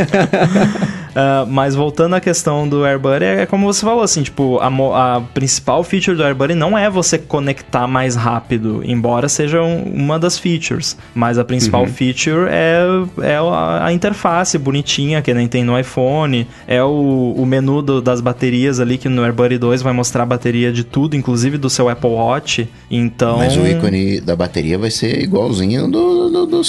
Ah, 1.15 1.45
mas 1.47 1.75
voltando 1.75 2.15
à 2.15 2.19
questão 2.19 2.67
do 2.67 2.83
AirBuddy, 2.83 3.25
é 3.25 3.45
como 3.45 3.71
você 3.71 3.81
falou, 3.85 4.03
assim, 4.03 4.23
tipo, 4.23 4.59
a, 4.59 4.67
a 5.17 5.21
principal 5.21 5.83
feature 5.83 6.15
do 6.17 6.23
AirBuddy 6.23 6.55
não 6.55 6.77
é 6.77 6.89
você 6.89 7.17
conectar 7.17 7.87
mais 7.87 8.15
rápido, 8.15 8.81
embora 8.85 9.29
seja 9.29 9.61
um- 9.61 9.83
uma 9.83 10.17
das 10.17 10.37
features. 10.39 10.97
Mas 11.13 11.37
a 11.37 11.43
principal 11.43 11.85
feature 11.87 12.47
é, 12.49 12.81
é 13.21 13.35
a, 13.35 13.85
a 13.85 13.93
interface 13.93 14.57
bonitinha 14.57 15.21
que 15.21 15.33
nem 15.33 15.47
tem 15.47 15.63
no 15.63 15.77
iPhone, 15.79 16.47
é 16.67 16.83
o, 16.83 17.33
o 17.37 17.45
menu 17.45 17.81
do- 17.81 18.01
das 18.01 18.19
baterias 18.21 18.79
ali, 18.79 18.97
que 18.97 19.07
no 19.09 19.23
AirBuddy 19.23 19.57
2 19.57 19.81
vai 19.81 19.93
mostrar 19.93 20.23
a 20.23 20.25
bateria 20.25 20.71
de 20.71 20.83
tudo, 20.83 21.15
inclusive 21.15 21.57
do 21.57 21.69
seu 21.69 21.89
Apple 21.89 22.09
Watch. 22.09 22.67
Então... 22.89 23.37
Mas 23.37 23.55
o 23.57 23.65
ícone 23.67 24.19
da 24.19 24.35
bateria 24.35 24.77
vai 24.77 24.89
ser 24.89 25.21
igualzinho 25.21 25.89
do, 25.89 26.29
do, 26.29 26.45
do, 26.47 26.63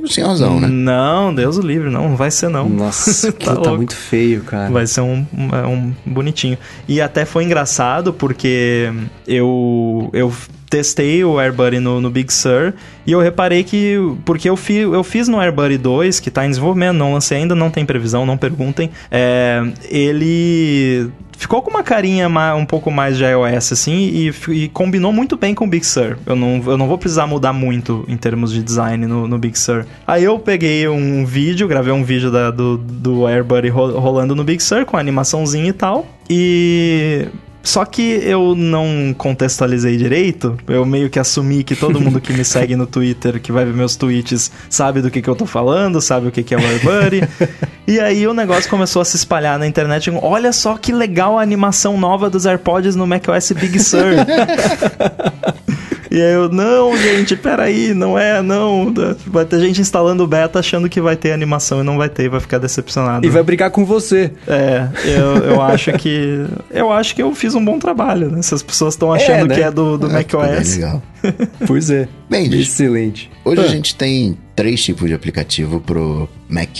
do 0.00 0.08
senhorzão, 0.08 0.60
né? 0.60 0.68
Não, 0.68 1.34
Deus 1.34 1.56
o 1.56 1.62
livre, 1.62 1.90
não, 1.90 2.10
não 2.10 2.16
vai 2.16 2.30
ser 2.30 2.48
não. 2.48 2.68
Nossa, 2.68 3.32
Tá 3.36 3.54
tá, 3.54 3.70
louco. 3.70 3.85
Muito 3.86 3.96
feio, 3.96 4.42
cara. 4.42 4.70
Vai 4.70 4.86
ser 4.86 5.00
um, 5.00 5.24
um, 5.32 5.94
bonitinho. 6.04 6.58
E 6.88 7.00
até 7.00 7.24
foi 7.24 7.44
engraçado 7.44 8.12
porque 8.12 8.92
eu, 9.26 10.10
eu 10.12 10.32
testei 10.68 11.24
o 11.24 11.38
AirBuddy 11.38 11.78
no, 11.78 12.00
no 12.00 12.10
Big 12.10 12.32
Sur 12.32 12.74
e 13.06 13.12
eu 13.12 13.20
reparei 13.20 13.62
que. 13.62 13.96
Porque 14.24 14.50
eu, 14.50 14.56
fi, 14.56 14.78
eu 14.78 15.04
fiz 15.04 15.28
no 15.28 15.38
AirBuddy 15.38 15.78
2, 15.78 16.18
que 16.18 16.30
tá 16.30 16.44
em 16.44 16.50
desenvolvimento, 16.50 16.96
não 16.96 17.12
lancei 17.12 17.38
ainda, 17.38 17.54
não 17.54 17.70
tem 17.70 17.86
previsão, 17.86 18.26
não 18.26 18.36
perguntem. 18.36 18.90
É, 19.10 19.62
ele 19.88 21.08
ficou 21.36 21.62
com 21.62 21.70
uma 21.70 21.82
carinha 21.82 22.28
um 22.56 22.66
pouco 22.66 22.90
mais 22.90 23.16
de 23.16 23.24
iOS, 23.24 23.72
assim, 23.72 23.92
e, 23.92 24.34
e, 24.48 24.68
combinou 24.68 25.12
muito 25.12 25.36
bem 25.36 25.54
com 25.54 25.64
o 25.64 25.68
Big 25.68 25.86
Sur. 25.86 26.18
Eu 26.26 26.34
não, 26.34 26.62
eu 26.66 26.76
não 26.76 26.88
vou 26.88 26.98
precisar 26.98 27.26
mudar 27.26 27.52
muito 27.52 28.04
em 28.08 28.16
termos 28.16 28.52
de 28.52 28.62
design 28.62 29.06
no, 29.06 29.28
no 29.28 29.38
Big 29.38 29.58
Sur. 29.58 29.86
Aí 30.06 30.24
eu 30.24 30.38
peguei 30.38 30.88
um 30.88 31.24
vídeo, 31.24 31.68
gravei 31.68 31.92
um 31.92 32.04
vídeo 32.04 32.30
da, 32.30 32.50
do, 32.50 32.76
do 32.78 33.26
AirBuddy 33.26 33.68
rolando 33.68 34.34
no 34.34 34.44
Big 34.44 34.62
Sur 34.62 34.84
com 34.84 34.96
a 34.96 35.00
animaçãozinha 35.00 35.68
e 35.68 35.72
tal. 35.72 36.06
E 36.28 37.28
só 37.66 37.84
que 37.84 38.20
eu 38.22 38.54
não 38.54 39.12
contextualizei 39.18 39.96
direito. 39.96 40.56
Eu 40.68 40.86
meio 40.86 41.10
que 41.10 41.18
assumi 41.18 41.64
que 41.64 41.74
todo 41.74 42.00
mundo 42.00 42.20
que 42.20 42.32
me 42.32 42.44
segue 42.46 42.76
no 42.76 42.86
Twitter, 42.86 43.40
que 43.40 43.50
vai 43.50 43.64
ver 43.64 43.74
meus 43.74 43.96
tweets, 43.96 44.52
sabe 44.70 45.02
do 45.02 45.10
que, 45.10 45.20
que 45.20 45.28
eu 45.28 45.34
tô 45.34 45.46
falando, 45.46 46.00
sabe 46.00 46.28
o 46.28 46.30
que, 46.30 46.44
que 46.44 46.54
é 46.54 46.58
o 46.58 46.60
AirBuddy. 46.60 47.28
e 47.88 47.98
aí 47.98 48.24
o 48.24 48.32
negócio 48.32 48.70
começou 48.70 49.02
a 49.02 49.04
se 49.04 49.16
espalhar 49.16 49.58
na 49.58 49.66
internet. 49.66 50.10
Olha 50.22 50.52
só 50.52 50.76
que 50.76 50.92
legal 50.92 51.40
a 51.40 51.42
animação 51.42 51.98
nova 51.98 52.30
dos 52.30 52.46
AirPods 52.46 52.94
no 52.94 53.04
macOS 53.04 53.50
Big 53.50 53.80
Sur. 53.80 54.14
E 56.10 56.20
aí 56.20 56.32
eu, 56.32 56.48
não, 56.48 56.96
gente, 56.96 57.36
peraí, 57.36 57.94
não 57.94 58.18
é, 58.18 58.42
não. 58.42 58.92
Vai 59.26 59.44
ter 59.44 59.60
gente 59.60 59.80
instalando 59.80 60.24
o 60.24 60.26
beta 60.26 60.58
achando 60.58 60.88
que 60.88 61.00
vai 61.00 61.16
ter 61.16 61.32
animação 61.32 61.80
e 61.80 61.84
não 61.84 61.96
vai 61.96 62.08
ter, 62.08 62.24
e 62.24 62.28
vai 62.28 62.40
ficar 62.40 62.58
decepcionado. 62.58 63.26
E 63.26 63.30
vai 63.30 63.42
brigar 63.42 63.70
com 63.70 63.84
você. 63.84 64.32
É, 64.46 64.88
eu, 65.04 65.36
eu 65.52 65.62
acho 65.62 65.92
que. 65.92 66.44
Eu 66.70 66.92
acho 66.92 67.14
que 67.14 67.22
eu 67.22 67.34
fiz 67.34 67.54
um 67.54 67.64
bom 67.64 67.78
trabalho, 67.78 68.30
né? 68.30 68.42
Se 68.42 68.54
as 68.54 68.62
pessoas 68.62 68.94
estão 68.94 69.12
achando 69.12 69.46
é, 69.46 69.48
né? 69.48 69.54
que 69.54 69.60
é 69.62 69.70
do, 69.70 69.98
do 69.98 70.08
é, 70.08 70.12
macOS. 70.12 70.76
Legal. 70.76 71.02
pois 71.66 71.90
é. 71.90 72.08
Bem, 72.28 72.52
excelente. 72.52 73.30
Hoje 73.44 73.60
ah. 73.60 73.64
a 73.64 73.68
gente 73.68 73.94
tem 73.94 74.36
três 74.54 74.82
tipos 74.82 75.08
de 75.08 75.14
aplicativo 75.14 75.80
pro 75.80 76.28
Mac 76.48 76.76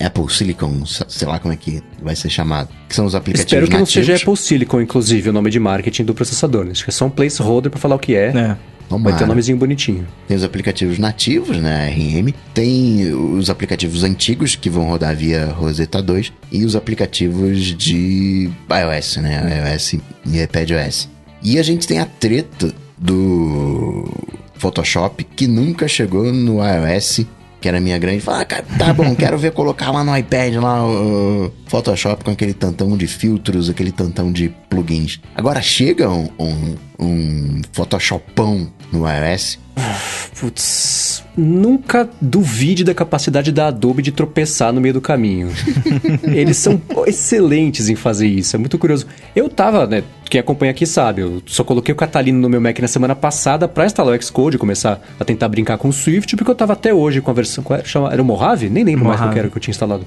Apple 0.00 0.32
Silicon, 0.32 0.84
sei 0.86 1.26
lá 1.26 1.38
como 1.38 1.52
é 1.52 1.56
que 1.56 1.82
vai 2.02 2.14
ser 2.14 2.30
chamado. 2.30 2.68
Que 2.88 2.94
são 2.94 3.04
os 3.04 3.14
aplicativos 3.14 3.52
Espero 3.52 3.66
que 3.66 3.72
nativos. 3.72 3.96
não 3.96 4.04
seja 4.04 4.16
Apple 4.16 4.36
Silicon, 4.36 4.80
inclusive, 4.80 5.30
o 5.30 5.32
nome 5.32 5.50
de 5.50 5.58
marketing 5.58 6.04
do 6.04 6.14
processador. 6.14 6.64
Né? 6.64 6.72
Acho 6.72 6.84
que 6.84 6.90
é 6.90 6.92
só 6.92 7.06
um 7.06 7.10
placeholder 7.10 7.70
para 7.70 7.80
falar 7.80 7.96
o 7.96 7.98
que 7.98 8.14
é. 8.14 8.28
é. 8.28 8.56
Tomara. 8.88 9.10
Vai 9.10 9.18
ter 9.18 9.24
um 9.24 9.28
nomezinho 9.28 9.58
bonitinho. 9.58 10.06
Tem 10.26 10.36
os 10.36 10.42
aplicativos 10.42 10.98
nativos, 10.98 11.58
né, 11.58 11.90
RM. 11.90 12.32
Tem 12.54 13.12
os 13.12 13.50
aplicativos 13.50 14.02
antigos 14.02 14.56
que 14.56 14.70
vão 14.70 14.84
rodar 14.84 15.14
via 15.14 15.46
Rosetta 15.46 16.00
2 16.00 16.32
e 16.50 16.64
os 16.64 16.74
aplicativos 16.74 17.76
de 17.76 18.50
iOS, 18.70 19.16
né, 19.18 19.72
iOS 19.74 19.94
e 20.24 20.40
iPadOS. 20.40 21.08
E 21.42 21.58
a 21.58 21.62
gente 21.62 21.86
tem 21.86 21.98
a 21.98 22.06
treta 22.06 22.72
do 22.96 24.10
Photoshop 24.58 25.24
que 25.24 25.46
nunca 25.46 25.88
chegou 25.88 26.32
no 26.32 26.58
iOS 26.64 27.26
que 27.60 27.68
era 27.68 27.80
minha 27.80 27.98
grande, 27.98 28.20
fala, 28.20 28.42
ah, 28.42 28.62
tá 28.78 28.92
bom, 28.92 29.14
quero 29.16 29.36
ver 29.36 29.52
colocar 29.52 29.90
lá 29.90 30.04
no 30.04 30.16
iPad 30.16 30.54
lá 30.54 30.86
o 30.86 31.52
Photoshop 31.66 32.24
com 32.24 32.30
aquele 32.30 32.54
tantão 32.54 32.96
de 32.96 33.06
filtros, 33.06 33.68
aquele 33.68 33.90
tantão 33.90 34.30
de 34.30 34.48
plugins. 34.70 35.20
Agora 35.34 35.60
chega 35.60 36.08
um, 36.08 36.28
um, 36.38 36.76
um 36.98 37.60
Photoshopão 37.72 38.68
no 38.92 39.04
iOS. 39.08 39.58
Putz, 40.40 41.24
nunca 41.36 42.08
duvide 42.20 42.82
da 42.82 42.94
capacidade 42.94 43.52
da 43.52 43.68
Adobe 43.68 44.02
de 44.02 44.10
tropeçar 44.10 44.72
no 44.72 44.80
meio 44.80 44.94
do 44.94 45.00
caminho. 45.00 45.50
Eles 46.24 46.56
são 46.56 46.80
excelentes 47.06 47.88
em 47.88 47.94
fazer 47.94 48.26
isso, 48.26 48.56
é 48.56 48.58
muito 48.58 48.76
curioso. 48.78 49.06
Eu 49.36 49.48
tava, 49.48 49.86
né, 49.86 50.02
quem 50.28 50.40
acompanha 50.40 50.70
aqui 50.70 50.86
sabe, 50.86 51.22
eu 51.22 51.42
só 51.46 51.62
coloquei 51.62 51.92
o 51.92 51.96
Catalina 51.96 52.38
no 52.38 52.48
meu 52.48 52.60
Mac 52.60 52.78
na 52.80 52.88
semana 52.88 53.14
passada 53.14 53.68
para 53.68 53.86
instalar 53.86 54.18
o 54.18 54.22
Xcode 54.22 54.56
e 54.56 54.58
começar 54.58 55.00
a 55.18 55.24
tentar 55.24 55.48
brincar 55.48 55.78
com 55.78 55.88
o 55.88 55.92
Swift, 55.92 56.36
porque 56.36 56.50
eu 56.50 56.56
tava 56.56 56.72
até 56.72 56.92
hoje 56.92 57.20
com 57.20 57.30
a 57.30 57.34
versão. 57.34 57.62
Qual 57.62 57.78
era? 57.78 58.12
era 58.12 58.22
o 58.22 58.24
Mojave? 58.24 58.68
Nem 58.68 58.84
lembro 58.84 59.04
Mojave. 59.04 59.18
mais 59.18 59.20
qual 59.20 59.32
que 59.32 59.38
era 59.38 59.48
que 59.48 59.56
eu 59.56 59.60
tinha 59.60 59.72
instalado. 59.72 60.04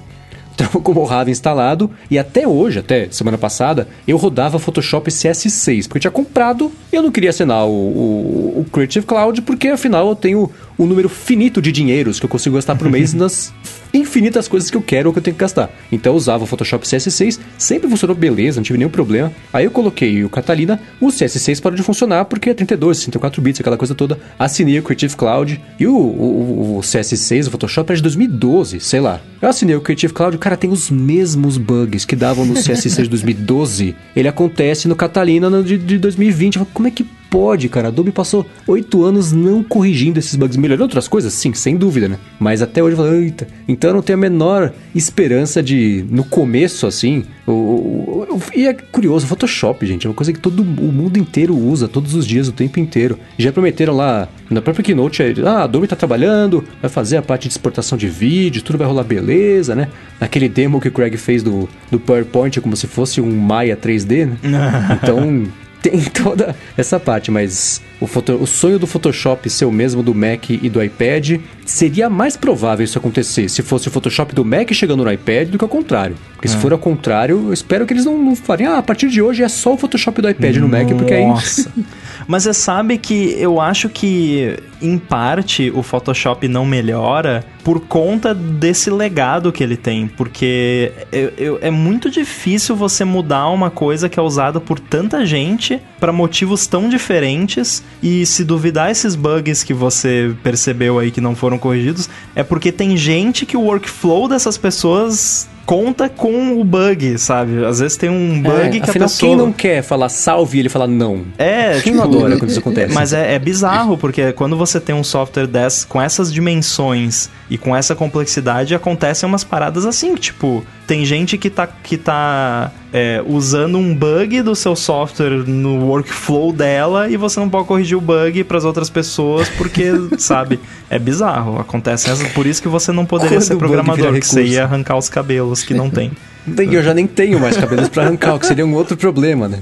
Tava 0.57 0.79
com 0.79 0.91
o 0.91 0.95
Mojave 0.95 1.31
instalado 1.31 1.89
e 2.09 2.19
até 2.19 2.47
hoje, 2.47 2.79
até 2.79 3.07
semana 3.09 3.37
passada, 3.37 3.87
eu 4.07 4.17
rodava 4.17 4.59
Photoshop 4.59 5.09
CS6, 5.09 5.83
porque 5.83 5.97
eu 5.97 6.01
tinha 6.01 6.11
comprado 6.11 6.71
e 6.91 6.95
eu 6.95 7.01
não 7.01 7.11
queria 7.11 7.29
assinar 7.29 7.65
o, 7.65 7.71
o, 7.71 8.59
o 8.59 8.65
Creative 8.71 9.05
Cloud, 9.05 9.41
porque 9.41 9.69
afinal 9.69 10.07
eu 10.07 10.15
tenho 10.15 10.49
um 10.83 10.87
número 10.87 11.07
finito 11.07 11.61
de 11.61 11.71
dinheiros 11.71 12.19
que 12.19 12.25
eu 12.25 12.29
consigo 12.29 12.55
gastar 12.55 12.75
por 12.75 12.89
mês 12.89 13.13
nas 13.15 13.53
infinitas 13.93 14.47
coisas 14.47 14.69
que 14.69 14.77
eu 14.77 14.81
quero 14.81 15.09
ou 15.09 15.13
que 15.13 15.19
eu 15.19 15.23
tenho 15.23 15.35
que 15.35 15.39
gastar. 15.41 15.69
Então 15.91 16.13
eu 16.13 16.17
usava 16.17 16.43
o 16.43 16.47
Photoshop 16.47 16.85
CS6, 16.85 17.39
sempre 17.57 17.89
funcionou 17.89 18.15
beleza, 18.15 18.59
não 18.59 18.63
tive 18.63 18.79
nenhum 18.79 18.89
problema. 18.89 19.31
Aí 19.53 19.65
eu 19.65 19.71
coloquei 19.71 20.23
o 20.23 20.29
Catalina, 20.29 20.79
o 20.99 21.07
CS6 21.07 21.61
parou 21.61 21.75
de 21.75 21.83
funcionar 21.83 22.25
porque 22.25 22.49
é 22.49 22.53
32, 22.53 22.97
64 22.97 23.41
bits, 23.41 23.61
aquela 23.61 23.77
coisa 23.77 23.93
toda. 23.93 24.19
Assinei 24.39 24.79
o 24.79 24.83
Creative 24.83 25.15
Cloud 25.15 25.61
e 25.79 25.87
o, 25.87 25.95
o, 25.95 26.77
o 26.77 26.81
CS6, 26.81 27.47
o 27.47 27.51
Photoshop 27.51 27.91
é 27.91 27.95
de 27.95 28.01
2012, 28.01 28.79
sei 28.79 28.99
lá. 28.99 29.21
Eu 29.41 29.49
assinei 29.49 29.75
o 29.75 29.81
Creative 29.81 30.13
Cloud, 30.13 30.37
cara, 30.37 30.57
tem 30.57 30.69
os 30.69 30.89
mesmos 30.89 31.57
bugs 31.57 32.05
que 32.05 32.15
davam 32.15 32.45
no 32.45 32.53
CS6 32.55 33.03
de 33.03 33.09
2012. 33.09 33.95
Ele 34.15 34.27
acontece 34.27 34.87
no 34.87 34.95
Catalina 34.95 35.61
de, 35.61 35.77
de 35.77 35.97
2020. 35.97 36.59
Como 36.73 36.87
é 36.87 36.91
que 36.91 37.05
pode, 37.31 37.69
cara. 37.69 37.87
Adobe 37.87 38.11
passou 38.11 38.45
oito 38.67 39.03
anos 39.03 39.31
não 39.31 39.63
corrigindo 39.63 40.19
esses 40.19 40.35
bugs. 40.35 40.57
Melhorou 40.57 40.83
outras 40.83 41.07
coisas? 41.07 41.33
Sim, 41.33 41.53
sem 41.53 41.77
dúvida, 41.77 42.09
né? 42.09 42.19
Mas 42.37 42.61
até 42.61 42.83
hoje 42.83 42.97
eu 42.97 43.03
falo, 43.03 43.15
eita. 43.15 43.47
Então 43.67 43.91
eu 43.91 43.93
não 43.95 44.01
tenho 44.01 44.19
a 44.19 44.21
menor 44.21 44.73
esperança 44.93 45.63
de, 45.63 46.05
no 46.09 46.25
começo, 46.25 46.85
assim. 46.85 47.23
O, 47.47 47.51
o, 47.51 48.27
o, 48.29 48.41
e 48.53 48.67
é 48.67 48.73
curioso, 48.73 49.25
o 49.25 49.29
Photoshop, 49.29 49.85
gente, 49.85 50.05
é 50.05 50.09
uma 50.09 50.15
coisa 50.15 50.31
que 50.31 50.39
todo 50.39 50.61
o 50.61 50.65
mundo 50.65 51.17
inteiro 51.17 51.57
usa 51.57 51.87
todos 51.87 52.13
os 52.13 52.27
dias, 52.27 52.49
o 52.49 52.51
tempo 52.51 52.79
inteiro. 52.79 53.17
Já 53.37 53.51
prometeram 53.51 53.95
lá 53.95 54.27
na 54.49 54.61
própria 54.61 54.83
Keynote, 54.83 55.23
ah, 55.45 55.59
a 55.59 55.63
Adobe 55.63 55.87
tá 55.87 55.95
trabalhando, 55.95 56.63
vai 56.81 56.89
fazer 56.89 57.17
a 57.17 57.21
parte 57.21 57.47
de 57.47 57.53
exportação 57.53 57.97
de 57.97 58.07
vídeo, 58.07 58.61
tudo 58.61 58.77
vai 58.77 58.87
rolar 58.87 59.03
beleza, 59.03 59.73
né? 59.73 59.87
Naquele 60.19 60.49
demo 60.49 60.81
que 60.81 60.89
o 60.89 60.91
Craig 60.91 61.15
fez 61.15 61.41
do, 61.41 61.67
do 61.89 61.99
PowerPoint, 61.99 62.59
como 62.59 62.75
se 62.75 62.87
fosse 62.87 63.21
um 63.21 63.31
Maya 63.37 63.77
3D, 63.77 64.27
né? 64.27 64.37
então 65.01 65.47
tem 65.81 65.99
toda 66.01 66.55
essa 66.77 66.99
parte, 66.99 67.31
mas 67.31 67.81
o, 67.99 68.07
foto, 68.07 68.33
o 68.33 68.45
sonho 68.45 68.77
do 68.77 68.85
Photoshop 68.85 69.49
ser 69.49 69.65
o 69.65 69.71
mesmo 69.71 70.03
do 70.03 70.13
Mac 70.13 70.49
e 70.49 70.69
do 70.69 70.81
iPad 70.83 71.39
seria 71.65 72.09
mais 72.09 72.37
provável 72.37 72.83
isso 72.83 72.97
acontecer 72.97 73.49
se 73.49 73.61
fosse 73.61 73.87
o 73.87 73.91
Photoshop 73.91 74.33
do 74.35 74.45
Mac 74.45 74.71
chegando 74.73 75.03
no 75.03 75.11
iPad 75.11 75.49
do 75.49 75.57
que 75.57 75.63
ao 75.63 75.69
contrário. 75.69 76.15
Porque 76.33 76.47
é. 76.47 76.51
se 76.51 76.57
for 76.57 76.71
ao 76.71 76.79
contrário, 76.79 77.47
eu 77.47 77.53
espero 77.53 77.85
que 77.85 77.93
eles 77.93 78.05
não, 78.05 78.17
não 78.17 78.35
falem, 78.35 78.67
ah, 78.67 78.77
a 78.77 78.83
partir 78.83 79.09
de 79.09 79.21
hoje 79.21 79.43
é 79.43 79.49
só 79.49 79.73
o 79.73 79.77
Photoshop 79.77 80.21
do 80.21 80.29
iPad 80.29 80.57
no 80.57 80.67
Mac, 80.67 80.87
porque 80.89 81.13
aí. 81.13 81.25
Mas 82.27 82.43
você 82.43 82.53
sabe 82.53 82.97
que 82.97 83.35
eu 83.37 83.59
acho 83.59 83.89
que, 83.89 84.57
em 84.81 84.97
parte, 84.97 85.71
o 85.73 85.81
Photoshop 85.81 86.47
não 86.47 86.65
melhora 86.65 87.45
por 87.63 87.79
conta 87.81 88.33
desse 88.33 88.89
legado 88.89 89.51
que 89.51 89.63
ele 89.63 89.77
tem. 89.77 90.07
Porque 90.07 90.91
eu, 91.11 91.33
eu, 91.37 91.59
é 91.61 91.69
muito 91.69 92.09
difícil 92.09 92.75
você 92.75 93.03
mudar 93.05 93.47
uma 93.49 93.69
coisa 93.69 94.09
que 94.09 94.19
é 94.19 94.23
usada 94.23 94.59
por 94.59 94.79
tanta 94.79 95.25
gente 95.25 95.81
para 95.99 96.11
motivos 96.11 96.67
tão 96.67 96.89
diferentes. 96.89 97.83
E 98.01 98.25
se 98.25 98.43
duvidar 98.43 98.91
esses 98.91 99.15
bugs 99.15 99.63
que 99.63 99.73
você 99.73 100.33
percebeu 100.43 100.99
aí 100.99 101.11
que 101.11 101.21
não 101.21 101.35
foram 101.35 101.57
corrigidos, 101.57 102.09
é 102.35 102.43
porque 102.43 102.71
tem 102.71 102.97
gente 102.97 103.45
que 103.45 103.57
o 103.57 103.61
workflow 103.61 104.27
dessas 104.27 104.57
pessoas 104.57 105.49
conta 105.71 106.09
com 106.09 106.59
o 106.59 106.65
bug, 106.65 107.17
sabe? 107.17 107.63
Às 107.63 107.79
vezes 107.79 107.95
tem 107.95 108.09
um 108.09 108.41
bug 108.41 108.59
é, 108.59 108.69
que 108.71 108.81
afinal, 108.81 109.05
a 109.05 109.09
pessoa... 109.09 109.29
quem 109.29 109.37
não 109.37 109.53
quer 109.53 109.81
falar 109.81 110.09
salve 110.09 110.57
e 110.57 110.59
ele 110.59 110.67
fala 110.67 110.85
não? 110.85 111.23
É, 111.37 111.79
quem 111.79 111.93
tipo, 111.93 111.95
não 111.95 112.03
adora 112.03 112.37
quando 112.37 112.49
isso 112.49 112.59
acontece? 112.59 112.93
Mas 112.93 113.13
é, 113.13 113.35
é, 113.35 113.39
bizarro, 113.39 113.97
porque 113.97 114.33
quando 114.33 114.57
você 114.57 114.81
tem 114.81 114.93
um 114.93 115.01
software 115.01 115.47
com 115.87 116.01
essas 116.01 116.33
dimensões 116.33 117.29
e 117.49 117.57
com 117.57 117.73
essa 117.73 117.95
complexidade, 117.95 118.75
acontecem 118.75 119.29
umas 119.29 119.45
paradas 119.45 119.85
assim, 119.85 120.13
tipo, 120.15 120.61
tem 120.91 121.05
gente 121.05 121.37
que 121.37 121.49
tá, 121.49 121.65
que 121.65 121.95
tá 121.95 122.69
é, 122.91 123.23
usando 123.25 123.77
um 123.77 123.95
bug 123.95 124.41
do 124.41 124.53
seu 124.53 124.75
software 124.75 125.47
no 125.47 125.85
workflow 125.87 126.51
dela 126.51 127.09
e 127.09 127.15
você 127.15 127.39
não 127.39 127.49
pode 127.49 127.65
corrigir 127.65 127.97
o 127.97 128.01
bug 128.01 128.43
para 128.43 128.57
as 128.57 128.65
outras 128.65 128.89
pessoas 128.89 129.47
porque, 129.47 129.89
sabe, 130.19 130.59
é 130.89 130.99
bizarro. 130.99 131.57
Acontece 131.57 132.09
por 132.31 132.45
isso 132.45 132.61
que 132.61 132.67
você 132.67 132.91
não 132.91 133.05
poderia 133.05 133.37
Quando 133.37 133.47
ser 133.47 133.55
programador, 133.55 134.19
que 134.19 134.27
você 134.27 134.43
ia 134.43 134.65
arrancar 134.65 134.97
os 134.97 135.07
cabelos 135.07 135.63
que 135.63 135.73
não 135.73 135.89
tem. 135.89 136.11
Eu 136.69 136.83
já 136.83 136.93
nem 136.93 137.07
tenho 137.07 137.39
mais 137.39 137.55
cabelos 137.55 137.87
para 137.87 138.03
arrancar, 138.03 138.35
o 138.35 138.39
que 138.39 138.47
seria 138.47 138.65
um 138.65 138.73
outro 138.73 138.97
problema, 138.97 139.47
né? 139.47 139.59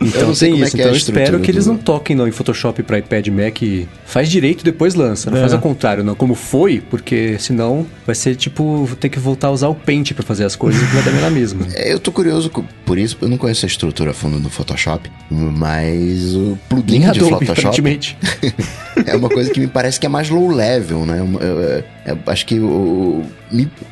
Então 0.00 0.32
tem 0.32 0.54
isso. 0.60 0.76
É 0.76 0.80
então 0.80 0.80
é 0.80 0.88
eu 0.88 0.96
espero 0.96 1.40
que 1.40 1.50
eles 1.50 1.66
não 1.66 1.76
toquem 1.76 2.14
não, 2.14 2.28
em 2.28 2.30
Photoshop 2.30 2.82
para 2.82 2.98
iPad 2.98 3.28
Mac. 3.28 3.58
Faz 4.04 4.28
direito 4.28 4.64
depois 4.64 4.94
lança. 4.94 5.30
Não 5.30 5.38
é. 5.38 5.40
faz 5.40 5.52
ao 5.52 5.60
contrário, 5.60 6.04
não. 6.04 6.14
Como 6.14 6.34
foi, 6.34 6.80
porque 6.80 7.36
senão 7.38 7.86
vai 8.04 8.14
ser 8.14 8.34
tipo 8.36 8.88
ter 9.00 9.08
que 9.08 9.18
voltar 9.18 9.48
a 9.48 9.50
usar 9.50 9.68
o 9.68 9.74
Paint 9.74 10.12
para 10.12 10.22
fazer 10.22 10.44
as 10.44 10.54
coisas 10.56 10.80
e 10.80 10.84
vai 10.86 11.02
dar 11.02 11.12
na 11.20 11.30
mesma. 11.30 11.66
É, 11.76 11.92
eu 11.92 11.98
tô 11.98 12.10
curioso 12.10 12.50
por 12.84 12.96
isso. 12.96 13.18
Eu 13.20 13.28
não 13.28 13.36
conheço 13.36 13.66
a 13.66 13.68
estrutura 13.68 14.12
a 14.12 14.14
fundo 14.14 14.38
no 14.38 14.48
Photoshop, 14.48 15.10
mas 15.30 16.34
o 16.34 16.58
plugin 16.68 17.00
Nem 17.00 17.10
de 17.10 17.20
Adobe, 17.20 17.44
Photoshop 17.44 18.08
é 19.04 19.16
uma 19.16 19.28
coisa 19.28 19.50
que 19.50 19.60
me 19.60 19.66
parece 19.66 20.00
que 20.00 20.06
é 20.06 20.08
mais 20.08 20.30
low 20.30 20.50
level, 20.50 21.04
né? 21.04 21.18
Eu, 21.20 21.40
eu, 21.40 21.84
eu 22.06 22.18
acho 22.26 22.46
que 22.46 22.58
o, 22.58 23.24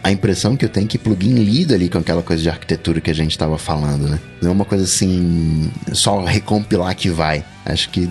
a 0.02 0.10
impressão 0.10 0.56
que 0.56 0.64
eu 0.64 0.68
tenho 0.68 0.84
é 0.86 0.88
que 0.88 0.98
plugin 0.98 1.34
lida 1.34 1.74
ali 1.74 1.88
com 1.88 1.98
aquela 1.98 2.22
coisa 2.22 2.42
de 2.42 2.48
arquitetura 2.48 3.00
que 3.00 3.10
a 3.10 3.14
gente 3.14 3.30
estava 3.30 3.56
falando, 3.56 4.08
né? 4.08 4.18
Não 4.42 4.50
é 4.50 4.52
uma 4.52 4.64
coisa 4.64 4.84
assim, 4.84 5.70
só 5.92 6.24
recompilar 6.24 6.94
que 6.96 7.08
vai. 7.08 7.44
Acho 7.64 7.88
que 7.90 8.08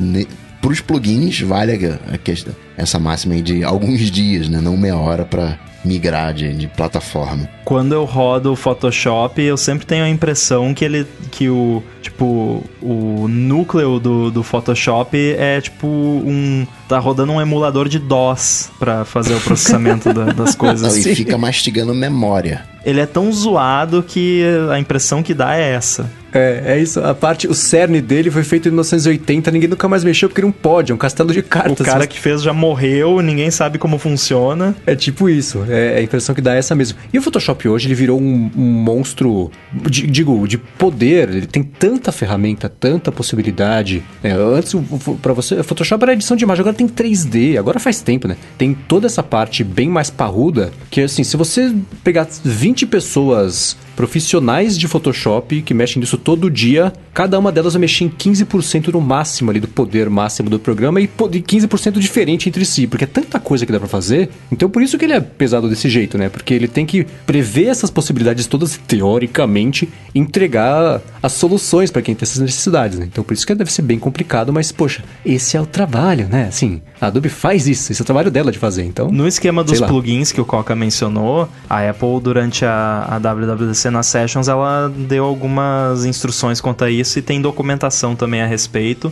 para 0.62 0.72
os 0.72 0.80
plugins 0.80 1.42
vale 1.42 1.74
a, 1.86 2.14
a 2.14 2.18
questão, 2.18 2.56
essa 2.78 2.98
máxima 2.98 3.34
aí 3.34 3.42
de 3.42 3.64
alguns 3.64 4.00
dias, 4.12 4.48
né? 4.48 4.62
Não 4.62 4.78
meia 4.78 4.98
hora 4.98 5.26
para 5.26 5.60
migrar 5.84 6.34
de, 6.34 6.54
de 6.54 6.68
plataforma. 6.68 7.48
Quando 7.66 7.94
eu 7.94 8.06
rodo 8.06 8.52
o 8.52 8.56
Photoshop, 8.56 9.42
eu 9.42 9.58
sempre 9.58 9.86
tenho 9.86 10.04
a 10.04 10.10
impressão 10.10 10.74
que 10.74 10.84
ele. 10.84 11.06
que 11.32 11.50
o. 11.50 11.84
Tipo, 12.02 12.64
o 12.82 13.28
núcleo 13.30 14.00
do, 14.00 14.30
do 14.30 14.44
Photoshop 14.44 15.18
é 15.38 15.62
tipo 15.62 15.88
um. 15.88 16.68
tá 16.88 17.00
rodando 17.00 17.32
um 17.32 17.42
emulador 17.42 17.88
de 17.88 18.00
DOS 18.00 18.72
pra 18.78 19.06
fazer 19.06 19.34
o 19.34 19.40
processamento 19.40 20.14
da, 20.14 20.26
das 20.34 20.56
coisas. 20.56 20.94
Não, 20.94 21.12
e 21.12 21.16
fica 21.16 21.38
mastigando 21.38 21.94
memória. 21.94 22.66
Ele 22.86 23.00
é 23.00 23.06
tão 23.06 23.32
zoado 23.32 24.04
que 24.04 24.44
a 24.70 24.78
impressão 24.78 25.24
que 25.24 25.34
dá 25.34 25.56
é 25.56 25.72
essa. 25.72 26.10
É, 26.34 26.64
é 26.66 26.80
isso. 26.80 27.00
A 27.00 27.14
parte, 27.14 27.48
o 27.48 27.54
cerne 27.54 28.02
dele 28.02 28.32
foi 28.32 28.44
feito 28.44 28.68
em 28.68 28.72
1980, 28.72 29.52
ninguém 29.52 29.70
nunca 29.70 29.88
mais 29.88 30.04
mexeu 30.04 30.28
porque 30.28 30.42
não 30.42 30.52
pode, 30.52 30.92
é 30.92 30.96
um 30.96 30.98
castelo 30.98 31.32
de 31.32 31.42
cartas. 31.44 31.80
O 31.80 31.84
cara 31.84 32.08
que 32.08 32.20
fez 32.20 32.42
já 32.42 32.54
morreu, 32.54 33.22
ninguém 33.22 33.52
sabe 33.52 33.78
como 33.78 33.98
funciona. 33.98 34.76
É 34.86 34.96
tipo 34.96 35.30
isso, 35.30 35.64
é, 35.70 35.98
a 35.98 36.02
impressão 36.02 36.34
que 36.34 36.42
dá 36.42 36.56
é 36.56 36.58
essa 36.58 36.74
mesmo. 36.74 36.98
E 37.12 37.18
o 37.18 37.22
Photoshop 37.22 37.68
hoje, 37.68 37.88
ele 37.88 37.96
virou 37.96 38.20
um, 38.20 38.52
um 38.56 38.72
monstro, 38.84 39.52
de, 39.74 40.08
digo, 40.08 40.48
de 40.48 40.58
poder, 40.58 41.30
ele 41.30 41.46
tem 41.46 41.62
tanta 41.62 42.12
ferramenta, 42.12 42.68
tanta 42.68 43.12
possibilidade. 43.12 44.04
É, 44.24 44.32
antes, 44.32 44.76
para 45.22 45.34
você, 45.34 45.56
o 45.56 45.64
Photoshop 45.64 46.04
era 46.04 46.14
edição 46.14 46.36
de 46.36 46.44
imagem, 46.44 46.62
agora 46.62 46.76
tem 46.76 46.88
3D, 46.88 47.58
agora 47.58 47.80
faz 47.80 48.02
tempo, 48.02 48.28
né? 48.28 48.38
Tem 48.58 48.74
toda 48.74 49.06
essa 49.06 49.22
parte 49.22 49.64
bem 49.64 49.90
mais 49.90 50.10
parruda, 50.10 50.72
que 50.90 51.02
assim, 51.02 51.24
se 51.24 51.38
você 51.38 51.74
pegar 52.04 52.28
20 52.44 52.86
pessoas 52.88 53.78
profissionais 53.96 54.78
de 54.78 54.88
Photoshop 54.88 55.62
que 55.62 55.74
mexem 55.74 56.00
nisso 56.00 56.18
todo 56.18 56.50
dia, 56.50 56.92
cada 57.14 57.38
uma 57.38 57.52
delas 57.52 57.74
vai 57.74 57.82
mexer 57.82 58.06
em 58.06 58.10
15% 58.10 58.92
no 58.92 59.02
máximo 59.02 59.52
ali 59.52 59.60
do 59.60 59.68
poder 59.68 60.10
máximo 60.10 60.50
do 60.50 60.60
programa 60.60 61.00
e 61.00 61.08
15% 61.08 62.00
diferente 62.00 62.50
entre 62.50 62.66
si, 62.66 62.88
porque 62.88 63.04
é 63.04 63.08
tanta 63.08 63.40
coisa 63.40 63.66
que 63.66 63.72
dá 63.72 63.80
para 63.80 63.88
fazer. 63.88 64.30
Então 64.52 64.70
por 64.70 64.82
isso 64.82 64.98
que 64.98 65.06
ele 65.06 65.14
é 65.14 65.22
pesado 65.22 65.70
desse 65.70 65.90
jeito, 65.90 66.18
né? 66.18 66.30
Porque 66.30 66.54
ele 66.54 66.68
tem 66.68 66.86
que 66.86 67.06
prever 67.26 67.68
essas 67.68 67.90
possibilidades 67.90 68.48
todas 68.48 68.78
teoricamente 68.88 69.88
entregar 70.14 71.02
as 71.22 71.34
soluções 71.34 71.92
para 71.92 72.02
quem 72.02 72.16
tem 72.16 72.26
essas 72.26 72.40
necessidades, 72.40 72.98
né? 73.00 73.08
Então 73.12 73.24
por 73.24 73.34
isso 73.34 73.46
que 73.46 73.54
deve 73.54 73.72
ser 73.72 73.84
bem 73.84 74.00
complicado, 74.00 74.52
mas 74.52 74.72
poxa, 74.72 75.04
esse 75.26 75.56
é 75.56 75.62
o 75.62 75.66
trabalho, 75.66 76.28
né? 76.28 76.48
Assim, 76.48 76.82
a 77.00 77.08
Adobe 77.08 77.30
faz 77.30 77.68
isso, 77.68 77.92
esse 77.92 78.02
é 78.02 78.04
o 78.04 78.06
trabalho 78.06 78.32
dela 78.32 78.52
de 78.52 78.58
fazer. 78.58 78.84
Então, 78.84 79.10
no 79.10 79.28
esquema 79.28 79.64
dos 79.64 79.80
plugins 79.80 80.32
que 80.32 80.42
o 80.42 80.46
Coca 80.46 80.76
mencionou, 80.76 81.48
a 81.70 81.90
Apple 81.90 82.20
durante 82.22 82.66
a, 82.66 83.08
a 83.10 83.18
WWDC 83.18 83.83
na 83.90 84.04
Sessions 84.04 84.48
ela 84.48 84.90
deu 84.90 85.26
algumas 85.26 86.06
instruções 86.06 86.62
quanto 86.62 86.84
a 86.84 86.90
isso 86.90 87.20
e 87.20 87.22
tem 87.22 87.42
documentação 87.42 88.16
também 88.16 88.42
a 88.42 88.46
respeito. 88.46 89.12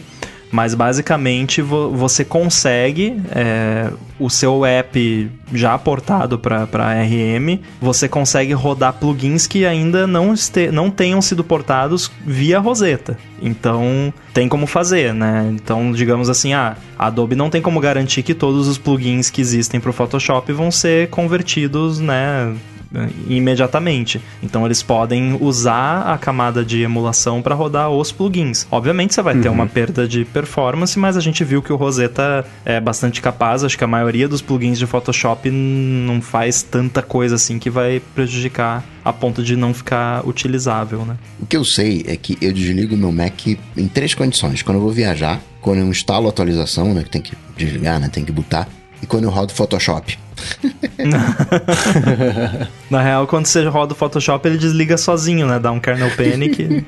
Mas 0.52 0.76
basicamente 0.76 1.62
vo 1.62 1.92
você 1.92 2.26
consegue 2.26 3.22
é, 3.32 3.90
o 4.20 4.30
seu 4.30 4.66
app 4.66 5.32
já 5.54 5.78
portado 5.78 6.38
para 6.38 6.66
RM, 6.66 7.60
você 7.80 8.10
consegue 8.10 8.52
rodar 8.52 8.94
plugins 8.94 9.48
que 9.48 9.66
ainda 9.66 10.06
não, 10.06 10.34
este 10.34 10.70
não 10.70 10.92
tenham 10.92 11.22
sido 11.22 11.42
portados 11.42 12.12
via 12.26 12.60
Rosetta. 12.60 13.18
Então 13.42 14.14
tem 14.34 14.50
como 14.50 14.68
fazer, 14.68 15.14
né? 15.14 15.50
Então, 15.54 15.94
digamos 15.94 16.30
assim, 16.30 16.54
ah, 16.54 16.76
a 17.00 17.08
Adobe 17.08 17.36
não 17.36 17.50
tem 17.50 17.62
como 17.62 17.80
garantir 17.80 18.22
que 18.22 18.34
todos 18.34 18.68
os 18.68 18.78
plugins 18.78 19.30
que 19.30 19.40
existem 19.40 19.80
para 19.80 19.90
o 19.90 19.94
Photoshop 19.94 20.52
vão 20.52 20.70
ser 20.70 21.10
convertidos, 21.10 22.00
né? 22.00 22.54
Imediatamente. 23.28 24.22
Então 24.42 24.66
eles 24.66 24.84
podem 24.84 25.38
usar 25.40 26.02
a 26.02 26.18
camada 26.18 26.64
de 26.64 26.82
emulação 26.82 27.42
para 27.42 27.56
rodar 27.56 27.90
os 27.90 28.12
plugins. 28.12 28.68
Obviamente 28.70 29.14
você 29.14 29.22
vai 29.22 29.36
uhum. 29.36 29.42
ter 29.42 29.50
uma 29.50 29.68
perda 29.68 30.08
de 30.08 30.26
performance, 30.26 30.98
mas 30.98 31.16
a 31.16 31.22
gente 31.22 31.44
viu 31.44 31.62
que 31.62 31.72
o 31.72 31.76
Rosetta 31.76 32.46
é 32.66 32.80
bastante 32.80 33.22
capaz. 33.22 33.64
Acho 33.64 33.78
que 33.78 33.84
a 33.84 33.88
maioria 33.88 34.28
dos 34.28 34.42
plugins 34.42 34.78
de 34.78 34.86
Photoshop 34.86 35.50
não 35.50 36.22
faz 36.22 36.62
tanta 36.64 37.02
coisa 37.02 37.36
assim 37.36 37.60
que 37.60 37.70
vai 37.70 38.02
prejudicar 38.14 38.84
a 39.04 39.12
ponto 39.12 39.44
de 39.44 39.56
não 39.56 39.74
ficar 39.74 40.28
utilizável, 40.28 41.06
né? 41.06 41.18
O 41.40 41.46
que 41.46 41.58
eu 41.58 41.66
sei 41.66 42.04
é 42.08 42.16
que 42.16 42.38
eu 42.42 42.54
desligo 42.54 42.96
meu 42.96 43.12
Mac 43.12 43.48
em 43.48 43.88
três 43.88 44.14
condições. 44.14 44.62
Quando 44.62 44.78
eu 44.78 44.82
vou 44.82 44.92
viajar, 44.92 45.42
quando 45.60 45.80
eu 45.80 45.88
instalo 45.88 46.28
a 46.28 46.30
atualização, 46.30 46.94
né, 46.94 47.04
que 47.04 47.10
tem 47.10 47.22
que 47.22 47.36
desligar, 47.58 48.00
né, 48.00 48.10
tem 48.10 48.24
que 48.24 48.32
botar, 48.32 48.68
e 49.02 49.06
quando 49.06 49.24
eu 49.24 49.30
rodo 49.30 49.54
Photoshop. 49.54 50.18
Na 52.90 53.02
real, 53.02 53.28
quando 53.28 53.46
você 53.46 53.64
roda 53.66 53.94
o 53.94 53.96
Photoshop, 53.96 54.48
ele 54.48 54.58
desliga 54.58 54.98
sozinho, 54.98 55.48
né? 55.48 55.60
Dá 55.60 55.72
um 55.72 55.80
kernel 55.80 56.12
panic. 56.12 56.86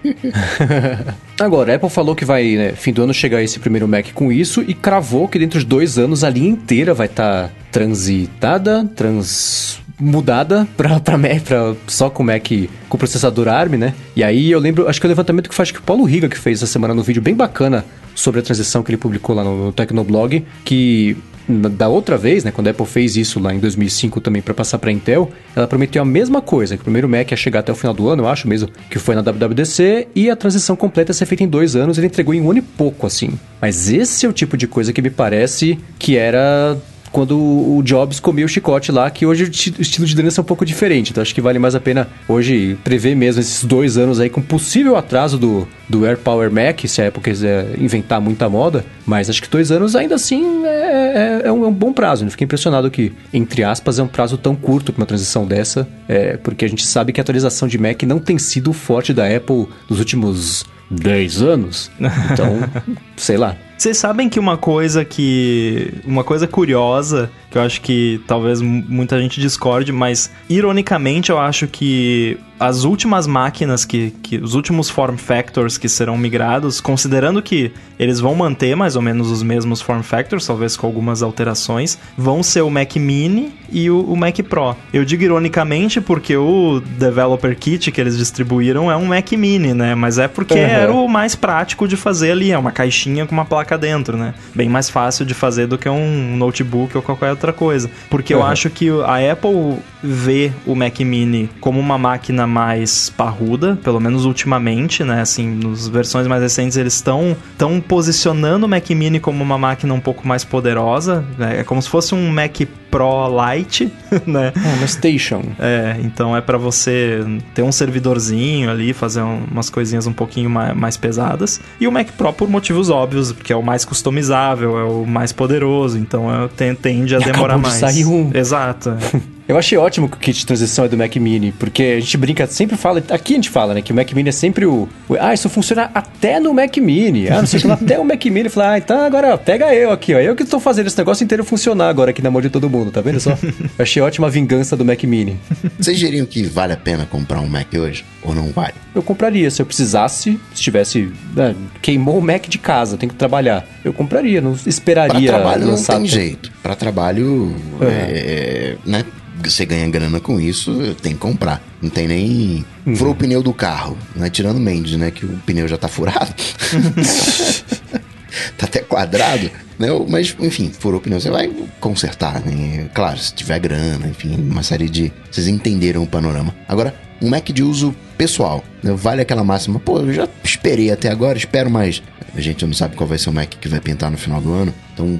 Agora, 1.40 1.74
a 1.74 1.76
Apple 1.76 1.90
falou 1.90 2.16
que 2.16 2.26
vai, 2.26 2.56
né, 2.56 2.74
fim 2.74 2.94
do 2.94 3.04
ano, 3.04 3.14
chegar 3.14 3.42
esse 3.42 3.60
primeiro 3.60 3.88
Mac 3.88 4.12
com 4.14 4.32
isso 4.32 4.64
e 4.68 4.74
cravou 4.74 5.28
que 5.28 5.40
dentro 5.40 5.60
de 5.60 5.66
dois 5.66 5.98
anos 5.98 6.24
a 6.24 6.30
linha 6.30 6.50
inteira 6.50 6.94
vai 6.94 7.08
estar 7.08 7.48
tá 7.48 7.54
transitada, 7.72 8.90
trans 8.96 9.82
mudada 10.00 10.68
pra, 10.76 11.00
pra 11.00 11.18
Mac, 11.18 11.42
pra, 11.44 11.76
só 11.88 12.10
com 12.10 12.24
Mac 12.24 12.48
com 12.90 12.98
processador 12.98 13.48
ARM, 13.48 13.78
né? 13.78 13.94
E 14.16 14.24
aí 14.24 14.52
eu 14.52 14.60
lembro, 14.60 14.88
acho 14.88 15.00
que 15.00 15.08
o 15.08 15.10
levantamento 15.10 15.50
que 15.50 15.62
acho 15.62 15.74
que 15.74 15.80
o 15.80 15.84
Paulo 15.84 16.04
Riga 16.04 16.28
que 16.28 16.38
fez 16.38 16.60
essa 16.60 16.72
semana 16.72 16.94
no 16.94 17.04
vídeo 17.04 17.22
bem 17.22 17.36
bacana 17.36 17.86
sobre 18.16 18.40
a 18.40 18.44
transição 18.44 18.84
que 18.84 18.92
ele 18.92 18.98
publicou 18.98 19.36
lá 19.36 19.44
no, 19.44 19.66
no 19.66 19.74
Tecnoblog, 19.74 20.46
que 20.64 21.18
da 21.48 21.88
outra 21.88 22.18
vez, 22.18 22.44
né, 22.44 22.52
quando 22.52 22.68
a 22.68 22.72
Apple 22.72 22.86
fez 22.86 23.16
isso 23.16 23.40
lá 23.40 23.54
em 23.54 23.60
2005 23.60 24.22
também 24.22 24.42
para 24.42 24.54
passar 24.54 24.80
para 24.80 24.92
Intel, 24.92 25.32
ela 25.56 25.68
prometeu 25.68 26.02
a 26.02 26.06
mesma 26.06 26.42
coisa, 26.42 26.76
que 26.76 26.82
o 26.82 26.86
primeiro 26.86 27.10
Mac 27.10 27.32
ia 27.32 27.38
chegar 27.38 27.60
até 27.60 27.72
o 27.72 27.76
final 27.76 27.94
do 27.94 28.08
ano, 28.08 28.24
eu 28.24 28.28
acho 28.28 28.48
mesmo, 28.48 28.70
que 28.90 29.00
foi 29.00 29.16
na 29.16 29.22
WWDC, 29.22 30.08
e 30.16 30.30
a 30.30 30.36
transição 30.36 30.76
completa 30.76 31.12
ia 31.12 31.14
ser 31.14 31.26
feita 31.26 31.44
em 31.44 31.48
dois 31.48 31.76
anos, 31.76 31.98
ele 31.98 32.08
entregou 32.08 32.34
em 32.34 32.42
um 32.42 32.50
ano 32.50 32.60
e 32.60 32.62
pouco, 32.62 33.06
assim. 33.06 33.32
Mas 33.62 33.90
esse 33.90 34.26
é 34.26 34.30
o 34.30 34.34
tipo 34.34 34.56
de 34.56 34.68
coisa 34.68 34.94
que 34.94 35.02
me 35.02 35.10
parece 35.10 35.78
que 36.00 36.18
era 36.18 36.78
quando 37.14 37.38
o 37.38 37.82
Jobs 37.84 38.20
comia 38.20 38.44
o 38.44 38.50
chicote 38.50 38.92
lá, 38.92 39.10
que 39.10 39.24
hoje 39.24 39.44
o 39.44 39.48
estilo 39.82 40.06
de 40.06 40.14
liderança 40.14 40.42
é 40.42 40.44
um 40.44 40.46
pouco 40.46 40.66
diferente. 40.66 41.12
Então 41.12 41.22
acho 41.22 41.34
que 41.34 41.40
vale 41.40 41.60
mais 41.60 41.76
a 41.76 41.80
pena 41.80 42.10
hoje 42.28 42.76
prever 42.84 43.16
mesmo 43.16 43.40
esses 43.40 43.64
dois 43.64 44.00
anos 44.00 44.20
aí 44.20 44.32
com 44.32 44.42
possível 44.42 44.98
atraso 44.98 45.38
do, 45.38 45.68
do 45.88 46.06
Air 46.06 46.18
Power 46.18 46.52
Mac, 46.52 46.82
se 46.88 47.02
a 47.04 47.08
Apple 47.08 47.22
quiser 47.22 47.80
inventar 47.80 48.20
muita 48.20 48.50
moda. 48.50 48.84
Mas 49.06 49.30
acho 49.30 49.44
que 49.44 49.48
dois 49.48 49.72
anos 49.72 49.96
ainda 49.96 50.16
assim 50.16 50.66
é, 50.66 51.42
é, 51.44 51.48
é, 51.48 51.52
um, 51.52 51.64
é 51.64 51.68
um, 51.68 51.74
bom 51.74 51.94
prazo. 51.94 52.26
Eu 52.26 52.32
fiquei 52.32 52.46
impressionado 52.46 52.90
que, 52.90 53.14
entre 53.32 53.64
aspas, 53.64 54.00
é 54.00 54.04
um 54.04 54.08
prazo 54.08 54.36
tão 54.36 54.56
curto 54.56 54.92
para 54.92 55.02
uma 55.02 55.06
transição 55.06 55.46
dessa, 55.46 55.88
é, 56.08 56.38
porque 56.38 56.66
a 56.66 56.68
gente 56.68 56.84
sabe 56.84 57.14
que 57.14 57.20
a 57.20 57.24
atualização 57.24 57.68
de 57.68 57.78
Mac 57.78 58.02
não 58.04 58.18
tem 58.18 58.40
sido 58.40 58.74
forte 58.74 59.14
da 59.14 59.28
Apple 59.28 59.68
nos 59.88 60.00
últimos 60.00 60.66
10 60.94 61.42
anos. 61.42 61.92
Então, 62.32 62.60
sei 63.18 63.38
lá. 63.38 63.56
Vocês 63.78 63.98
sabem 63.98 64.30
que 64.30 64.40
uma 64.40 64.56
coisa 64.56 65.04
que. 65.04 65.94
Uma 66.06 66.24
coisa 66.24 66.48
curiosa, 66.48 67.30
que 67.52 67.58
eu 67.58 67.62
acho 67.62 67.82
que 67.82 68.22
talvez 68.28 68.62
muita 68.62 69.20
gente 69.20 69.42
discorde, 69.42 69.92
mas 69.92 70.32
ironicamente 70.50 71.30
eu 71.30 71.38
acho 71.38 71.68
que 71.68 72.38
as 72.60 72.84
últimas 72.84 73.28
máquinas 73.28 73.86
que, 73.86 74.12
que 74.22 74.38
os 74.38 74.56
últimos 74.56 74.90
form 74.90 75.16
factors 75.16 75.78
que 75.78 75.90
serão 75.90 76.18
migrados, 76.18 76.80
considerando 76.80 77.42
que 77.42 77.72
eles 78.00 78.20
vão 78.20 78.36
manter 78.36 78.76
mais 78.76 78.96
ou 78.96 79.02
menos 79.02 79.30
os 79.30 79.44
mesmos 79.44 79.82
form 79.82 80.02
factors, 80.02 80.46
talvez 80.46 80.76
com 80.76 80.88
algumas 80.88 81.22
alterações, 81.22 81.98
vão 82.18 82.42
ser 82.44 82.62
o 82.62 82.70
Mac 82.70 82.96
Mini 82.96 83.54
e 83.72 83.90
o, 83.90 84.02
o 84.02 84.16
Mac 84.16 84.38
Pro. 84.50 84.76
Eu 84.94 85.04
digo 85.04 85.24
ironicamente 85.24 86.00
porque 86.00 86.36
o 86.36 86.82
Developer 86.98 87.58
Kit 87.58 87.92
que 87.92 88.00
eles 88.00 88.18
distribuíram 88.18 88.92
é 88.92 88.96
um 88.96 89.06
Mac 89.06 89.32
Mini, 89.32 89.74
né? 89.74 89.96
Mas 89.96 90.18
é 90.18 90.28
porque 90.28 90.54
uhum. 90.54 90.60
era 90.60 90.94
o 90.94 91.08
mais 91.08 91.36
prático 91.36 91.88
de 91.88 91.98
fazer 91.98 92.32
ali, 92.32 92.52
é 92.52 92.58
uma 92.58 92.72
caixinha 92.72 93.26
com 93.26 93.34
uma 93.34 93.46
placa 93.46 93.78
dentro, 93.78 94.18
né? 94.18 94.34
Bem 94.54 94.70
mais 94.70 94.90
fácil 94.90 95.26
de 95.26 95.34
fazer 95.34 95.68
do 95.68 95.78
que 95.78 95.90
um 95.90 96.36
notebook 96.38 96.96
ou 96.96 97.04
qualquer 97.04 97.32
outra 97.32 97.54
coisa. 97.54 97.90
Porque 98.10 98.34
uhum. 98.34 98.42
eu 98.42 98.46
acho 98.46 98.70
que 98.70 98.90
a 98.90 99.32
Apple 99.32 99.78
vê 100.02 100.52
o 100.66 100.76
Mac 100.76 101.00
Mini 101.00 101.50
como 101.60 101.80
uma 101.80 101.98
máquina 101.98 102.46
mais 102.54 103.10
parruda, 103.10 103.78
pelo 103.84 104.00
menos 104.00 104.26
ultimamente, 104.26 105.04
né? 105.04 105.22
Assim, 105.22 105.56
nas 105.56 105.88
versões 105.88 106.28
mais 106.28 106.42
recentes 106.42 106.78
eles 106.78 106.94
estão 106.94 107.36
tão 107.58 107.82
posicionando 107.82 108.68
o 108.68 108.70
Mac 108.70 108.88
Mini 108.92 109.20
como 109.20 109.44
uma 109.44 109.58
máquina 109.58 109.94
um 109.94 110.00
pouco 110.00 110.28
mais 110.28 110.44
poderosa. 110.44 111.26
Né? 111.38 111.62
É 111.62 111.64
como 111.64 111.82
se 111.82 111.90
fosse 111.90 112.14
um 112.14 112.32
Mac 112.32 112.62
Pro 112.94 113.28
Lite, 113.28 113.92
né? 114.28 114.54
É, 114.56 114.78
uma 114.78 114.88
station. 114.88 115.42
É, 115.60 115.98
então 116.04 116.38
é 116.38 116.42
para 116.42 116.60
você 116.60 117.26
ter 117.56 117.64
um 117.64 117.72
servidorzinho 117.72 118.70
ali, 118.70 118.94
fazer 118.94 119.22
umas 119.22 119.70
coisinhas 119.70 120.06
um 120.06 120.14
pouquinho 120.14 120.50
mais, 120.50 120.76
mais 120.76 120.96
pesadas. 120.96 121.60
E 121.80 121.88
o 121.88 121.92
Mac 121.92 122.10
Pro 122.12 122.32
por 122.32 122.48
motivos 122.48 122.92
óbvios, 122.92 123.32
porque 123.32 123.52
é 123.52 123.56
o 123.56 123.64
mais 123.64 123.84
customizável, 123.84 124.78
é 124.78 124.84
o 124.84 125.06
mais 125.08 125.32
poderoso, 125.32 125.98
então 125.98 126.28
é, 126.32 126.74
tende 126.76 127.16
a 127.16 127.20
e 127.20 127.24
demorar 127.24 127.58
mais. 127.58 127.74
De 127.74 127.80
sair 127.80 128.06
um. 128.06 128.30
Exato. 128.32 128.96
Eu 129.46 129.58
achei 129.58 129.78
ótimo 129.78 130.08
que 130.08 130.16
o 130.16 130.20
kit 130.20 130.40
de 130.40 130.46
transição 130.46 130.86
é 130.86 130.88
do 130.88 130.98
Mac 130.98 131.14
Mini, 131.18 131.52
porque 131.52 131.96
a 131.98 132.00
gente 132.00 132.16
brinca, 132.16 132.48
sempre 132.48 132.78
fala, 132.78 133.04
aqui 133.10 133.34
a 133.34 133.36
gente 133.36 133.50
fala, 133.50 133.74
né, 133.74 133.82
que 133.82 133.92
o 133.92 133.96
Mac 133.96 134.10
Mini 134.14 134.30
é 134.30 134.32
sempre 134.32 134.66
o, 134.66 134.88
o 135.10 135.16
ah, 135.20 135.34
isso 135.34 135.50
funciona 135.50 135.92
até 135.94 136.40
no 136.40 136.54
Mac 136.54 136.78
Mini, 136.78 137.28
ah, 137.28 137.42
não 137.42 137.46
sei 137.46 137.60
o 137.60 137.62
que 137.62 137.68
lá, 137.68 137.74
até 137.82 138.00
o 138.00 138.06
Mac 138.06 138.24
Mini, 138.26 138.48
fala, 138.48 138.72
ah, 138.72 138.78
então 138.78 139.02
agora 139.02 139.38
pega 139.38 139.74
eu 139.76 139.92
aqui, 139.92 140.16
ó, 140.16 140.20
eu 140.20 140.34
que 140.34 140.44
estou 140.44 140.62
fazendo 140.62 140.88
esse 140.88 140.98
negócio 140.98 141.26
inteiro 141.26 141.44
funcionar 141.44 141.90
agora 141.90 142.12
aqui 142.12 142.22
na 142.22 142.32
mão 142.32 142.42
de 142.42 142.50
todo 142.50 142.70
mundo, 142.70 142.83
tá 142.92 143.02
vendo 143.02 143.20
só? 143.20 143.38
achei 143.78 144.02
ótima 144.02 144.28
a 144.28 144.30
vingança 144.30 144.76
do 144.76 144.86
Mac 144.86 145.04
Mini. 145.04 145.38
Vocês 145.80 145.98
diriam 145.98 146.26
que 146.26 146.44
vale 146.44 146.74
a 146.74 146.78
pena 146.78 147.06
comprar 147.06 147.40
um 147.40 147.48
Mac 147.48 147.68
hoje, 147.74 148.06
ou 148.22 148.34
não 148.34 148.50
vale? 148.50 148.74
Eu 148.94 149.02
compraria, 149.02 149.50
se 149.50 149.62
eu 149.62 149.66
precisasse, 149.66 150.40
se 150.54 150.62
tivesse, 150.62 151.12
né, 151.36 151.56
queimou 151.82 152.18
o 152.18 152.22
Mac 152.22 152.48
de 152.48 152.58
casa, 152.58 152.98
tem 152.98 153.10
que 153.10 153.16
trabalhar, 153.16 153.68
eu 153.84 153.94
compraria, 153.94 154.42
não 154.42 154.58
esperaria 154.66 155.30
Pra 155.30 155.40
trabalho 155.40 155.66
não 155.66 155.82
tem 155.82 156.06
jeito, 156.06 156.52
para 156.62 156.76
trabalho, 156.76 157.26
uhum. 157.26 157.80
é, 157.82 158.76
né, 158.86 159.06
você 159.44 159.66
ganha 159.66 159.90
grana 159.90 160.20
com 160.20 160.40
isso, 160.40 160.96
tem 161.02 161.14
que 161.14 161.20
comprar. 161.20 161.62
Não 161.82 161.90
tem 161.90 162.08
nem. 162.08 162.66
Furou 162.96 163.14
o 163.14 163.16
pneu 163.16 163.44
do 163.44 163.54
carro, 163.54 163.98
né? 164.16 164.30
Tirando 164.30 164.60
Mendes, 164.60 164.96
né? 164.98 165.12
Que 165.12 165.26
o 165.26 165.38
pneu 165.46 165.68
já 165.68 165.78
tá 165.78 165.88
furado. 165.88 166.34
tá 168.58 168.66
até 168.66 168.80
quadrado, 168.80 169.50
né? 169.78 169.88
Mas, 170.08 170.36
enfim, 170.40 170.72
furou 170.78 171.00
o 171.00 171.02
pneu, 171.02 171.20
você 171.20 171.30
vai 171.30 171.50
consertar, 171.80 172.42
né? 172.46 172.90
Claro, 172.94 173.18
se 173.18 173.34
tiver 173.34 173.60
grana, 173.60 174.08
enfim, 174.08 174.36
uma 174.36 174.64
série 174.64 174.90
de. 174.90 175.12
Vocês 175.32 175.48
entenderam 175.48 176.04
o 176.04 176.08
panorama. 176.08 176.54
Agora, 176.68 176.94
um 177.22 177.30
Mac 177.30 177.50
de 177.50 177.64
uso 177.64 177.96
pessoal, 178.18 178.64
né? 178.82 178.92
vale 178.94 179.22
aquela 179.22 179.44
máxima, 179.44 179.80
pô, 179.80 180.00
eu 180.00 180.14
já 180.14 180.28
esperei 180.44 180.92
até 180.92 181.10
agora, 181.10 181.38
espero 181.38 181.70
mais. 181.70 182.02
A 182.36 182.42
gente 182.42 182.66
não 182.66 182.74
sabe 182.74 182.96
qual 182.96 183.08
vai 183.08 183.18
ser 183.18 183.30
o 183.30 183.34
Mac 183.34 183.50
que 183.50 183.68
vai 183.68 183.80
pintar 183.80 184.12
no 184.12 184.18
final 184.18 184.42
do 184.42 184.52
ano, 184.52 184.74
então 184.94 185.20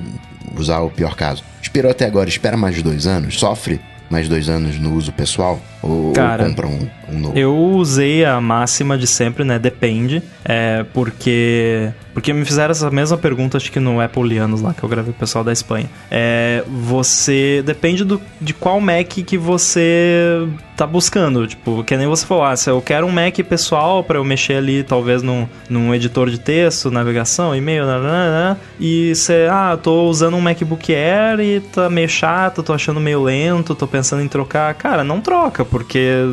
usar 0.58 0.80
o 0.80 0.90
pior 0.90 1.16
caso. 1.16 1.44
Esperou 1.62 1.92
até 1.92 2.06
agora, 2.06 2.30
espera 2.30 2.58
mais 2.58 2.82
dois 2.82 3.08
anos, 3.08 3.40
sofre 3.40 3.80
mais 4.10 4.28
dois 4.28 4.50
anos 4.50 4.80
no 4.80 4.94
uso 4.94 5.12
pessoal? 5.12 5.62
Ou, 5.84 6.14
Cara, 6.14 6.44
ou 6.44 6.50
compra 6.50 6.68
um, 6.68 6.90
um 7.10 7.20
novo? 7.20 7.38
Eu 7.38 7.54
usei 7.56 8.24
a 8.24 8.40
máxima 8.40 8.98
de 8.98 9.06
sempre, 9.06 9.44
né? 9.44 9.60
Depende. 9.60 10.24
É, 10.46 10.86
porque. 10.94 11.92
Porque 12.14 12.32
me 12.32 12.46
fizeram 12.46 12.72
essa 12.72 12.92
mesma 12.92 13.18
pergunta, 13.18 13.58
acho 13.58 13.72
que 13.72 13.80
no 13.80 14.00
Apple 14.00 14.24
Lianos 14.24 14.62
lá, 14.62 14.74
que 14.74 14.84
eu 14.84 14.88
gravei 14.88 15.12
o 15.12 15.16
pessoal 15.16 15.44
da 15.44 15.52
Espanha. 15.52 15.90
É, 16.10 16.64
você. 16.68 17.62
Depende 17.66 18.06
do, 18.06 18.22
de 18.40 18.54
qual 18.54 18.80
Mac 18.80 19.08
que 19.08 19.38
você 19.38 20.48
tá 20.76 20.86
buscando. 20.88 21.46
Tipo, 21.48 21.84
que 21.84 21.96
nem 21.98 22.08
você 22.08 22.26
falou, 22.26 22.44
ah, 22.46 22.56
se 22.56 22.70
eu 22.70 22.82
quero 22.82 23.06
um 23.06 23.12
Mac 23.12 23.36
pessoal 23.48 24.04
para 24.04 24.18
eu 24.18 24.24
mexer 24.24 24.56
ali, 24.56 24.84
talvez 24.84 25.22
num, 25.22 25.48
num 25.70 25.94
editor 25.94 26.30
de 26.30 26.40
texto, 26.40 26.92
navegação, 26.92 27.56
e-mail, 27.56 27.86
nanana, 27.86 28.60
e 28.80 29.14
você, 29.16 29.48
ah, 29.50 29.78
tô 29.82 30.08
usando 30.10 30.36
um 30.36 30.42
MacBook 30.42 30.94
Air 30.94 31.40
e 31.40 31.60
tá 31.60 31.90
meio 31.90 32.10
chato, 32.10 32.64
tô 32.64 32.74
achando 32.74 33.00
meio 33.00 33.22
lento, 33.22 33.76
tô 33.76 33.88
pensando 33.88 34.22
em 34.22 34.28
trocar. 34.28 34.74
Cara, 34.76 35.04
não 35.04 35.22
troca, 35.22 35.64
porque 35.74 36.24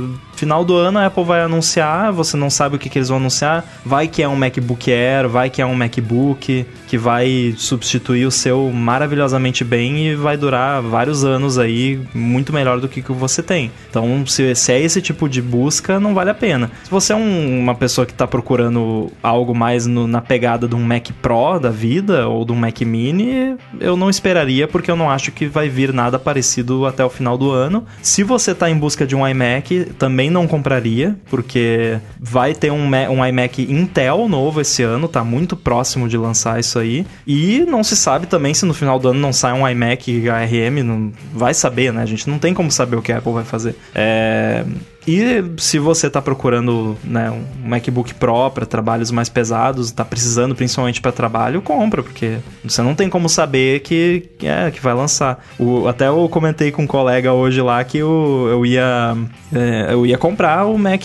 final 0.41 0.65
do 0.65 0.75
ano 0.75 0.99
a 0.99 1.05
Apple 1.05 1.23
vai 1.23 1.43
anunciar, 1.43 2.11
você 2.13 2.35
não 2.35 2.49
sabe 2.49 2.77
o 2.77 2.79
que, 2.79 2.89
que 2.89 2.97
eles 2.97 3.11
vão 3.11 3.19
anunciar. 3.19 3.63
Vai 3.85 4.09
que 4.09 4.23
é 4.23 4.29
um 4.29 4.35
MacBook 4.35 4.91
Air, 4.91 5.29
vai 5.29 5.51
que 5.51 5.61
é 5.61 5.67
um 5.67 5.75
MacBook 5.75 6.65
que 6.89 6.97
vai 6.99 7.55
substituir 7.59 8.25
o 8.25 8.31
seu 8.31 8.71
maravilhosamente 8.73 9.63
bem 9.63 10.09
e 10.09 10.15
vai 10.15 10.39
durar 10.39 10.81
vários 10.81 11.25
anos 11.25 11.59
aí, 11.59 12.01
muito 12.15 12.55
melhor 12.55 12.81
do 12.81 12.89
que 12.89 13.03
que 13.03 13.13
você 13.13 13.43
tem. 13.43 13.71
Então, 13.91 14.25
se, 14.27 14.55
se 14.55 14.73
é 14.73 14.81
esse 14.81 15.03
tipo 15.03 15.29
de 15.29 15.43
busca, 15.43 16.01
não 16.01 16.15
vale 16.15 16.31
a 16.31 16.35
pena. 16.35 16.71
Se 16.85 16.91
você 16.91 17.13
é 17.13 17.17
um, 17.17 17.61
uma 17.61 17.75
pessoa 17.75 18.07
que 18.07 18.13
está 18.13 18.27
procurando 18.27 19.13
algo 19.23 19.55
mais 19.55 19.87
no, 19.87 20.07
na 20.07 20.23
pegada 20.23 20.67
de 20.67 20.75
um 20.75 20.83
Mac 20.83 21.09
Pro 21.21 21.59
da 21.61 21.71
vida 21.71 22.27
ou 22.27 22.47
de 22.47 22.53
um 22.53 22.57
Mac 22.57 22.81
Mini, 22.81 23.57
eu 23.79 23.95
não 23.95 24.09
esperaria, 24.09 24.67
porque 24.67 24.91
eu 24.91 24.97
não 24.97 25.11
acho 25.11 25.33
que 25.33 25.47
vai 25.47 25.69
vir 25.69 25.93
nada 25.93 26.19
parecido 26.19 26.87
até 26.87 27.05
o 27.05 27.11
final 27.11 27.37
do 27.37 27.51
ano. 27.51 27.85
Se 28.01 28.23
você 28.25 28.53
está 28.53 28.71
em 28.71 28.79
busca 28.79 29.07
de 29.07 29.15
um 29.15 29.29
iMac, 29.29 29.93
também 29.99 30.30
não 30.31 30.47
compraria, 30.47 31.17
porque 31.29 31.99
vai 32.19 32.55
ter 32.55 32.71
um, 32.71 32.89
um 33.11 33.27
iMac 33.27 33.63
Intel 33.63 34.29
novo 34.29 34.61
esse 34.61 34.83
ano, 34.83 35.09
tá 35.09 35.23
muito 35.25 35.57
próximo 35.57 36.09
de 36.09 36.17
lançar 36.17 36.59
isso 36.61 36.79
aí. 36.79 37.07
E 37.27 37.65
não 37.67 37.83
se 37.83 37.97
sabe 37.97 38.27
também 38.27 38.55
se 38.55 38.65
no 38.65 38.75
final 38.75 38.99
do 38.99 39.09
ano 39.09 39.21
não 39.21 39.33
sai 39.33 39.53
um 39.53 39.69
iMac 39.69 40.29
ARM, 40.29 40.83
não 40.83 41.13
vai 41.33 41.55
saber, 41.55 41.93
né? 41.93 42.03
A 42.03 42.07
gente 42.07 42.29
não 42.29 42.39
tem 42.39 42.55
como 42.55 42.71
saber 42.71 42.97
o 42.97 43.03
que 43.03 43.13
a 43.13 43.19
Apple 43.19 43.33
vai 43.33 43.45
fazer. 43.45 43.77
É... 43.95 44.65
E 45.07 45.43
se 45.59 45.79
você 45.79 46.09
está 46.09 46.21
procurando 46.21 46.97
né, 47.03 47.31
um 47.31 47.69
MacBook 47.69 48.15
Pro 48.15 48.51
para 48.51 48.67
trabalhos 48.67 49.11
mais 49.11 49.29
pesados, 49.29 49.87
está 49.87 50.05
precisando 50.05 50.55
principalmente 50.55 51.01
para 51.01 51.11
trabalho, 51.11 51.63
compra, 51.63 52.03
porque 52.03 52.39
você 52.63 52.83
não 52.83 52.95
tem 52.95 53.09
como 53.09 53.29
saber 53.29 53.81
que, 53.81 54.29
é, 54.43 54.71
que 54.71 54.81
vai 54.81 54.95
lançar. 54.95 55.45
O, 55.59 55.89
até 55.89 56.09
eu 56.09 56.29
comentei 56.29 56.71
com 56.71 56.83
um 56.83 56.87
colega 56.87 57.33
hoje 57.33 57.61
lá 57.63 57.83
que 57.83 57.99
eu, 57.99 58.47
eu, 58.51 58.67
ia, 58.67 59.17
é, 59.55 59.93
eu 59.93 60.07
ia 60.07 60.19
comprar 60.19 60.67
o 60.67 60.79
Mac. 60.79 61.03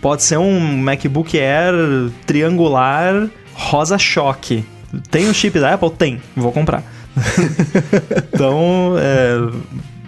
Pode 0.00 0.22
ser 0.22 0.38
um 0.38 0.78
MacBook 0.78 1.38
Air 1.38 2.10
triangular 2.26 3.28
rosa 3.52 3.98
choque. 3.98 4.64
Tem 5.10 5.28
o 5.28 5.34
chip 5.34 5.58
da 5.58 5.74
Apple? 5.74 5.90
Tem, 5.90 6.20
vou 6.34 6.52
comprar. 6.52 6.82
então, 8.32 8.94
é, 8.98 9.38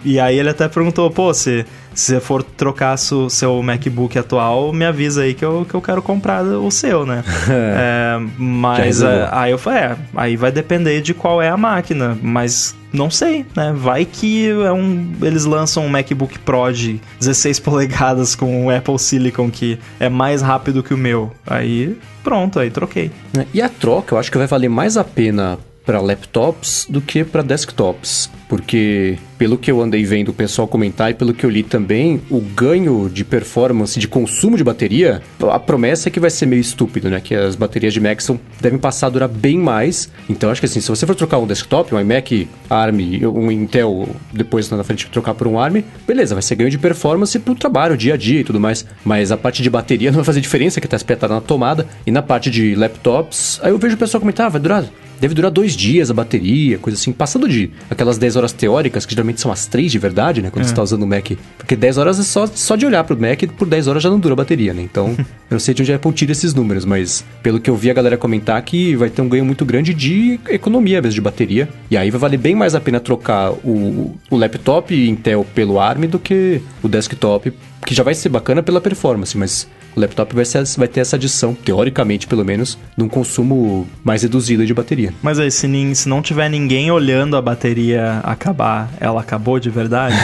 e 0.03 0.19
aí 0.19 0.37
ele 0.37 0.49
até 0.49 0.67
perguntou, 0.67 1.09
pô, 1.09 1.33
se, 1.33 1.65
se 1.93 2.13
você 2.13 2.19
for 2.19 2.43
trocar 2.43 2.95
o 2.95 3.29
seu 3.29 3.61
MacBook 3.61 4.17
atual, 4.17 4.73
me 4.73 4.85
avisa 4.85 5.23
aí 5.23 5.33
que 5.33 5.43
eu, 5.43 5.65
que 5.67 5.73
eu 5.73 5.81
quero 5.81 6.01
comprar 6.01 6.43
o 6.43 6.69
seu, 6.71 7.05
né? 7.05 7.23
é, 7.49 8.19
mas 8.37 9.01
é, 9.01 9.29
aí 9.31 9.51
eu 9.51 9.57
falei, 9.57 9.79
é, 9.79 9.97
aí 10.15 10.35
vai 10.35 10.51
depender 10.51 11.01
de 11.01 11.13
qual 11.13 11.41
é 11.41 11.49
a 11.49 11.57
máquina, 11.57 12.17
mas 12.21 12.75
não 12.91 13.09
sei, 13.09 13.45
né? 13.55 13.73
Vai 13.75 14.05
que 14.05 14.49
é 14.49 14.71
um, 14.71 15.13
eles 15.21 15.45
lançam 15.45 15.85
um 15.85 15.89
MacBook 15.89 16.37
Pro 16.39 16.71
de 16.71 17.01
16 17.19 17.59
polegadas 17.59 18.35
com 18.35 18.65
o 18.65 18.69
Apple 18.69 18.99
Silicon 18.99 19.49
que 19.49 19.79
é 19.99 20.09
mais 20.09 20.41
rápido 20.41 20.83
que 20.83 20.93
o 20.93 20.97
meu. 20.97 21.31
Aí 21.45 21.97
pronto, 22.23 22.59
aí 22.59 22.69
troquei. 22.69 23.11
E 23.53 23.61
a 23.61 23.67
troca, 23.67 24.15
eu 24.15 24.19
acho 24.19 24.31
que 24.31 24.37
vai 24.37 24.47
valer 24.47 24.69
mais 24.69 24.95
a 24.95 25.03
pena 25.03 25.57
para 25.85 25.99
laptops 25.99 26.85
do 26.89 27.01
que 27.01 27.23
para 27.23 27.41
desktops, 27.41 28.29
porque 28.53 29.17
pelo 29.35 29.57
que 29.57 29.71
eu 29.71 29.81
andei 29.81 30.05
vendo 30.05 30.29
o 30.29 30.33
pessoal 30.33 30.67
comentar 30.67 31.09
e 31.09 31.15
pelo 31.15 31.33
que 31.33 31.43
eu 31.43 31.49
li 31.49 31.63
também, 31.63 32.21
o 32.29 32.39
ganho 32.39 33.09
de 33.11 33.25
performance, 33.25 33.99
de 33.99 34.07
consumo 34.07 34.55
de 34.55 34.63
bateria, 34.63 35.23
a 35.51 35.57
promessa 35.57 36.07
é 36.07 36.11
que 36.11 36.19
vai 36.19 36.29
ser 36.29 36.45
meio 36.45 36.59
estúpido, 36.59 37.09
né? 37.09 37.19
Que 37.19 37.33
as 37.33 37.55
baterias 37.55 37.95
de 37.95 37.99
Mac 37.99 38.21
são, 38.21 38.39
devem 38.61 38.77
passar 38.77 39.07
a 39.07 39.09
durar 39.09 39.27
bem 39.27 39.57
mais. 39.57 40.07
Então 40.29 40.51
acho 40.51 40.61
que 40.61 40.67
assim, 40.67 40.79
se 40.79 40.87
você 40.87 41.03
for 41.07 41.15
trocar 41.15 41.39
um 41.39 41.47
desktop, 41.47 41.95
um 41.95 41.99
iMac 41.99 42.47
ARM, 42.69 43.25
um 43.25 43.51
Intel, 43.51 44.07
depois 44.31 44.69
na 44.69 44.83
frente 44.83 45.07
trocar 45.07 45.33
por 45.33 45.47
um 45.47 45.57
ARM, 45.57 45.83
beleza, 46.05 46.35
vai 46.35 46.43
ser 46.43 46.53
ganho 46.53 46.69
de 46.69 46.77
performance 46.77 47.39
pro 47.39 47.55
trabalho, 47.55 47.97
dia 47.97 48.13
a 48.13 48.17
dia 48.17 48.41
e 48.41 48.43
tudo 48.43 48.59
mais. 48.59 48.85
Mas 49.03 49.31
a 49.31 49.37
parte 49.37 49.63
de 49.63 49.69
bateria 49.69 50.11
não 50.13 50.17
vai 50.17 50.25
fazer 50.25 50.41
diferença, 50.41 50.79
que 50.79 50.87
tá 50.87 50.95
espetada 50.95 51.33
na 51.33 51.41
tomada. 51.41 51.87
E 52.05 52.11
na 52.11 52.21
parte 52.21 52.51
de 52.51 52.75
laptops, 52.75 53.59
aí 53.63 53.71
eu 53.71 53.79
vejo 53.79 53.95
o 53.95 53.97
pessoal 53.97 54.21
comentar, 54.21 54.45
ah, 54.45 54.49
vai 54.49 54.61
durar 54.61 54.85
deve 55.23 55.33
durar 55.33 55.49
dois 55.49 55.73
dias 55.73 56.11
a 56.11 56.13
bateria, 56.13 56.77
coisa 56.77 56.99
assim. 56.99 57.13
Passando 57.13 57.47
de 57.47 57.71
aquelas 57.89 58.17
10 58.17 58.35
horas 58.35 58.42
teóricas, 58.51 59.05
que 59.05 59.13
geralmente 59.13 59.39
são 59.39 59.51
as 59.51 59.65
3 59.67 59.91
de 59.91 59.99
verdade, 59.99 60.41
né? 60.41 60.49
Quando 60.51 60.65
é. 60.65 60.67
você 60.67 60.73
tá 60.73 60.83
usando 60.83 61.03
o 61.03 61.07
Mac. 61.07 61.31
Porque 61.57 61.75
10 61.75 61.97
horas 61.97 62.19
é 62.19 62.23
só, 62.23 62.45
só 62.47 62.75
de 62.75 62.85
olhar 62.85 63.03
pro 63.03 63.19
Mac, 63.19 63.43
por 63.57 63.67
10 63.67 63.87
horas 63.87 64.03
já 64.03 64.09
não 64.09 64.19
dura 64.19 64.33
a 64.33 64.35
bateria, 64.35 64.73
né? 64.73 64.81
Então, 64.81 65.15
eu 65.17 65.25
não 65.51 65.59
sei 65.59 65.73
de 65.73 65.81
onde 65.81 65.93
a 65.93 65.95
Apple 65.95 66.11
tira 66.11 66.31
esses 66.31 66.53
números, 66.53 66.85
mas 66.85 67.23
pelo 67.41 67.59
que 67.59 67.69
eu 67.69 67.75
vi 67.75 67.89
a 67.89 67.93
galera 67.93 68.17
comentar 68.17 68.61
que 68.61 68.95
vai 68.95 69.09
ter 69.09 69.21
um 69.21 69.29
ganho 69.29 69.45
muito 69.45 69.65
grande 69.65 69.93
de 69.93 70.39
economia, 70.49 71.01
vezes, 71.01 71.15
de 71.15 71.21
bateria. 71.21 71.69
E 71.89 71.97
aí 71.97 72.09
vai 72.11 72.19
valer 72.19 72.37
bem 72.37 72.55
mais 72.55 72.75
a 72.75 72.81
pena 72.81 72.99
trocar 72.99 73.51
o, 73.51 74.15
o 74.29 74.37
laptop 74.37 74.93
Intel 74.93 75.45
pelo 75.55 75.79
ARM 75.79 76.07
do 76.07 76.19
que 76.19 76.61
o 76.81 76.87
desktop, 76.87 77.53
que 77.85 77.93
já 77.93 78.03
vai 78.03 78.15
ser 78.15 78.29
bacana 78.29 78.63
pela 78.63 78.81
performance, 78.81 79.37
mas 79.37 79.67
o 79.95 79.99
laptop 79.99 80.33
vai, 80.35 80.45
ser, 80.45 80.63
vai 80.77 80.87
ter 80.87 81.01
essa 81.01 81.15
adição, 81.15 81.53
teoricamente 81.53 82.27
pelo 82.27 82.43
menos, 82.43 82.77
de 82.97 83.03
um 83.03 83.09
consumo 83.09 83.87
mais 84.03 84.23
reduzido 84.23 84.65
de 84.65 84.73
bateria. 84.73 85.13
Mas 85.21 85.39
aí, 85.39 85.51
se, 85.51 85.95
se 85.95 86.09
não 86.09 86.21
tiver 86.21 86.49
ninguém 86.49 86.91
olhando 86.91 87.37
a 87.37 87.41
bateria 87.41 88.19
acabar, 88.23 88.91
ela 88.99 89.21
acabou 89.21 89.59
de 89.59 89.69
verdade? 89.69 90.15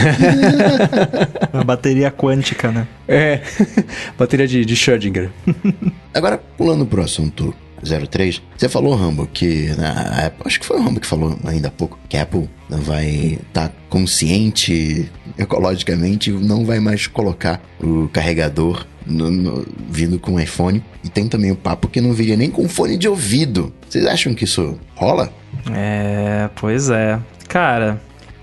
a 1.54 1.64
bateria 1.64 2.12
quântica, 2.12 2.72
né? 2.72 2.88
É, 3.08 3.42
bateria 4.18 4.48
de, 4.48 4.64
de 4.66 4.76
Schrödinger. 4.76 5.30
Agora, 6.14 6.40
pulando 6.58 6.86
pro 6.86 7.02
assunto 7.02 7.54
03. 7.84 8.42
Você 8.58 8.70
falou, 8.70 8.96
Rambo, 8.96 9.28
que 9.28 9.70
a 9.80 10.28
Apple, 10.28 10.44
acho 10.46 10.60
que 10.60 10.66
foi 10.66 10.78
o 10.78 10.84
Rambo 10.84 11.00
que 11.00 11.08
falou 11.08 11.38
ainda 11.46 11.68
há 11.68 11.72
pouco, 11.72 11.98
que 12.08 12.18
a 12.18 12.24
Apple 12.24 12.50
vai 12.70 13.40
estar 13.48 13.70
tá 13.70 13.74
consciente 13.90 15.10
ecologicamente, 15.38 16.32
não 16.32 16.66
vai 16.66 16.80
mais 16.80 17.08
colocar 17.08 17.62
o 17.82 18.08
carregador 18.10 18.86
no, 19.06 19.32
no, 19.32 19.66
vindo 19.90 20.20
com 20.20 20.40
iPhone. 20.40 20.84
E 21.04 21.10
tem 21.10 21.28
também 21.28 21.52
o 21.52 21.56
papo 21.56 21.88
que 21.88 22.02
não 22.02 22.14
viria 22.14 22.36
nem 22.36 22.50
com 22.50 22.68
fone 22.68 22.98
de 22.98 23.08
ouvido. 23.08 23.74
Vocês 23.88 24.06
acham 24.06 24.34
que 24.34 24.44
isso 24.44 24.78
rola? 24.96 25.32
É, 25.72 26.50
pois 26.56 26.90
é. 26.90 27.20
Cara, 27.48 28.02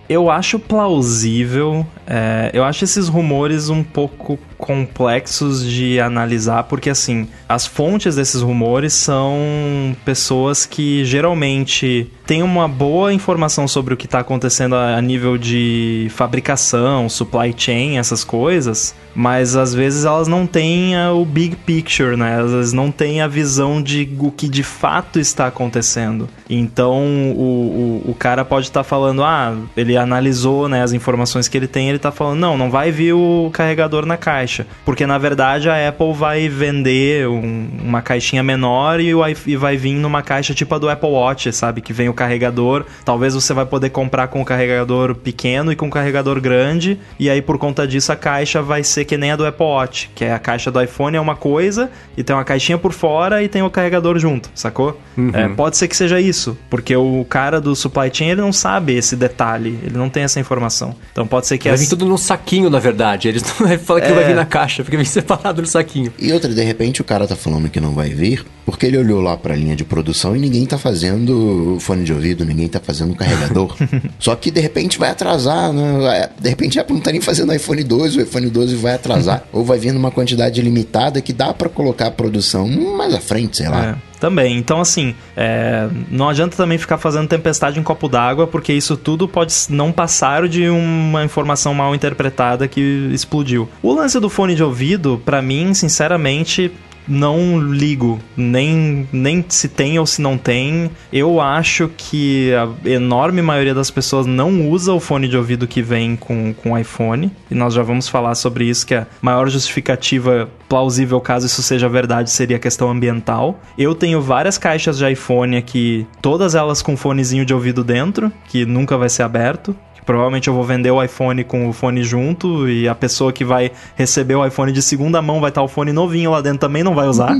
eu 0.08 0.30
acho 0.30 0.58
plausível. 0.58 1.86
É, 2.06 2.50
eu 2.52 2.64
acho 2.64 2.84
esses 2.84 3.08
rumores 3.08 3.68
um 3.68 3.82
pouco 3.82 4.38
complexos 4.58 5.64
de 5.64 6.00
analisar, 6.00 6.64
porque 6.64 6.90
assim, 6.90 7.28
as 7.48 7.66
fontes 7.66 8.16
desses 8.16 8.40
rumores 8.40 8.92
são 8.92 9.96
pessoas 10.04 10.64
que 10.66 11.04
geralmente 11.04 12.10
têm 12.26 12.42
uma 12.42 12.66
boa 12.66 13.12
informação 13.12 13.68
sobre 13.68 13.94
o 13.94 13.96
que 13.96 14.06
está 14.06 14.18
acontecendo 14.20 14.74
a 14.74 15.00
nível 15.00 15.38
de 15.38 16.08
fabricação, 16.10 17.08
supply 17.08 17.54
chain, 17.56 17.98
essas 17.98 18.24
coisas, 18.24 18.94
mas 19.14 19.54
às 19.54 19.72
vezes 19.72 20.04
elas 20.04 20.26
não 20.26 20.46
têm 20.46 20.94
o 21.08 21.24
big 21.24 21.56
picture, 21.56 22.16
né? 22.16 22.42
Vezes 22.42 22.72
não 22.72 22.90
têm 22.90 23.20
a 23.20 23.28
visão 23.28 23.82
de 23.82 24.08
o 24.18 24.30
que 24.30 24.48
de 24.48 24.62
fato 24.62 25.20
está 25.20 25.46
acontecendo. 25.46 26.28
Então 26.50 27.04
o, 27.32 28.02
o, 28.06 28.10
o 28.10 28.14
cara 28.14 28.44
pode 28.44 28.66
estar 28.66 28.80
tá 28.80 28.84
falando, 28.84 29.22
ah, 29.22 29.56
ele 29.76 29.96
analisou 29.96 30.68
né, 30.68 30.82
as 30.82 30.92
informações 30.92 31.46
que 31.46 31.56
ele 31.56 31.68
tem, 31.68 31.88
ele 31.88 31.96
está 31.96 32.10
falando, 32.10 32.40
não, 32.40 32.58
não 32.58 32.70
vai 32.70 32.90
vir 32.90 33.12
o 33.12 33.50
carregador 33.52 34.04
na 34.04 34.16
caixa 34.16 34.45
caixa. 34.46 34.66
Porque 34.84 35.06
na 35.06 35.18
verdade 35.18 35.68
a 35.68 35.88
Apple 35.88 36.12
vai 36.14 36.48
vender 36.48 37.28
um, 37.28 37.68
uma 37.82 38.00
caixinha 38.00 38.42
menor 38.42 39.00
e, 39.00 39.14
o, 39.14 39.22
e 39.46 39.56
vai 39.56 39.76
vir 39.76 39.94
numa 39.94 40.22
caixa 40.22 40.54
tipo 40.54 40.74
a 40.74 40.78
do 40.78 40.88
Apple 40.88 41.10
Watch, 41.10 41.52
sabe? 41.52 41.80
Que 41.80 41.92
vem 41.92 42.08
o 42.08 42.14
carregador. 42.14 42.84
Talvez 43.04 43.34
você 43.34 43.52
vai 43.52 43.66
poder 43.66 43.90
comprar 43.90 44.28
com 44.28 44.40
o 44.40 44.44
carregador 44.44 45.14
pequeno 45.14 45.72
e 45.72 45.76
com 45.76 45.88
o 45.88 45.90
carregador 45.90 46.40
grande. 46.40 46.98
E 47.18 47.28
aí 47.28 47.42
por 47.42 47.58
conta 47.58 47.86
disso 47.86 48.12
a 48.12 48.16
caixa 48.16 48.62
vai 48.62 48.84
ser 48.84 49.04
que 49.04 49.16
nem 49.16 49.32
a 49.32 49.36
do 49.36 49.44
Apple 49.44 49.66
Watch, 49.66 50.10
que 50.14 50.24
é 50.24 50.32
a 50.32 50.38
caixa 50.38 50.70
do 50.70 50.80
iPhone 50.80 51.16
é 51.16 51.20
uma 51.20 51.36
coisa 51.36 51.90
e 52.16 52.22
tem 52.22 52.34
uma 52.34 52.44
caixinha 52.44 52.78
por 52.78 52.92
fora 52.92 53.42
e 53.42 53.48
tem 53.48 53.62
o 53.62 53.70
carregador 53.70 54.18
junto, 54.18 54.50
sacou? 54.54 55.00
Uhum. 55.16 55.30
É, 55.32 55.48
pode 55.48 55.76
ser 55.76 55.88
que 55.88 55.96
seja 55.96 56.20
isso, 56.20 56.56
porque 56.70 56.94
o 56.94 57.26
cara 57.28 57.60
do 57.60 57.74
supply 57.74 58.10
chain 58.12 58.28
ele 58.28 58.40
não 58.40 58.52
sabe 58.52 58.94
esse 58.94 59.16
detalhe, 59.16 59.78
ele 59.82 59.96
não 59.96 60.08
tem 60.08 60.22
essa 60.22 60.38
informação. 60.38 60.94
Então 61.12 61.26
pode 61.26 61.46
ser 61.46 61.58
que 61.58 61.68
vai 61.68 61.74
as... 61.74 61.80
vir 61.80 61.88
tudo 61.88 62.06
num 62.06 62.16
saquinho, 62.16 62.70
na 62.70 62.78
verdade. 62.78 63.28
Eles 63.28 63.42
não 63.58 63.78
falam 63.78 64.02
que 64.02 64.08
é... 64.08 64.14
vai 64.14 64.24
vir 64.24 64.35
na 64.36 64.44
caixa, 64.44 64.82
porque 64.82 64.96
vem 64.96 65.06
separado 65.06 65.60
no 65.60 65.68
saquinho. 65.68 66.12
E 66.18 66.32
outra, 66.32 66.52
de 66.52 66.62
repente 66.62 67.00
o 67.00 67.04
cara 67.04 67.26
tá 67.26 67.34
falando 67.34 67.68
que 67.68 67.80
não 67.80 67.92
vai 67.92 68.10
vir, 68.10 68.44
porque 68.64 68.86
ele 68.86 68.98
olhou 68.98 69.20
lá 69.20 69.36
para 69.36 69.54
a 69.54 69.56
linha 69.56 69.74
de 69.74 69.84
produção 69.84 70.36
e 70.36 70.38
ninguém 70.38 70.64
tá 70.66 70.78
fazendo 70.78 71.78
fone 71.80 72.04
de 72.04 72.12
ouvido, 72.12 72.44
ninguém 72.44 72.68
tá 72.68 72.80
fazendo 72.80 73.14
carregador. 73.14 73.76
Só 74.18 74.34
que 74.36 74.50
de 74.50 74.60
repente 74.60 74.98
vai 74.98 75.10
atrasar, 75.10 75.72
né? 75.72 76.28
De 76.38 76.48
repente 76.48 76.78
a 76.78 76.82
Apple 76.82 76.94
não 76.94 77.02
tá 77.02 77.12
nem 77.12 77.20
fazendo 77.20 77.54
iPhone 77.54 77.82
12, 77.82 78.18
o 78.18 78.22
iPhone 78.22 78.48
12 78.48 78.76
vai 78.76 78.94
atrasar, 78.94 79.44
ou 79.52 79.64
vai 79.64 79.78
vir 79.78 79.92
numa 79.92 80.10
quantidade 80.10 80.60
limitada 80.60 81.20
que 81.20 81.32
dá 81.32 81.52
para 81.52 81.68
colocar 81.68 82.06
a 82.06 82.10
produção 82.10 82.68
mais 82.68 83.14
à 83.14 83.20
frente, 83.20 83.56
sei 83.56 83.68
lá. 83.68 83.90
É. 83.90 84.15
Também. 84.18 84.56
Então, 84.56 84.80
assim, 84.80 85.14
é, 85.36 85.88
não 86.10 86.28
adianta 86.28 86.56
também 86.56 86.78
ficar 86.78 86.98
fazendo 86.98 87.28
tempestade 87.28 87.78
em 87.78 87.82
copo 87.82 88.08
d'água, 88.08 88.46
porque 88.46 88.72
isso 88.72 88.96
tudo 88.96 89.28
pode 89.28 89.54
não 89.68 89.92
passar 89.92 90.48
de 90.48 90.68
uma 90.68 91.24
informação 91.24 91.74
mal 91.74 91.94
interpretada 91.94 92.66
que 92.66 93.10
explodiu. 93.12 93.68
O 93.82 93.92
lance 93.92 94.18
do 94.18 94.30
fone 94.30 94.54
de 94.54 94.62
ouvido, 94.62 95.20
para 95.24 95.42
mim, 95.42 95.74
sinceramente, 95.74 96.72
não 97.06 97.58
ligo, 97.60 98.20
nem, 98.36 99.08
nem 99.12 99.44
se 99.48 99.68
tem 99.68 99.98
ou 99.98 100.06
se 100.06 100.20
não 100.20 100.36
tem. 100.36 100.90
Eu 101.12 101.40
acho 101.40 101.90
que 101.96 102.52
a 102.54 102.88
enorme 102.88 103.42
maioria 103.42 103.74
das 103.74 103.90
pessoas 103.90 104.26
não 104.26 104.68
usa 104.68 104.92
o 104.92 105.00
fone 105.00 105.28
de 105.28 105.36
ouvido 105.36 105.66
que 105.66 105.82
vem 105.82 106.16
com 106.16 106.54
o 106.64 106.78
iPhone. 106.78 107.30
E 107.50 107.54
nós 107.54 107.74
já 107.74 107.82
vamos 107.82 108.08
falar 108.08 108.34
sobre 108.34 108.64
isso, 108.64 108.86
que 108.86 108.94
a 108.94 109.06
maior 109.20 109.48
justificativa 109.48 110.48
plausível, 110.68 111.20
caso 111.20 111.46
isso 111.46 111.62
seja 111.62 111.88
verdade, 111.88 112.30
seria 112.30 112.56
a 112.56 112.60
questão 112.60 112.90
ambiental. 112.90 113.60
Eu 113.78 113.94
tenho 113.94 114.20
várias 114.20 114.58
caixas 114.58 114.98
de 114.98 115.10
iPhone 115.10 115.56
aqui, 115.56 116.06
todas 116.20 116.54
elas 116.54 116.82
com 116.82 116.96
fonezinho 116.96 117.44
de 117.44 117.54
ouvido 117.54 117.84
dentro, 117.84 118.32
que 118.48 118.64
nunca 118.64 118.96
vai 118.96 119.08
ser 119.08 119.22
aberto. 119.22 119.76
Provavelmente 120.06 120.46
eu 120.46 120.54
vou 120.54 120.62
vender 120.62 120.90
o 120.92 121.02
iPhone 121.02 121.42
com 121.42 121.68
o 121.68 121.72
fone 121.72 122.04
junto 122.04 122.68
e 122.68 122.88
a 122.88 122.94
pessoa 122.94 123.32
que 123.32 123.44
vai 123.44 123.72
receber 123.96 124.36
o 124.36 124.46
iPhone 124.46 124.70
de 124.70 124.80
segunda 124.80 125.20
mão 125.20 125.40
vai 125.40 125.50
estar 125.50 125.62
o 125.62 125.68
fone 125.68 125.92
novinho 125.92 126.30
lá 126.30 126.40
dentro 126.40 126.60
também 126.60 126.84
não 126.84 126.94
vai 126.94 127.08
usar. 127.08 127.34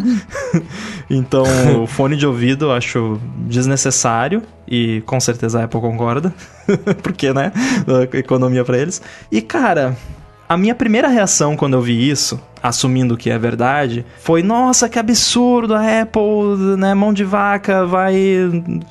então, 1.09 1.45
o 1.81 1.87
fone 1.87 2.17
de 2.17 2.27
ouvido 2.27 2.67
eu 2.67 2.73
acho 2.73 3.21
desnecessário 3.37 4.43
e 4.67 5.01
com 5.07 5.21
certeza 5.21 5.61
a 5.61 5.65
Apple 5.65 5.81
concorda, 5.81 6.35
porque, 7.03 7.33
né, 7.33 7.53
economia 8.13 8.65
para 8.65 8.79
eles. 8.79 9.01
E 9.31 9.41
cara, 9.41 9.97
a 10.49 10.57
minha 10.57 10.75
primeira 10.75 11.09
reação 11.09 11.57
quando 11.57 11.75
eu 11.75 11.81
vi 11.81 12.09
isso, 12.09 12.41
assumindo 12.63 13.17
que 13.17 13.31
é 13.31 13.39
verdade, 13.39 14.05
foi: 14.19 14.43
nossa, 14.43 14.89
que 14.89 14.99
absurdo, 14.99 15.75
a 15.75 16.03
Apple, 16.03 16.77
né, 16.79 16.95
mão 16.95 17.13
de 17.13 17.25
vaca, 17.25 17.85
vai 17.87 18.15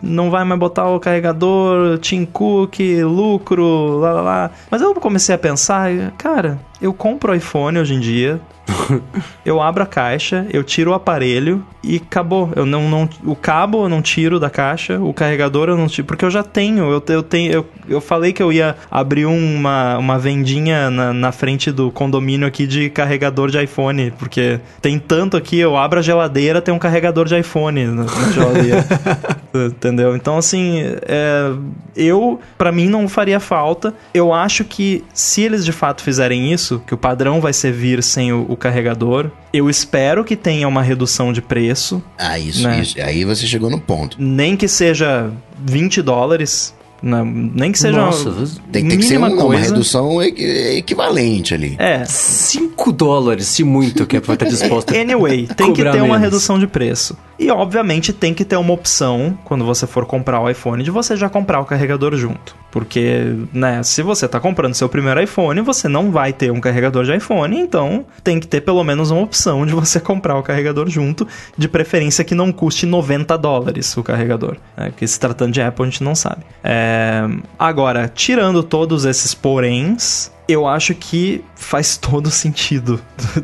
não 0.02 0.30
vai 0.30 0.44
mais 0.44 0.60
botar 0.60 0.88
o 0.88 1.00
carregador, 1.00 1.98
Tim 2.00 2.26
Cook, 2.26 2.80
lucro, 3.04 4.00
lá 4.00 4.12
lá 4.12 4.22
lá. 4.22 4.52
Mas 4.70 4.82
eu 4.82 4.94
comecei 4.96 5.34
a 5.34 5.38
pensar, 5.38 5.90
cara, 6.18 6.60
eu 6.82 6.94
compro 6.94 7.36
iPhone 7.36 7.80
hoje 7.80 7.94
em 7.94 8.00
dia, 8.00 8.40
eu 9.46 9.62
abro 9.62 9.84
a 9.84 9.86
caixa, 9.86 10.46
eu 10.52 10.64
tiro 10.64 10.92
o 10.92 10.94
aparelho 10.94 11.66
e 11.84 11.98
acabou. 11.98 12.52
Eu 12.56 12.66
não, 12.66 12.90
não, 12.90 13.10
o 13.24 13.36
cabo 13.36 13.86
eu 13.86 13.90
não 13.90 14.02
tiro 14.02 14.40
da 14.40 14.50
caixa, 14.50 15.00
o 15.00 15.14
carregador 15.14 15.70
eu 15.70 15.78
não 15.78 15.88
tiro, 15.88 16.08
porque 16.08 16.26
eu 16.26 16.32
já 16.32 16.44
tenho. 16.44 16.92
Eu, 16.92 17.04
eu 17.08 17.24
tenho, 17.24 17.52
eu, 17.52 17.66
eu 17.88 18.02
falei 18.02 18.34
que 18.34 18.42
eu 18.42 18.52
ia 18.52 18.76
abrir 18.90 19.26
uma, 19.26 19.98
uma 19.98 20.18
vendinha 20.18 20.90
na, 20.90 21.14
na 21.14 21.32
frente 21.32 21.72
do 21.72 21.92
condomínio 21.92 22.48
aqui 22.48 22.66
de 22.66 22.90
carregador 22.90 23.50
de 23.50 23.62
iPhone, 23.64 24.12
porque 24.18 24.60
tem 24.82 25.00
tanto 25.00 25.38
aqui. 25.38 25.60
Eu 25.60 25.78
abro 25.78 26.00
a 26.00 26.02
geladeira, 26.02 26.62
tem 26.62 26.74
um 26.74 26.80
carregador 26.80 27.26
de 27.26 27.38
iPhone 27.38 27.86
na, 27.86 28.04
na 28.04 28.32
geladeira, 28.32 28.86
entendeu? 29.68 30.16
Então 30.16 30.38
assim, 30.38 30.82
é, 31.04 31.52
eu 31.96 32.40
para 32.58 32.72
mim 32.72 32.88
não 32.88 33.08
faria 33.08 33.40
falta. 33.40 33.94
Eu 34.14 34.34
acho 34.34 34.64
que 34.64 35.04
se 35.14 35.42
eles 35.42 35.64
de 35.64 35.72
fato 35.72 36.02
fizerem 36.02 36.52
isso, 36.52 36.82
que 36.86 36.94
o 36.94 36.98
padrão 36.98 37.40
vai 37.40 37.54
ser 37.54 37.72
vir 37.72 38.02
sem 38.02 38.34
o, 38.34 38.55
o 38.56 38.58
carregador. 38.58 39.30
Eu 39.54 39.70
espero 39.70 40.24
que 40.24 40.36
tenha 40.36 40.68
uma 40.68 40.82
redução 40.82 41.32
de 41.32 41.42
preço. 41.42 42.02
Ah, 42.18 42.40
isso, 42.40 42.64
né? 42.68 42.82
isso. 42.82 42.96
Aí 43.02 43.24
você 43.24 43.46
chegou 43.46 43.70
no 43.70 43.80
ponto. 43.80 44.18
Nem 44.20 44.58
que 44.58 44.68
seja 44.68 45.30
20 45.64 46.02
dólares. 46.02 46.74
Né? 47.04 47.22
Nem 47.24 47.72
que 47.72 47.78
seja 47.78 47.98
Nossa, 48.00 48.30
uma 48.30 48.48
tem, 48.72 48.88
tem 48.88 48.98
que 48.98 49.06
ser 49.06 49.18
uma, 49.18 49.28
uma 49.30 49.56
redução 49.56 50.24
equivalente 50.24 51.54
ali. 51.54 51.76
É. 51.78 52.04
5 52.06 52.92
dólares, 52.92 53.46
se 53.48 53.64
muito, 53.64 54.08
que 54.08 54.18
é 54.18 54.20
pra 54.20 54.34
estar 54.34 54.46
disposto 54.48 54.96
Anyway, 54.96 55.46
tem 55.56 55.72
que 55.72 55.84
ter 55.84 55.92
menos. 55.92 56.08
uma 56.08 56.18
redução 56.18 56.58
de 56.58 56.66
preço. 56.66 57.16
E 57.38 57.52
obviamente 57.52 58.14
tem 58.14 58.34
que 58.34 58.46
ter 58.46 58.56
uma 58.56 58.74
opção, 58.74 59.38
quando 59.44 59.66
você 59.66 59.86
for 59.86 60.06
comprar 60.06 60.40
o 60.40 60.50
iPhone, 60.50 60.84
de 60.84 60.92
você 60.92 61.18
já 61.18 61.30
comprar 61.30 61.60
o 61.60 61.66
carregador 61.66 62.16
junto. 62.16 62.56
Porque, 62.72 63.36
né, 63.54 63.82
se 63.84 64.02
você 64.02 64.26
está 64.26 64.40
comprando 64.40 64.74
seu 64.74 64.90
primeiro 64.90 65.22
iPhone, 65.22 65.62
você 65.62 65.88
não 65.88 66.12
vai 66.12 66.34
ter 66.34 66.52
um 66.52 66.60
carregador 66.60 67.06
de 67.06 67.16
iPhone, 67.16 67.58
então 67.58 68.06
tem 68.24 68.40
que 68.40 68.48
ter 68.48 68.62
pelo 68.62 68.84
menos 68.84 69.12
uma 69.12 69.22
opção 69.22 69.66
de 69.66 69.74
você 69.74 70.00
comprar 70.02 70.38
o 70.38 70.44
carregador 70.44 70.90
junto, 70.90 71.28
de 71.58 71.68
preferência 71.68 72.24
que 72.24 72.36
não 72.36 72.52
custe 72.52 72.86
90 72.86 73.38
dólares 73.38 73.96
o 73.98 74.04
carregador. 74.04 74.58
Né, 74.76 74.90
porque 74.90 75.08
se 75.08 75.20
tratando 75.20 75.54
de 75.54 75.62
Apple, 75.62 75.84
a 75.84 75.90
gente 75.90 76.04
não 76.04 76.16
sabe. 76.16 76.44
É... 76.64 77.22
Agora, 77.58 78.12
tirando 78.14 78.64
todos 78.64 79.06
esses 79.06 79.34
poréns, 79.34 80.32
eu 80.48 80.68
acho 80.68 80.94
que 80.94 81.44
faz 81.56 81.98
todo 81.98 82.30
sentido 82.30 83.02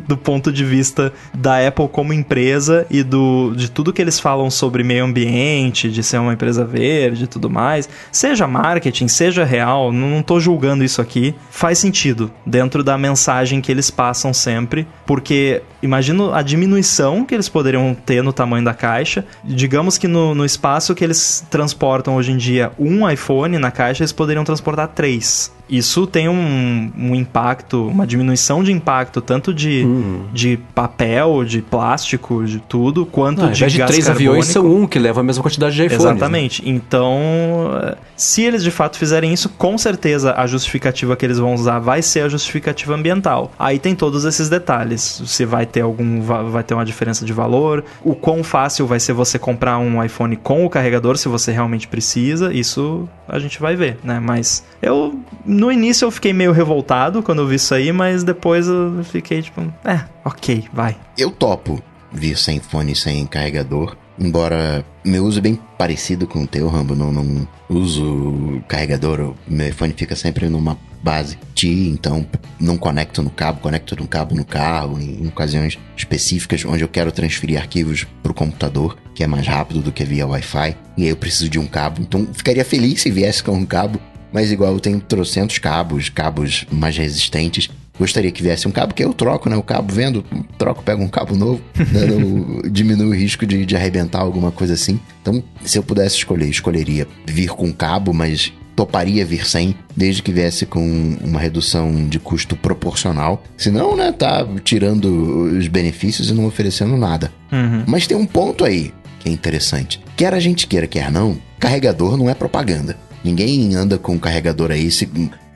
do, 0.07 0.17
ponto 0.17 0.51
de 0.51 0.63
vista 0.63 1.11
da 1.33 1.65
Apple 1.65 1.87
como 1.87 2.13
empresa 2.13 2.85
e 2.89 3.03
do, 3.03 3.53
de 3.55 3.69
tudo 3.71 3.93
que 3.93 4.01
eles 4.01 4.19
falam 4.19 4.51
sobre 4.51 4.83
meio 4.83 5.05
ambiente, 5.05 5.89
de 5.89 6.03
ser 6.03 6.19
uma 6.19 6.33
empresa 6.33 6.63
verde 6.63 7.23
e 7.23 7.27
tudo 7.27 7.49
mais. 7.49 7.89
Seja 8.11 8.47
marketing, 8.47 9.07
seja 9.07 9.43
real, 9.43 9.91
não 9.91 10.19
estou 10.19 10.39
julgando 10.39 10.83
isso 10.83 11.01
aqui. 11.01 11.33
Faz 11.49 11.79
sentido 11.79 12.31
dentro 12.45 12.83
da 12.83 12.97
mensagem 12.97 13.61
que 13.61 13.71
eles 13.71 13.89
passam 13.89 14.33
sempre, 14.33 14.87
porque 15.05 15.61
imagino 15.81 16.33
a 16.33 16.41
diminuição 16.41 17.25
que 17.25 17.33
eles 17.33 17.49
poderiam 17.49 17.95
ter 17.95 18.21
no 18.21 18.33
tamanho 18.33 18.63
da 18.63 18.73
caixa. 18.73 19.25
Digamos 19.43 19.97
que 19.97 20.07
no, 20.07 20.35
no 20.35 20.45
espaço 20.45 20.93
que 20.93 21.03
eles 21.03 21.45
transportam 21.49 22.15
hoje 22.15 22.31
em 22.31 22.37
dia 22.37 22.71
um 22.77 23.09
iPhone 23.09 23.57
na 23.57 23.71
caixa, 23.71 24.03
eles 24.03 24.11
poderiam 24.11 24.43
transportar 24.43 24.89
três 24.89 25.51
isso 25.71 26.05
tem 26.05 26.27
um, 26.27 26.91
um, 26.97 27.15
impacto, 27.15 27.89
uma 28.01 28.07
diminuição 28.07 28.63
de 28.63 28.71
impacto, 28.71 29.21
tanto 29.21 29.53
de, 29.53 29.83
uhum. 29.83 30.25
de 30.33 30.57
papel, 30.73 31.43
de 31.45 31.61
plástico, 31.61 32.43
de 32.43 32.59
tudo, 32.59 33.05
quanto 33.05 33.45
ah, 33.45 33.49
de 33.49 33.65
de 33.65 33.77
três 33.77 34.05
carbônico. 34.05 34.11
aviões 34.11 34.45
são 34.47 34.65
um 34.65 34.87
que 34.87 34.99
leva 34.99 35.21
a 35.21 35.23
mesma 35.23 35.43
quantidade 35.43 35.75
de 35.75 35.85
iPhones. 35.85 36.03
Né? 36.03 36.11
Exatamente. 36.11 36.63
Né? 36.63 36.71
Então, 36.71 37.95
se 38.15 38.41
eles 38.41 38.63
de 38.63 38.71
fato 38.71 38.97
fizerem 38.97 39.31
isso, 39.31 39.49
com 39.49 39.77
certeza 39.77 40.33
a 40.35 40.47
justificativa 40.47 41.15
que 41.15 41.25
eles 41.25 41.37
vão 41.37 41.53
usar 41.53 41.79
vai 41.79 42.01
ser 42.01 42.21
a 42.21 42.29
justificativa 42.29 42.95
ambiental. 42.95 43.51
Aí 43.57 43.77
tem 43.79 43.95
todos 43.95 44.25
esses 44.25 44.49
detalhes. 44.49 45.21
Se 45.25 45.45
vai 45.45 45.65
ter 45.65 45.81
algum, 45.81 46.21
vai 46.21 46.63
ter 46.63 46.73
uma 46.73 46.85
diferença 46.85 47.23
de 47.23 47.33
valor, 47.33 47.83
o 48.03 48.15
quão 48.15 48.43
fácil 48.43 48.87
vai 48.87 48.99
ser 48.99 49.13
você 49.13 49.37
comprar 49.37 49.77
um 49.77 50.03
iPhone 50.03 50.35
com 50.35 50.65
o 50.65 50.69
carregador, 50.69 51.17
se 51.17 51.27
você 51.27 51.51
realmente 51.51 51.87
precisa. 51.87 52.53
Isso 52.53 53.07
a 53.27 53.39
gente 53.39 53.61
vai 53.61 53.75
ver, 53.75 53.97
né? 54.03 54.19
Mas 54.19 54.63
eu 54.81 55.19
no 55.45 55.71
início 55.71 56.05
eu 56.05 56.11
fiquei 56.11 56.33
meio 56.33 56.51
revoltado 56.51 57.21
quando 57.23 57.39
eu 57.39 57.47
vi 57.47 57.55
isso 57.55 57.73
aí, 57.73 57.90
mas 57.91 58.23
depois 58.23 58.67
eu 58.67 59.03
fiquei 59.03 59.41
tipo, 59.41 59.61
é, 59.85 60.03
ok, 60.25 60.65
vai. 60.73 60.95
Eu 61.17 61.31
topo 61.31 61.81
vir 62.11 62.37
sem 62.37 62.59
fone 62.59 62.95
sem 62.95 63.25
carregador. 63.25 63.95
Embora 64.19 64.85
meu 65.03 65.23
uso 65.25 65.39
é 65.39 65.41
bem 65.41 65.59
parecido 65.77 66.27
com 66.27 66.43
o 66.43 66.47
teu, 66.47 66.67
Rambo, 66.67 66.95
não, 66.95 67.11
não 67.11 67.47
uso 67.69 68.61
carregador, 68.67 69.33
meu 69.47 69.73
fone 69.73 69.93
fica 69.97 70.15
sempre 70.15 70.47
numa 70.47 70.77
base 71.01 71.37
TI, 71.55 71.89
então 71.89 72.25
não 72.59 72.77
conecto 72.77 73.23
no 73.23 73.31
cabo, 73.31 73.61
conecto 73.61 73.95
no 73.95 74.07
cabo 74.07 74.35
no 74.35 74.45
carro, 74.45 74.99
em, 74.99 75.23
em 75.23 75.27
ocasiões 75.27 75.79
específicas 75.97 76.63
onde 76.65 76.83
eu 76.83 76.87
quero 76.87 77.11
transferir 77.11 77.59
arquivos 77.59 78.05
para 78.21 78.31
o 78.31 78.35
computador, 78.35 78.97
que 79.15 79.23
é 79.23 79.27
mais 79.27 79.47
rápido 79.47 79.81
do 79.81 79.91
que 79.91 80.03
via 80.03 80.27
Wi-Fi, 80.27 80.77
e 80.97 81.03
aí 81.03 81.09
eu 81.09 81.15
preciso 81.15 81.49
de 81.49 81.57
um 81.57 81.65
cabo, 81.65 82.01
então 82.01 82.27
ficaria 82.31 82.63
feliz 82.63 83.01
se 83.01 83.09
viesse 83.09 83.41
com 83.41 83.53
um 83.53 83.65
cabo, 83.65 83.99
mas 84.31 84.51
igual 84.51 84.73
eu 84.73 84.79
tenho 84.79 84.99
trocentos 84.99 85.57
cabos, 85.57 86.09
cabos 86.09 86.65
mais 86.71 86.95
resistentes. 86.95 87.69
Gostaria 88.01 88.31
que 88.31 88.41
viesse 88.41 88.67
um 88.67 88.71
cabo, 88.71 88.95
que 88.95 89.03
eu 89.03 89.13
troco, 89.13 89.47
né? 89.47 89.55
O 89.55 89.61
cabo 89.61 89.93
vendo, 89.93 90.25
troco, 90.57 90.81
pego 90.81 91.03
um 91.03 91.07
cabo 91.07 91.35
novo, 91.35 91.61
né? 91.77 92.67
diminui 92.71 93.05
o 93.05 93.13
risco 93.13 93.45
de, 93.45 93.63
de 93.63 93.75
arrebentar 93.75 94.21
alguma 94.21 94.51
coisa 94.51 94.73
assim. 94.73 94.99
Então, 95.21 95.43
se 95.63 95.77
eu 95.77 95.83
pudesse 95.83 96.15
escolher, 96.15 96.49
escolheria 96.49 97.07
vir 97.27 97.49
com 97.49 97.71
cabo, 97.71 98.11
mas 98.11 98.51
toparia 98.75 99.23
vir 99.23 99.45
sem, 99.45 99.75
desde 99.95 100.23
que 100.23 100.31
viesse 100.31 100.65
com 100.65 101.15
uma 101.23 101.39
redução 101.39 102.09
de 102.09 102.17
custo 102.17 102.55
proporcional. 102.55 103.43
Senão, 103.55 103.95
né, 103.95 104.11
tá 104.11 104.47
tirando 104.63 105.53
os 105.55 105.67
benefícios 105.67 106.31
e 106.31 106.33
não 106.33 106.47
oferecendo 106.47 106.97
nada. 106.97 107.31
Uhum. 107.51 107.83
Mas 107.85 108.07
tem 108.07 108.17
um 108.17 108.25
ponto 108.25 108.65
aí 108.65 108.91
que 109.19 109.29
é 109.29 109.31
interessante. 109.31 110.01
Quer 110.17 110.33
a 110.33 110.39
gente 110.39 110.65
queira, 110.65 110.87
quer 110.87 111.11
não, 111.11 111.37
carregador 111.59 112.17
não 112.17 112.27
é 112.27 112.33
propaganda. 112.33 112.97
Ninguém 113.23 113.75
anda 113.75 113.99
com 113.99 114.13
um 114.13 114.17
carregador 114.17 114.71
aí 114.71 114.89
se, 114.89 115.07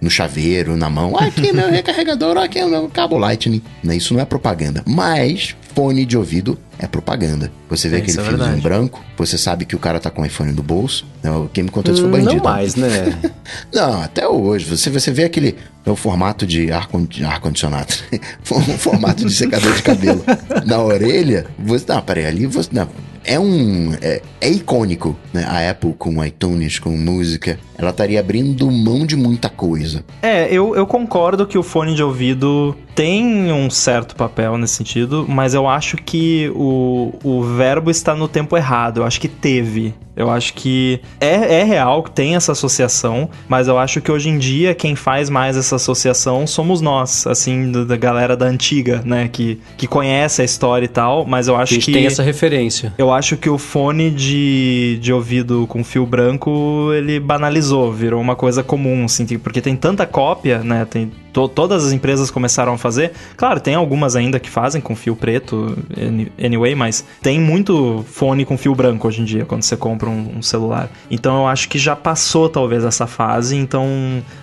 no 0.06 0.11
chaveiro, 0.11 0.77
na 0.77 0.88
mão. 0.88 1.18
Ah, 1.18 1.26
aqui 1.26 1.52
meu 1.52 1.68
recarregador, 1.69 2.38
aqui 2.38 2.60
é 2.60 2.65
o 2.65 2.69
meu 2.69 2.88
cabo 2.88 3.18
Lightning. 3.18 3.60
Não, 3.84 3.91
Isso 3.91 4.14
não 4.14 4.22
é 4.22 4.26
propaganda. 4.26 4.84
Mas 4.86 5.56
fone 5.73 6.06
de 6.06 6.15
ouvido 6.15 6.57
é 6.77 6.86
propaganda. 6.86 7.52
Você 7.69 7.90
vê 7.90 7.98
É, 7.98 7.99
aquele 7.99 8.19
é 8.19 8.56
branco, 8.57 9.03
você 9.18 9.36
sabe 9.38 9.65
que 9.65 9.76
o 9.76 9.80
cara 9.80 9.99
tá 9.99 10.11
com 10.11 10.22
o 10.22 10.26
iPhone 10.26 10.52
no 10.52 10.61
bolso. 10.61 11.07
Não, 11.23 11.48
Quem 11.48 11.64
me 11.64 11.72
contou 11.72 11.91
isso 11.91 12.03
foi 12.03 12.10
o 12.10 12.14
bandido. 12.14 12.36
Não 12.36 12.44
mais, 12.44 12.76
né? 12.76 13.18
Não, 13.73 14.03
até 14.03 14.27
hoje. 14.27 14.65
Você, 14.65 14.91
você 14.91 15.11
vê 15.11 15.23
aquele. 15.23 15.56
É 15.86 15.90
o 15.90 15.95
formato 15.95 16.45
de 16.45 16.72
ar- 16.72 16.88
ar-condicionado. 17.27 17.94
um 18.52 18.77
formato 18.77 19.26
de 19.26 19.34
secador 19.34 19.73
de 19.76 19.82
cabelo 19.82 20.23
na 20.65 20.80
orelha. 20.82 21.45
Você, 21.60 21.86
não, 21.88 22.02
peraí, 22.02 22.26
ali 22.26 22.45
você. 22.45 22.69
Não, 22.72 22.88
é 23.23 23.40
um. 23.40 23.94
É, 24.02 24.22
é 24.41 24.49
icônico, 24.49 25.15
né? 25.34 25.44
A 25.48 25.69
Apple 25.69 25.94
com 25.98 26.23
iTunes, 26.23 26.80
com 26.80 26.90
música. 26.91 27.60
Ela 27.77 27.89
estaria 27.91 28.19
abrindo 28.19 28.69
mão 28.72 29.06
de 29.06 29.15
muita 29.15 29.49
coisa. 29.49 30.03
É, 30.22 30.47
eu, 30.52 30.76
eu 30.76 30.85
concordo 30.88 31.45
que 31.45 31.57
o 31.57 31.64
fone 31.64 31.93
de 31.95 32.02
ouvido 32.03 32.76
tem 32.93 33.52
um 33.52 33.69
certo 33.69 34.15
papel 34.15 34.57
nesse 34.57 34.76
sentido, 34.76 35.26
mas 35.27 35.53
eu 35.53 35.68
acho 35.68 35.97
que 35.97 36.49
o, 36.56 37.14
o 37.23 37.43
verbo 37.43 37.91
está 37.91 38.15
no 38.15 38.27
tempo 38.27 38.56
errado. 38.56 39.02
Eu 39.02 39.03
acho 39.06 39.19
que 39.19 39.27
teve. 39.27 39.93
Eu 40.15 40.31
acho 40.31 40.53
que 40.53 41.02
é, 41.19 41.60
é 41.60 41.64
real 41.65 42.02
que 42.02 42.11
tem 42.11 42.38
essa 42.38 42.53
associação, 42.53 43.30
mas 43.49 43.68
eu 43.68 43.77
acho 43.77 43.99
que 43.99 44.10
hoje 44.10 44.30
em 44.30 44.38
dia 44.38 44.73
quem 44.73 44.95
faz 44.95 45.30
mais 45.30 45.57
essa 45.57 45.76
associação 45.76 46.47
somos 46.47 46.80
nós, 46.80 47.27
assim, 47.27 47.69
do- 47.69 47.85
da 47.85 47.97
galera 47.97 48.38
da 48.38 48.45
antiga, 48.45 49.02
né? 49.03 49.27
Que, 49.27 49.60
que 49.76 49.85
conhece 49.88 50.41
a 50.41 50.45
história 50.45 50.85
e 50.85 50.88
tal, 50.88 51.26
mas 51.26 51.49
eu 51.49 51.57
A 51.57 51.64
acho 51.64 51.73
gente 51.73 51.88
que. 51.88 51.91
tem 51.91 52.06
essa 52.06 52.23
referência. 52.23 52.93
Eu 52.97 53.11
acho 53.11 53.35
que 53.35 53.49
o 53.49 53.57
fone 53.57 54.10
de, 54.10 54.97
de 55.02 55.11
ouvido 55.11 55.65
com 55.68 55.84
fio 55.84 56.06
branco, 56.06 56.91
ele 56.93 57.19
banalizou, 57.19 57.64
virou 57.93 58.21
uma 58.21 58.35
coisa 58.35 58.63
comum, 58.63 59.05
assim, 59.05 59.25
porque 59.39 59.61
tem 59.61 59.75
tanta 59.75 60.05
cópia, 60.05 60.59
né? 60.63 60.85
Tem, 60.89 61.11
to- 61.33 61.47
todas 61.47 61.85
as 61.85 61.91
empresas 61.91 62.29
começaram 62.31 62.73
a 62.73 62.77
fazer. 62.77 63.11
Claro, 63.35 63.59
tem 63.59 63.75
algumas 63.75 64.15
ainda 64.15 64.39
que 64.39 64.49
fazem 64.49 64.81
com 64.81 64.95
fio 64.95 65.15
preto, 65.15 65.77
any- 65.97 66.31
anyway, 66.41 66.75
mas 66.75 67.03
tem 67.21 67.39
muito 67.39 68.03
fone 68.09 68.45
com 68.45 68.57
fio 68.57 68.73
branco 68.75 69.07
hoje 69.07 69.21
em 69.21 69.25
dia, 69.25 69.45
quando 69.45 69.63
você 69.63 69.75
compra 69.77 70.09
um, 70.09 70.37
um 70.37 70.41
celular. 70.41 70.89
Então 71.09 71.37
eu 71.41 71.47
acho 71.47 71.67
que 71.69 71.77
já 71.77 71.95
passou, 71.95 72.47
talvez, 72.49 72.83
essa 72.83 73.07
fase, 73.07 73.55
então 73.55 73.85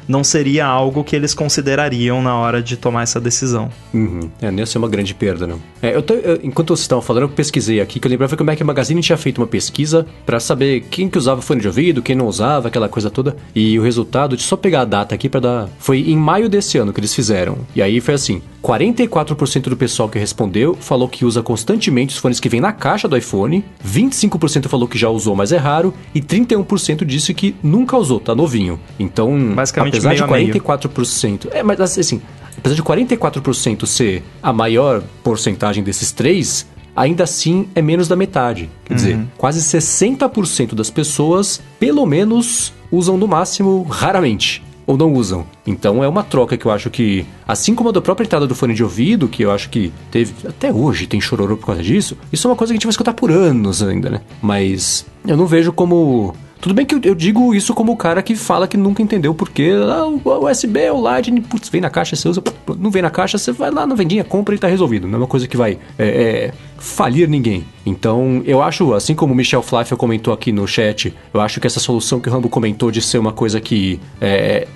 não 0.08 0.22
seria 0.24 0.66
algo 0.66 1.02
que 1.04 1.14
eles 1.16 1.34
considerariam 1.34 2.20
na 2.22 2.34
hora 2.36 2.62
de 2.62 2.76
tomar 2.76 3.02
essa 3.02 3.20
decisão. 3.20 3.70
Uhum. 3.94 4.28
É, 4.40 4.50
ia 4.52 4.66
ser 4.66 4.78
uma 4.78 4.88
grande 4.88 5.14
perda, 5.14 5.46
não. 5.46 5.58
É, 5.80 5.94
eu 5.94 6.02
tô- 6.02 6.14
eu- 6.14 6.40
enquanto 6.42 6.68
vocês 6.68 6.80
estavam 6.84 7.02
falando, 7.02 7.22
eu 7.24 7.28
pesquisei 7.28 7.80
aqui, 7.80 7.98
que 8.00 8.06
eu 8.06 8.10
lembrava 8.10 8.36
que 8.36 8.42
o 8.42 8.46
Mac 8.46 8.60
Magazine 8.60 9.00
tinha 9.00 9.16
feito 9.16 9.38
uma 9.38 9.46
pesquisa 9.46 10.06
pra 10.26 10.38
saber 10.40 10.82
quem 10.90 11.08
que 11.08 11.18
usava 11.18 11.40
fone 11.42 11.60
de 11.60 11.66
ouvido, 11.66 12.02
quem 12.02 12.14
não 12.16 12.26
usava, 12.26 12.68
aquela 12.68 12.88
coisa 12.88 13.10
toda. 13.12 13.36
E 13.54 13.78
o 13.78 13.82
resultado, 13.82 14.36
de 14.36 14.42
só 14.42 14.56
pegar 14.56 14.80
a 14.80 14.84
data 14.84 15.14
aqui 15.14 15.28
pra 15.28 15.40
dar... 15.40 15.68
Foi 15.78 16.00
em 16.00 16.16
maio 16.16 16.48
desse 16.48 16.78
ano 16.78 16.92
que 16.92 17.00
eles 17.00 17.14
fizeram. 17.14 17.58
E 17.74 17.80
aí 17.82 18.00
foi 18.00 18.14
assim, 18.14 18.42
44% 18.62 19.62
do 19.68 19.76
pessoal 19.76 20.08
que 20.08 20.18
respondeu 20.18 20.76
falou 20.80 21.08
que 21.08 21.24
usa 21.24 21.42
constantemente 21.42 22.14
os 22.14 22.20
fones 22.20 22.40
que 22.40 22.48
vêm 22.48 22.60
na 22.60 22.72
caixa 22.72 23.08
do 23.08 23.16
iPhone, 23.16 23.64
25% 23.86 24.68
falou 24.68 24.88
que 24.88 24.98
já 24.98 25.08
usou, 25.08 25.34
mas 25.36 25.52
é 25.52 25.56
raro, 25.56 25.92
e 26.14 26.20
31% 26.20 27.04
disse 27.04 27.34
que 27.34 27.54
nunca 27.62 27.96
usou, 27.96 28.20
tá 28.20 28.34
novinho. 28.34 28.78
Então, 28.98 29.36
Basicamente 29.54 29.94
apesar 29.94 30.14
de 30.14 30.22
meio 30.22 30.34
a 30.34 30.36
meio. 30.36 30.54
44%... 30.54 31.48
É, 31.52 31.62
mas 31.62 31.80
assim, 31.80 32.20
apesar 32.56 32.74
de 32.74 32.82
44% 32.82 33.86
ser 33.86 34.22
a 34.42 34.52
maior 34.52 35.02
porcentagem 35.22 35.82
desses 35.82 36.12
três, 36.12 36.66
ainda 36.94 37.24
assim 37.24 37.68
é 37.74 37.82
menos 37.82 38.08
da 38.08 38.16
metade. 38.16 38.70
Quer 38.84 38.94
dizer, 38.94 39.20
quase 39.36 39.60
60% 39.60 40.74
das 40.74 40.90
pessoas, 40.90 41.60
pelo 41.78 42.04
menos, 42.06 42.72
usam 42.90 43.16
no 43.16 43.26
máximo 43.26 43.82
raramente. 43.84 44.62
Ou 44.86 44.96
não 44.96 45.12
usam. 45.12 45.46
Então 45.66 46.02
é 46.02 46.08
uma 46.08 46.24
troca 46.24 46.56
que 46.56 46.66
eu 46.66 46.70
acho 46.70 46.90
que, 46.90 47.24
assim 47.46 47.74
como 47.74 47.90
a 47.90 47.92
da 47.92 48.00
própria 48.00 48.24
entrada 48.24 48.46
do 48.46 48.54
fone 48.54 48.74
de 48.74 48.82
ouvido, 48.82 49.28
que 49.28 49.42
eu 49.42 49.52
acho 49.52 49.70
que 49.70 49.92
teve, 50.10 50.34
até 50.46 50.72
hoje 50.72 51.06
tem 51.06 51.20
chororô 51.20 51.56
por 51.56 51.66
causa 51.66 51.82
disso, 51.82 52.16
isso 52.32 52.46
é 52.46 52.50
uma 52.50 52.56
coisa 52.56 52.72
que 52.72 52.74
a 52.74 52.78
gente 52.78 52.86
vai 52.86 52.90
escutar 52.90 53.14
por 53.14 53.30
anos 53.30 53.82
ainda, 53.82 54.10
né? 54.10 54.20
Mas 54.40 55.06
eu 55.26 55.36
não 55.36 55.46
vejo 55.46 55.72
como. 55.72 56.34
Tudo 56.60 56.74
bem 56.74 56.86
que 56.86 56.94
eu, 56.94 57.00
eu 57.02 57.14
digo 57.14 57.54
isso 57.54 57.74
como 57.74 57.92
o 57.92 57.96
cara 57.96 58.22
que 58.22 58.36
fala 58.36 58.68
que 58.68 58.76
nunca 58.76 59.02
entendeu 59.02 59.34
porque 59.34 59.72
ah, 59.84 60.06
o 60.06 60.48
USB, 60.48 60.90
o 60.90 61.00
Lightning, 61.00 61.42
putz, 61.42 61.68
vem 61.68 61.80
na 61.80 61.90
caixa, 61.90 62.14
você 62.14 62.28
usa, 62.28 62.42
não 62.78 62.88
vem 62.88 63.02
na 63.02 63.10
caixa, 63.10 63.36
você 63.36 63.50
vai 63.50 63.70
lá 63.70 63.84
na 63.84 63.96
vendinha, 63.96 64.22
compra 64.22 64.54
e 64.54 64.58
tá 64.58 64.68
resolvido. 64.68 65.08
Não 65.08 65.14
é 65.14 65.18
uma 65.22 65.26
coisa 65.26 65.48
que 65.48 65.56
vai 65.56 65.78
é, 65.98 66.06
é, 66.06 66.52
falir 66.82 67.28
ninguém. 67.28 67.64
Então, 67.86 68.42
eu 68.44 68.62
acho, 68.62 68.92
assim 68.92 69.14
como 69.14 69.32
o 69.32 69.36
Michel 69.36 69.62
Flaffel 69.62 69.96
comentou 69.96 70.34
aqui 70.34 70.52
no 70.52 70.66
chat, 70.66 71.14
eu 71.32 71.40
acho 71.40 71.60
que 71.60 71.66
essa 71.66 71.80
solução 71.80 72.20
que 72.20 72.28
o 72.28 72.32
Rambo 72.32 72.48
comentou 72.48 72.90
de 72.90 73.00
ser 73.00 73.18
uma 73.18 73.32
coisa 73.32 73.60
que 73.60 74.00
é, 74.20 74.66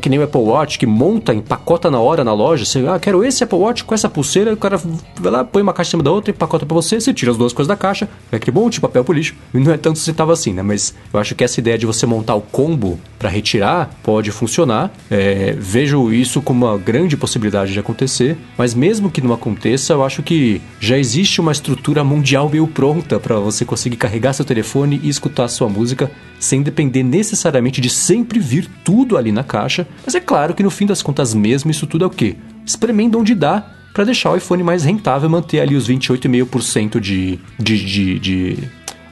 que 0.00 0.08
nem 0.08 0.18
o 0.18 0.22
Apple 0.22 0.40
Watch, 0.40 0.78
que 0.78 0.86
monta, 0.86 1.34
empacota 1.34 1.90
na 1.90 1.98
hora 1.98 2.24
na 2.24 2.32
loja, 2.32 2.64
você, 2.64 2.84
ah, 2.86 2.98
quero 2.98 3.24
esse 3.24 3.44
Apple 3.44 3.58
Watch 3.58 3.84
com 3.84 3.94
essa 3.94 4.08
pulseira, 4.08 4.52
o 4.52 4.56
cara 4.56 4.80
vai 5.18 5.32
lá, 5.32 5.44
põe 5.44 5.62
uma 5.62 5.72
caixa 5.72 5.88
em 5.88 5.92
cima 5.92 6.02
da 6.02 6.10
outra, 6.10 6.30
empacota 6.30 6.66
pra 6.66 6.74
você, 6.74 7.00
você 7.00 7.12
tira 7.12 7.30
as 7.30 7.36
duas 7.36 7.52
coisas 7.52 7.68
da 7.68 7.76
caixa, 7.76 8.08
é 8.32 8.36
aquele 8.36 8.56
monte 8.56 8.74
de 8.74 8.80
papel 8.80 9.04
pro 9.04 9.14
lixo. 9.14 9.34
E 9.54 9.58
não 9.58 9.72
é 9.72 9.76
tanto 9.76 9.98
se 9.98 10.12
tava 10.12 10.32
assim, 10.32 10.52
né? 10.52 10.62
Mas 10.62 10.94
eu 11.12 11.20
acho 11.20 11.34
que 11.34 11.44
essa 11.44 11.60
ideia 11.60 11.78
de 11.78 11.86
você 11.86 12.06
montar 12.06 12.34
o 12.34 12.40
combo 12.40 12.98
para 13.18 13.28
retirar 13.28 13.90
pode 14.02 14.30
funcionar. 14.30 14.90
É, 15.10 15.54
vejo 15.58 16.12
isso 16.12 16.40
como 16.40 16.66
uma 16.66 16.78
grande 16.78 17.16
possibilidade 17.16 17.72
de 17.72 17.78
acontecer, 17.78 18.36
mas 18.56 18.74
mesmo 18.74 19.10
que 19.10 19.20
não 19.20 19.32
aconteça, 19.32 19.92
eu 19.92 20.04
acho 20.04 20.22
que 20.22 20.60
já 20.78 20.96
existe 20.96 21.40
uma 21.40 21.49
estrutura 21.52 22.04
mundial 22.04 22.48
meio 22.48 22.66
pronta 22.66 23.18
para 23.18 23.36
você 23.36 23.64
conseguir 23.64 23.96
carregar 23.96 24.32
seu 24.32 24.44
telefone 24.44 25.00
e 25.02 25.08
escutar 25.08 25.48
sua 25.48 25.68
música 25.68 26.10
sem 26.38 26.62
depender 26.62 27.02
necessariamente 27.02 27.80
de 27.80 27.90
sempre 27.90 28.38
vir 28.38 28.68
tudo 28.84 29.16
ali 29.16 29.32
na 29.32 29.44
caixa. 29.44 29.86
Mas 30.04 30.14
é 30.14 30.20
claro 30.20 30.54
que 30.54 30.62
no 30.62 30.70
fim 30.70 30.86
das 30.86 31.02
contas 31.02 31.34
mesmo 31.34 31.70
isso 31.70 31.86
tudo 31.86 32.04
é 32.04 32.06
o 32.06 32.10
quê? 32.10 32.36
Espremendo 32.64 33.18
onde 33.18 33.34
dá 33.34 33.64
para 33.92 34.04
deixar 34.04 34.30
o 34.30 34.36
iPhone 34.36 34.62
mais 34.62 34.84
rentável 34.84 35.28
manter 35.28 35.60
ali 35.60 35.74
os 35.74 35.88
28,5% 35.88 37.00
de, 37.00 37.38
de, 37.58 37.84
de, 37.84 38.18
de 38.18 38.58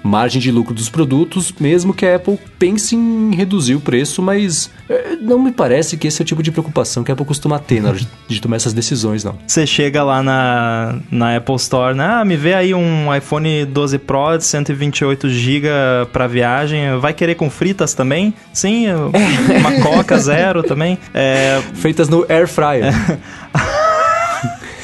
margem 0.09 0.41
de 0.41 0.51
lucro 0.51 0.75
dos 0.75 0.89
produtos, 0.89 1.53
mesmo 1.61 1.93
que 1.93 2.07
a 2.07 2.17
Apple 2.17 2.39
pense 2.59 2.97
em 2.97 3.35
reduzir 3.35 3.75
o 3.75 3.81
preço, 3.81 4.23
mas 4.23 4.71
eh, 4.89 5.17
não 5.21 5.39
me 5.39 5.53
parece 5.53 5.97
que 5.97 6.09
esse 6.09 6.21
é 6.21 6.25
o 6.25 6.27
tipo 6.27 6.43
de 6.43 6.51
preocupação 6.51 7.05
que 7.05 7.11
a 7.11 7.15
Apple 7.15 7.27
costuma 7.27 7.59
ter 7.59 7.83
na 7.83 7.91
hora 7.91 7.99
de, 8.27 8.41
tomar 8.41 8.57
essas 8.57 8.73
decisões, 8.73 9.23
não. 9.23 9.39
Você 9.47 9.67
chega 9.67 10.03
lá 10.03 10.23
na, 10.23 10.99
na 11.11 11.37
Apple 11.37 11.57
Store, 11.57 11.95
né? 11.95 12.05
Ah, 12.05 12.25
me 12.25 12.37
vê 12.37 12.55
aí 12.55 12.75
um 12.75 13.15
iPhone 13.15 13.65
12 13.67 13.99
Pro 13.99 14.39
de 14.39 14.45
128 14.45 15.29
GB 15.29 15.69
pra 16.13 16.27
viagem. 16.27 16.99
Vai 16.99 17.13
querer 17.13 17.35
com 17.35 17.51
fritas 17.51 17.95
também? 17.95 18.33
Sim, 18.53 18.87
uma 19.61 19.73
Coca 19.83 20.19
zero 20.19 20.63
também. 20.63 20.99
É, 21.13 21.61
Feitas 21.75 22.09
no 22.09 22.25
Air 22.29 22.49
Fryer. 22.49 22.93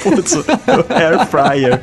putz, 0.05 0.37
Air 0.91 1.27
Fryer. 1.27 1.81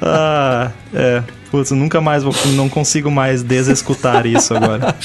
Ah, 0.00 0.70
é. 0.94 1.22
Putz, 1.50 1.70
eu 1.70 1.76
nunca 1.76 2.00
mais 2.00 2.22
vou, 2.22 2.32
não 2.54 2.68
consigo 2.68 3.10
mais 3.10 3.42
desescutar 3.42 4.24
isso 4.26 4.54
agora. 4.54 4.94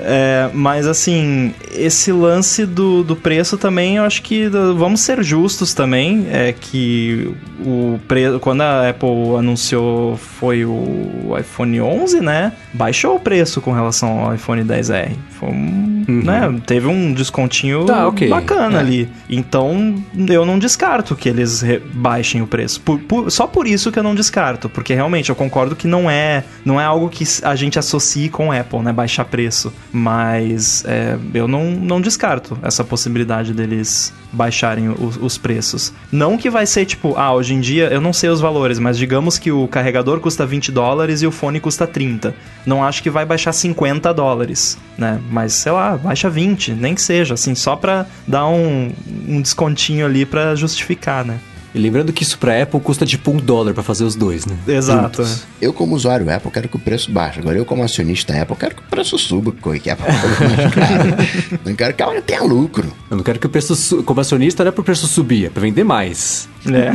É, 0.00 0.50
mas 0.52 0.86
assim, 0.86 1.52
esse 1.72 2.10
lance 2.12 2.64
do, 2.66 3.02
do 3.04 3.14
preço 3.16 3.56
também, 3.56 3.96
eu 3.96 4.04
acho 4.04 4.22
que 4.22 4.48
vamos 4.76 5.00
ser 5.00 5.22
justos 5.22 5.72
também, 5.74 6.26
é 6.30 6.52
que 6.52 7.32
o 7.64 7.98
preço, 8.08 8.38
quando 8.40 8.62
a 8.62 8.88
Apple 8.90 9.36
anunciou 9.38 10.16
foi 10.16 10.64
o 10.64 11.34
iPhone 11.38 11.80
11, 11.80 12.20
né? 12.20 12.52
Baixou 12.72 13.16
o 13.16 13.20
preço 13.20 13.60
com 13.60 13.72
relação 13.72 14.20
ao 14.24 14.34
iPhone 14.34 14.62
10R. 14.64 15.12
Foi 15.30 15.48
um, 15.48 16.04
né, 16.08 16.60
teve 16.66 16.86
um 16.86 17.12
descontinho 17.12 17.84
Tá, 17.84 18.08
ok. 18.08 18.28
bacana 18.28 18.78
É. 18.78 18.80
ali. 18.80 19.08
Então, 19.28 19.94
eu 20.28 20.44
não 20.44 20.58
descarto 20.58 21.14
que 21.16 21.28
eles 21.28 21.64
baixem 21.92 22.42
o 22.42 22.46
preço. 22.46 22.80
Por- 22.80 22.98
por- 23.00 23.30
só 23.30 23.46
por 23.46 23.66
isso 23.66 23.90
que 23.92 23.98
eu 23.98 24.02
não 24.02 24.14
descarto, 24.14 24.68
porque 24.68 24.94
realmente 24.94 25.30
eu 25.30 25.36
concordo 25.36 25.73
que 25.74 25.86
não 25.86 26.10
é, 26.10 26.44
não 26.64 26.80
é 26.80 26.84
algo 26.84 27.08
que 27.08 27.24
a 27.42 27.54
gente 27.54 27.78
associe 27.78 28.28
com 28.28 28.52
Apple, 28.52 28.80
né? 28.80 28.92
Baixar 28.92 29.24
preço. 29.24 29.72
Mas 29.92 30.84
é, 30.86 31.18
eu 31.32 31.48
não, 31.48 31.70
não 31.70 32.00
descarto 32.00 32.58
essa 32.62 32.84
possibilidade 32.84 33.52
deles 33.52 34.12
baixarem 34.32 34.88
os, 34.88 35.16
os 35.16 35.38
preços. 35.38 35.92
Não 36.10 36.36
que 36.36 36.50
vai 36.50 36.66
ser 36.66 36.84
tipo, 36.84 37.14
ah, 37.16 37.32
hoje 37.32 37.54
em 37.54 37.60
dia, 37.60 37.88
eu 37.88 38.00
não 38.00 38.12
sei 38.12 38.28
os 38.28 38.40
valores, 38.40 38.78
mas 38.78 38.98
digamos 38.98 39.38
que 39.38 39.52
o 39.52 39.68
carregador 39.68 40.20
custa 40.20 40.44
20 40.44 40.72
dólares 40.72 41.22
e 41.22 41.26
o 41.26 41.30
fone 41.30 41.60
custa 41.60 41.86
30. 41.86 42.34
Não 42.66 42.84
acho 42.84 43.02
que 43.02 43.10
vai 43.10 43.24
baixar 43.24 43.52
50 43.52 44.12
dólares, 44.12 44.76
né? 44.98 45.20
Mas 45.30 45.52
sei 45.52 45.72
lá, 45.72 45.96
baixa 45.96 46.28
20, 46.28 46.72
nem 46.72 46.94
que 46.94 47.02
seja, 47.02 47.34
assim, 47.34 47.54
só 47.54 47.76
pra 47.76 48.06
dar 48.26 48.46
um, 48.46 48.92
um 49.28 49.40
descontinho 49.40 50.04
ali 50.04 50.26
pra 50.26 50.54
justificar, 50.54 51.24
né? 51.24 51.38
E 51.74 51.78
lembrando 51.78 52.12
que 52.12 52.22
isso 52.22 52.38
pra 52.38 52.62
Apple 52.62 52.78
custa 52.80 53.04
tipo 53.04 53.32
um 53.32 53.36
dólar 53.36 53.74
pra 53.74 53.82
fazer 53.82 54.04
os 54.04 54.14
dois, 54.14 54.46
né? 54.46 54.56
Exato. 54.68 55.26
Eu, 55.60 55.72
como 55.72 55.96
usuário 55.96 56.32
Apple, 56.32 56.50
quero 56.52 56.68
que 56.68 56.76
o 56.76 56.78
preço 56.78 57.10
baixe. 57.10 57.40
Agora, 57.40 57.58
eu, 57.58 57.64
como 57.64 57.82
acionista 57.82 58.40
Apple, 58.40 58.56
quero 58.56 58.76
que 58.76 58.82
o 58.82 58.84
preço 58.84 59.18
suba, 59.18 59.52
que 59.52 59.90
a 59.90 59.94
Apple 59.94 60.06
caro. 60.06 61.58
Não 61.64 61.74
quero 61.74 61.94
que 61.94 62.02
ela 62.02 62.22
tenha 62.22 62.42
lucro. 62.42 62.92
Eu 63.10 63.16
não 63.16 63.24
quero 63.24 63.38
que 63.38 63.46
o 63.46 63.50
preço, 63.50 64.02
como 64.04 64.20
acionista, 64.20 64.62
não 64.62 64.68
é 64.68 64.72
pro 64.72 64.84
preço 64.84 65.06
subir, 65.06 65.46
é 65.46 65.50
pra 65.50 65.62
vender 65.62 65.84
mais. 65.84 66.48
É. 66.66 66.92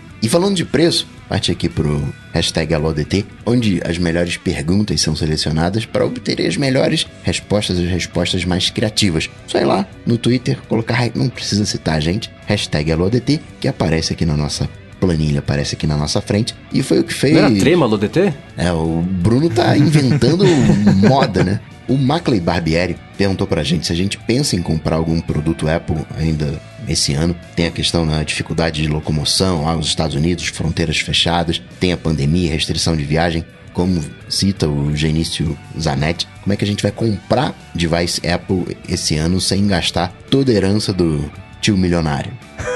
E 0.22 0.28
falando 0.28 0.54
de 0.54 0.64
preço, 0.64 1.06
parte 1.28 1.50
aqui 1.50 1.68
pro 1.68 2.12
hashtag 2.32 2.74
AloDT, 2.74 3.24
onde 3.46 3.80
as 3.84 3.96
melhores 3.96 4.36
perguntas 4.36 5.00
são 5.00 5.16
selecionadas 5.16 5.86
para 5.86 6.04
obter 6.04 6.46
as 6.46 6.56
melhores 6.56 7.06
respostas, 7.22 7.78
as 7.78 7.88
respostas 7.88 8.44
mais 8.44 8.68
criativas. 8.68 9.30
Só 9.46 9.58
ir 9.58 9.64
lá 9.64 9.86
no 10.04 10.18
Twitter, 10.18 10.58
colocar, 10.68 11.10
não 11.14 11.28
precisa 11.28 11.64
citar 11.64 11.96
a 11.96 12.00
gente, 12.00 12.30
hashtag 12.46 12.92
AloDT, 12.92 13.40
que 13.60 13.68
aparece 13.68 14.12
aqui 14.12 14.26
na 14.26 14.36
nossa 14.36 14.68
planilha, 15.00 15.38
aparece 15.38 15.74
aqui 15.74 15.86
na 15.86 15.96
nossa 15.96 16.20
frente. 16.20 16.54
E 16.70 16.82
foi 16.82 17.00
o 17.00 17.04
que 17.04 17.14
fez... 17.14 17.34
Não 17.34 17.46
era 17.46 17.54
Tremolo 17.54 17.96
DT? 17.96 18.34
É, 18.56 18.70
o 18.70 19.00
Bruno 19.00 19.48
tá 19.48 19.76
inventando 19.76 20.44
moda, 21.08 21.42
né? 21.42 21.60
O 21.90 21.98
Macley 21.98 22.38
Barbieri 22.38 22.96
perguntou 23.18 23.48
pra 23.48 23.64
gente 23.64 23.84
se 23.84 23.92
a 23.92 23.96
gente 23.96 24.16
pensa 24.16 24.54
em 24.54 24.62
comprar 24.62 24.94
algum 24.94 25.20
produto 25.20 25.68
Apple 25.68 26.06
ainda 26.16 26.62
esse 26.86 27.14
ano. 27.14 27.34
Tem 27.56 27.66
a 27.66 27.70
questão 27.72 28.06
da 28.06 28.22
dificuldade 28.22 28.80
de 28.80 28.86
locomoção 28.86 29.64
lá 29.64 29.74
nos 29.74 29.88
Estados 29.88 30.14
Unidos, 30.14 30.46
fronteiras 30.46 31.00
fechadas, 31.00 31.60
tem 31.80 31.92
a 31.92 31.96
pandemia, 31.96 32.52
restrição 32.52 32.96
de 32.96 33.02
viagem. 33.02 33.44
Como 33.72 34.00
cita 34.28 34.68
o 34.68 34.94
Genício 34.94 35.58
Zanetti, 35.76 36.28
como 36.42 36.52
é 36.52 36.56
que 36.56 36.64
a 36.64 36.66
gente 36.66 36.80
vai 36.80 36.92
comprar 36.92 37.56
device 37.74 38.24
Apple 38.24 38.76
esse 38.88 39.16
ano 39.16 39.40
sem 39.40 39.66
gastar 39.66 40.12
toda 40.30 40.52
a 40.52 40.54
herança 40.54 40.92
do 40.92 41.28
tio 41.60 41.76
milionário? 41.76 42.32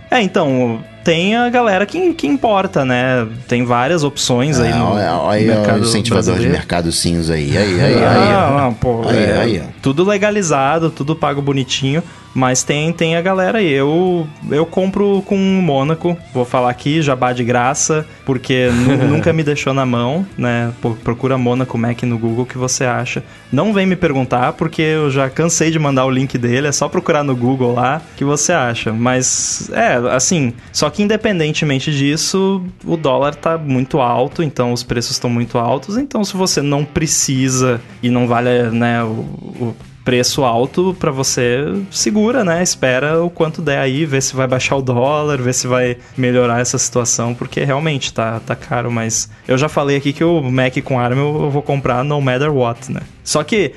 É, 0.09 0.21
então, 0.21 0.81
tem 1.07 1.37
a 1.37 1.49
galera 1.49 1.85
que, 1.85 2.13
que 2.13 2.27
importa, 2.27 2.83
né? 2.83 3.25
Tem 3.47 3.63
várias 3.63 4.03
opções 4.03 4.59
aí 4.59 4.71
É, 4.71 4.75
no 4.75 4.91
olha, 4.91 5.13
olha 5.13 5.55
mercado 5.55 5.79
o 5.79 5.85
incentivador 5.85 6.21
de 6.23 6.31
brasileiro. 6.31 6.51
mercado 6.57 6.91
cinza 6.91 7.33
aí, 7.35 7.57
aí, 7.57 7.79
aí, 7.79 7.95
aí. 7.95 8.03
Ah, 8.03 8.49
ó. 8.51 8.61
não, 8.61 8.73
pô, 8.73 9.07
Aí, 9.07 9.17
é, 9.23 9.37
aí, 9.39 9.63
tudo 9.81 10.03
legalizado, 10.03 10.89
tudo 10.89 11.15
pago 11.15 11.41
bonitinho, 11.41 12.03
mas 12.35 12.61
tem, 12.61 12.91
tem 12.91 13.15
a 13.15 13.21
galera 13.21 13.59
aí. 13.59 13.71
Eu, 13.71 14.27
eu 14.51 14.65
compro 14.65 15.23
com 15.25 15.35
o 15.35 15.61
Mônaco, 15.61 16.15
vou 16.33 16.43
falar 16.45 16.69
aqui, 16.69 17.01
jabá 17.01 17.31
de 17.33 17.43
graça, 17.43 18.05
porque 18.25 18.69
nu- 18.71 19.07
nunca 19.15 19.31
me 19.31 19.43
deixou 19.43 19.73
na 19.73 19.85
mão, 19.85 20.25
né? 20.37 20.71
Pô, 20.81 20.91
Procura 20.91 21.37
Mônaco 21.37 21.77
Mac 21.77 22.03
no 22.03 22.17
Google 22.17 22.45
que 22.45 22.57
você 22.57 22.83
acha. 22.83 23.23
Não 23.51 23.73
vem 23.73 23.85
me 23.87 23.95
perguntar, 23.95 24.53
porque 24.53 24.81
eu 24.81 25.09
já 25.09 25.29
cansei 25.29 25.71
de 25.71 25.79
mandar 25.79 26.05
o 26.05 26.11
link 26.11 26.37
dele, 26.37 26.67
é 26.67 26.71
só 26.71 26.89
procurar 26.89 27.23
no 27.23 27.33
Google 27.35 27.73
lá 27.73 28.01
que 28.17 28.25
você 28.25 28.51
acha. 28.51 28.91
Mas, 28.93 29.71
é, 29.73 29.95
assim, 30.13 30.53
só 30.71 30.89
que 30.89 30.96
independentemente 31.01 31.91
disso, 31.91 32.63
o 32.85 32.97
dólar 32.97 33.35
tá 33.35 33.57
muito 33.57 33.99
alto, 33.99 34.43
então 34.43 34.73
os 34.73 34.83
preços 34.83 35.11
estão 35.11 35.29
muito 35.29 35.57
altos, 35.57 35.97
então 35.97 36.23
se 36.23 36.35
você 36.35 36.61
não 36.61 36.83
precisa 36.85 37.81
e 38.01 38.09
não 38.09 38.27
vale, 38.27 38.69
né, 38.71 39.03
o, 39.03 39.07
o 39.07 39.75
preço 40.07 40.45
alto 40.45 40.95
pra 40.97 41.11
você 41.11 41.65
segura, 41.91 42.41
né? 42.41 42.63
Espera 42.63 43.21
o 43.21 43.29
quanto 43.29 43.61
der 43.61 43.79
aí, 43.79 44.05
vê 44.05 44.21
se 44.21 44.33
vai 44.37 44.47
baixar 44.47 44.77
o 44.77 44.81
dólar, 44.81 45.41
vê 45.41 45.51
se 45.51 45.67
vai 45.67 45.97
melhorar 46.15 46.61
essa 46.61 46.77
situação, 46.77 47.33
porque 47.33 47.61
realmente 47.65 48.13
tá, 48.13 48.39
tá 48.39 48.55
caro, 48.55 48.89
mas 48.89 49.29
eu 49.45 49.57
já 49.57 49.67
falei 49.67 49.97
aqui 49.97 50.13
que 50.13 50.23
o 50.23 50.41
Mac 50.41 50.77
com 50.81 50.97
ARM 50.97 51.17
eu 51.17 51.43
eu 51.43 51.49
vou 51.51 51.61
comprar 51.61 52.05
no 52.05 52.21
matter 52.21 52.53
what, 52.53 52.89
né? 52.89 53.01
Só 53.27 53.43
que 53.43 53.73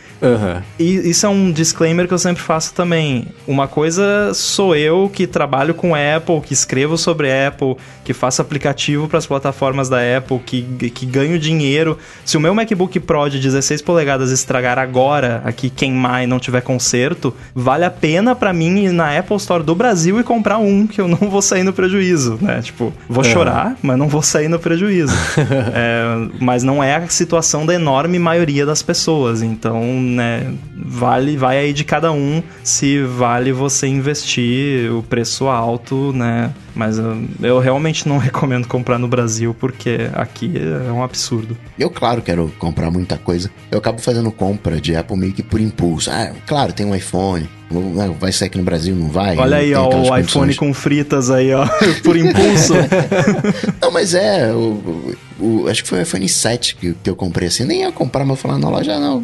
e 0.79 1.11
isso 1.11 1.27
é 1.27 1.29
um 1.29 1.51
disclaimer 1.51 2.07
que 2.07 2.15
eu 2.15 2.19
sempre 2.19 2.41
faço 2.41 2.73
também. 2.73 3.27
Uma 3.49 3.67
coisa 3.67 4.33
sou 4.33 4.77
eu 4.77 5.11
que 5.13 5.27
trabalho 5.27 5.75
com 5.75 5.93
Apple, 5.93 6.41
que 6.41 6.53
escrevo 6.53 6.97
sobre 6.97 7.29
Apple, 7.47 7.77
que 8.05 8.13
faço 8.13 8.41
aplicativo 8.41 9.09
para 9.09 9.19
as 9.19 9.27
plataformas 9.27 9.89
da 9.89 9.99
Apple, 10.17 10.39
que, 10.39 10.91
que 10.91 11.05
ganho 11.05 11.37
dinheiro. 11.37 11.99
Se 12.25 12.37
o 12.37 12.41
meu 12.41 12.55
MacBook 12.55 13.01
Pro 13.01 13.29
de 13.29 13.41
16 13.41 13.83
polegadas 13.83 14.31
estragar 14.31 14.79
agora, 14.79 15.43
aqui 15.45 15.69
queimar 15.69 16.23
e 16.23 16.29
não 16.29 16.39
tiver 16.39 16.61
conserto, 16.61 17.35
vale 17.53 17.85
a 17.85 17.91
pena 17.91 18.37
para 18.37 18.53
mim 18.53 18.85
ir 18.85 18.93
na 18.93 19.19
Apple 19.19 19.37
Store 19.37 19.65
do 19.65 19.75
Brasil 19.75 20.21
e 20.21 20.23
comprar 20.23 20.59
um, 20.59 20.87
que 20.87 21.01
eu 21.01 21.09
não 21.09 21.29
vou 21.29 21.43
sair 21.43 21.65
no 21.65 21.73
prejuízo, 21.73 22.39
né? 22.41 22.61
Tipo, 22.63 22.93
vou 23.09 23.25
chorar, 23.25 23.77
mas 23.83 23.99
não 23.99 24.07
vou 24.07 24.23
sair 24.23 24.49
no 24.49 24.61
prejuízo. 24.61 25.13
É, 25.73 26.29
mas 26.41 26.63
não 26.63 26.83
é 26.83 26.97
a 26.97 27.09
situação 27.09 27.65
da 27.65 27.75
enorme 27.75 28.19
maioria 28.19 28.65
das 28.67 28.83
pessoas. 28.83 29.40
Então, 29.43 29.83
né, 30.01 30.53
vale, 30.75 31.37
vai 31.37 31.59
aí 31.59 31.73
de 31.73 31.85
cada 31.85 32.13
um 32.13 32.43
se 32.63 33.03
vale 33.03 33.53
você 33.53 33.87
investir 33.87 34.93
o 34.93 35.03
preço 35.03 35.47
alto, 35.47 36.13
né? 36.13 36.53
Mas 36.75 36.99
eu, 36.99 37.25
eu 37.43 37.59
realmente 37.59 38.09
não 38.09 38.17
recomendo 38.19 38.67
comprar 38.69 38.99
no 38.99 39.09
Brasil 39.09 39.55
porque 39.59 40.09
aqui 40.13 40.53
é 40.57 40.91
um 40.93 41.03
absurdo. 41.03 41.57
Eu, 41.79 41.91
claro, 41.91 42.23
quero 42.23 42.53
comprar 42.59 42.91
muita 42.91 43.17
coisa. 43.17 43.51
Eu 43.71 43.79
acabo 43.79 44.01
fazendo 44.01 44.31
compra 44.31 44.81
de 44.81 44.95
Apple 44.95 45.17
meio 45.17 45.33
que 45.33 45.43
por 45.43 45.61
impulso. 45.61 46.11
Ah, 46.11 46.33
claro, 46.47 46.73
tem 46.73 46.87
um 46.87 46.95
iPhone. 46.95 47.49
Não- 47.71 48.15
Vai 48.15 48.33
sair 48.33 48.47
aqui 48.49 48.59
no 48.59 48.65
Brasil, 48.65 48.95
não 48.97 49.09
vai? 49.09 49.37
Olha 49.37 49.59
aí, 49.59 49.73
ó, 49.75 49.89
o 49.89 50.03
iPhone 50.03 50.23
condições. 50.25 50.57
com 50.57 50.75
fritas 50.75 51.31
aí, 51.31 51.53
ó, 51.55 51.65
por 52.03 52.17
impulso. 52.17 52.75
Não, 53.81 53.91
mas 53.93 54.13
é. 54.15 54.53
O, 54.53 55.15
o- 55.39 55.69
acho 55.69 55.83
que 55.83 55.89
foi 55.89 56.01
o 56.01 56.03
iPhone 56.03 56.29
7 56.29 56.77
que, 56.77 56.95
que 56.95 57.09
eu 57.11 57.15
comprei 57.17 57.49
assim. 57.49 57.65
Nem 57.65 57.81
ia 57.83 57.93
comprar, 57.93 58.25
mas 58.25 58.31
eu 58.31 58.37
falei 58.37 58.59
na 58.61 58.69
loja, 58.69 58.99
não, 58.99 59.23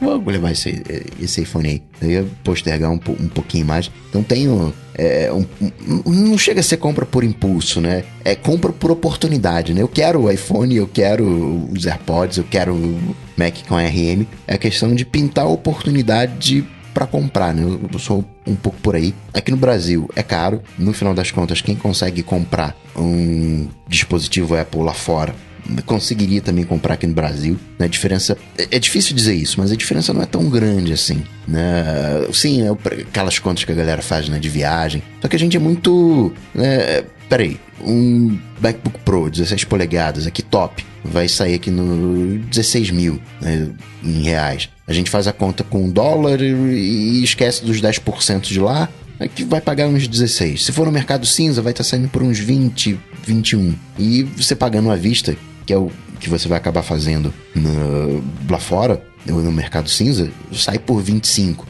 vou 0.00 0.22
levar 0.26 0.50
esse, 0.52 0.82
esse 1.20 1.42
iPhone 1.42 1.68
aí. 1.68 1.82
Eu 2.02 2.10
ia 2.10 2.26
postergar 2.44 2.90
um, 2.90 3.00
um 3.20 3.28
pouquinho 3.28 3.66
mais. 3.66 3.90
Então 4.10 4.22
tenho. 4.22 4.72
é, 4.94 5.32
um- 5.32 5.46
um- 6.06 6.12
não 6.12 6.36
chega 6.36 6.60
a 6.60 6.62
ser 6.62 6.76
compra 6.76 7.06
por 7.06 7.24
impulso, 7.24 7.80
né? 7.80 8.04
É 8.24 8.34
compra 8.34 8.72
por 8.72 8.90
oportunidade, 8.90 9.72
né? 9.72 9.80
Eu 9.82 9.88
quero 9.88 10.22
o 10.24 10.30
iPhone, 10.30 10.74
eu 10.76 10.86
quero 10.86 11.24
os 11.72 11.86
AirPods, 11.86 12.38
eu 12.38 12.44
quero 12.44 12.74
o 12.74 13.16
Mac 13.36 13.54
com 13.66 13.76
RM. 13.76 14.26
É 14.46 14.58
questão 14.58 14.94
de 14.94 15.04
pintar 15.04 15.44
a 15.46 15.48
oportunidade 15.48 16.32
de 16.38 16.64
para 16.92 17.06
comprar, 17.06 17.54
né? 17.54 17.62
Eu 17.90 17.98
sou 17.98 18.22
um 18.46 18.54
pouco 18.54 18.78
por 18.82 18.94
aí. 18.94 19.14
Aqui 19.32 19.50
no 19.50 19.56
Brasil 19.56 20.10
é 20.14 20.22
caro. 20.22 20.60
No 20.78 20.92
final 20.92 21.14
das 21.14 21.30
contas, 21.30 21.62
quem 21.62 21.74
consegue 21.74 22.22
comprar 22.22 22.76
um 22.94 23.66
dispositivo 23.88 24.54
Apple 24.54 24.82
lá 24.82 24.92
fora 24.92 25.34
conseguiria 25.86 26.40
também 26.40 26.64
comprar 26.64 26.94
aqui 26.94 27.06
no 27.06 27.14
Brasil. 27.14 27.56
A 27.78 27.86
diferença 27.86 28.36
é 28.58 28.72
é 28.72 28.78
difícil 28.78 29.14
dizer 29.14 29.34
isso, 29.34 29.60
mas 29.60 29.70
a 29.70 29.76
diferença 29.76 30.14
não 30.14 30.22
é 30.22 30.26
tão 30.26 30.48
grande 30.48 30.92
assim, 30.92 31.22
né? 31.46 31.84
Sim, 32.32 32.62
é 32.62 32.70
aquelas 33.02 33.38
contas 33.38 33.64
que 33.64 33.72
a 33.72 33.74
galera 33.74 34.00
faz 34.00 34.28
né, 34.28 34.38
de 34.38 34.48
viagem. 34.48 35.02
Só 35.20 35.28
que 35.28 35.36
a 35.36 35.38
gente 35.38 35.56
é 35.56 35.60
muito, 35.60 36.32
né, 36.54 37.04
peraí, 37.28 37.60
um 37.84 38.38
MacBook 38.60 38.98
Pro 39.00 39.30
16 39.30 39.64
polegadas 39.64 40.26
aqui 40.26 40.42
top 40.42 40.84
vai 41.04 41.28
sair 41.28 41.54
aqui 41.54 41.70
no 41.70 42.38
16 42.38 42.90
mil 42.90 43.20
né, 43.40 43.68
em 44.02 44.22
reais. 44.22 44.70
A 44.86 44.92
gente 44.92 45.10
faz 45.10 45.26
a 45.26 45.32
conta 45.32 45.62
com 45.62 45.90
dólar 45.90 46.40
e, 46.40 47.22
esquece 47.22 47.64
dos 47.64 47.80
10% 47.80 48.42
de 48.42 48.60
lá, 48.60 48.88
é 49.18 49.28
que 49.28 49.44
vai 49.44 49.60
pagar 49.60 49.86
uns 49.86 50.08
16. 50.08 50.64
Se 50.64 50.72
for 50.72 50.86
no 50.86 50.92
mercado 50.92 51.26
cinza, 51.26 51.60
vai 51.60 51.72
estar 51.72 51.84
saindo 51.84 52.08
por 52.08 52.22
uns 52.22 52.38
20, 52.38 52.98
21. 53.24 53.74
E 53.98 54.22
você 54.22 54.54
pagando 54.54 54.90
à 54.90 54.96
vista, 54.96 55.36
que 55.66 55.72
é 55.72 55.76
o 55.78 55.90
que 56.20 56.28
você 56.28 56.48
vai 56.48 56.58
acabar 56.58 56.82
fazendo 56.82 57.32
no- 57.54 58.22
lá 58.48 58.58
fora, 58.58 59.04
ou 59.28 59.40
no 59.40 59.52
mercado 59.52 59.88
cinza, 59.88 60.30
sai 60.52 60.78
por 60.78 61.00
25. 61.00 61.66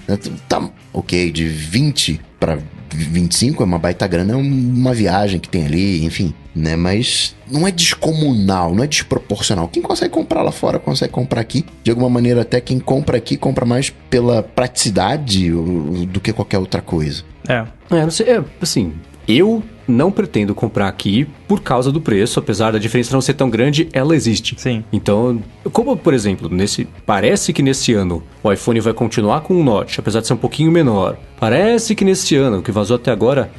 Tá 0.49 0.69
ok, 0.93 1.31
de 1.31 1.47
20 1.49 2.21
para 2.41 2.59
25 2.95 3.63
é 3.63 3.67
uma 3.67 3.79
baita 3.79 4.07
grana, 4.07 4.35
é 4.35 4.37
uma 4.37 4.93
viagem 4.93 5.41
que 5.41 5.49
tem 5.49 5.65
ali, 5.65 6.05
enfim, 6.05 6.35
né? 6.55 6.77
Mas 6.77 7.35
não 7.51 7.67
é 7.67 7.71
descomunal, 7.71 8.75
não 8.75 8.85
é 8.85 8.87
desproporcional. 8.87 9.69
Quem 9.69 9.83
consegue 9.83 10.13
comprar 10.13 10.43
lá 10.43 10.53
fora 10.53 10.79
consegue 10.79 11.13
comprar 11.13 11.41
aqui. 11.41 11.65
De 11.83 11.91
alguma 11.91 12.11
maneira, 12.11 12.43
até 12.43 12.61
quem 12.61 12.79
compra 12.79 13.17
aqui 13.17 13.37
compra 13.39 13.65
mais 13.65 13.91
pela 14.11 14.43
praticidade 14.43 15.51
do 15.51 16.21
que 16.21 16.33
qualquer 16.33 16.59
outra 16.59 16.83
coisa. 16.83 17.23
É. 17.49 17.65
É, 17.91 18.03
não 18.03 18.11
sei, 18.11 18.27
é, 18.31 18.45
assim, 18.61 18.93
eu 19.27 19.63
não 19.87 20.11
pretendo 20.11 20.55
comprar 20.55 20.89
aqui 20.89 21.27
por 21.47 21.61
causa 21.61 21.91
do 21.91 22.01
preço, 22.01 22.39
apesar 22.39 22.73
da 22.73 22.79
diferença 22.79 23.13
não 23.13 23.21
ser 23.21 23.35
tão 23.35 23.51
grande, 23.51 23.89
ela 23.93 24.15
existe. 24.15 24.55
Sim. 24.59 24.85
Então, 24.93 25.43
como 25.73 25.97
por 25.97 26.15
exemplo, 26.15 26.49
nesse 26.51 26.87
parece 27.07 27.53
que 27.53 27.63
nesse 27.63 27.93
ano 27.93 28.23
o 28.43 28.53
iPhone 28.53 28.81
vai 28.81 28.93
continuar 28.93 29.41
com 29.43 29.55
um 29.55 29.65
notch, 29.65 29.99
apesar 29.99 30.21
de 30.21 30.27
ser 30.27 30.35
um 30.35 30.39
pouquinho 30.39 30.71
menor. 30.71 31.17
Parece 31.39 31.95
que 31.95 32.05
nesse 32.05 32.37
ano, 32.37 32.59
o 32.59 32.63
que 32.63 32.71
vazou 32.71 32.97
até 32.97 33.11
agora, 33.11 33.51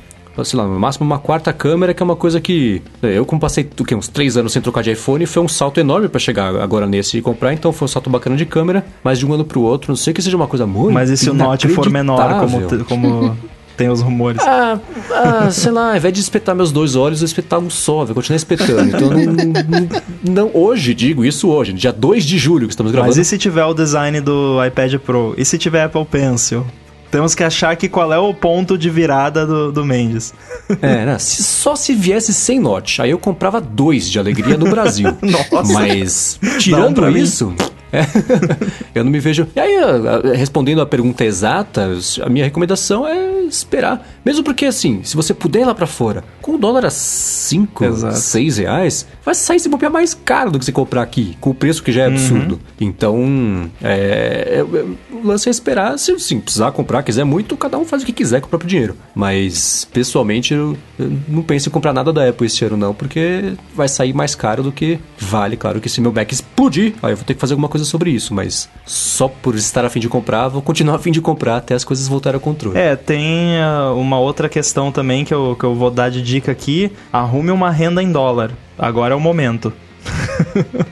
sei 0.43 0.57
lá, 0.57 0.65
no 0.65 0.79
máximo 0.79 1.05
uma 1.05 1.19
quarta 1.19 1.51
câmera, 1.53 1.93
que 1.93 2.01
é 2.01 2.05
uma 2.05 2.15
coisa 2.15 2.39
que 2.41 2.81
eu 3.01 3.25
como 3.25 3.39
passei 3.39 3.69
o 3.79 3.83
quê, 3.83 3.93
uns 3.93 4.07
três 4.07 4.35
anos 4.37 4.53
sem 4.53 4.61
trocar 4.61 4.81
de 4.81 4.91
iPhone, 4.91 5.25
foi 5.25 5.43
um 5.43 5.47
salto 5.47 5.79
enorme 5.79 6.07
para 6.07 6.19
chegar 6.19 6.55
agora 6.55 6.87
nesse 6.87 7.17
e 7.17 7.21
comprar, 7.21 7.53
então 7.53 7.71
foi 7.71 7.85
um 7.85 7.89
salto 7.89 8.09
bacana 8.09 8.35
de 8.35 8.45
câmera, 8.45 8.85
mas 9.03 9.19
de 9.19 9.25
um 9.25 9.33
ano 9.33 9.45
pro 9.45 9.61
outro, 9.61 9.91
não 9.91 9.95
sei 9.95 10.13
que 10.13 10.21
seja 10.21 10.35
uma 10.35 10.47
coisa 10.47 10.65
muito 10.65 10.93
Mas 10.93 11.09
e 11.09 11.17
se 11.17 11.29
o 11.29 11.33
Note 11.33 11.67
for 11.69 11.89
menor, 11.89 12.39
como, 12.39 12.85
como 12.85 13.37
tem 13.77 13.89
os 13.89 14.01
rumores? 14.01 14.41
Ah, 14.43 14.79
ah, 15.11 15.51
sei 15.51 15.71
lá, 15.71 15.91
ao 15.91 15.97
invés 15.97 16.13
de 16.13 16.19
espetar 16.21 16.55
meus 16.55 16.71
dois 16.71 16.95
olhos, 16.95 17.21
eu 17.21 17.25
espetar 17.25 17.59
um 17.59 17.69
só, 17.69 18.05
vai 18.05 18.13
continuar 18.13 18.37
espetando. 18.37 18.83
Então, 18.95 19.09
não, 19.09 19.33
não- 19.33 19.89
não- 20.23 20.51
hoje, 20.53 20.93
digo 20.93 21.23
isso 21.25 21.49
hoje, 21.49 21.73
dia 21.73 21.91
2 21.91 22.25
de 22.25 22.37
julho 22.37 22.67
que 22.67 22.73
estamos 22.73 22.91
gravando. 22.91 23.09
Mas 23.15 23.17
e 23.17 23.27
se 23.27 23.37
tiver 23.37 23.65
o 23.65 23.73
design 23.73 24.19
do 24.21 24.63
iPad 24.65 24.95
Pro? 24.95 25.33
E 25.37 25.43
se 25.45 25.57
tiver 25.57 25.83
Apple 25.83 26.05
Pencil? 26.05 26.65
Temos 27.11 27.35
que 27.35 27.43
achar 27.43 27.75
que 27.75 27.87
qual 27.87 28.11
é 28.11 28.17
o 28.17 28.33
ponto 28.33 28.75
de 28.75 28.89
virada 28.89 29.45
do, 29.45 29.71
do 29.71 29.85
Mendes. 29.85 30.33
É, 30.81 31.05
né? 31.05 31.19
Se, 31.19 31.43
só 31.43 31.75
se 31.75 31.93
viesse 31.93 32.33
sem 32.33 32.59
norte. 32.59 33.03
Aí 33.03 33.11
eu 33.11 33.19
comprava 33.19 33.61
dois 33.61 34.09
de 34.09 34.17
alegria 34.17 34.57
no 34.57 34.67
Brasil. 34.67 35.09
Nossa. 35.21 35.73
Mas, 35.73 36.39
Não, 36.41 36.57
tirando 36.57 37.01
mim. 37.03 37.19
isso. 37.21 37.53
é, 37.91 38.01
eu 38.99 39.03
não 39.03 39.11
me 39.11 39.19
vejo. 39.19 39.47
E 39.55 39.59
aí, 39.59 39.75
a- 39.77 40.31
a- 40.31 40.35
respondendo 40.35 40.81
a 40.81 40.87
pergunta 40.87 41.23
exata, 41.23 41.87
a 42.25 42.29
minha 42.29 42.45
recomendação 42.45 43.07
é 43.07 43.32
esperar. 43.55 44.07
Mesmo 44.23 44.43
porque, 44.43 44.65
assim, 44.65 45.03
se 45.03 45.15
você 45.15 45.33
puder 45.33 45.61
ir 45.61 45.65
lá 45.65 45.75
pra 45.75 45.87
fora, 45.87 46.23
com 46.41 46.55
o 46.55 46.57
dólar 46.57 46.85
a 46.85 46.89
5, 46.89 47.85
Exato. 47.85 48.17
6 48.17 48.57
reais, 48.57 49.07
vai 49.25 49.33
sair 49.35 49.59
se 49.59 49.69
bobear 49.69 49.91
mais 49.91 50.13
caro 50.13 50.51
do 50.51 50.59
que 50.59 50.65
você 50.65 50.71
comprar 50.71 51.01
aqui, 51.01 51.37
com 51.39 51.49
o 51.51 51.53
preço 51.53 51.81
que 51.83 51.91
já 51.91 52.03
é 52.03 52.07
Uhum. 52.07 52.13
absurdo. 52.13 52.59
Então, 52.79 53.69
é, 53.81 54.57
é- 54.57 54.59
é- 54.59 54.85
o 55.15 55.25
lance 55.27 55.47
é 55.47 55.51
esperar. 55.51 55.97
Se 55.97 56.17
sim, 56.19 56.39
precisar 56.39 56.71
comprar, 56.71 57.03
quiser 57.03 57.23
muito, 57.23 57.55
cada 57.55 57.77
um 57.77 57.85
faz 57.85 58.03
o 58.03 58.05
que 58.05 58.11
quiser 58.11 58.41
com 58.41 58.47
o 58.47 58.49
próprio 58.49 58.69
dinheiro. 58.69 58.95
Mas, 59.15 59.85
pessoalmente, 59.91 60.53
eu, 60.53 60.77
eu 60.99 61.11
não 61.27 61.43
penso 61.43 61.69
em 61.69 61.71
comprar 61.71 61.93
nada 61.93 62.11
da 62.11 62.27
Apple 62.27 62.45
esse 62.47 62.63
ano, 62.65 62.75
não, 62.77 62.93
porque 62.93 63.53
vai 63.75 63.87
sair 63.87 64.13
mais 64.13 64.35
caro 64.35 64.63
do 64.63 64.71
que 64.71 64.99
vale. 65.17 65.55
Claro 65.57 65.79
que 65.79 65.89
se 65.89 66.01
meu 66.01 66.11
Mac 66.11 66.31
explodir, 66.31 66.93
aí 67.01 67.11
eu 67.13 67.17
vou 67.17 67.25
ter 67.25 67.33
que 67.33 67.39
fazer 67.39 67.53
alguma 67.53 67.69
coisa 67.69 67.85
sobre 67.85 68.09
isso. 68.11 68.33
Mas 68.33 68.69
só 68.85 69.27
por 69.27 69.55
estar 69.55 69.85
a 69.85 69.89
fim 69.89 69.99
de 69.99 70.09
comprar, 70.09 70.47
vou 70.49 70.61
continuar 70.61 70.95
a 70.95 70.99
fim 70.99 71.11
de 71.11 71.21
comprar 71.21 71.57
até 71.57 71.73
as 71.75 71.83
coisas 71.83 72.07
voltarem 72.07 72.35
ao 72.35 72.41
controle. 72.41 72.77
É, 72.77 72.95
tem 72.95 73.57
ah, 73.57 73.93
uma 73.95 74.19
outra 74.19 74.49
questão 74.49 74.91
também 74.91 75.23
que 75.23 75.33
eu, 75.33 75.55
que 75.57 75.63
eu 75.65 75.73
vou 75.75 75.89
dar 75.89 76.09
de 76.09 76.21
dica 76.21 76.51
aqui. 76.51 76.91
Arrume 77.11 77.51
uma 77.51 77.69
renda 77.71 78.01
em 78.03 78.11
dólar. 78.11 78.51
Agora 78.77 79.13
é 79.13 79.17
o 79.17 79.19
momento. 79.19 79.71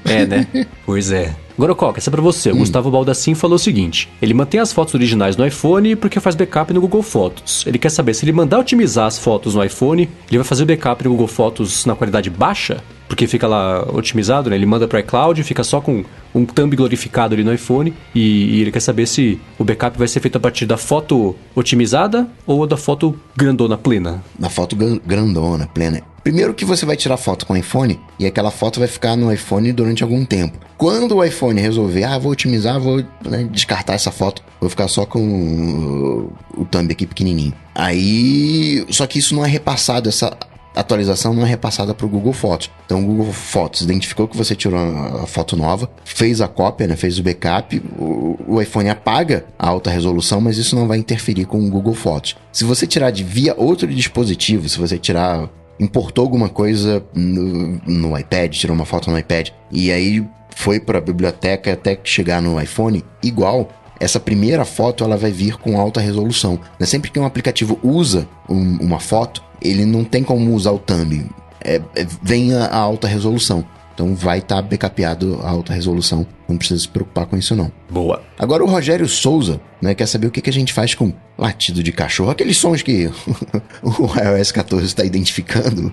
É, 0.05 0.25
né? 0.25 0.47
pois 0.85 1.11
é. 1.11 1.35
Agora, 1.57 1.75
Coca, 1.75 1.99
essa 1.99 2.09
é 2.09 2.11
pra 2.11 2.21
você. 2.21 2.49
O 2.51 2.57
Gustavo 2.57 2.89
Baldassin 2.89 3.35
falou 3.35 3.55
o 3.55 3.59
seguinte: 3.59 4.09
ele 4.21 4.33
mantém 4.33 4.59
as 4.59 4.73
fotos 4.73 4.95
originais 4.95 5.35
no 5.35 5.45
iPhone 5.45 5.95
porque 5.95 6.19
faz 6.19 6.35
backup 6.35 6.73
no 6.73 6.81
Google 6.81 7.03
Fotos. 7.03 7.63
Ele 7.67 7.77
quer 7.77 7.89
saber 7.89 8.13
se 8.13 8.25
ele 8.25 8.31
mandar 8.31 8.59
otimizar 8.59 9.05
as 9.05 9.19
fotos 9.19 9.53
no 9.53 9.63
iPhone, 9.63 10.09
ele 10.27 10.37
vai 10.37 10.45
fazer 10.45 10.63
o 10.63 10.65
backup 10.65 11.03
no 11.03 11.11
Google 11.11 11.27
Fotos 11.27 11.85
na 11.85 11.95
qualidade 11.95 12.29
baixa, 12.29 12.81
porque 13.11 13.27
fica 13.27 13.45
lá 13.45 13.85
otimizado, 13.91 14.49
né? 14.49 14.55
Ele 14.55 14.65
manda 14.65 14.87
pro 14.87 14.97
iCloud, 14.97 15.43
fica 15.43 15.65
só 15.65 15.81
com 15.81 16.01
um 16.33 16.45
thumb 16.45 16.73
glorificado 16.77 17.33
ali 17.33 17.43
no 17.43 17.53
iPhone, 17.53 17.93
e, 18.15 18.55
e 18.55 18.61
ele 18.61 18.71
quer 18.71 18.79
saber 18.79 19.05
se 19.05 19.37
o 19.59 19.65
backup 19.65 19.97
vai 19.97 20.07
ser 20.07 20.21
feito 20.21 20.37
a 20.37 20.39
partir 20.39 20.65
da 20.65 20.77
foto 20.77 21.35
otimizada 21.53 22.25
ou 22.47 22.65
da 22.65 22.77
foto 22.77 23.13
grandona 23.35 23.77
plena. 23.77 24.23
Na 24.39 24.49
foto 24.49 24.77
gran- 24.77 24.97
grandona, 25.05 25.67
plena. 25.67 26.01
Primeiro 26.23 26.53
que 26.53 26.63
você 26.63 26.85
vai 26.85 26.95
tirar 26.95 27.17
foto 27.17 27.45
com 27.45 27.53
o 27.53 27.57
iPhone 27.57 27.99
e 28.17 28.25
aquela 28.25 28.49
foto 28.49 28.79
vai 28.79 28.87
ficar 28.87 29.17
no 29.17 29.29
iPhone 29.33 29.73
durante 29.73 30.03
algum 30.03 30.23
tempo. 30.23 30.57
Quando 30.77 31.17
o 31.17 31.23
iPhone 31.23 31.59
resolver, 31.59 32.05
ah, 32.05 32.17
vou 32.17 32.31
otimizar, 32.31 32.79
vou 32.79 33.03
né, 33.27 33.45
descartar 33.51 33.95
essa 33.95 34.11
foto, 34.11 34.41
vou 34.57 34.69
ficar 34.69 34.87
só 34.87 35.05
com 35.05 35.19
o, 35.19 36.61
o 36.61 36.63
thumb 36.63 36.89
aqui 36.89 37.05
pequenininho. 37.05 37.53
Aí, 37.75 38.85
só 38.89 39.05
que 39.05 39.19
isso 39.19 39.35
não 39.35 39.43
é 39.43 39.49
repassado, 39.49 40.07
essa 40.07 40.37
atualização 40.75 41.33
não 41.33 41.43
é 41.43 41.45
repassada 41.45 41.93
para 41.93 42.05
o 42.05 42.09
Google 42.09 42.33
Fotos. 42.33 42.69
Então 42.85 43.03
o 43.03 43.05
Google 43.05 43.33
Fotos 43.33 43.81
identificou 43.81 44.27
que 44.27 44.37
você 44.37 44.55
tirou 44.55 44.79
a 44.79 45.27
foto 45.27 45.55
nova, 45.55 45.89
fez 46.03 46.41
a 46.41 46.47
cópia, 46.47 46.87
né, 46.87 46.95
fez 46.95 47.19
o 47.19 47.23
backup, 47.23 47.81
o, 47.97 48.37
o 48.47 48.61
iPhone 48.61 48.89
apaga 48.89 49.45
a 49.57 49.67
alta 49.67 49.89
resolução, 49.89 50.39
mas 50.39 50.57
isso 50.57 50.75
não 50.75 50.87
vai 50.87 50.97
interferir 50.97 51.45
com 51.45 51.59
o 51.59 51.69
Google 51.69 51.93
Fotos. 51.93 52.35
Se 52.51 52.63
você 52.63 52.87
tirar 52.87 53.11
de 53.11 53.23
via 53.23 53.53
outro 53.57 53.87
dispositivo, 53.87 54.67
se 54.69 54.79
você 54.79 54.97
tirar 54.97 55.49
importou 55.79 56.23
alguma 56.23 56.47
coisa 56.47 57.03
no, 57.13 57.81
no 57.87 58.17
iPad, 58.17 58.53
tirou 58.53 58.75
uma 58.75 58.85
foto 58.85 59.09
no 59.09 59.17
iPad 59.17 59.49
e 59.71 59.91
aí 59.91 60.23
foi 60.55 60.79
para 60.79 60.99
a 60.99 61.01
biblioteca 61.01 61.73
até 61.73 61.99
chegar 62.03 62.41
no 62.41 62.61
iPhone, 62.61 63.03
igual 63.23 63.67
essa 64.01 64.19
primeira 64.19 64.65
foto 64.65 65.03
ela 65.03 65.15
vai 65.15 65.31
vir 65.31 65.57
com 65.57 65.79
alta 65.79 66.01
resolução. 66.01 66.59
Né? 66.79 66.85
Sempre 66.85 67.11
que 67.11 67.19
um 67.19 67.25
aplicativo 67.25 67.79
usa 67.83 68.27
um- 68.49 68.77
uma 68.81 68.99
foto, 68.99 69.43
ele 69.61 69.85
não 69.85 70.03
tem 70.03 70.23
como 70.23 70.53
usar 70.53 70.71
o 70.71 70.79
thumb. 70.79 71.25
É- 71.63 71.81
é- 71.95 72.07
vem 72.21 72.53
a, 72.53 72.65
a 72.65 72.77
alta 72.77 73.07
resolução. 73.07 73.63
Então 73.93 74.15
vai 74.15 74.39
estar 74.39 74.61
backupado 74.63 75.39
a 75.43 75.49
alta 75.49 75.73
resolução. 75.73 76.25
Não 76.51 76.57
precisa 76.57 76.79
se 76.79 76.87
preocupar 76.87 77.25
com 77.25 77.37
isso 77.37 77.55
não. 77.55 77.71
Boa. 77.89 78.21
Agora 78.37 78.63
o 78.63 78.67
Rogério 78.67 79.07
Souza, 79.07 79.59
né, 79.81 79.93
quer 79.93 80.05
saber 80.05 80.27
o 80.27 80.31
que, 80.31 80.41
que 80.41 80.49
a 80.49 80.53
gente 80.53 80.73
faz 80.73 80.95
com 80.95 81.13
latido 81.37 81.81
de 81.81 81.91
cachorro, 81.91 82.29
aqueles 82.29 82.57
sons 82.57 82.83
que 82.83 83.09
o 83.81 84.37
iOS 84.37 84.51
14 84.51 84.85
está 84.85 85.03
identificando, 85.03 85.91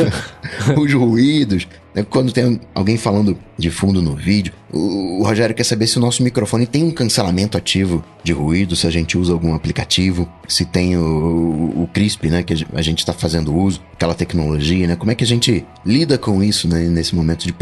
os 0.76 0.92
ruídos, 0.94 1.68
né, 1.94 2.04
quando 2.08 2.32
tem 2.32 2.58
alguém 2.74 2.96
falando 2.96 3.36
de 3.58 3.70
fundo 3.70 4.00
no 4.00 4.16
vídeo. 4.16 4.54
O, 4.72 5.20
o 5.20 5.24
Rogério 5.24 5.54
quer 5.54 5.64
saber 5.64 5.86
se 5.86 5.98
o 5.98 6.00
nosso 6.00 6.22
microfone 6.22 6.66
tem 6.66 6.82
um 6.82 6.90
cancelamento 6.90 7.58
ativo 7.58 8.02
de 8.24 8.32
ruído, 8.32 8.74
se 8.74 8.86
a 8.86 8.90
gente 8.90 9.18
usa 9.18 9.32
algum 9.32 9.54
aplicativo, 9.54 10.26
se 10.48 10.64
tem 10.64 10.96
o, 10.96 11.02
o, 11.02 11.82
o 11.82 11.88
CRISP, 11.92 12.30
né, 12.30 12.42
que 12.42 12.66
a 12.72 12.82
gente 12.82 13.00
está 13.00 13.12
fazendo 13.12 13.54
uso, 13.54 13.82
aquela 13.92 14.14
tecnologia, 14.14 14.86
né, 14.86 14.96
como 14.96 15.10
é 15.10 15.14
que 15.14 15.24
a 15.24 15.26
gente 15.26 15.64
lida 15.84 16.16
com 16.16 16.42
isso, 16.42 16.66
né, 16.66 16.88
nesse 16.88 17.14
momento 17.14 17.46
de 17.46 17.54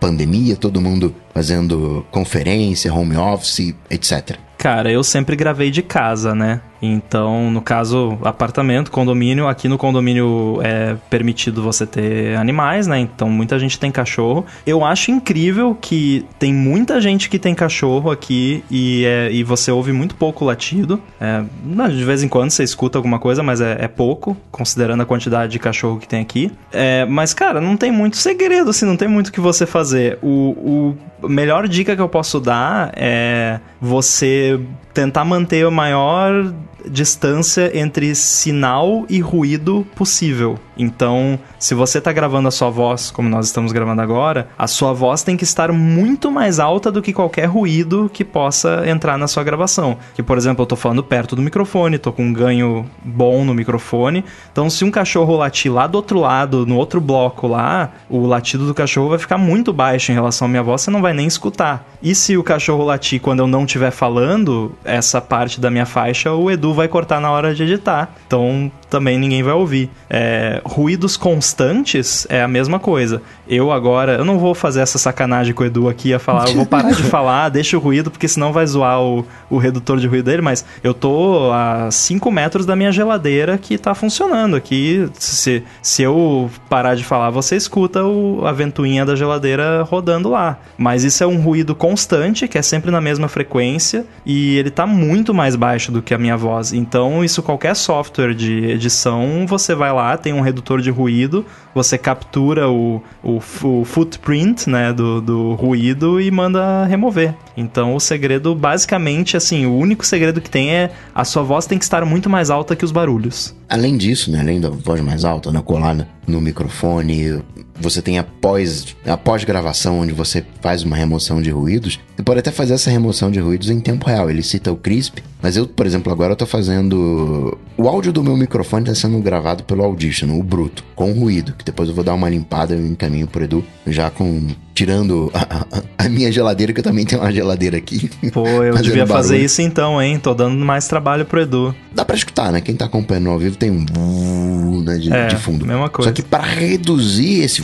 pandemia, 0.00 0.56
todo 0.56 0.80
mundo 0.80 1.14
fazendo 1.32 1.73
conferência, 2.10 2.92
home 2.92 3.16
office, 3.16 3.74
etc. 3.90 4.38
Cara, 4.64 4.90
eu 4.90 5.04
sempre 5.04 5.36
gravei 5.36 5.70
de 5.70 5.82
casa, 5.82 6.34
né? 6.34 6.62
Então, 6.80 7.50
no 7.50 7.60
caso, 7.60 8.18
apartamento, 8.22 8.90
condomínio, 8.90 9.46
aqui 9.46 9.68
no 9.68 9.76
condomínio 9.76 10.58
é 10.62 10.96
permitido 11.10 11.62
você 11.62 11.86
ter 11.86 12.34
animais, 12.36 12.86
né? 12.86 12.98
Então, 12.98 13.28
muita 13.28 13.58
gente 13.58 13.78
tem 13.78 13.90
cachorro. 13.90 14.46
Eu 14.66 14.82
acho 14.82 15.10
incrível 15.10 15.76
que 15.78 16.24
tem 16.38 16.52
muita 16.52 16.98
gente 16.98 17.28
que 17.28 17.38
tem 17.38 17.54
cachorro 17.54 18.10
aqui 18.10 18.64
e, 18.70 19.04
é, 19.04 19.30
e 19.30 19.44
você 19.44 19.70
ouve 19.70 19.92
muito 19.92 20.14
pouco 20.14 20.46
latido. 20.46 20.98
É, 21.20 21.42
de 21.90 22.04
vez 22.04 22.22
em 22.22 22.28
quando 22.28 22.50
você 22.50 22.64
escuta 22.64 22.98
alguma 22.98 23.18
coisa, 23.18 23.42
mas 23.42 23.60
é, 23.60 23.76
é 23.80 23.88
pouco, 23.88 24.34
considerando 24.50 25.02
a 25.02 25.06
quantidade 25.06 25.52
de 25.52 25.58
cachorro 25.58 25.98
que 25.98 26.08
tem 26.08 26.22
aqui. 26.22 26.50
É, 26.72 27.04
mas, 27.04 27.34
cara, 27.34 27.60
não 27.60 27.76
tem 27.76 27.92
muito 27.92 28.16
segredo, 28.16 28.70
assim, 28.70 28.86
não 28.86 28.96
tem 28.96 29.08
muito 29.08 29.28
o 29.28 29.32
que 29.32 29.40
você 29.40 29.66
fazer. 29.66 30.18
O, 30.22 30.96
o 31.22 31.28
melhor 31.28 31.68
dica 31.68 31.94
que 31.94 32.02
eu 32.02 32.08
posso 32.08 32.40
dar 32.40 32.92
é 32.94 33.60
você 33.84 34.58
tentar 34.94 35.26
manter 35.26 35.66
a 35.66 35.70
maior 35.70 36.54
distância 36.88 37.70
entre 37.78 38.14
sinal 38.14 39.04
e 39.08 39.20
ruído 39.20 39.86
possível. 39.94 40.58
Então, 40.76 41.38
se 41.58 41.74
você 41.74 41.98
está 41.98 42.12
gravando 42.12 42.48
a 42.48 42.50
sua 42.50 42.68
voz, 42.70 43.10
como 43.10 43.28
nós 43.28 43.46
estamos 43.46 43.72
gravando 43.72 44.02
agora, 44.02 44.48
a 44.58 44.66
sua 44.66 44.92
voz 44.92 45.22
tem 45.22 45.36
que 45.36 45.44
estar 45.44 45.72
muito 45.72 46.30
mais 46.30 46.58
alta 46.58 46.90
do 46.90 47.00
que 47.00 47.12
qualquer 47.12 47.46
ruído 47.46 48.10
que 48.12 48.24
possa 48.24 48.82
entrar 48.86 49.16
na 49.16 49.28
sua 49.28 49.44
gravação. 49.44 49.96
Que, 50.14 50.22
por 50.22 50.36
exemplo, 50.36 50.62
eu 50.62 50.66
tô 50.66 50.76
falando 50.76 51.02
perto 51.02 51.36
do 51.36 51.42
microfone, 51.42 51.98
tô 51.98 52.12
com 52.12 52.24
um 52.24 52.32
ganho 52.32 52.84
bom 53.04 53.44
no 53.44 53.54
microfone. 53.54 54.24
Então, 54.52 54.68
se 54.68 54.84
um 54.84 54.90
cachorro 54.90 55.36
latir 55.36 55.72
lá 55.72 55.86
do 55.86 55.96
outro 55.96 56.18
lado, 56.18 56.66
no 56.66 56.76
outro 56.76 57.00
bloco 57.00 57.46
lá, 57.46 57.92
o 58.08 58.26
latido 58.26 58.66
do 58.66 58.74
cachorro 58.74 59.10
vai 59.10 59.18
ficar 59.18 59.38
muito 59.38 59.72
baixo 59.72 60.10
em 60.10 60.14
relação 60.14 60.46
à 60.46 60.48
minha 60.48 60.62
voz, 60.62 60.82
você 60.82 60.90
não 60.90 61.02
vai 61.02 61.12
nem 61.12 61.26
escutar. 61.26 61.88
E 62.02 62.14
se 62.14 62.36
o 62.36 62.42
cachorro 62.42 62.84
latir 62.84 63.20
quando 63.20 63.40
eu 63.40 63.46
não 63.46 63.64
estiver 63.64 63.90
falando, 63.90 64.72
essa 64.84 65.20
parte 65.20 65.60
da 65.60 65.70
minha 65.70 65.86
faixa, 65.86 66.32
o 66.32 66.50
Edu 66.50 66.73
vai 66.74 66.88
cortar 66.88 67.20
na 67.20 67.30
hora 67.30 67.54
de 67.54 67.62
editar. 67.62 68.14
Então, 68.26 68.70
também 68.94 69.18
ninguém 69.18 69.42
vai 69.42 69.54
ouvir. 69.54 69.90
É, 70.08 70.60
ruídos 70.64 71.16
constantes 71.16 72.26
é 72.30 72.42
a 72.42 72.46
mesma 72.46 72.78
coisa. 72.78 73.20
Eu 73.48 73.72
agora, 73.72 74.12
eu 74.12 74.24
não 74.24 74.38
vou 74.38 74.54
fazer 74.54 74.80
essa 74.80 74.98
sacanagem 74.98 75.52
com 75.52 75.64
o 75.64 75.66
Edu 75.66 75.88
aqui 75.88 76.14
a 76.14 76.18
falar, 76.18 76.48
eu 76.48 76.54
vou 76.54 76.66
parar 76.66 76.92
de 76.92 77.02
falar, 77.10 77.48
deixa 77.48 77.76
o 77.76 77.80
ruído, 77.80 78.10
porque 78.10 78.28
senão 78.28 78.52
vai 78.52 78.66
zoar 78.66 79.02
o, 79.02 79.26
o 79.50 79.58
redutor 79.58 79.98
de 79.98 80.06
ruído 80.06 80.26
dele, 80.26 80.42
mas 80.42 80.64
eu 80.82 80.94
tô 80.94 81.50
a 81.52 81.90
5 81.90 82.30
metros 82.30 82.64
da 82.64 82.76
minha 82.76 82.92
geladeira 82.92 83.58
que 83.58 83.76
tá 83.76 83.94
funcionando 83.94 84.54
aqui. 84.56 85.08
Se, 85.14 85.64
se 85.82 86.02
eu 86.02 86.48
parar 86.68 86.94
de 86.94 87.04
falar, 87.04 87.30
você 87.30 87.56
escuta 87.56 88.04
o, 88.04 88.46
a 88.46 88.52
ventoinha 88.52 89.04
da 89.04 89.16
geladeira 89.16 89.82
rodando 89.82 90.30
lá. 90.30 90.58
Mas 90.78 91.04
isso 91.04 91.22
é 91.22 91.26
um 91.26 91.40
ruído 91.40 91.74
constante, 91.74 92.46
que 92.46 92.56
é 92.56 92.62
sempre 92.62 92.90
na 92.90 93.00
mesma 93.00 93.28
frequência, 93.28 94.06
e 94.24 94.56
ele 94.56 94.70
tá 94.70 94.86
muito 94.86 95.34
mais 95.34 95.56
baixo 95.56 95.90
do 95.90 96.00
que 96.00 96.14
a 96.14 96.18
minha 96.18 96.36
voz. 96.36 96.63
Então, 96.72 97.24
isso 97.24 97.42
qualquer 97.42 97.74
software 97.74 98.34
de 98.34 98.64
edição, 98.66 99.46
você 99.46 99.74
vai 99.74 99.92
lá, 99.92 100.16
tem 100.16 100.32
um 100.32 100.40
redutor 100.40 100.80
de 100.80 100.90
ruído, 100.90 101.44
você 101.74 101.98
captura 101.98 102.68
o, 102.68 103.02
o, 103.22 103.36
o 103.62 103.84
footprint 103.84 104.68
né, 104.68 104.92
do, 104.92 105.20
do 105.20 105.54
ruído 105.54 106.20
e 106.20 106.30
manda 106.30 106.84
remover. 106.84 107.34
Então 107.56 107.94
o 107.94 108.00
segredo, 108.00 108.54
basicamente, 108.54 109.36
assim, 109.36 109.66
o 109.66 109.76
único 109.76 110.04
segredo 110.04 110.40
que 110.40 110.50
tem 110.50 110.70
é 110.70 110.90
a 111.14 111.24
sua 111.24 111.42
voz 111.42 111.66
tem 111.66 111.78
que 111.78 111.84
estar 111.84 112.04
muito 112.04 112.28
mais 112.28 112.50
alta 112.50 112.74
que 112.76 112.84
os 112.84 112.92
barulhos. 112.92 113.54
Além 113.68 113.96
disso, 113.96 114.30
né, 114.30 114.40
além 114.40 114.60
da 114.60 114.70
voz 114.70 115.00
mais 115.00 115.24
alta, 115.24 115.50
na 115.50 115.62
colada 115.62 116.08
no 116.26 116.40
microfone, 116.40 117.42
você 117.78 118.00
tem 118.00 118.18
a 118.18 118.24
pós, 118.24 118.96
a 119.04 119.16
pós-gravação, 119.16 120.00
onde 120.00 120.12
você 120.12 120.44
faz 120.60 120.82
uma 120.82 120.96
remoção 120.96 121.42
de 121.42 121.50
ruídos. 121.50 121.98
Você 122.16 122.22
pode 122.22 122.40
até 122.40 122.50
fazer 122.50 122.74
essa 122.74 122.90
remoção 122.90 123.30
de 123.30 123.40
ruídos 123.40 123.70
em 123.70 123.80
tempo 123.80 124.06
real. 124.06 124.30
Ele 124.30 124.42
cita 124.42 124.72
o 124.72 124.76
CRISP, 124.76 125.22
mas 125.42 125.56
eu, 125.56 125.66
por 125.66 125.84
exemplo, 125.84 126.12
agora 126.12 126.32
eu 126.32 126.36
tô 126.36 126.46
fazendo. 126.46 127.58
O 127.76 127.88
áudio 127.88 128.12
do 128.12 128.22
meu 128.22 128.36
microfone 128.36 128.84
está 128.84 128.94
sendo 128.94 129.18
gravado 129.20 129.64
pelo 129.64 129.84
Audition, 129.84 130.38
o 130.38 130.42
bruto, 130.42 130.84
com 130.94 131.12
ruído, 131.12 131.52
que 131.52 131.64
depois 131.64 131.88
eu 131.88 131.94
vou 131.94 132.04
dar 132.04 132.14
uma 132.14 132.28
limpada 132.28 132.74
e 132.74 132.86
encaminho 132.86 133.26
pro 133.26 133.44
Edu, 133.44 133.64
já 133.86 134.10
com 134.10 134.48
tirando 134.74 135.30
a, 135.32 136.04
a, 136.04 136.08
minha 136.08 136.30
geladeira, 136.32 136.72
que 136.72 136.80
eu 136.80 136.84
também 136.84 137.04
tenho 137.06 137.22
uma 137.22 137.32
geladeira 137.32 137.76
aqui. 137.76 138.10
Pô, 138.32 138.46
eu 138.46 138.76
devia 138.82 139.06
fazer 139.06 139.28
barulho. 139.28 139.46
isso 139.46 139.62
então, 139.62 140.02
hein? 140.02 140.18
Tô 140.18 140.34
dando 140.34 140.56
mais 140.64 140.88
trabalho 140.88 141.24
pro 141.24 141.40
Edu. 141.40 141.74
Dá 141.94 142.04
pra 142.04 142.16
escutar, 142.16 142.50
né? 142.50 142.60
Quem 142.60 142.74
tá 142.74 142.84
acompanhando 142.86 143.30
ao 143.30 143.38
vivo 143.38 143.56
tem 143.56 143.70
um 143.70 144.82
né, 144.82 144.98
de, 144.98 145.12
É, 145.12 145.28
de 145.28 145.36
fundo. 145.36 145.64
mesma 145.64 145.88
coisa. 145.88 146.10
Só 146.10 146.14
que 146.14 146.22
pra 146.22 146.42
reduzir 146.42 147.42
esse 147.42 147.62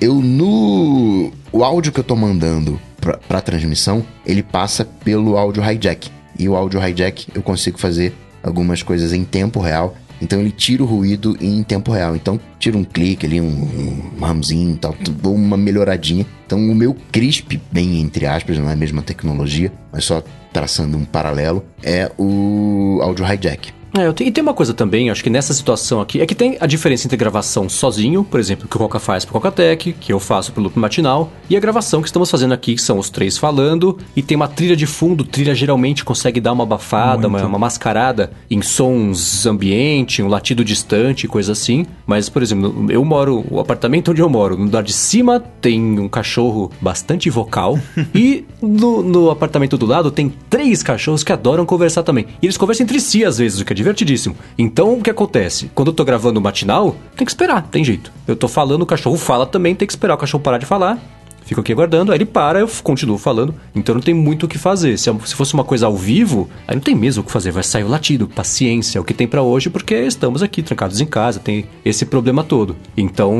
eu 0.00 0.14
no... 0.14 1.30
O 1.52 1.62
áudio 1.62 1.92
que 1.92 2.00
eu 2.00 2.04
tô 2.04 2.16
mandando 2.16 2.80
pra, 3.00 3.18
pra 3.18 3.40
transmissão, 3.40 4.04
ele 4.24 4.42
passa 4.42 4.84
pelo 4.84 5.36
áudio 5.36 5.62
hijack. 5.62 6.10
E 6.38 6.48
o 6.48 6.56
áudio 6.56 6.80
hijack 6.82 7.26
eu 7.34 7.42
consigo 7.42 7.78
fazer 7.78 8.14
algumas 8.42 8.82
coisas 8.82 9.12
em 9.12 9.24
tempo 9.24 9.60
real. 9.60 9.94
Então 10.20 10.40
ele 10.40 10.50
tira 10.50 10.82
o 10.82 10.86
ruído 10.86 11.36
em 11.40 11.62
tempo 11.62 11.92
real. 11.92 12.14
Então 12.14 12.38
tira 12.58 12.76
um 12.76 12.84
clique 12.84 13.26
ali, 13.26 13.40
um, 13.40 14.10
um 14.18 14.24
hamzinho 14.24 14.74
e 14.74 14.78
tal, 14.78 14.94
uma 15.24 15.56
melhoradinha. 15.56 16.26
Então 16.46 16.58
o 16.58 16.74
meu 16.74 16.96
crisp, 17.10 17.60
bem 17.70 18.00
entre 18.00 18.26
aspas, 18.26 18.58
não 18.58 18.68
é 18.68 18.72
a 18.72 18.76
mesma 18.76 19.02
tecnologia, 19.02 19.72
mas 19.92 20.04
só 20.04 20.22
traçando 20.52 20.96
um 20.96 21.04
paralelo, 21.04 21.64
é 21.82 22.10
o 22.18 23.00
áudio 23.02 23.24
hijack. 23.24 23.72
É, 23.92 24.12
tenho, 24.12 24.28
e 24.28 24.30
tem 24.30 24.42
uma 24.42 24.54
coisa 24.54 24.72
também, 24.72 25.10
acho 25.10 25.22
que 25.22 25.30
nessa 25.30 25.52
situação 25.52 26.00
aqui, 26.00 26.20
é 26.20 26.26
que 26.26 26.34
tem 26.34 26.56
a 26.60 26.66
diferença 26.66 27.06
entre 27.06 27.16
gravação 27.16 27.68
sozinho, 27.68 28.22
por 28.22 28.38
exemplo, 28.38 28.68
que 28.68 28.76
o 28.76 28.78
Coca 28.78 29.00
faz 29.00 29.24
pro 29.24 29.32
Cocatec, 29.32 29.92
que 29.94 30.12
eu 30.12 30.20
faço 30.20 30.52
pelo 30.52 30.64
Loop 30.64 30.78
Matinal, 30.78 31.30
e 31.48 31.56
a 31.56 31.60
gravação 31.60 32.00
que 32.00 32.08
estamos 32.08 32.30
fazendo 32.30 32.54
aqui, 32.54 32.74
que 32.76 32.82
são 32.82 32.98
os 32.98 33.10
três 33.10 33.36
falando, 33.36 33.98
e 34.14 34.22
tem 34.22 34.36
uma 34.36 34.46
trilha 34.46 34.76
de 34.76 34.86
fundo, 34.86 35.24
trilha 35.24 35.54
geralmente 35.54 36.04
consegue 36.04 36.40
dar 36.40 36.52
uma 36.52 36.62
abafada, 36.62 37.26
uma, 37.26 37.44
uma 37.44 37.58
mascarada 37.58 38.30
em 38.50 38.62
sons 38.62 39.44
ambiente, 39.46 40.22
um 40.22 40.28
latido 40.28 40.64
distante, 40.64 41.26
coisa 41.26 41.52
assim, 41.52 41.84
mas, 42.06 42.28
por 42.28 42.42
exemplo, 42.42 42.86
eu 42.90 43.04
moro, 43.04 43.44
o 43.50 43.58
apartamento 43.58 44.12
onde 44.12 44.22
eu 44.22 44.28
moro, 44.28 44.56
no 44.56 44.64
andar 44.64 44.82
de 44.82 44.92
cima 44.92 45.40
tem 45.60 45.98
um 45.98 46.08
cachorro 46.08 46.70
bastante 46.80 47.28
vocal, 47.28 47.78
e 48.14 48.44
no, 48.62 49.02
no 49.02 49.30
apartamento 49.30 49.76
do 49.76 49.86
lado 49.86 50.10
tem 50.10 50.32
três 50.48 50.82
cachorros 50.82 51.24
que 51.24 51.32
adoram 51.32 51.66
conversar 51.66 52.04
também, 52.04 52.26
e 52.40 52.46
eles 52.46 52.56
conversam 52.56 52.84
entre 52.84 53.00
si 53.00 53.24
às 53.24 53.38
vezes, 53.38 53.60
o 53.60 53.64
que 53.64 53.72
é 53.72 53.79
divertidíssimo. 53.80 54.36
Então, 54.58 54.94
o 54.94 55.02
que 55.02 55.10
acontece? 55.10 55.70
Quando 55.74 55.88
eu 55.88 55.94
tô 55.94 56.04
gravando 56.04 56.38
o 56.38 56.42
matinal, 56.42 56.94
tem 57.16 57.24
que 57.24 57.30
esperar, 57.30 57.62
tem 57.62 57.82
jeito. 57.82 58.12
Eu 58.28 58.36
tô 58.36 58.46
falando, 58.46 58.82
o 58.82 58.86
cachorro 58.86 59.16
fala 59.16 59.46
também, 59.46 59.74
tem 59.74 59.86
que 59.86 59.92
esperar 59.92 60.14
o 60.14 60.18
cachorro 60.18 60.42
parar 60.42 60.58
de 60.58 60.66
falar. 60.66 60.98
Fico 61.44 61.60
aqui 61.60 61.72
aguardando, 61.72 62.12
aí 62.12 62.18
ele 62.18 62.24
para, 62.26 62.60
eu 62.60 62.68
continuo 62.82 63.18
falando, 63.18 63.54
então 63.74 63.94
não 63.94 64.02
tem 64.02 64.14
muito 64.14 64.46
o 64.46 64.48
que 64.48 64.56
fazer. 64.58 64.96
Se, 64.98 65.10
é- 65.10 65.14
se 65.24 65.34
fosse 65.34 65.52
uma 65.54 65.64
coisa 65.64 65.86
ao 65.86 65.96
vivo, 65.96 66.48
aí 66.66 66.76
não 66.76 66.82
tem 66.82 66.94
mesmo 66.94 67.22
o 67.22 67.26
que 67.26 67.32
fazer, 67.32 67.50
vai 67.50 67.62
sair 67.64 67.82
o 67.82 67.88
latido, 67.88 68.28
paciência, 68.28 68.98
é 68.98 69.00
o 69.00 69.04
que 69.04 69.12
tem 69.12 69.26
pra 69.26 69.42
hoje, 69.42 69.68
porque 69.68 69.94
estamos 69.94 70.42
aqui 70.42 70.62
trancados 70.62 71.00
em 71.00 71.06
casa, 71.06 71.40
tem 71.40 71.66
esse 71.84 72.06
problema 72.06 72.44
todo. 72.44 72.76
Então, 72.96 73.36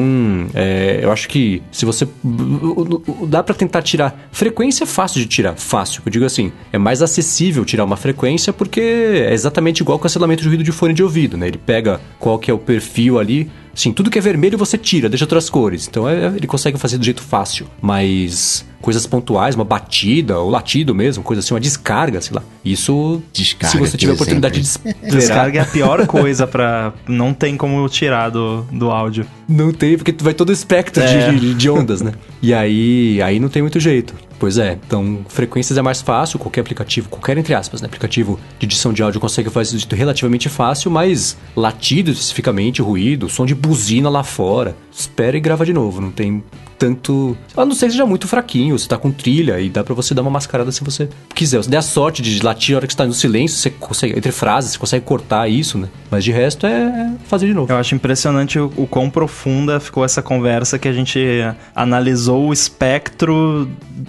é, 0.55 1.01
eu 1.03 1.13
acho 1.13 1.29
que 1.29 1.63
se 1.71 1.85
você. 1.85 2.07
Dá 3.29 3.43
pra 3.43 3.55
tentar 3.55 3.83
tirar. 3.83 4.29
Frequência 4.33 4.85
é 4.85 4.87
fácil 4.87 5.21
de 5.21 5.27
tirar, 5.27 5.55
fácil. 5.55 6.03
Eu 6.05 6.11
digo 6.11 6.25
assim, 6.25 6.53
é 6.73 6.79
mais 6.79 7.03
acessível 7.03 7.65
tirar 7.65 7.85
uma 7.85 7.97
frequência 7.97 8.53
porque 8.53 8.81
é 8.81 9.33
exatamente 9.33 9.81
igual 9.81 9.97
o 9.99 10.01
cancelamento 10.01 10.43
de 10.43 10.49
ruído 10.49 10.65
de 10.65 10.73
fone 10.73 10.95
de 10.95 11.03
ouvido, 11.03 11.37
né? 11.37 11.49
Ele 11.49 11.59
pega 11.59 12.01
qual 12.19 12.39
que 12.39 12.51
é 12.51 12.55
o 12.55 12.59
perfil 12.59 13.19
ali. 13.19 13.51
Sim, 13.75 13.93
tudo 13.93 14.11
que 14.11 14.19
é 14.19 14.21
vermelho 14.23 14.59
você 14.59 14.77
tira, 14.77 15.09
deixa 15.09 15.25
outras 15.25 15.49
cores. 15.49 15.87
Então 15.89 16.09
é- 16.09 16.27
ele 16.37 16.47
consegue 16.47 16.79
fazer 16.79 16.99
do 16.99 17.05
jeito 17.05 17.23
fácil. 17.23 17.67
Mas 17.81 18.65
coisas 18.81 19.07
pontuais, 19.07 19.55
uma 19.55 19.65
batida, 19.65 20.39
ou 20.39 20.49
latido 20.51 20.95
mesmo, 20.95 21.23
coisa 21.23 21.41
assim, 21.41 21.53
uma 21.55 21.61
descarga, 21.61 22.21
sei 22.21 22.35
lá. 22.35 22.43
Isso, 22.65 23.23
Descarga, 23.33 23.79
se 23.79 23.79
você 23.91 23.97
tiver 23.97 24.13
a 24.13 24.15
por 24.17 24.23
oportunidade 24.23 24.55
de 24.55 24.61
exemplo. 24.61 24.89
esperar, 25.03 25.19
Descarga 25.19 25.59
é 25.59 25.63
a 25.63 25.67
pior 25.67 26.07
coisa 26.07 26.47
pra. 26.47 26.93
Não 27.07 27.33
tem 27.35 27.57
como 27.57 27.87
tirar 27.89 28.31
do, 28.31 28.63
do 28.73 28.91
áudio. 28.91 29.27
Não 29.49 29.73
tem, 29.73 29.97
porque 29.97 30.13
tu 30.13 30.25
vai 30.25 30.35
todo 30.35 30.49
o 30.51 30.53
espectro 30.53 31.03
de- 31.07 31.09
É. 31.15 31.33
de, 31.33 31.55
de 31.55 31.71
ondas, 31.71 32.01
né? 32.01 32.13
E 32.43 32.55
aí, 32.55 33.21
aí 33.23 33.39
não 33.39 33.49
tem 33.49 33.63
muito 33.63 33.79
jeito. 33.79 34.15
Pois 34.41 34.57
é, 34.57 34.79
então 34.87 35.23
frequências 35.29 35.77
é 35.77 35.83
mais 35.83 36.01
fácil, 36.01 36.39
qualquer 36.39 36.63
aplicativo, 36.63 37.11
qualquer 37.11 37.37
entre 37.37 37.53
aspas, 37.53 37.83
né? 37.83 37.87
Aplicativo 37.87 38.41
de 38.59 38.65
edição 38.65 38.91
de 38.91 39.03
áudio 39.03 39.21
consegue 39.21 39.51
fazer 39.51 39.77
isso 39.77 39.87
relativamente 39.95 40.49
fácil, 40.49 40.91
mas 40.91 41.37
latido 41.55 42.11
especificamente, 42.11 42.81
ruído, 42.81 43.29
som 43.29 43.45
de 43.45 43.55
buzina 43.55 44.09
lá 44.09 44.25
fora, 44.25 44.75
espera 44.91 45.37
e 45.37 45.41
grava 45.41 45.67
de 45.67 45.75
novo, 45.75 46.01
não 46.01 46.11
tem 46.11 46.43
tanto. 46.81 47.37
A 47.55 47.65
não 47.67 47.75
ser 47.75 47.87
que 47.87 47.93
seja 47.93 48.07
muito 48.07 48.27
fraquinho, 48.27 48.77
você 48.77 48.89
tá 48.89 48.97
com 48.97 49.11
trilha 49.11 49.61
e 49.61 49.69
dá 49.69 49.85
pra 49.85 49.95
você 49.95 50.15
dar 50.15 50.23
uma 50.23 50.31
mascarada 50.31 50.73
se 50.73 50.83
você 50.83 51.11
quiser. 51.35 51.63
Se 51.63 51.69
der 51.69 51.77
a 51.77 51.83
sorte 51.83 52.23
de 52.23 52.43
latir 52.43 52.75
a 52.75 52.79
hora 52.79 52.87
que 52.87 52.95
você 52.95 52.97
tá 52.97 53.07
no 53.07 53.13
silêncio, 53.13 53.59
você 53.59 53.69
consegue, 53.69 54.17
entre 54.17 54.33
frases, 54.33 54.73
você 54.73 54.79
consegue 54.79 55.05
cortar 55.05 55.47
isso, 55.49 55.77
né? 55.77 55.89
Mas 56.11 56.25
de 56.25 56.33
resto 56.33 56.67
é 56.67 57.13
fazer 57.27 57.47
de 57.47 57.55
novo. 57.55 57.71
Eu 57.71 57.77
acho 57.77 57.95
impressionante 57.95 58.59
o, 58.59 58.73
o 58.77 58.87
quão 58.87 59.11
profunda 59.11 59.79
ficou 59.79 60.05
essa 60.05 60.23
conversa 60.23 60.79
que 60.79 60.89
a 60.89 60.93
gente 60.93 61.21
analisou 61.75 62.49
o 62.49 62.53
espectro 62.53 63.69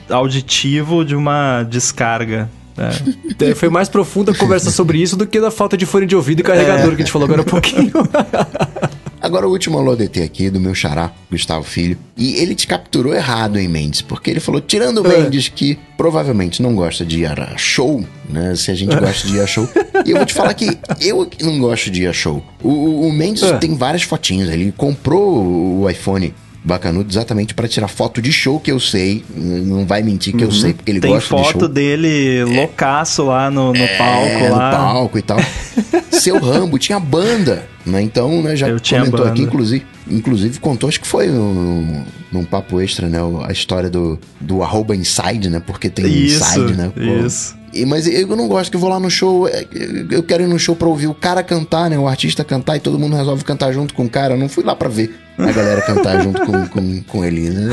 auditivo 0.10 1.04
de 1.04 1.16
uma 1.16 1.64
descarga. 1.64 2.50
É. 2.78 3.50
É, 3.50 3.56
Foi 3.56 3.70
mais 3.70 3.90
profunda 3.90 4.32
a 4.32 4.36
conversa 4.36 4.72
sobre 4.72 5.02
isso 5.02 5.18
do 5.18 5.28
que 5.28 5.42
da 5.42 5.52
falta 5.52 5.76
de 5.76 5.86
fone 5.86 6.06
de 6.06 6.16
ouvido 6.16 6.40
e 6.40 6.44
carregador 6.44 6.90
que 6.90 6.96
a 7.02 7.06
gente 7.06 7.12
falou 7.12 7.26
agora 7.26 7.42
há 7.42 7.46
pouquinho. 7.46 7.92
Agora 9.32 9.48
o 9.48 9.52
último 9.52 9.78
alô 9.78 9.96
DT 9.96 10.24
aqui 10.24 10.50
do 10.50 10.60
meu 10.60 10.76
xará, 10.76 11.10
Gustavo 11.32 11.64
Filho. 11.64 11.98
E 12.18 12.36
ele 12.36 12.54
te 12.54 12.68
capturou 12.68 13.14
errado, 13.16 13.58
hein, 13.58 13.70
Mendes? 13.70 14.02
Porque 14.02 14.30
ele 14.30 14.42
falou, 14.42 14.60
tirando 14.60 14.98
o 14.98 15.08
Mendes, 15.08 15.48
que 15.48 15.80
provavelmente 15.96 16.62
não 16.62 16.76
gosta 16.76 17.06
de 17.06 17.20
ir 17.22 17.28
a 17.28 17.56
show, 17.58 18.04
né? 18.28 18.54
Se 18.58 18.72
a 18.72 18.76
gente 18.76 18.94
gosta 18.94 19.26
de 19.30 19.38
ir 19.38 19.40
a 19.40 19.48
show. 19.48 19.66
e 20.06 20.12
eu 20.12 20.18
vou 20.18 20.26
te 20.26 20.34
falar 20.34 20.54
que 20.54 20.78
eu 21.00 21.30
não 21.44 21.60
gosto 21.62 21.90
de 21.90 22.02
ir 22.04 22.08
a 22.08 22.14
show. 22.14 22.44
O, 22.62 23.08
o- 23.08 23.12
Mendes 23.14 23.44
É. 23.44 23.58
tem 23.58 23.74
várias 23.74 24.02
fotinhos. 24.04 24.50
Ele 24.50 24.74
comprou 24.76 25.82
o 25.82 25.90
iPhone 25.90 26.34
bacanudo 26.64 27.10
exatamente 27.10 27.54
para 27.54 27.68
tirar 27.68 27.88
foto 27.88 28.22
de 28.22 28.32
show 28.32 28.60
que 28.60 28.72
eu 28.72 28.80
sei. 28.80 29.24
Não 29.36 29.86
vai 29.86 30.04
mentir 30.04 30.36
que 30.36 30.44
eu 30.44 30.52
sei, 30.52 30.74
porque 30.74 30.92
ele 30.92 31.00
Tem 31.00 31.12
gosta 31.12 31.36
de 31.36 31.44
foto 31.44 31.60
show. 31.62 31.68
dele 31.68 32.44
loucaço 32.44 33.24
lá 33.26 33.50
no, 33.50 33.74
no 33.74 33.88
palco. 33.98 34.28
É, 34.28 34.50
no 34.50 34.56
lá. 34.56 34.72
palco 34.72 35.18
e 35.18 35.22
tal. 35.22 35.38
Seu 36.12 36.40
Rambo 36.40 36.78
tinha 36.78 37.00
banda, 37.00 37.68
né? 37.86 38.02
Então, 38.02 38.42
né, 38.42 38.56
já 38.56 38.68
Eu 38.68 38.80
tinha 38.80 39.00
comentou 39.06 39.26
aqui, 39.26 39.42
inclusive, 39.42 39.86
inclusive 40.10 40.60
contou, 40.60 40.88
acho 40.88 41.00
que 41.02 41.08
foi 41.08 41.28
num, 41.28 42.04
num 42.32 42.44
papo 42.44 42.80
extra, 42.80 43.08
né? 43.08 43.18
A 43.48 43.52
história 43.52 43.90
do, 43.90 44.20
do 44.40 44.62
arroba 44.62 44.96
inside, 44.96 45.50
né? 45.50 45.62
Porque 45.66 45.90
tem 45.90 46.06
Isso, 46.06 46.44
inside, 46.44 46.74
né? 46.74 46.92
Pô. 46.94 47.26
isso. 47.26 47.60
E, 47.74 47.86
mas 47.86 48.06
eu 48.08 48.28
não 48.36 48.48
gosto 48.48 48.70
que 48.70 48.76
eu 48.76 48.82
vou 48.82 48.90
lá 48.90 49.00
no 49.00 49.10
show, 49.10 49.48
é, 49.48 49.66
eu 50.10 50.22
quero 50.24 50.44
ir 50.44 50.48
no 50.48 50.60
show 50.60 50.76
pra 50.76 50.88
ouvir 50.88 51.08
o 51.08 51.14
cara 51.14 51.42
cantar, 51.44 51.90
né? 51.90 51.98
O 51.98 52.08
artista 52.08 52.44
cantar 52.44 52.78
e 52.78 52.80
todo 52.80 53.00
mundo 53.00 53.16
resolve 53.16 53.44
cantar 53.44 53.72
junto 53.72 53.94
com 53.94 54.06
o 54.06 54.10
cara. 54.10 54.34
Eu 54.34 54.38
não 54.38 54.50
fui 54.50 54.64
lá 54.64 54.76
pra 54.76 54.90
ver 54.90 55.16
a 55.38 55.52
galera 55.52 55.82
cantar 55.82 56.22
junto 56.22 56.46
com, 56.46 56.68
com, 56.68 57.04
com 57.04 57.26
ele. 57.26 57.50
né? 57.50 57.70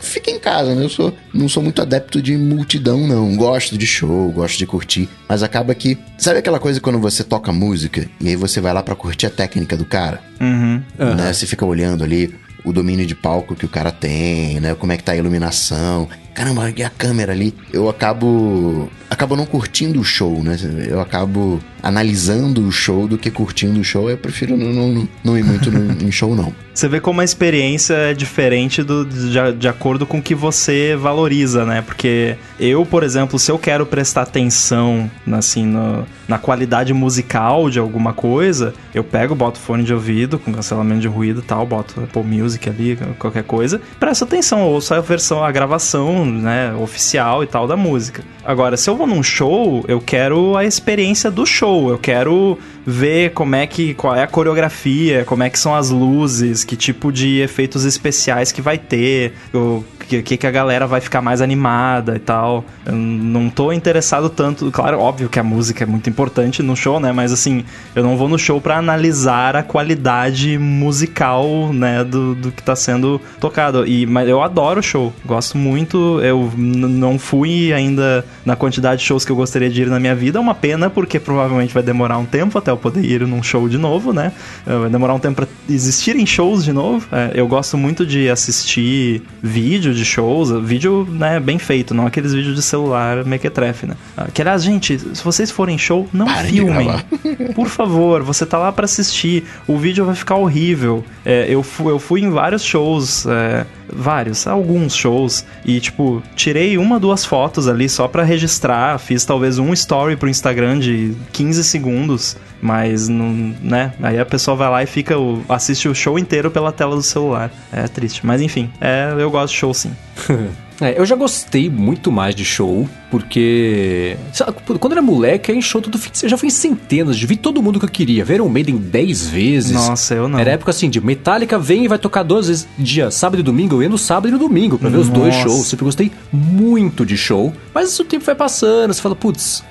Fico 0.00 0.30
em 0.30 0.38
casa, 0.38 0.74
né? 0.74 0.84
Eu 0.84 0.88
sou, 0.88 1.14
não 1.32 1.48
sou 1.48 1.62
muito 1.62 1.80
adepto 1.82 2.20
de 2.20 2.36
multidão, 2.36 3.06
não. 3.06 3.36
Gosto 3.36 3.76
de 3.76 3.86
show, 3.86 4.30
gosto 4.32 4.58
de 4.58 4.66
curtir. 4.66 5.08
Mas 5.28 5.42
acaba 5.42 5.74
que. 5.74 5.98
Sabe 6.18 6.38
aquela 6.38 6.58
coisa 6.58 6.80
quando 6.80 6.98
você 6.98 7.22
toca 7.22 7.52
música 7.52 8.08
e 8.20 8.28
aí 8.28 8.36
você 8.36 8.60
vai 8.60 8.72
lá 8.72 8.82
pra 8.82 8.94
curtir 8.94 9.26
a 9.26 9.30
técnica 9.30 9.76
do 9.76 9.84
cara? 9.84 10.20
Uhum. 10.40 10.82
né? 10.98 11.32
Você 11.32 11.46
fica 11.46 11.64
olhando 11.64 12.02
ali 12.02 12.34
o 12.64 12.72
domínio 12.72 13.06
de 13.06 13.14
palco 13.14 13.54
que 13.54 13.64
o 13.64 13.68
cara 13.68 13.90
tem, 13.90 14.60
né? 14.60 14.74
Como 14.74 14.92
é 14.92 14.96
que 14.96 15.04
tá 15.04 15.12
a 15.12 15.16
iluminação. 15.16 16.08
Caramba, 16.34 16.72
e 16.74 16.82
a 16.82 16.90
câmera 16.90 17.32
ali? 17.32 17.54
Eu 17.72 17.88
acabo 17.88 18.88
acabo 19.08 19.36
não 19.36 19.44
curtindo 19.44 20.00
o 20.00 20.04
show, 20.04 20.42
né? 20.42 20.56
Eu 20.88 21.00
acabo 21.00 21.60
analisando 21.82 22.66
o 22.66 22.72
show 22.72 23.08
do 23.08 23.18
que 23.18 23.30
curtindo 23.30 23.80
o 23.80 23.84
show. 23.84 24.08
Eu 24.08 24.16
prefiro 24.16 24.56
não, 24.56 24.72
não, 24.72 25.08
não 25.24 25.38
ir 25.38 25.44
muito 25.44 25.70
no, 25.70 26.06
em 26.06 26.10
show, 26.10 26.34
não. 26.34 26.54
Você 26.80 26.88
vê 26.88 26.98
como 26.98 27.20
a 27.20 27.24
experiência 27.24 27.92
é 27.92 28.14
diferente 28.14 28.82
do, 28.82 29.04
de, 29.04 29.52
de 29.52 29.68
acordo 29.68 30.06
com 30.06 30.16
o 30.16 30.22
que 30.22 30.34
você 30.34 30.96
valoriza, 30.96 31.66
né? 31.66 31.82
Porque 31.82 32.36
eu, 32.58 32.86
por 32.86 33.02
exemplo, 33.02 33.38
se 33.38 33.52
eu 33.52 33.58
quero 33.58 33.84
prestar 33.84 34.22
atenção 34.22 35.10
assim, 35.30 35.66
no- 35.66 36.06
na 36.26 36.38
qualidade 36.38 36.94
musical 36.94 37.68
de 37.68 37.78
alguma 37.78 38.14
coisa, 38.14 38.72
eu 38.94 39.04
pego, 39.04 39.34
boto 39.34 39.58
fone 39.58 39.82
de 39.84 39.92
ouvido 39.92 40.38
com 40.38 40.54
cancelamento 40.54 41.00
de 41.02 41.08
ruído 41.08 41.40
e 41.40 41.42
tal, 41.42 41.66
boto 41.66 42.00
Apple 42.00 42.22
Music 42.22 42.66
ali, 42.66 42.96
qualquer 43.18 43.42
coisa, 43.42 43.78
presto 43.98 44.24
atenção, 44.24 44.62
ouço 44.62 44.94
a 44.94 45.00
versão, 45.00 45.44
a 45.44 45.50
gravação, 45.52 46.24
né, 46.24 46.72
oficial 46.80 47.42
e 47.44 47.46
tal 47.46 47.66
da 47.66 47.76
música. 47.76 48.22
Agora, 48.42 48.76
se 48.78 48.88
eu 48.88 48.96
vou 48.96 49.06
num 49.08 49.22
show, 49.22 49.84
eu 49.86 50.00
quero 50.00 50.56
a 50.56 50.64
experiência 50.64 51.30
do 51.30 51.44
show, 51.44 51.90
eu 51.90 51.98
quero 51.98 52.56
ver 52.86 53.32
como 53.32 53.54
é 53.56 53.66
que 53.66 53.92
qual 53.94 54.14
é 54.16 54.22
a 54.22 54.26
coreografia, 54.26 55.24
como 55.26 55.42
é 55.42 55.50
que 55.50 55.58
são 55.58 55.74
as 55.74 55.90
luzes, 55.90 56.64
que 56.70 56.76
tipo 56.76 57.10
de 57.10 57.40
efeitos 57.40 57.84
especiais 57.84 58.52
que 58.52 58.62
vai 58.62 58.78
ter, 58.78 59.32
o 59.52 59.82
que, 59.98 60.36
que 60.36 60.46
a 60.46 60.50
galera 60.52 60.86
vai 60.86 61.00
ficar 61.00 61.20
mais 61.20 61.40
animada 61.40 62.14
e 62.14 62.20
tal. 62.20 62.64
Eu 62.86 62.92
não 62.94 63.50
tô 63.50 63.72
interessado 63.72 64.28
tanto, 64.28 64.70
claro, 64.70 65.00
óbvio 65.00 65.28
que 65.28 65.40
a 65.40 65.42
música 65.42 65.82
é 65.82 65.86
muito 65.86 66.08
importante 66.08 66.62
no 66.62 66.76
show, 66.76 67.00
né? 67.00 67.10
Mas 67.10 67.32
assim, 67.32 67.64
eu 67.92 68.04
não 68.04 68.16
vou 68.16 68.28
no 68.28 68.38
show 68.38 68.60
pra 68.60 68.76
analisar 68.76 69.56
a 69.56 69.64
qualidade 69.64 70.58
musical, 70.58 71.72
né, 71.72 72.04
do, 72.04 72.36
do 72.36 72.52
que 72.52 72.62
tá 72.62 72.76
sendo 72.76 73.20
tocado. 73.40 73.84
E 73.84 74.06
mas 74.06 74.28
eu 74.28 74.40
adoro 74.40 74.80
show, 74.80 75.12
gosto 75.24 75.58
muito. 75.58 76.20
Eu 76.20 76.52
não 76.56 77.18
fui 77.18 77.72
ainda 77.72 78.24
na 78.44 78.54
quantidade 78.54 79.00
de 79.00 79.06
shows 79.08 79.24
que 79.24 79.32
eu 79.32 79.36
gostaria 79.36 79.68
de 79.68 79.82
ir 79.82 79.88
na 79.88 79.98
minha 79.98 80.14
vida. 80.14 80.38
É 80.38 80.40
uma 80.40 80.54
pena 80.54 80.88
porque 80.88 81.18
provavelmente 81.18 81.74
vai 81.74 81.82
demorar 81.82 82.18
um 82.18 82.26
tempo 82.26 82.56
até 82.58 82.70
eu 82.70 82.76
poder 82.76 83.04
ir 83.04 83.26
num 83.26 83.42
show 83.42 83.68
de 83.68 83.76
novo, 83.76 84.12
né? 84.12 84.30
Eh, 84.64 84.78
Vai 84.78 84.88
demorar 84.88 85.14
um 85.14 85.18
tempo 85.18 85.34
pra 85.36 85.46
existirem 85.68 86.26
shows 86.26 86.49
shows 86.50 86.64
de 86.64 86.72
novo. 86.72 87.06
É, 87.12 87.30
eu 87.34 87.46
gosto 87.46 87.78
muito 87.78 88.04
de 88.04 88.28
assistir 88.28 89.22
vídeo 89.42 89.94
de 89.94 90.04
shows, 90.04 90.50
vídeo 90.66 91.06
né, 91.08 91.38
bem 91.38 91.58
feito, 91.58 91.94
não 91.94 92.06
aqueles 92.06 92.32
vídeos 92.32 92.56
de 92.56 92.62
celular 92.62 93.24
mequetrefe, 93.24 93.86
né? 93.86 93.94
Ah, 94.16 94.26
Que 94.32 94.42
aliás, 94.42 94.62
gente, 94.62 94.98
se 94.98 95.22
vocês 95.22 95.50
forem 95.50 95.78
show, 95.78 96.08
não 96.12 96.26
Parem 96.26 96.52
filmem. 96.52 96.88
Por 97.54 97.68
favor, 97.68 98.22
você 98.22 98.44
tá 98.44 98.58
lá 98.58 98.72
pra 98.72 98.84
assistir, 98.84 99.44
o 99.66 99.76
vídeo 99.76 100.04
vai 100.04 100.14
ficar 100.14 100.36
horrível. 100.36 101.04
É, 101.24 101.46
eu, 101.48 101.62
fui, 101.62 101.92
eu 101.92 101.98
fui 101.98 102.20
em 102.22 102.30
vários 102.30 102.64
shows, 102.64 103.26
é, 103.26 103.66
vários, 103.92 104.46
alguns 104.46 104.94
shows, 104.94 105.44
e 105.64 105.80
tipo, 105.80 106.22
tirei 106.34 106.78
uma, 106.78 106.98
duas 106.98 107.24
fotos 107.24 107.68
ali 107.68 107.88
só 107.88 108.08
pra 108.08 108.22
registrar, 108.22 108.98
fiz 108.98 109.24
talvez 109.24 109.58
um 109.58 109.72
story 109.72 110.16
pro 110.16 110.28
Instagram 110.28 110.78
de 110.78 111.14
15 111.32 111.64
segundos, 111.64 112.36
mas 112.60 113.08
não, 113.08 113.54
né? 113.62 113.92
Aí 114.02 114.18
a 114.18 114.26
pessoa 114.26 114.56
vai 114.56 114.70
lá 114.70 114.82
e 114.82 114.86
fica, 114.86 115.14
assiste 115.48 115.88
o 115.88 115.94
show 115.94 116.18
inteiro 116.18 116.50
pela 116.50 116.72
tela 116.72 116.94
do 116.94 117.02
celular. 117.02 117.50
É 117.72 117.88
triste, 117.88 118.24
mas 118.24 118.40
enfim, 118.40 118.70
é, 118.80 119.14
eu 119.18 119.30
gosto 119.30 119.52
de 119.52 119.58
show 119.58 119.72
sim. 119.72 119.92
É, 120.80 120.98
eu 120.98 121.04
já 121.04 121.14
gostei 121.14 121.68
muito 121.68 122.10
mais 122.10 122.34
de 122.34 122.42
show, 122.42 122.88
porque. 123.10 124.16
sabe, 124.32 124.54
quando 124.78 124.92
eu 124.92 124.98
era 124.98 125.02
moleque, 125.02 125.52
em 125.52 125.60
show 125.60 125.82
todo 125.82 125.98
fim 125.98 126.10
de. 126.10 126.24
Eu 126.24 126.28
já 126.30 126.38
fui 126.38 126.48
em 126.48 126.50
centenas, 126.50 127.18
de 127.18 127.26
vi 127.26 127.36
todo 127.36 127.62
mundo 127.62 127.78
que 127.78 127.84
eu 127.84 127.90
queria. 127.90 128.24
Ver 128.24 128.36
Iron 128.36 128.48
Maiden 128.48 128.78
10 128.78 129.28
vezes. 129.28 129.72
Nossa, 129.72 130.14
eu 130.14 130.26
não. 130.26 130.38
Era 130.38 130.52
época 130.52 130.70
assim, 130.70 130.88
de 130.88 130.98
Metallica 130.98 131.58
vem 131.58 131.84
e 131.84 131.88
vai 131.88 131.98
tocar 131.98 132.22
duas 132.22 132.48
vezes 132.48 132.66
dia, 132.78 133.10
sábado 133.10 133.40
e 133.40 133.42
domingo. 133.42 133.76
Eu 133.76 133.82
ia 133.82 133.88
no 133.90 133.98
sábado 133.98 134.28
e 134.28 134.30
no 134.30 134.38
domingo 134.38 134.78
pra 134.78 134.88
ver 134.88 134.96
os 134.96 135.10
dois 135.10 135.34
Nossa. 135.34 135.48
shows. 135.48 135.66
Sempre 135.66 135.84
gostei 135.84 136.10
muito 136.32 137.04
de 137.04 137.16
show. 137.16 137.52
Mas 137.74 137.98
o 138.00 138.04
tempo 138.04 138.24
vai 138.24 138.34
passando, 138.34 138.94
você 138.94 139.02
fala, 139.02 139.14
putz, 139.14 139.62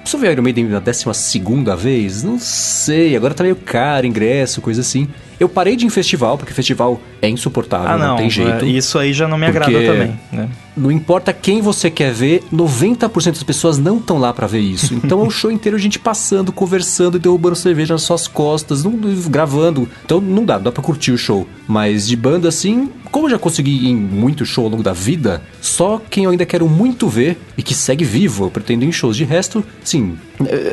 preciso 0.00 0.18
ver 0.18 0.32
Iron 0.32 0.42
Maiden 0.42 0.66
na 0.66 0.80
décima 0.80 1.12
segunda 1.12 1.74
vez? 1.74 2.22
Não 2.22 2.38
sei, 2.38 3.16
agora 3.16 3.34
tá 3.34 3.42
meio 3.42 3.56
caro 3.56 4.06
ingresso, 4.06 4.60
coisa 4.60 4.80
assim. 4.80 5.08
Eu 5.42 5.48
parei 5.48 5.74
de 5.74 5.84
ir 5.84 5.88
em 5.88 5.90
festival, 5.90 6.38
porque 6.38 6.52
festival 6.54 7.00
é 7.20 7.28
insuportável, 7.28 7.88
Ah, 7.88 7.98
não, 7.98 8.16
tem 8.16 8.30
jeito. 8.30 8.64
é, 8.64 8.68
isso 8.68 8.96
aí 8.96 9.12
já 9.12 9.26
não 9.26 9.36
me 9.36 9.44
agrada 9.44 9.72
também, 9.72 10.16
né? 10.30 10.48
Não 10.76 10.90
importa 10.90 11.32
quem 11.32 11.60
você 11.60 11.90
quer 11.90 12.12
ver, 12.12 12.42
90% 12.52 13.26
das 13.32 13.42
pessoas 13.42 13.78
não 13.78 13.98
estão 13.98 14.18
lá 14.18 14.32
pra 14.32 14.46
ver 14.46 14.60
isso. 14.60 14.94
Então 14.94 15.20
é 15.20 15.26
o 15.26 15.30
show 15.30 15.50
inteiro 15.50 15.76
a 15.76 15.80
gente 15.80 15.98
passando, 15.98 16.52
conversando 16.52 17.16
e 17.16 17.20
derrubando 17.20 17.56
cerveja 17.56 17.94
nas 17.94 18.02
suas 18.02 18.26
costas, 18.26 18.82
não, 18.82 18.92
gravando. 19.28 19.88
Então 20.04 20.20
não 20.20 20.44
dá, 20.44 20.56
não 20.56 20.64
dá 20.64 20.72
pra 20.72 20.82
curtir 20.82 21.12
o 21.12 21.18
show. 21.18 21.46
Mas 21.68 22.06
de 22.06 22.16
banda 22.16 22.48
assim, 22.48 22.90
como 23.10 23.26
eu 23.26 23.30
já 23.30 23.38
consegui 23.38 23.70
ir 23.70 23.90
em 23.90 23.96
muito 23.96 24.46
show 24.46 24.64
ao 24.64 24.70
longo 24.70 24.82
da 24.82 24.94
vida, 24.94 25.42
só 25.60 26.00
quem 26.10 26.24
eu 26.24 26.30
ainda 26.30 26.46
quero 26.46 26.66
muito 26.66 27.08
ver 27.08 27.38
e 27.56 27.62
que 27.62 27.74
segue 27.74 28.04
vivo, 28.04 28.46
eu 28.46 28.50
pretendo 28.50 28.84
ir 28.84 28.88
em 28.88 28.92
shows. 28.92 29.16
De 29.16 29.24
resto, 29.24 29.62
sim, 29.84 30.16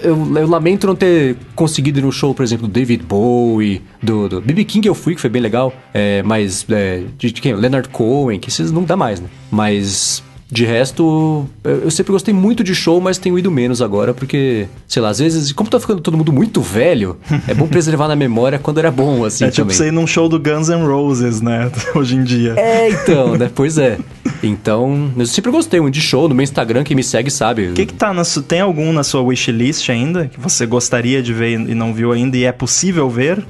eu, 0.01 0.37
eu 0.37 0.47
lamento 0.47 0.87
não 0.87 0.95
ter 0.95 1.35
conseguido 1.55 1.99
ir 1.99 2.03
no 2.03 2.11
show, 2.11 2.33
por 2.33 2.43
exemplo, 2.43 2.67
do 2.67 2.71
David 2.71 3.03
Bowie, 3.03 3.81
do, 4.01 4.29
do 4.29 4.41
BB 4.41 4.63
King 4.63 4.87
eu 4.87 4.95
fui, 4.95 5.15
que 5.15 5.21
foi 5.21 5.29
bem 5.29 5.41
legal, 5.41 5.73
é, 5.93 6.23
mas 6.23 6.65
é, 6.69 7.03
de, 7.17 7.31
de 7.31 7.41
quem? 7.41 7.53
Leonard 7.53 7.89
Cohen, 7.89 8.39
que 8.39 8.49
esses 8.49 8.71
não 8.71 8.83
dá 8.83 8.95
mais, 8.95 9.19
né? 9.19 9.27
Mas 9.51 10.23
de 10.51 10.65
resto, 10.65 11.47
eu 11.63 11.91
sempre 11.91 12.11
gostei 12.11 12.33
muito 12.33 12.63
de 12.63 12.73
show, 12.73 12.99
mas 12.99 13.19
tenho 13.19 13.37
ido 13.37 13.51
menos 13.51 13.83
agora, 13.83 14.15
porque, 14.15 14.65
sei 14.87 14.99
lá, 14.99 15.09
às 15.09 15.19
vezes, 15.19 15.51
como 15.51 15.69
tá 15.69 15.79
ficando 15.79 16.01
todo 16.01 16.17
mundo 16.17 16.33
muito 16.33 16.59
velho, 16.59 17.17
é 17.47 17.53
bom 17.53 17.67
preservar 17.67 18.07
na 18.07 18.15
memória 18.15 18.57
quando 18.57 18.79
era 18.79 18.89
bom, 18.89 19.23
assim, 19.25 19.45
é 19.45 19.51
tipo 19.51 19.67
também. 19.67 19.77
você 19.77 19.87
ir 19.89 19.91
num 19.91 20.07
show 20.07 20.27
do 20.27 20.39
Guns 20.39 20.69
N' 20.69 20.83
Roses, 20.83 21.39
né? 21.39 21.71
Hoje 21.93 22.15
em 22.15 22.23
dia. 22.23 22.55
É, 22.57 22.89
então, 22.89 23.37
né? 23.37 23.51
Pois 23.53 23.77
é. 23.77 23.99
Então, 24.41 25.11
eu 25.15 25.25
sempre 25.27 25.51
gostei 25.51 25.79
muito 25.79 25.93
de 25.93 26.01
show. 26.01 26.27
No 26.27 26.33
meu 26.33 26.43
Instagram, 26.43 26.83
quem 26.83 26.95
me 26.95 27.03
segue 27.03 27.29
sabe. 27.29 27.67
O 27.67 27.73
que 27.73 27.85
que 27.85 27.93
tá 27.93 28.11
na 28.11 28.23
su... 28.23 28.41
Tem 28.41 28.61
algum 28.61 28.91
na 28.91 29.03
sua 29.03 29.21
wishlist 29.21 29.87
ainda 29.89 30.27
que 30.27 30.39
você 30.39 30.65
gostaria 30.65 31.21
de 31.21 31.31
ver 31.31 31.59
e 31.59 31.75
não 31.75 31.93
viu 31.93 32.11
ainda 32.11 32.35
e 32.37 32.45
é 32.45 32.51
possível 32.51 33.07
ver? 33.09 33.45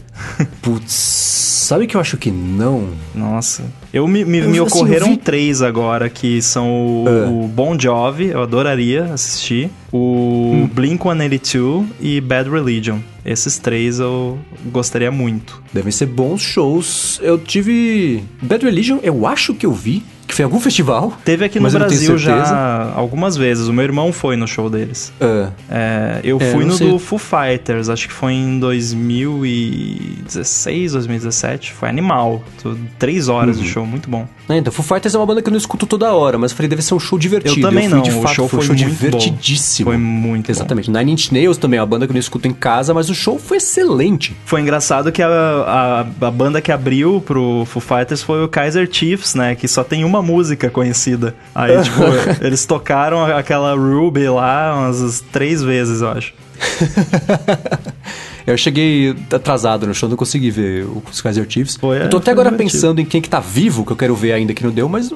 Putz, 0.62 1.59
sabe 1.70 1.86
que 1.88 1.96
eu 1.96 2.02
acho 2.02 2.18
que 2.18 2.32
não? 2.32 2.90
Nossa. 3.14 3.64
Eu 3.94 4.08
me, 4.08 4.26
me, 4.26 4.40
Eu, 4.40 4.44
me 4.50 4.50
assim, 4.50 4.60
ocorreram 4.60 5.08
vi- 5.12 5.18
três 5.18 5.62
agora, 5.62 6.10
que 6.10 6.42
são 6.42 6.68
o, 6.70 7.06
Ah. 7.08 7.30
o 7.30 7.48
Bon 7.48 7.78
Jovi, 7.80 8.28
eu 8.28 8.42
adoraria 8.42 9.06
assistir. 9.14 9.70
O 9.92 10.52
Hum. 10.54 10.70
Blink-182 10.74 11.86
e 12.00 12.22
Bad 12.22 12.50
Religion. 12.50 12.98
Esses 13.26 13.58
três 13.58 14.00
eu 14.00 14.40
gostaria 14.72 15.12
muito. 15.12 15.62
Devem 15.74 15.92
ser 15.92 16.06
bons 16.08 16.42
shows. 16.42 17.20
Eu 17.22 17.38
tive. 17.38 18.24
Bad 18.42 18.64
Religion, 18.66 19.00
eu 19.04 19.26
acho 19.28 19.54
que 19.54 19.66
eu 19.66 19.74
vi, 19.74 20.02
que 20.28 20.34
foi 20.34 20.44
em 20.44 20.48
algum 20.48 20.60
festival. 20.62 21.14
Teve 21.26 21.44
aqui 21.46 21.60
no 21.60 21.70
Brasil 21.70 22.18
já 22.18 22.92
algumas 22.96 23.36
vezes. 23.36 23.68
O 23.68 23.74
meu 23.74 23.84
irmão 23.84 24.12
foi 24.14 24.36
no 24.36 24.48
show 24.48 24.70
deles. 24.70 25.12
Ah, 25.20 25.50
É, 25.70 26.22
eu 26.24 26.38
É, 26.40 26.52
fui 26.54 26.64
no 26.66 26.74
sei. 26.74 26.88
do 26.90 26.98
Foo 27.00 27.20
Fighters, 27.20 27.90
acho 27.90 28.08
que 28.08 28.14
foi 28.14 28.34
em 28.34 28.60
2016, 28.60 30.94
2017. 30.94 31.74
Foi 31.74 31.90
animal. 31.90 32.44
Tô- 32.62 32.76
Três 32.98 33.28
horas 33.28 33.58
Uhum. 33.58 33.64
de 33.64 33.70
show, 33.70 33.86
muito 33.86 34.10
bom. 34.10 34.28
É, 34.50 34.58
então, 34.58 34.74
Foo 34.74 34.84
Fighters 34.84 35.14
é 35.14 35.18
uma 35.18 35.28
banda 35.28 35.44
que 35.44 35.48
eu 35.48 35.52
não 35.52 35.60
escuto 35.60 35.86
toda 35.86 36.12
hora, 36.12 36.36
mas 36.38 36.50
eu 36.50 36.58
falei, 36.58 36.68
deve 36.68 36.82
ser 36.82 36.96
um 36.96 37.00
show 37.00 37.20
divertido. 37.20 37.60
Eu 37.60 37.70
também 37.70 37.88
fui, 37.88 37.98
não, 37.98 38.04
de 38.04 38.10
o 38.10 38.22
fato, 38.22 38.34
show 38.34 38.48
foi 38.48 38.60
um 38.60 38.62
show 38.64 38.76
muito 38.76 38.90
bom. 38.90 38.96
divertidíssimo. 38.96 39.90
Foi 39.92 39.98
muito 39.98 40.48
bom. 40.48 40.52
Exatamente. 40.52 40.90
Nine 40.90 41.12
Inch 41.12 41.32
Nails 41.32 41.58
também 41.58 41.78
é 41.78 41.82
uma 41.82 41.88
banda 41.88 42.08
que 42.08 42.12
eu 42.12 42.16
não 42.16 42.20
escuto 42.20 42.48
em 42.48 42.54
casa, 42.54 42.92
mas 42.92 43.12
o 43.12 43.16
show 43.16 43.38
foi 43.38 43.58
excelente. 43.58 44.36
Foi 44.46 44.60
engraçado 44.60 45.12
que 45.12 45.22
a, 45.22 45.28
a, 45.30 46.00
a 46.28 46.32
banda 46.32 46.60
que 46.62 46.72
abriu 46.72 47.22
pro 47.22 47.64
Foo 47.66 47.80
Fighters 47.82 48.24
foi 48.24 48.44
o 48.44 48.48
Kaiser 48.48 48.90
Chiefs, 48.92 49.36
né? 49.36 49.54
Que 49.54 49.68
só 49.68 49.84
tem 49.84 50.04
uma 50.04 50.24
música 50.24 50.68
conhecida. 50.70 51.36
Aí, 51.54 51.72
tipo, 51.84 52.02
eles 52.42 52.66
tocaram 52.66 53.24
aquela 53.24 53.76
Ruby 53.76 54.28
lá 54.30 54.76
umas 54.80 55.24
três 55.32 55.62
vezes, 55.62 56.02
eu 56.02 56.10
acho. 56.10 56.34
Eu 58.46 58.58
cheguei 58.58 59.16
atrasado 59.32 59.86
no 59.86 59.94
show, 59.94 60.10
não 60.10 60.18
consegui 60.18 60.52
ver 60.52 60.86
os 61.12 61.22
Kaiser 61.22 61.46
Chiefs. 61.48 61.76
Foi, 61.78 61.98
é, 61.98 62.04
eu 62.06 62.10
tô 62.10 62.18
até 62.18 62.26
foi 62.26 62.34
agora 62.34 62.50
divertido. 62.50 62.72
pensando 62.72 63.02
em 63.02 63.06
quem 63.06 63.22
que 63.22 63.30
tá 63.30 63.40
vivo, 63.40 63.86
que 63.86 63.92
eu 63.92 63.98
quero 63.98 64.16
ver 64.16 64.34
ainda 64.34 64.54
que 64.54 64.64
não 64.64 64.72
deu, 64.72 64.88
mas 64.90 65.12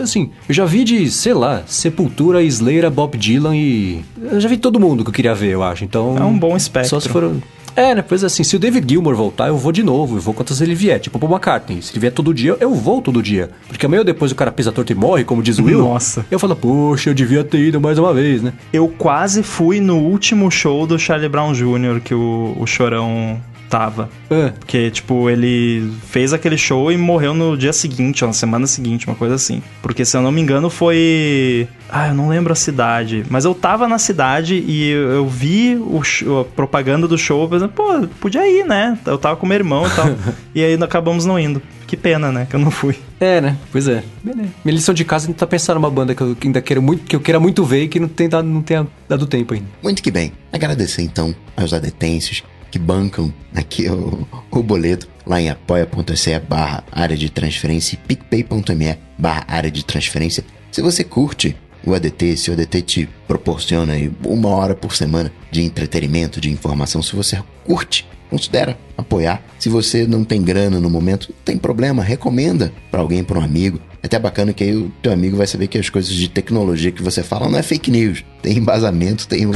assim, 0.00 0.30
eu 0.48 0.54
já 0.54 0.64
vi 0.64 0.84
de, 0.84 1.10
sei 1.10 1.34
lá, 1.34 1.62
Sepultura, 1.66 2.42
Slayer, 2.42 2.88
Bob 2.90 3.16
Dylan 3.16 3.56
e 3.56 4.04
eu 4.30 4.40
já 4.40 4.48
vi 4.48 4.56
todo 4.56 4.78
mundo 4.78 5.02
que 5.02 5.10
eu 5.10 5.14
queria 5.14 5.34
ver, 5.34 5.50
eu 5.50 5.62
acho. 5.62 5.84
Então 5.84 6.16
É 6.16 6.22
um 6.22 6.38
bom 6.38 6.56
espectro. 6.56 6.90
Só 6.90 7.00
se 7.00 7.08
for 7.08 7.32
É, 7.76 7.94
né? 7.94 8.02
Pois 8.02 8.24
assim, 8.24 8.42
se 8.44 8.56
o 8.56 8.58
David 8.58 8.86
Gilmour 8.88 9.14
voltar, 9.14 9.48
eu 9.48 9.56
vou 9.56 9.72
de 9.72 9.82
novo. 9.82 10.16
Eu 10.16 10.20
vou 10.20 10.34
quantas 10.34 10.60
ele 10.60 10.74
vier. 10.74 10.98
Tipo 11.00 11.18
o 11.18 11.20
Paul 11.20 11.32
McCartney. 11.32 11.82
Se 11.82 11.92
ele 11.92 12.00
vier 12.00 12.12
todo 12.12 12.34
dia, 12.34 12.56
eu 12.60 12.74
vou 12.74 13.00
todo 13.00 13.22
dia. 13.22 13.50
Porque 13.68 13.86
amanhã 13.86 14.00
ou 14.00 14.04
depois 14.04 14.32
o 14.32 14.34
cara 14.34 14.52
pisa 14.52 14.72
torto 14.72 14.92
e 14.92 14.94
morre, 14.94 15.24
como 15.24 15.42
diz 15.42 15.58
o 15.58 15.64
Will. 15.64 15.80
Nossa. 15.80 16.24
Eu 16.30 16.38
falo, 16.38 16.56
poxa, 16.56 17.10
eu 17.10 17.14
devia 17.14 17.44
ter 17.44 17.58
ido 17.58 17.80
mais 17.80 17.98
uma 17.98 18.12
vez, 18.12 18.42
né? 18.42 18.52
Eu 18.72 18.88
quase 18.88 19.42
fui 19.42 19.80
no 19.80 19.98
último 19.98 20.50
show 20.50 20.86
do 20.86 20.98
Charlie 20.98 21.28
Brown 21.28 21.52
Jr. 21.52 22.00
que 22.02 22.14
o, 22.14 22.56
o 22.58 22.66
Chorão 22.66 23.40
tava. 23.70 24.10
É. 24.28 24.48
Porque, 24.50 24.90
tipo, 24.90 25.30
ele 25.30 25.90
fez 26.08 26.32
aquele 26.32 26.58
show 26.58 26.90
e 26.90 26.96
morreu 26.96 27.32
no 27.32 27.56
dia 27.56 27.72
seguinte, 27.72 28.24
ou 28.24 28.28
na 28.28 28.34
semana 28.34 28.66
seguinte, 28.66 29.06
uma 29.06 29.14
coisa 29.14 29.36
assim. 29.36 29.62
Porque, 29.80 30.04
se 30.04 30.16
eu 30.16 30.20
não 30.22 30.32
me 30.32 30.40
engano, 30.40 30.68
foi. 30.68 31.68
Ah, 31.88 32.08
eu 32.08 32.14
não 32.14 32.28
lembro 32.28 32.52
a 32.52 32.56
cidade. 32.56 33.24
Mas 33.30 33.44
eu 33.44 33.54
tava 33.54 33.88
na 33.88 33.98
cidade 33.98 34.56
e 34.66 34.90
eu, 34.90 35.10
eu 35.10 35.28
vi 35.28 35.76
o 35.76 36.02
show- 36.02 36.40
a 36.40 36.44
propaganda 36.44 37.06
do 37.08 37.16
show 37.16 37.48
pensando, 37.48 37.70
pô, 37.72 38.06
podia 38.20 38.46
ir, 38.48 38.66
né? 38.66 38.98
Eu 39.06 39.16
tava 39.18 39.36
com 39.36 39.46
meu 39.46 39.56
irmão 39.56 39.86
e 39.86 39.90
tal. 39.90 40.06
e 40.54 40.62
aí 40.64 40.74
acabamos 40.74 41.24
não 41.24 41.38
indo. 41.38 41.62
Que 41.86 41.96
pena, 41.96 42.30
né? 42.30 42.46
Que 42.48 42.54
eu 42.54 42.60
não 42.60 42.70
fui. 42.70 42.96
É, 43.18 43.40
né? 43.40 43.56
Pois 43.72 43.88
é. 43.88 44.04
Beleza. 44.22 44.48
Minha 44.64 44.74
lição 44.76 44.94
de 44.94 45.04
casa 45.04 45.26
é 45.26 45.28
tentar 45.28 45.48
pensar 45.48 45.74
numa 45.74 45.90
banda 45.90 46.14
que 46.14 46.22
eu 46.22 46.36
ainda 46.44 46.62
quero 46.62 46.80
muito, 46.80 47.02
que 47.04 47.16
eu 47.16 47.20
queira 47.20 47.40
muito 47.40 47.64
ver 47.64 47.82
e 47.84 47.88
que 47.88 47.98
não, 47.98 48.06
tem 48.08 48.28
dado, 48.28 48.46
não 48.46 48.62
tenha 48.62 48.86
dado 49.08 49.26
tempo 49.26 49.54
ainda. 49.54 49.66
Muito 49.82 50.00
que 50.00 50.10
bem. 50.10 50.32
Agradecer 50.52 51.02
então 51.02 51.34
aos 51.56 51.72
adetêncios 51.72 52.44
que 52.70 52.78
bancam 52.78 53.32
aqui 53.54 53.88
o, 53.88 54.26
o 54.50 54.62
boleto 54.62 55.08
lá 55.26 55.40
em 55.40 55.48
apoia.se 55.48 56.38
barra 56.40 56.84
área 56.90 57.16
de 57.16 57.30
transferência 57.30 57.94
e 57.94 57.98
picpay.me 57.98 58.98
barra 59.18 59.44
área 59.48 59.70
de 59.70 59.84
transferência. 59.84 60.44
Se 60.70 60.80
você 60.80 61.04
curte 61.04 61.56
o 61.84 61.94
ADT, 61.94 62.36
se 62.36 62.50
o 62.50 62.54
ADT 62.54 62.82
te 62.82 63.08
proporciona 63.26 63.94
uma 64.24 64.48
hora 64.48 64.74
por 64.74 64.94
semana 64.94 65.32
de 65.50 65.62
entretenimento, 65.62 66.40
de 66.40 66.50
informação, 66.50 67.02
se 67.02 67.16
você 67.16 67.42
curte, 67.64 68.06
considera 68.28 68.78
apoiar. 68.96 69.42
Se 69.58 69.68
você 69.68 70.06
não 70.06 70.24
tem 70.24 70.42
grana 70.42 70.78
no 70.80 70.90
momento, 70.90 71.28
não 71.30 71.44
tem 71.44 71.58
problema, 71.58 72.02
recomenda 72.02 72.72
para 72.90 73.00
alguém, 73.00 73.24
para 73.24 73.38
um 73.38 73.42
amigo. 73.42 73.80
É 74.02 74.06
até 74.06 74.18
bacana 74.18 74.52
que 74.52 74.64
aí 74.64 74.74
o 74.74 74.90
teu 75.02 75.12
amigo 75.12 75.36
vai 75.36 75.46
saber 75.46 75.66
que 75.66 75.76
as 75.76 75.90
coisas 75.90 76.12
de 76.12 76.28
tecnologia 76.28 76.90
que 76.90 77.02
você 77.02 77.22
fala 77.22 77.48
não 77.48 77.58
é 77.58 77.62
fake 77.62 77.90
news. 77.90 78.24
Tem 78.42 78.56
embasamento, 78.56 79.28
tem 79.28 79.46
um, 79.46 79.52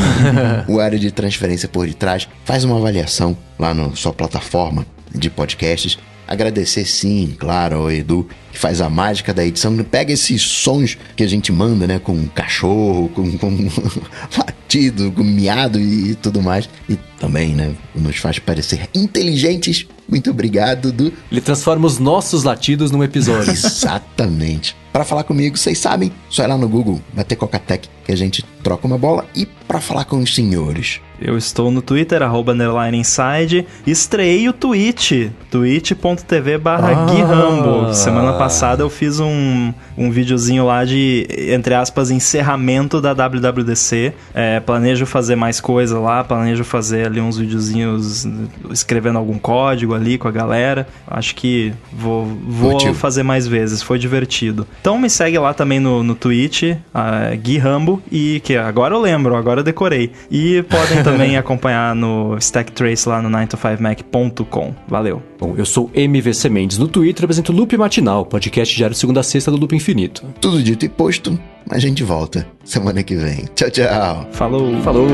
o 0.68 0.78
área 0.80 0.98
de 0.98 1.10
transferência 1.10 1.68
por 1.68 1.86
detrás. 1.86 2.28
Faz 2.44 2.62
uma 2.64 2.76
avaliação 2.76 3.36
lá 3.58 3.72
na 3.72 3.90
sua 3.96 4.12
plataforma 4.12 4.86
de 5.14 5.30
podcasts. 5.30 5.98
Agradecer 6.26 6.86
sim, 6.86 7.34
claro, 7.38 7.76
ao 7.76 7.90
Edu, 7.90 8.26
que 8.52 8.58
faz 8.58 8.80
a 8.80 8.88
mágica 8.88 9.34
da 9.34 9.44
edição. 9.44 9.76
Pega 9.84 10.12
esses 10.12 10.42
sons 10.42 10.96
que 11.16 11.22
a 11.22 11.28
gente 11.28 11.52
manda, 11.52 11.86
né? 11.86 11.98
Com 11.98 12.26
cachorro, 12.28 13.08
com, 13.08 13.36
com 13.36 13.68
latido, 14.38 15.12
com 15.12 15.22
miado 15.22 15.80
e 15.80 16.14
tudo 16.14 16.42
mais. 16.42 16.68
E 16.88 16.96
também, 17.18 17.54
né? 17.54 17.74
Nos 17.94 18.16
faz 18.16 18.38
parecer 18.38 18.88
inteligentes. 18.94 19.86
Muito 20.08 20.30
obrigado, 20.30 20.92
Dudu. 20.92 21.12
Ele 21.30 21.40
transforma 21.40 21.86
os 21.86 21.98
nossos 21.98 22.44
latidos 22.44 22.90
num 22.90 23.02
episódio. 23.02 23.50
Exatamente. 23.52 24.76
Para 24.92 25.04
falar 25.04 25.24
comigo, 25.24 25.56
vocês 25.56 25.78
sabem, 25.78 26.12
só 26.30 26.44
ir 26.44 26.46
lá 26.46 26.56
no 26.56 26.68
Google, 26.68 27.00
bater 27.12 27.34
Cocatec, 27.34 27.88
que 28.04 28.12
a 28.12 28.16
gente 28.16 28.44
troca 28.62 28.86
uma 28.86 28.96
bola. 28.96 29.26
E 29.34 29.44
para 29.44 29.80
falar 29.80 30.04
com 30.04 30.18
os 30.18 30.34
senhores, 30.34 31.00
Eu 31.24 31.38
estou 31.38 31.70
no 31.70 31.80
Twitter, 31.80 32.22
arroba 32.22 32.52
underline 32.52 32.98
inside. 32.98 33.66
Estreiei 33.86 34.46
o 34.46 34.52
Twitch, 34.52 35.30
twitch.tv 35.50 36.58
barra 36.58 36.90
Ah. 36.90 37.04
Guirambo. 37.06 37.94
Semana 37.94 38.34
passada 38.34 38.82
eu 38.82 38.90
fiz 38.90 39.20
um, 39.20 39.72
um 39.96 40.10
videozinho 40.10 40.66
lá 40.66 40.84
de, 40.84 41.26
entre 41.48 41.72
aspas, 41.74 42.10
encerramento 42.10 43.00
da 43.00 43.14
WWDC. 43.14 44.12
É, 44.34 44.60
planejo 44.60 45.06
fazer 45.06 45.34
mais 45.34 45.62
coisa 45.62 45.98
lá, 45.98 46.22
planejo 46.22 46.62
fazer 46.62 47.06
ali 47.06 47.22
uns 47.22 47.38
videozinhos 47.38 48.28
escrevendo 48.70 49.16
algum 49.16 49.38
código 49.38 49.94
ali 49.94 50.18
com 50.18 50.28
a 50.28 50.30
galera. 50.30 50.86
Acho 51.06 51.34
que 51.34 51.72
vou, 51.90 52.26
vou 52.46 52.92
fazer 52.92 53.22
mais 53.22 53.46
vezes, 53.46 53.82
foi 53.82 53.98
divertido. 53.98 54.66
Então 54.82 54.98
me 54.98 55.08
segue 55.08 55.38
lá 55.38 55.54
também 55.54 55.80
no, 55.80 56.02
no 56.02 56.14
Twitch, 56.14 56.64
uh, 56.64 57.36
Gui 57.38 57.56
Rambo, 57.56 58.02
e 58.12 58.42
que 58.44 58.58
agora 58.58 58.94
eu 58.94 59.00
lembro, 59.00 59.34
agora 59.34 59.60
eu 59.60 59.64
decorei. 59.64 60.12
E 60.30 60.62
podem 60.64 61.02
também 61.02 61.13
acompanhar 61.36 61.94
no 61.94 62.36
Stack 62.38 62.72
Trace 62.72 63.08
lá 63.08 63.20
no 63.22 63.28
9to5mac.com. 63.30 64.74
Valeu. 64.88 65.22
Bom, 65.38 65.54
eu 65.56 65.64
sou 65.64 65.90
MVC 65.94 66.48
Mendes 66.48 66.78
no 66.78 66.88
Twitter, 66.88 67.24
apresento 67.24 67.52
o 67.52 67.54
Loop 67.54 67.76
Matinal, 67.76 68.24
podcast 68.26 68.74
diário 68.74 68.96
segunda 68.96 69.20
a 69.20 69.22
sexta 69.22 69.50
do 69.50 69.56
Loop 69.56 69.74
Infinito. 69.74 70.24
Tudo 70.40 70.62
dito 70.62 70.84
e 70.84 70.88
posto, 70.88 71.38
a 71.70 71.78
gente 71.78 72.02
volta 72.02 72.46
semana 72.64 73.02
que 73.02 73.16
vem. 73.16 73.44
Tchau, 73.54 73.70
tchau. 73.70 74.28
Falou. 74.32 74.80
Falou! 74.82 75.08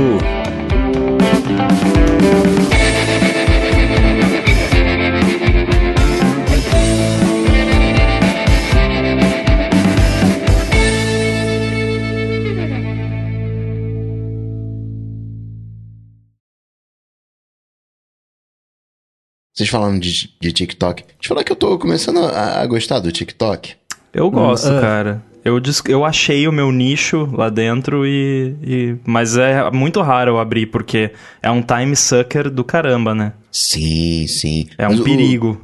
Vocês 19.61 19.69
falando 19.69 20.01
de, 20.01 20.31
de 20.41 20.53
TikTok. 20.53 21.03
Deixa 21.03 21.19
eu 21.25 21.29
falar 21.29 21.45
que 21.45 21.53
eu 21.53 21.57
tô 21.57 21.79
começando 21.79 22.19
a, 22.25 22.63
a 22.63 22.67
gostar 22.67 22.99
do 22.99 23.13
TikTok. 23.13 23.75
Eu 24.15 24.31
gosto, 24.31 24.69
Hum, 24.71 24.79
é. 24.79 24.81
cara. 24.81 25.23
Eu, 25.45 25.61
eu 25.89 26.05
achei 26.05 26.49
o 26.49 26.53
meu 26.53 26.73
nicho 26.73 27.29
lá 27.35 27.51
dentro 27.51 28.07
e, 28.07 28.55
e- 28.63 28.97
Mas 29.07 29.37
é 29.37 29.71
muito 29.71 30.01
raro 30.01 30.31
eu 30.33 30.39
abrir, 30.39 30.65
porque 30.67 31.11
é 31.43 31.51
um 31.51 31.61
time 31.63 31.95
sucker 31.95 32.49
do 32.51 32.65
caramba, 32.65 33.15
né? 33.15 33.35
Sim, 33.53 34.27
sim. 34.27 34.67
É 34.79 34.87
Mas 34.89 34.99
um 34.99 35.03
o- 35.03 35.05
perigo. 35.05 35.61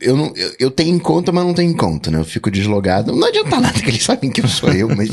Eu, 0.00 0.16
não, 0.16 0.32
eu, 0.36 0.52
eu 0.58 0.70
tenho 0.70 0.94
em 0.94 0.98
conta, 0.98 1.30
mas 1.32 1.44
não 1.44 1.54
tenho 1.54 1.70
em 1.70 1.76
conta, 1.76 2.10
né? 2.10 2.18
Eu 2.18 2.24
fico 2.24 2.50
deslogado. 2.50 3.14
Não 3.14 3.26
adianta 3.28 3.60
nada 3.60 3.78
que 3.80 3.88
eles 3.88 4.02
sabem 4.04 4.30
que 4.30 4.40
eu 4.40 4.48
sou 4.48 4.70
eu, 4.72 4.88
mas 4.94 5.10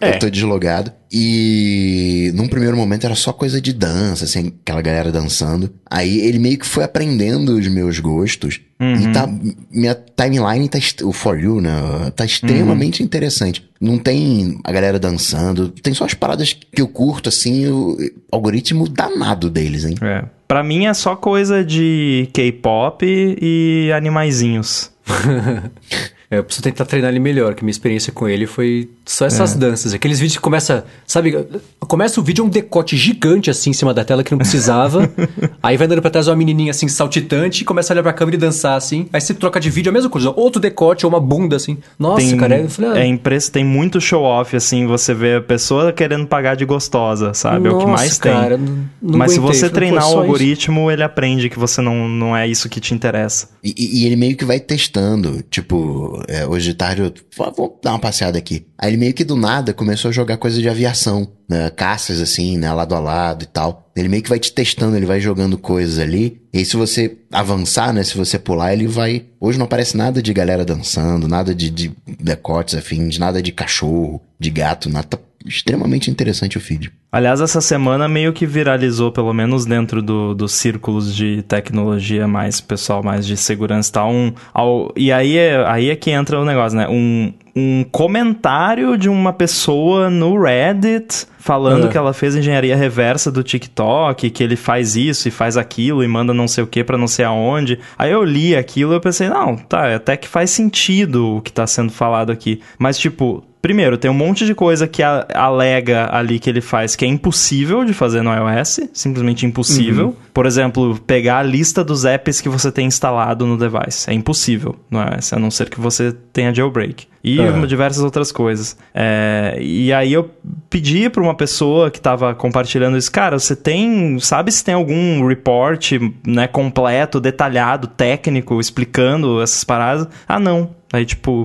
É. 0.00 0.10
eu 0.14 0.18
tô 0.18 0.28
deslogado. 0.30 0.92
E 1.12 2.32
num 2.34 2.48
primeiro 2.48 2.76
momento 2.76 3.04
era 3.04 3.14
só 3.14 3.32
coisa 3.32 3.60
de 3.60 3.72
dança, 3.72 4.24
assim, 4.24 4.52
aquela 4.62 4.82
galera 4.82 5.12
dançando. 5.12 5.72
Aí 5.88 6.18
ele 6.20 6.38
meio 6.38 6.58
que 6.58 6.66
foi 6.66 6.82
aprendendo 6.84 7.56
os 7.56 7.68
meus 7.68 7.98
gostos. 8.00 8.60
E 8.80 9.12
tá. 9.12 9.26
Minha 9.70 9.94
timeline 9.94 10.68
tá. 10.68 10.78
O 11.04 11.12
For 11.12 11.38
You, 11.38 11.60
né? 11.60 11.70
Tá 12.16 12.24
extremamente 12.24 13.02
interessante. 13.02 13.64
Não 13.84 13.98
tem 13.98 14.58
a 14.64 14.72
galera 14.72 14.98
dançando. 14.98 15.68
Tem 15.68 15.92
só 15.92 16.06
as 16.06 16.14
paradas 16.14 16.54
que 16.54 16.80
eu 16.80 16.88
curto, 16.88 17.28
assim, 17.28 17.66
o 17.66 17.98
algoritmo 18.32 18.88
danado 18.88 19.50
deles, 19.50 19.84
hein? 19.84 19.96
É. 20.00 20.24
Pra 20.48 20.62
mim 20.64 20.86
é 20.86 20.94
só 20.94 21.14
coisa 21.14 21.62
de 21.62 22.28
K-pop 22.32 23.04
e 23.04 23.92
animaizinhos. 23.92 24.90
É, 26.30 26.38
eu 26.38 26.44
preciso 26.44 26.62
tentar 26.64 26.84
treinar 26.86 27.10
ele 27.10 27.20
melhor, 27.20 27.54
que 27.54 27.62
minha 27.62 27.70
experiência 27.70 28.12
com 28.12 28.28
ele 28.28 28.46
foi 28.46 28.88
só 29.04 29.26
essas 29.26 29.54
danças. 29.54 29.92
Aqueles 29.92 30.18
vídeos 30.18 30.36
que 30.36 30.42
começa, 30.42 30.84
sabe, 31.06 31.36
começa 31.80 32.18
o 32.20 32.22
vídeo 32.24 32.42
é 32.42 32.46
um 32.46 32.48
decote 32.48 32.96
gigante 32.96 33.50
assim 33.50 33.70
em 33.70 33.72
cima 33.74 33.92
da 33.92 34.04
tela 34.04 34.24
que 34.24 34.30
não 34.30 34.38
precisava. 34.38 35.08
aí 35.62 35.76
vai 35.76 35.86
andando 35.86 36.00
pra 36.00 36.10
trás 36.10 36.26
uma 36.28 36.36
menininha 36.36 36.70
assim 36.70 36.88
saltitante 36.88 37.62
e 37.62 37.64
começa 37.64 37.92
a 37.92 37.94
olhar 37.94 38.02
pra 38.02 38.12
câmera 38.12 38.36
e 38.36 38.40
dançar 38.40 38.76
assim. 38.76 39.06
Aí 39.12 39.20
você 39.20 39.34
troca 39.34 39.60
de 39.60 39.68
vídeo, 39.70 39.90
a 39.90 39.92
mesma 39.92 40.08
coisa, 40.10 40.30
outro 40.34 40.60
decote 40.60 41.04
ou 41.04 41.12
uma 41.12 41.20
bunda 41.20 41.56
assim. 41.56 41.76
Nossa, 41.98 42.26
tem, 42.26 42.36
cara, 42.36 42.58
eu 42.58 42.70
falei, 42.70 42.90
ah, 42.92 42.98
é 43.00 43.06
impre- 43.06 43.34
tem 43.50 43.64
muito 43.64 44.00
show-off, 44.00 44.56
assim, 44.56 44.86
você 44.86 45.12
vê 45.12 45.34
a 45.36 45.40
pessoa 45.42 45.92
querendo 45.92 46.26
pagar 46.26 46.54
de 46.56 46.64
gostosa, 46.64 47.34
sabe? 47.34 47.68
é 47.68 47.70
o 47.70 47.78
que 47.78 47.84
Nossa, 47.84 48.02
mais 48.02 48.18
cara, 48.18 48.56
tem. 48.56 48.66
não- 48.66 48.84
não 49.02 49.18
Mas 49.18 49.32
se 49.32 49.38
você 49.40 49.60
Falei, 49.68 49.74
treinar 49.74 50.02
o 50.04 50.06
só 50.06 50.10
isso? 50.12 50.18
algoritmo, 50.20 50.90
ele 50.90 51.02
aprende 51.02 51.48
que 51.50 51.58
você 51.58 51.80
não, 51.82 52.08
não 52.08 52.36
é 52.36 52.46
isso 52.48 52.68
que 52.68 52.80
te 52.80 52.94
interessa. 52.94 53.48
E, 53.62 53.74
e- 53.76 54.02
e 54.02 54.06
ele 54.06 54.16
meio 54.16 54.36
que 54.36 54.44
vai 54.44 54.58
testando. 54.60 55.42
Tipo, 55.50 56.22
é, 56.28 56.46
hoje 56.46 56.70
de 56.70 56.74
tarde 56.74 57.02
eu 57.02 57.12
vou, 57.56 57.78
dar 57.82 57.92
uma 57.92 57.98
passeada 57.98 58.38
aqui. 58.38 58.66
Aí 58.78 58.90
ele 58.90 58.96
meio 58.96 59.14
que 59.14 59.24
do 59.24 59.36
nada 59.36 59.72
começou 59.72 60.08
a 60.08 60.12
jogar 60.12 60.36
coisa 60.36 60.60
de 60.60 60.68
aviação, 60.68 61.28
né? 61.48 61.70
Caças 61.70 62.20
assim, 62.20 62.56
né? 62.58 62.72
Lado 62.72 62.94
a 62.94 63.00
lado 63.00 63.44
e 63.44 63.46
tal. 63.46 63.90
Ele 63.96 64.08
meio 64.08 64.22
que 64.22 64.28
vai 64.28 64.38
te 64.38 64.52
testando, 64.52 64.96
ele 64.96 65.06
vai 65.06 65.20
jogando 65.20 65.56
coisas 65.56 65.98
ali. 65.98 66.42
E 66.52 66.58
aí 66.58 66.64
se 66.64 66.76
você 66.76 67.18
avançar, 67.32 67.92
né? 67.92 68.02
Se 68.02 68.16
você 68.16 68.38
pular, 68.38 68.72
ele 68.72 68.86
vai. 68.86 69.26
Hoje 69.40 69.58
não 69.58 69.66
aparece 69.66 69.96
nada 69.96 70.22
de 70.22 70.32
galera 70.32 70.64
dançando, 70.64 71.28
nada 71.28 71.54
de, 71.54 71.70
de 71.70 71.92
decotes 72.20 72.74
afins, 72.74 73.18
nada 73.18 73.42
de 73.42 73.52
cachorro, 73.52 74.20
de 74.38 74.50
gato, 74.50 74.88
nada. 74.88 75.06
Tá 75.06 75.18
extremamente 75.44 76.10
interessante 76.10 76.56
o 76.56 76.60
feed. 76.60 76.90
Aliás, 77.12 77.40
essa 77.40 77.60
semana 77.60 78.08
meio 78.08 78.32
que 78.32 78.46
viralizou, 78.46 79.12
pelo 79.12 79.32
menos 79.32 79.64
dentro 79.64 80.02
do- 80.02 80.34
dos 80.34 80.52
círculos 80.52 81.14
de 81.14 81.42
tecnologia 81.42 82.26
mais 82.26 82.60
pessoal, 82.60 83.02
mais 83.02 83.26
de 83.26 83.36
segurança 83.36 83.90
e 83.90 83.92
tal. 83.92 84.10
Um, 84.10 84.32
ao- 84.52 84.92
e 84.96 85.12
aí 85.12 85.36
é, 85.36 85.64
aí 85.68 85.90
é 85.90 85.96
que 85.96 86.10
entra 86.10 86.40
o 86.40 86.44
negócio, 86.44 86.76
né? 86.78 86.88
Um, 86.88 87.32
um 87.54 87.84
comentário 87.84 88.96
de 88.98 89.08
uma 89.08 89.32
pessoa 89.32 90.10
no 90.10 90.40
Reddit 90.40 91.26
falando 91.44 91.84
Ah. 91.84 91.88
que 91.88 91.98
ela 91.98 92.14
fez 92.14 92.34
engenharia 92.34 92.74
reversa 92.74 93.30
do 93.30 93.42
TikTok, 93.42 94.30
que 94.30 94.42
ele 94.42 94.56
faz 94.56 94.96
isso 94.96 95.28
e 95.28 95.30
faz 95.30 95.58
aquilo 95.58 96.02
e 96.02 96.08
manda 96.08 96.32
não 96.32 96.48
sei 96.48 96.64
o 96.64 96.66
que 96.66 96.82
pra 96.82 96.96
não 96.96 97.06
sei 97.06 97.24
aonde. 97.26 97.78
Aí 97.98 98.10
eu 98.10 98.24
li 98.24 98.56
aquilo 98.56 98.92
e 98.94 98.96
eu 98.96 99.00
pensei, 99.00 99.28
não, 99.28 99.54
tá, 99.54 99.94
até 99.94 100.16
que 100.16 100.26
faz 100.26 100.48
sentido 100.50 101.36
o 101.36 101.42
que 101.42 101.52
tá 101.52 101.66
sendo 101.66 101.92
falado 101.92 102.32
aqui. 102.32 102.60
Mas, 102.78 102.96
tipo, 102.98 103.44
Primeiro, 103.64 103.96
tem 103.96 104.10
um 104.10 104.14
monte 104.14 104.44
de 104.44 104.54
coisa 104.54 104.86
que 104.86 105.02
a- 105.02 105.26
alega 105.34 106.06
ali 106.12 106.38
que 106.38 106.50
ele 106.50 106.60
faz 106.60 106.94
que 106.94 107.02
é 107.02 107.08
impossível 107.08 107.82
de 107.82 107.94
fazer 107.94 108.20
no 108.20 108.30
iOS, 108.30 108.80
simplesmente 108.92 109.46
impossível. 109.46 110.14
Por 110.34 110.44
exemplo, 110.44 110.98
pegar 111.06 111.38
a 111.38 111.42
lista 111.42 111.82
dos 111.82 112.04
apps 112.04 112.42
que 112.42 112.48
você 112.50 112.70
tem 112.70 112.86
instalado 112.86 113.46
no 113.46 113.56
device. 113.56 114.10
É 114.10 114.12
impossível 114.12 114.76
no 114.90 115.00
iOS, 115.00 115.32
a 115.32 115.38
não 115.38 115.50
ser 115.50 115.70
que 115.70 115.80
você 115.80 116.12
tenha 116.30 116.52
jailbreak. 116.54 117.06
E 117.24 117.40
Aham. 117.40 117.66
diversas 117.66 118.04
outras 118.04 118.30
coisas. 118.30 118.76
É, 118.94 119.56
e 119.58 119.90
aí 119.94 120.12
eu 120.12 120.30
pedi 120.68 121.08
para 121.08 121.22
uma 121.22 121.34
pessoa 121.34 121.90
que 121.90 121.96
estava 121.96 122.34
compartilhando 122.34 122.98
isso, 122.98 123.10
cara, 123.10 123.38
você 123.38 123.56
tem, 123.56 124.18
sabe 124.20 124.52
se 124.52 124.62
tem 124.62 124.74
algum 124.74 125.26
report, 125.26 125.92
né, 126.26 126.46
completo, 126.46 127.18
detalhado, 127.18 127.86
técnico, 127.86 128.60
explicando 128.60 129.40
essas 129.40 129.64
paradas? 129.64 130.06
Ah, 130.28 130.38
não. 130.38 130.70
Aí, 130.92 131.06
tipo... 131.06 131.44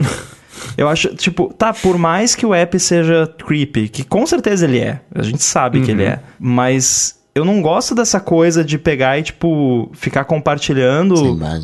Eu 0.78 0.90
acho, 0.90 1.16
tipo, 1.16 1.54
tá, 1.54 1.74
por 1.74 1.98
mais 1.98 2.36
que 2.36 2.46
o 2.46 2.54
app 2.54 2.78
seja 2.80 3.34
creepy, 3.46 3.88
que 3.88 4.04
com 4.04 4.26
certeza 4.26 4.66
ele 4.66 4.80
é, 4.80 5.00
a 5.16 5.24
gente 5.24 5.42
sabe 5.42 5.80
que 5.80 5.92
ele 5.92 6.04
é, 6.04 6.20
mas 6.38 7.19
eu 7.40 7.46
não 7.46 7.62
gosto 7.62 7.96
dessa 7.96 8.20
coisa 8.20 8.64
de 8.64 8.78
pegar 8.78 9.18
e, 9.18 9.24
tipo, 9.24 9.90
ficar 9.94 10.24
compartilhando 10.26 11.16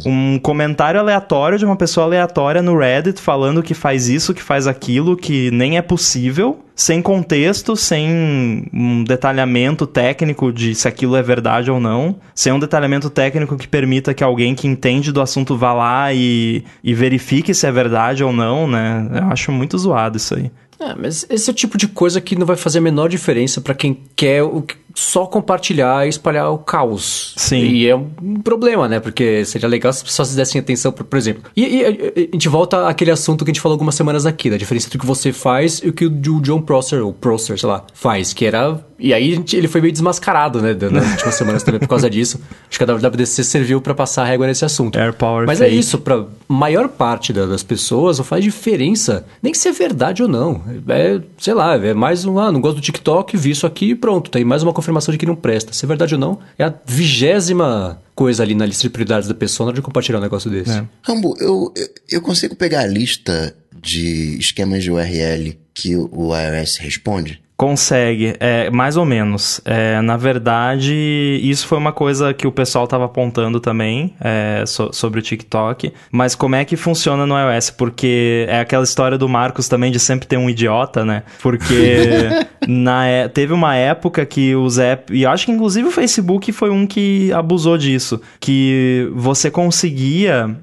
um 0.10 0.40
comentário 0.40 1.00
aleatório 1.00 1.58
de 1.58 1.66
uma 1.66 1.76
pessoa 1.76 2.06
aleatória 2.06 2.62
no 2.62 2.78
Reddit 2.78 3.22
falando 3.22 3.62
que 3.62 3.74
faz 3.74 4.08
isso, 4.08 4.34
que 4.34 4.42
faz 4.42 4.68
aquilo, 4.68 5.16
que 5.16 5.52
nem 5.52 5.78
é 5.78 5.82
possível, 5.82 6.60
sem 6.76 7.02
contexto, 7.02 7.76
sem 7.76 8.66
um 8.74 9.04
detalhamento 9.04 9.86
técnico 9.88 10.52
de 10.52 10.74
se 10.76 10.88
aquilo 10.88 11.16
é 11.16 11.22
verdade 11.22 11.70
ou 11.72 11.80
não, 11.80 12.16
sem 12.34 12.52
um 12.52 12.60
detalhamento 12.60 13.10
técnico 13.10 13.58
que 13.58 13.68
permita 13.68 14.14
que 14.14 14.24
alguém 14.24 14.56
que 14.56 14.68
entende 14.68 15.12
do 15.12 15.22
assunto 15.22 15.56
vá 15.58 15.74
lá 15.74 16.14
e, 16.14 16.64
e 16.84 16.94
verifique 16.94 17.54
se 17.54 17.66
é 17.66 17.72
verdade 17.72 18.24
ou 18.24 18.34
não, 18.34 18.68
né? 18.68 19.08
Eu 19.14 19.24
acho 19.32 19.52
muito 19.52 19.78
zoado 19.78 20.18
isso 20.18 20.36
aí. 20.36 20.52
É, 20.78 20.94
mas 20.94 21.26
esse 21.30 21.50
é 21.50 21.54
o 21.54 21.56
tipo 21.56 21.78
de 21.78 21.88
coisa 21.88 22.20
que 22.20 22.36
não 22.36 22.46
vai 22.46 22.58
fazer 22.58 22.80
a 22.80 22.82
menor 22.82 23.08
diferença 23.08 23.62
pra 23.62 23.74
quem 23.74 23.98
quer 24.14 24.44
o 24.44 24.62
que- 24.62 24.76
só 24.96 25.26
compartilhar 25.26 26.06
e 26.06 26.10
espalhar 26.10 26.50
o 26.52 26.58
caos. 26.58 27.34
Sim. 27.36 27.58
E 27.60 27.88
é 27.88 27.96
um 27.96 28.40
problema, 28.44 28.88
né? 28.88 29.00
Porque 29.00 29.44
seria 29.46 29.68
legal 29.68 29.92
se 29.94 29.98
as 30.00 30.04
pessoas 30.04 30.34
dessem 30.34 30.60
atenção, 30.60 30.92
por, 30.92 31.04
por 31.04 31.18
exemplo. 31.18 31.44
E, 31.56 31.64
e- 31.64 31.86
a 31.86 32.20
gente 32.34 32.48
volta 32.50 32.88
àquele 32.88 33.12
assunto 33.12 33.44
que 33.44 33.52
a 33.52 33.54
gente 33.54 33.62
falou 33.62 33.74
algumas 33.76 33.94
semanas 33.96 34.26
aqui, 34.26 34.50
da 34.50 34.58
diferença 34.58 34.88
entre 34.88 34.98
o 34.98 35.02
que 35.02 35.06
você 35.06 35.32
faz 35.34 35.82
e 35.84 35.90
o 35.90 35.94
que 35.94 36.06
o 36.06 36.10
John 36.42 36.62
Prosser, 36.62 37.06
ou 37.06 37.12
Prosser, 37.14 37.60
sei 37.60 37.68
lá, 37.70 37.84
faz, 37.94 38.34
que 38.34 38.46
era... 38.46 38.84
E 38.98 39.14
aí 39.14 39.36
gente- 39.36 39.58
ele 39.58 39.68
foi 39.68 39.82
meio 39.82 39.92
desmascarado, 39.92 40.62
né? 40.62 40.74
Nas 40.90 41.12
últimas 41.12 41.36
semanas 41.36 41.64
também 41.64 41.82
por 41.82 41.90
causa 41.90 42.10
disso. 42.10 42.40
Acho 42.70 42.78
que 42.78 42.84
a 42.84 42.88
WWDC 42.88 43.44
serviu 43.44 43.82
pra 43.82 43.94
passar 43.94 44.22
a 44.24 44.26
régua 44.26 44.48
nesse 44.48 44.64
assunto. 44.64 44.98
Air 44.98 45.12
Power 45.14 45.46
Mas 45.46 45.60
é 45.60 45.66
Fake. 45.66 45.78
isso, 45.78 45.98
pra 45.98 46.24
maior 46.48 46.88
parte 46.88 47.34
da- 47.34 47.46
das 47.46 47.62
pessoas 47.62 48.18
não 48.20 48.24
faz 48.26 48.42
diferença, 48.42 49.26
nem 49.44 49.54
se 49.54 49.68
é 49.68 49.72
verdade 49.74 50.24
ou 50.24 50.30
não. 50.30 50.62
É, 50.88 51.20
sei 51.38 51.54
lá, 51.54 51.76
é 51.76 51.94
mais 51.94 52.24
um, 52.24 52.40
ah, 52.40 52.50
não 52.54 52.62
gosto 52.62 52.76
do 52.78 52.82
TikTok, 52.82 53.36
vi 53.36 53.52
isso 53.52 53.68
aqui 53.68 53.90
e 53.92 53.96
pronto. 53.96 54.32
Tem 54.32 54.46
mais 54.46 54.64
uma 54.64 54.72
confirmação 54.86 55.12
de 55.12 55.18
que 55.18 55.26
não 55.26 55.36
presta. 55.36 55.74
Se 55.74 55.84
é 55.84 55.88
verdade 55.88 56.14
ou 56.14 56.20
não, 56.20 56.40
é 56.58 56.64
a 56.64 56.74
vigésima 56.86 58.02
coisa 58.14 58.44
ali 58.44 58.54
na 58.54 58.66
lista 58.66 58.84
de 58.84 58.90
prioridades 58.90 59.28
da 59.28 59.34
pessoa 59.34 59.66
na 59.66 59.70
hora 59.70 59.76
de 59.76 59.82
compartilhar 59.82 60.20
um 60.20 60.22
negócio 60.22 60.50
desse. 60.50 60.72
É. 60.72 60.86
Rambo, 61.02 61.36
eu, 61.40 61.74
eu, 61.76 61.88
eu 62.10 62.22
consigo 62.22 62.56
pegar 62.56 62.82
a 62.82 62.88
lista 62.88 63.56
de 63.82 64.38
esquemas 64.38 64.84
de 64.84 64.92
URL 64.92 65.58
que 65.74 65.96
o 65.96 66.32
iOS 66.36 66.78
responde? 66.78 67.42
Consegue, 67.58 68.36
é, 68.40 68.70
mais 68.70 68.98
ou 68.98 69.06
menos. 69.06 69.62
É, 69.64 70.02
na 70.02 70.18
verdade, 70.18 71.40
isso 71.42 71.66
foi 71.68 71.78
uma 71.78 71.94
coisa 71.94 72.34
que 72.34 72.46
o 72.46 72.52
pessoal 72.52 72.84
estava 72.84 73.06
apontando 73.06 73.62
também 73.62 74.14
é, 74.20 74.64
so, 74.68 74.90
sobre 74.92 75.22
o 75.22 75.24
TikTok. 75.24 75.94
Mas 76.12 76.36
como 76.36 76.56
é 76.56 76.66
que 76.66 76.76
funciona 76.76 77.26
no 77.26 77.34
iOS? 77.38 77.70
Porque 77.70 78.46
é 78.50 78.60
aquela 78.60 78.84
história 78.84 79.18
do 79.18 79.30
Marcos 79.30 79.70
também 79.70 79.90
de 79.90 80.00
sempre 80.00 80.28
ter 80.28 80.36
um 80.36 80.50
idiota, 80.50 81.06
né? 81.06 81.24
Porque 81.42 82.28
na, 82.68 83.08
é, 83.08 83.28
teve 83.30 83.54
uma 83.54 83.74
época 83.76 84.26
que 84.26 84.54
os 84.54 84.78
apps. 84.78 85.16
E 85.16 85.26
acho 85.26 85.46
que 85.46 85.52
inclusive 85.54 85.88
o 85.88 85.92
Facebook 85.92 86.52
foi 86.52 86.70
um 86.70 86.86
que 86.86 87.32
abusou 87.32 87.78
disso. 87.78 88.20
Que 88.38 89.10
você 89.14 89.50
conseguia 89.50 90.58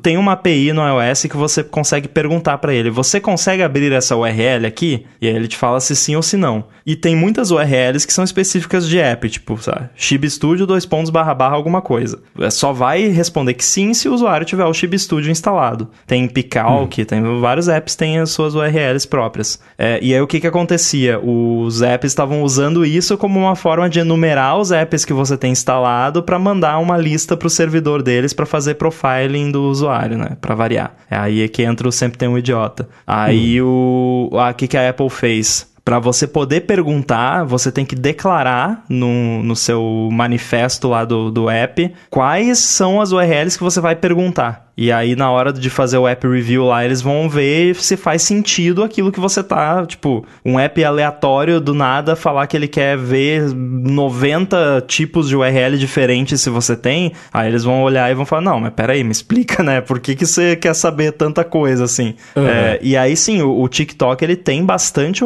tem 0.00 0.16
uma 0.16 0.32
API 0.32 0.72
no 0.72 0.82
iOS 0.86 1.22
que 1.22 1.36
você 1.36 1.64
consegue 1.64 2.06
perguntar 2.06 2.58
para 2.58 2.72
ele: 2.72 2.90
você 2.90 3.20
consegue 3.20 3.62
abrir 3.62 3.92
essa 3.92 4.16
URL 4.16 4.66
aqui? 4.66 5.04
E 5.20 5.26
aí 5.26 5.34
ele 5.34 5.48
te 5.48 5.56
fala 5.56 5.80
se 5.80 5.96
sim 5.96 6.14
ou 6.14 6.22
se 6.22 6.36
não. 6.36 6.64
E 6.86 6.94
tem 6.94 7.16
muitas 7.16 7.50
URLs 7.50 8.06
que 8.06 8.12
são 8.12 8.24
específicas 8.24 8.88
de 8.88 8.98
app, 8.98 9.28
tipo, 9.28 9.60
sabe? 9.60 9.88
Chib 9.94 10.28
Studio, 10.28 10.66
dois 10.66 10.86
pontos, 10.86 11.10
barra, 11.10 11.34
barra, 11.34 11.54
alguma 11.54 11.80
coisa. 11.80 12.20
É 12.38 12.50
só 12.50 12.72
vai 12.72 13.08
responder 13.08 13.54
que 13.54 13.64
sim 13.64 13.94
se 13.94 14.08
o 14.08 14.14
usuário 14.14 14.46
tiver 14.46 14.64
o 14.64 14.74
Chib 14.74 14.98
Studio 14.98 15.30
instalado. 15.30 15.88
Tem 16.06 16.28
Picalc, 16.28 16.98
hum. 16.98 17.04
tem 17.04 17.40
vários 17.40 17.68
apps 17.68 17.96
têm 17.96 18.18
as 18.18 18.30
suas 18.30 18.54
URLs 18.54 19.06
próprias. 19.06 19.60
É, 19.78 19.98
e 20.02 20.14
aí 20.14 20.20
o 20.20 20.26
que 20.26 20.40
que 20.40 20.46
acontecia? 20.46 21.20
Os 21.20 21.82
apps 21.82 22.10
estavam 22.10 22.42
usando 22.42 22.84
isso 22.84 23.16
como 23.16 23.38
uma 23.38 23.56
forma 23.56 23.88
de 23.88 24.00
enumerar 24.00 24.58
os 24.58 24.70
apps 24.70 25.04
que 25.04 25.12
você 25.12 25.36
tem 25.36 25.52
instalado 25.52 26.22
para 26.22 26.38
mandar 26.38 26.78
uma 26.78 26.96
lista 26.96 27.36
para 27.36 27.46
o 27.46 27.50
servidor 27.50 28.02
deles 28.02 28.32
para 28.32 28.46
fazer 28.46 28.74
profiling 28.74 29.50
do 29.50 29.71
usuário, 29.72 30.16
né? 30.16 30.36
Para 30.40 30.54
variar. 30.54 30.94
É 31.10 31.16
aí 31.16 31.42
é 31.42 31.48
que 31.48 31.62
entra 31.62 31.88
o 31.88 31.92
sempre 31.92 32.18
tem 32.18 32.28
um 32.28 32.38
idiota. 32.38 32.88
Aí 33.06 33.60
hum. 33.60 34.28
o 34.32 34.38
ah, 34.38 34.52
que 34.52 34.68
que 34.68 34.76
a 34.76 34.88
Apple 34.88 35.10
fez? 35.10 35.71
Para 35.84 35.98
você 35.98 36.26
poder 36.26 36.62
perguntar, 36.62 37.44
você 37.44 37.72
tem 37.72 37.84
que 37.84 37.96
declarar 37.96 38.84
no, 38.88 39.42
no 39.42 39.56
seu 39.56 40.08
manifesto 40.12 40.88
lá 40.88 41.04
do, 41.04 41.30
do 41.30 41.50
app 41.50 41.92
quais 42.08 42.58
são 42.58 43.00
as 43.00 43.12
URLs 43.12 43.56
que 43.56 43.64
você 43.64 43.80
vai 43.80 43.96
perguntar. 43.96 44.72
E 44.76 44.90
aí, 44.90 45.14
na 45.14 45.30
hora 45.30 45.52
de 45.52 45.68
fazer 45.68 45.98
o 45.98 46.08
app 46.08 46.26
review 46.26 46.64
lá, 46.64 46.84
eles 46.84 47.02
vão 47.02 47.28
ver 47.28 47.74
se 47.76 47.94
faz 47.94 48.22
sentido 48.22 48.82
aquilo 48.82 49.12
que 49.12 49.20
você 49.20 49.42
tá. 49.42 49.84
Tipo, 49.84 50.24
um 50.44 50.58
app 50.58 50.82
aleatório 50.82 51.60
do 51.60 51.74
nada 51.74 52.16
falar 52.16 52.46
que 52.46 52.56
ele 52.56 52.66
quer 52.66 52.96
ver 52.96 53.52
90 53.52 54.84
tipos 54.86 55.28
de 55.28 55.36
URL 55.36 55.76
diferentes 55.76 56.40
se 56.40 56.48
você 56.48 56.74
tem. 56.74 57.12
Aí 57.32 57.48
eles 57.48 57.64
vão 57.64 57.82
olhar 57.82 58.10
e 58.10 58.14
vão 58.14 58.24
falar: 58.24 58.42
Não, 58.42 58.60
mas 58.60 58.72
peraí, 58.72 59.04
me 59.04 59.12
explica, 59.12 59.62
né? 59.62 59.82
Por 59.82 60.00
que, 60.00 60.14
que 60.14 60.24
você 60.24 60.56
quer 60.56 60.74
saber 60.74 61.12
tanta 61.12 61.44
coisa 61.44 61.84
assim? 61.84 62.14
Uhum. 62.34 62.48
É, 62.48 62.78
e 62.80 62.96
aí 62.96 63.14
sim, 63.14 63.42
o, 63.42 63.60
o 63.60 63.68
TikTok 63.68 64.24
ele 64.24 64.36
tem 64.36 64.64
bastante 64.64 65.22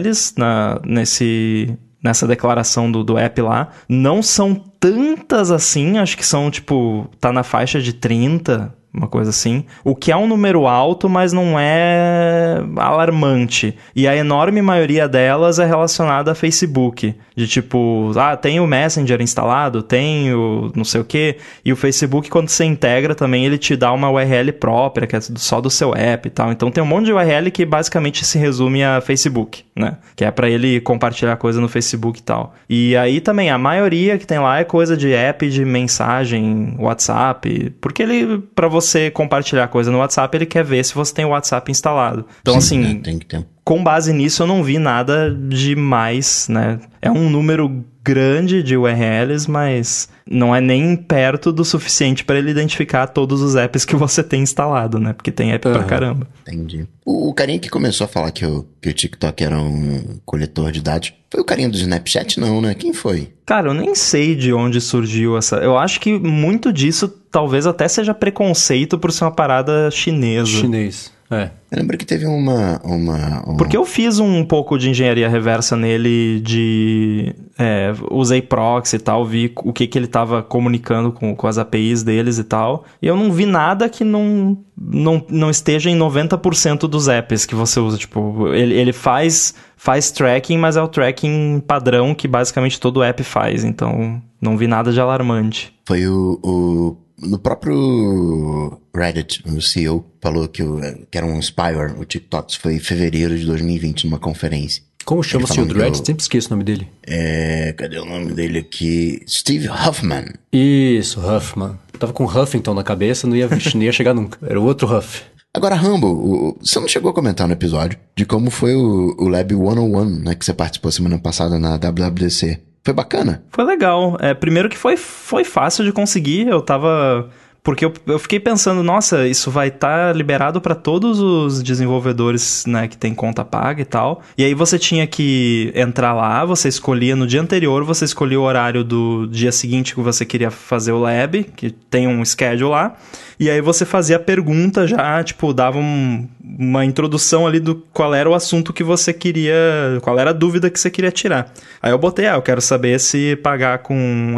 URLs 0.00 0.34
na, 0.36 0.80
nesse 0.84 1.76
nessa 2.02 2.26
declaração 2.26 2.90
do, 2.90 3.04
do 3.04 3.18
app 3.18 3.40
lá. 3.42 3.68
Não 3.88 4.22
são 4.22 4.54
tantas 4.54 5.50
assim, 5.50 5.98
acho 5.98 6.16
que 6.16 6.24
são, 6.24 6.50
tipo, 6.50 7.06
tá 7.20 7.30
na 7.30 7.42
faixa 7.42 7.80
de 7.80 7.92
30, 7.92 8.74
uma 8.92 9.06
coisa 9.06 9.30
assim. 9.30 9.64
O 9.84 9.94
que 9.94 10.10
é 10.10 10.16
um 10.16 10.26
número 10.26 10.66
alto, 10.66 11.08
mas 11.08 11.32
não 11.32 11.58
é 11.58 12.56
alarmante. 12.76 13.76
E 13.94 14.08
a 14.08 14.16
enorme 14.16 14.60
maioria 14.60 15.08
delas 15.08 15.60
é 15.60 15.66
relacionada 15.66 16.32
a 16.32 16.34
Facebook. 16.34 17.14
De 17.36 17.46
tipo, 17.46 18.12
ah, 18.16 18.36
tem 18.36 18.58
o 18.58 18.66
Messenger 18.66 19.22
instalado, 19.22 19.82
tem 19.82 20.34
o 20.34 20.72
não 20.74 20.84
sei 20.84 21.00
o 21.00 21.04
que. 21.04 21.36
E 21.64 21.72
o 21.72 21.76
Facebook, 21.76 22.28
quando 22.28 22.48
você 22.48 22.64
integra 22.64 23.14
também, 23.14 23.46
ele 23.46 23.56
te 23.56 23.76
dá 23.76 23.92
uma 23.92 24.10
URL 24.10 24.52
própria, 24.52 25.06
que 25.06 25.16
é 25.16 25.20
só 25.20 25.60
do 25.60 25.70
seu 25.70 25.94
app 25.94 26.26
e 26.26 26.30
tal. 26.30 26.50
Então 26.50 26.70
tem 26.70 26.82
um 26.82 26.86
monte 26.86 27.06
de 27.06 27.12
URL 27.12 27.50
que 27.50 27.64
basicamente 27.64 28.24
se 28.24 28.38
resume 28.38 28.82
a 28.82 29.00
Facebook, 29.00 29.64
né? 29.74 29.98
Que 30.16 30.24
é 30.24 30.30
para 30.30 30.50
ele 30.50 30.80
compartilhar 30.80 31.36
coisa 31.36 31.60
no 31.60 31.68
Facebook 31.68 32.18
e 32.18 32.22
tal. 32.22 32.54
E 32.68 32.96
aí 32.96 33.20
também, 33.20 33.50
a 33.50 33.56
maioria 33.56 34.18
que 34.18 34.26
tem 34.26 34.38
lá 34.38 34.58
é 34.58 34.64
coisa 34.64 34.96
de 34.96 35.12
app 35.12 35.48
de 35.48 35.64
mensagem, 35.64 36.74
WhatsApp. 36.78 37.72
Porque 37.80 38.02
ele, 38.02 38.38
para 38.54 38.68
você 38.68 38.79
você 38.80 39.10
compartilhar 39.10 39.68
coisa 39.68 39.90
no 39.90 39.98
WhatsApp, 39.98 40.36
ele 40.36 40.46
quer 40.46 40.64
ver 40.64 40.84
se 40.84 40.94
você 40.94 41.12
tem 41.14 41.24
o 41.24 41.28
WhatsApp 41.30 41.70
instalado. 41.70 42.26
Então, 42.40 42.60
Sim, 42.60 42.82
assim, 42.84 43.00
tem 43.00 43.18
que 43.18 43.26
ter. 43.26 43.44
com 43.64 43.82
base 43.82 44.12
nisso, 44.12 44.42
eu 44.42 44.46
não 44.46 44.62
vi 44.62 44.78
nada 44.78 45.30
demais, 45.30 46.48
né? 46.48 46.78
É 47.00 47.10
um 47.10 47.28
número 47.30 47.84
grande 48.02 48.62
de 48.62 48.76
URLs, 48.76 49.50
mas 49.50 50.08
não 50.28 50.54
é 50.54 50.60
nem 50.60 50.96
perto 50.96 51.52
do 51.52 51.64
suficiente 51.64 52.24
para 52.24 52.38
ele 52.38 52.50
identificar 52.50 53.06
todos 53.06 53.42
os 53.42 53.56
apps 53.56 53.84
que 53.84 53.96
você 53.96 54.22
tem 54.22 54.42
instalado, 54.42 54.98
né? 54.98 55.12
Porque 55.12 55.30
tem 55.30 55.52
app 55.52 55.66
uhum. 55.66 55.74
pra 55.74 55.84
caramba. 55.84 56.26
Entendi. 56.42 56.86
O, 57.04 57.28
o 57.28 57.34
carinha 57.34 57.58
que 57.58 57.68
começou 57.68 58.04
a 58.04 58.08
falar 58.08 58.30
que 58.30 58.44
o, 58.46 58.66
que 58.80 58.88
o 58.88 58.92
TikTok 58.92 59.44
era 59.44 59.58
um 59.58 60.18
coletor 60.24 60.72
de 60.72 60.80
dados 60.80 61.12
foi 61.30 61.40
o 61.40 61.44
carinha 61.44 61.68
do 61.68 61.76
Snapchat, 61.76 62.40
não, 62.40 62.60
né? 62.60 62.74
Quem 62.74 62.92
foi? 62.92 63.32
Cara, 63.46 63.68
eu 63.68 63.74
nem 63.74 63.94
sei 63.94 64.34
de 64.34 64.52
onde 64.52 64.80
surgiu 64.80 65.36
essa. 65.36 65.56
Eu 65.56 65.76
acho 65.76 66.00
que 66.00 66.18
muito 66.18 66.72
disso 66.72 67.08
talvez 67.30 67.66
até 67.66 67.86
seja 67.86 68.14
preconceito 68.14 68.98
por 68.98 69.12
ser 69.12 69.24
uma 69.24 69.30
parada 69.30 69.90
chinesa. 69.90 70.50
Chinês. 70.50 71.12
É. 71.30 71.50
Eu 71.70 71.78
lembro 71.78 71.96
que 71.96 72.04
teve 72.04 72.26
uma, 72.26 72.80
uma, 72.82 73.44
uma, 73.46 73.56
Porque 73.56 73.76
eu 73.76 73.84
fiz 73.84 74.18
um 74.18 74.44
pouco 74.44 74.76
de 74.76 74.90
engenharia 74.90 75.28
reversa 75.28 75.76
nele, 75.76 76.40
de. 76.40 77.32
É, 77.56 77.94
usei 78.10 78.42
proxy 78.42 78.96
e 78.96 78.98
tal, 78.98 79.24
vi 79.24 79.52
o 79.56 79.72
que, 79.72 79.86
que 79.86 79.96
ele 79.96 80.06
estava 80.06 80.42
comunicando 80.42 81.12
com, 81.12 81.36
com 81.36 81.46
as 81.46 81.56
APIs 81.56 82.02
deles 82.02 82.38
e 82.38 82.44
tal. 82.44 82.84
E 83.00 83.06
eu 83.06 83.16
não 83.16 83.30
vi 83.30 83.46
nada 83.46 83.88
que 83.88 84.02
não, 84.02 84.58
não, 84.76 85.24
não 85.28 85.50
esteja 85.50 85.88
em 85.88 85.96
90% 85.96 86.88
dos 86.88 87.06
apps 87.06 87.46
que 87.46 87.54
você 87.54 87.78
usa. 87.78 87.96
Tipo, 87.96 88.48
ele, 88.52 88.74
ele 88.74 88.92
faz, 88.92 89.54
faz 89.76 90.10
tracking, 90.10 90.58
mas 90.58 90.76
é 90.76 90.82
o 90.82 90.88
tracking 90.88 91.62
padrão 91.64 92.12
que 92.12 92.26
basicamente 92.26 92.80
todo 92.80 93.04
app 93.04 93.22
faz. 93.22 93.62
Então, 93.62 94.20
não 94.40 94.56
vi 94.56 94.66
nada 94.66 94.90
de 94.92 95.00
alarmante. 95.00 95.72
Foi 95.86 96.04
o, 96.08 96.40
o 96.42 96.96
no 97.20 97.38
próprio 97.38 98.80
Reddit, 98.94 99.42
o 99.46 99.60
CEO 99.60 100.04
falou 100.20 100.48
que, 100.48 100.62
o, 100.62 100.80
que 101.10 101.18
era 101.18 101.26
um 101.26 101.40
spyware, 101.40 101.98
o 101.98 102.04
TikTok. 102.04 102.58
foi 102.58 102.74
em 102.74 102.80
fevereiro 102.80 103.38
de 103.38 103.44
2020, 103.46 104.04
numa 104.04 104.18
conferência. 104.18 104.82
Como 105.04 105.22
chama 105.22 105.44
o 105.44 105.48
CEO 105.48 105.66
do 105.66 105.74
Reddit? 105.74 106.06
Sempre 106.06 106.22
esqueço 106.22 106.48
o 106.48 106.50
nome 106.50 106.64
dele. 106.64 106.88
É, 107.06 107.72
cadê 107.76 107.98
o 107.98 108.04
nome 108.04 108.32
dele 108.32 108.58
aqui? 108.58 109.22
Steve 109.28 109.68
Huffman. 109.68 110.26
Isso, 110.52 111.20
Huffman. 111.20 111.78
tava 111.98 112.12
com 112.12 112.24
Huffington 112.24 112.74
na 112.74 112.84
cabeça, 112.84 113.26
não 113.26 113.36
ia, 113.36 113.48
não 113.74 113.82
ia 113.82 113.92
chegar 113.92 114.14
nunca. 114.14 114.38
Era 114.46 114.60
o 114.60 114.64
outro 114.64 114.86
Huff. 114.94 115.22
Agora, 115.52 115.74
Rambo, 115.74 116.06
o, 116.06 116.58
você 116.60 116.78
não 116.78 116.86
chegou 116.86 117.10
a 117.10 117.14
comentar 117.14 117.46
no 117.46 117.52
episódio 117.52 117.98
de 118.16 118.24
como 118.24 118.50
foi 118.50 118.74
o, 118.76 119.16
o 119.18 119.28
Lab 119.28 119.52
101, 119.52 120.04
né, 120.20 120.34
que 120.34 120.44
você 120.44 120.54
participou 120.54 120.92
semana 120.92 121.18
passada 121.18 121.58
na 121.58 121.76
WWDC. 121.76 122.60
Foi 122.82 122.94
bacana? 122.94 123.42
Foi 123.50 123.64
legal. 123.64 124.16
É, 124.20 124.32
primeiro 124.32 124.68
que 124.68 124.76
foi, 124.76 124.96
foi 124.96 125.44
fácil 125.44 125.84
de 125.84 125.92
conseguir. 125.92 126.48
Eu 126.48 126.60
tava. 126.60 127.28
Porque 127.62 127.84
eu, 127.84 127.92
eu 128.06 128.18
fiquei 128.18 128.40
pensando, 128.40 128.82
nossa, 128.82 129.28
isso 129.28 129.50
vai 129.50 129.68
estar 129.68 130.08
tá 130.08 130.12
liberado 130.14 130.62
para 130.62 130.74
todos 130.74 131.20
os 131.20 131.62
desenvolvedores 131.62 132.64
né, 132.66 132.88
que 132.88 132.96
tem 132.96 133.14
conta 133.14 133.44
paga 133.44 133.82
e 133.82 133.84
tal. 133.84 134.22
E 134.36 134.42
aí 134.42 134.54
você 134.54 134.78
tinha 134.78 135.06
que 135.06 135.70
entrar 135.74 136.14
lá, 136.14 136.42
você 136.46 136.68
escolhia 136.68 137.14
no 137.14 137.26
dia 137.26 137.40
anterior, 137.40 137.84
você 137.84 138.06
escolhia 138.06 138.40
o 138.40 138.44
horário 138.44 138.82
do 138.82 139.26
dia 139.26 139.52
seguinte 139.52 139.94
que 139.94 140.00
você 140.00 140.24
queria 140.24 140.50
fazer 140.50 140.92
o 140.92 141.00
lab, 141.00 141.44
que 141.54 141.70
tem 141.70 142.08
um 142.08 142.24
schedule 142.24 142.70
lá. 142.70 142.96
E 143.38 143.50
aí 143.50 143.60
você 143.60 143.84
fazia 143.84 144.16
a 144.16 144.20
pergunta 144.20 144.86
já, 144.86 145.22
tipo, 145.22 145.52
dava 145.52 145.78
um, 145.78 146.26
uma 146.42 146.84
introdução 146.84 147.46
ali 147.46 147.60
do 147.60 147.74
qual 147.92 148.14
era 148.14 148.28
o 148.28 148.34
assunto 148.34 148.72
que 148.72 148.82
você 148.82 149.12
queria, 149.12 149.54
qual 150.02 150.18
era 150.18 150.30
a 150.30 150.32
dúvida 150.32 150.70
que 150.70 150.80
você 150.80 150.90
queria 150.90 151.10
tirar. 151.10 151.52
Aí 151.82 151.90
eu 151.90 151.98
botei, 151.98 152.26
ah, 152.26 152.34
eu 152.34 152.42
quero 152.42 152.60
saber 152.60 152.98
se 152.98 153.36
pagar 153.36 153.78
com 153.78 154.36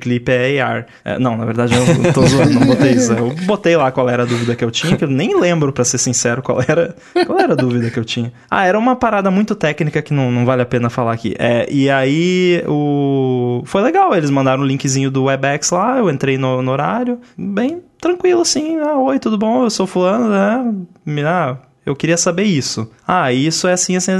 Clip 0.00 0.30
é 0.30 0.60
AR. 0.60 0.86
É, 1.04 1.18
não, 1.18 1.36
na 1.36 1.44
verdade 1.44 1.74
eu 1.74 2.12
tô 2.12 2.26
zoando, 2.26 2.54
não 2.54 2.66
botei 2.66 2.92
isso. 2.92 3.12
Eu 3.12 3.34
botei 3.46 3.76
lá 3.76 3.90
qual 3.92 4.08
era 4.08 4.24
a 4.24 4.26
dúvida 4.26 4.54
que 4.54 4.64
eu 4.64 4.70
tinha, 4.70 4.96
que 4.96 5.04
eu 5.04 5.08
nem 5.08 5.38
lembro, 5.38 5.72
para 5.72 5.84
ser 5.84 5.98
sincero, 5.98 6.42
qual 6.42 6.62
era, 6.66 6.94
qual 7.26 7.38
era 7.38 7.52
a 7.52 7.56
dúvida 7.56 7.90
que 7.90 7.98
eu 7.98 8.04
tinha. 8.04 8.32
Ah, 8.50 8.66
era 8.66 8.78
uma 8.78 8.96
parada 8.96 9.30
muito 9.30 9.54
técnica 9.54 10.02
que 10.02 10.12
não, 10.12 10.30
não 10.30 10.44
vale 10.44 10.62
a 10.62 10.66
pena 10.66 10.90
falar 10.90 11.12
aqui. 11.12 11.34
É, 11.38 11.66
e 11.70 11.88
aí 11.88 12.62
o... 12.66 13.62
foi 13.64 13.82
legal, 13.82 14.14
eles 14.14 14.30
mandaram 14.30 14.62
o 14.62 14.64
um 14.64 14.66
linkzinho 14.66 15.10
do 15.10 15.24
WebEx 15.24 15.70
lá, 15.70 15.98
eu 15.98 16.10
entrei 16.10 16.36
no, 16.36 16.62
no 16.62 16.72
horário, 16.72 17.18
bem 17.36 17.82
tranquilo 18.00 18.42
assim. 18.42 18.76
Ah, 18.78 18.96
oi, 18.98 19.18
tudo 19.18 19.38
bom? 19.38 19.64
Eu 19.64 19.70
sou 19.70 19.86
fulano, 19.86 20.28
né? 20.30 21.24
Ah, 21.26 21.56
eu 21.84 21.96
queria 21.96 22.16
saber 22.16 22.44
isso. 22.44 22.90
Ah, 23.06 23.32
isso 23.32 23.66
é 23.66 23.72
assim, 23.72 23.96
assim, 23.96 24.12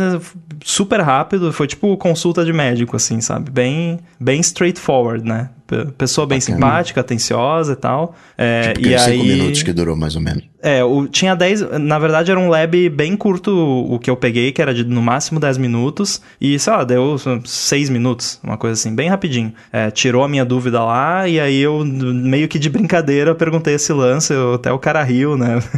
super 0.65 1.01
rápido. 1.01 1.53
Foi 1.53 1.67
tipo 1.67 1.97
consulta 1.97 2.45
de 2.45 2.53
médico, 2.53 2.97
assim, 2.97 3.21
sabe? 3.21 3.51
Bem, 3.51 4.01
bem 4.19 4.41
straightforward, 4.41 5.25
né? 5.25 5.51
Pessoa 5.99 6.27
bem 6.27 6.39
Bacana. 6.39 6.57
simpática, 6.57 7.01
atenciosa 7.03 7.75
e 7.75 7.77
tal. 7.77 8.15
É, 8.39 8.73
tipo, 8.73 8.89
e 8.89 8.95
aí... 8.95 9.19
minutos 9.19 9.63
que 9.63 9.73
durou 9.73 9.95
mais 9.95 10.17
ou 10.17 10.23
menos. 10.23 10.45
É, 10.63 10.83
o, 10.83 11.07
tinha 11.07 11.37
10. 11.37 11.79
Na 11.79 11.99
verdade, 11.99 12.31
era 12.31 12.41
um 12.41 12.49
lab 12.49 12.89
bem 12.89 13.15
curto 13.17 13.53
o 13.53 13.99
que 13.99 14.09
eu 14.09 14.17
peguei, 14.17 14.51
que 14.51 14.63
era 14.63 14.73
de 14.73 14.83
no 14.83 15.03
máximo 15.03 15.39
10 15.39 15.59
minutos. 15.59 16.23
E, 16.41 16.59
sei 16.59 16.73
lá, 16.73 16.85
deu 16.85 17.17
6 17.45 17.91
minutos, 17.91 18.41
uma 18.43 18.57
coisa 18.57 18.81
assim, 18.81 18.95
bem 18.95 19.11
rapidinho. 19.11 19.53
É, 19.71 19.91
tirou 19.91 20.25
a 20.25 20.29
minha 20.29 20.45
dúvida 20.45 20.83
lá, 20.83 21.29
e 21.29 21.39
aí 21.39 21.61
eu, 21.61 21.85
meio 21.85 22.49
que 22.49 22.59
de 22.59 22.71
brincadeira, 22.71 23.35
perguntei 23.35 23.75
esse 23.75 23.93
lance, 23.93 24.33
eu, 24.33 24.55
até 24.55 24.73
o 24.73 24.79
cara 24.79 25.03
riu, 25.03 25.37
né? 25.37 25.63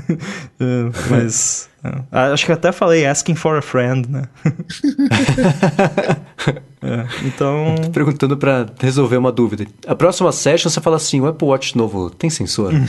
É, 0.62 0.91
mas. 1.11 1.71
É, 1.83 2.33
acho 2.33 2.45
que 2.45 2.53
até 2.53 2.71
falei 2.71 3.07
asking 3.07 3.35
for 3.35 3.57
a 3.57 3.62
friend, 3.62 4.07
né? 4.11 4.25
É, 6.82 7.07
então. 7.27 7.74
Perguntando 7.93 8.36
para 8.36 8.66
resolver 8.81 9.19
uma 9.19 9.31
dúvida. 9.31 9.66
A 9.86 9.94
próxima 9.94 10.32
session 10.32 10.70
você 10.70 10.81
fala 10.81 10.97
assim: 10.97 11.20
o 11.20 11.27
Apple 11.27 11.47
Watch 11.47 11.77
novo 11.77 12.09
tem 12.09 12.31
sensor? 12.31 12.73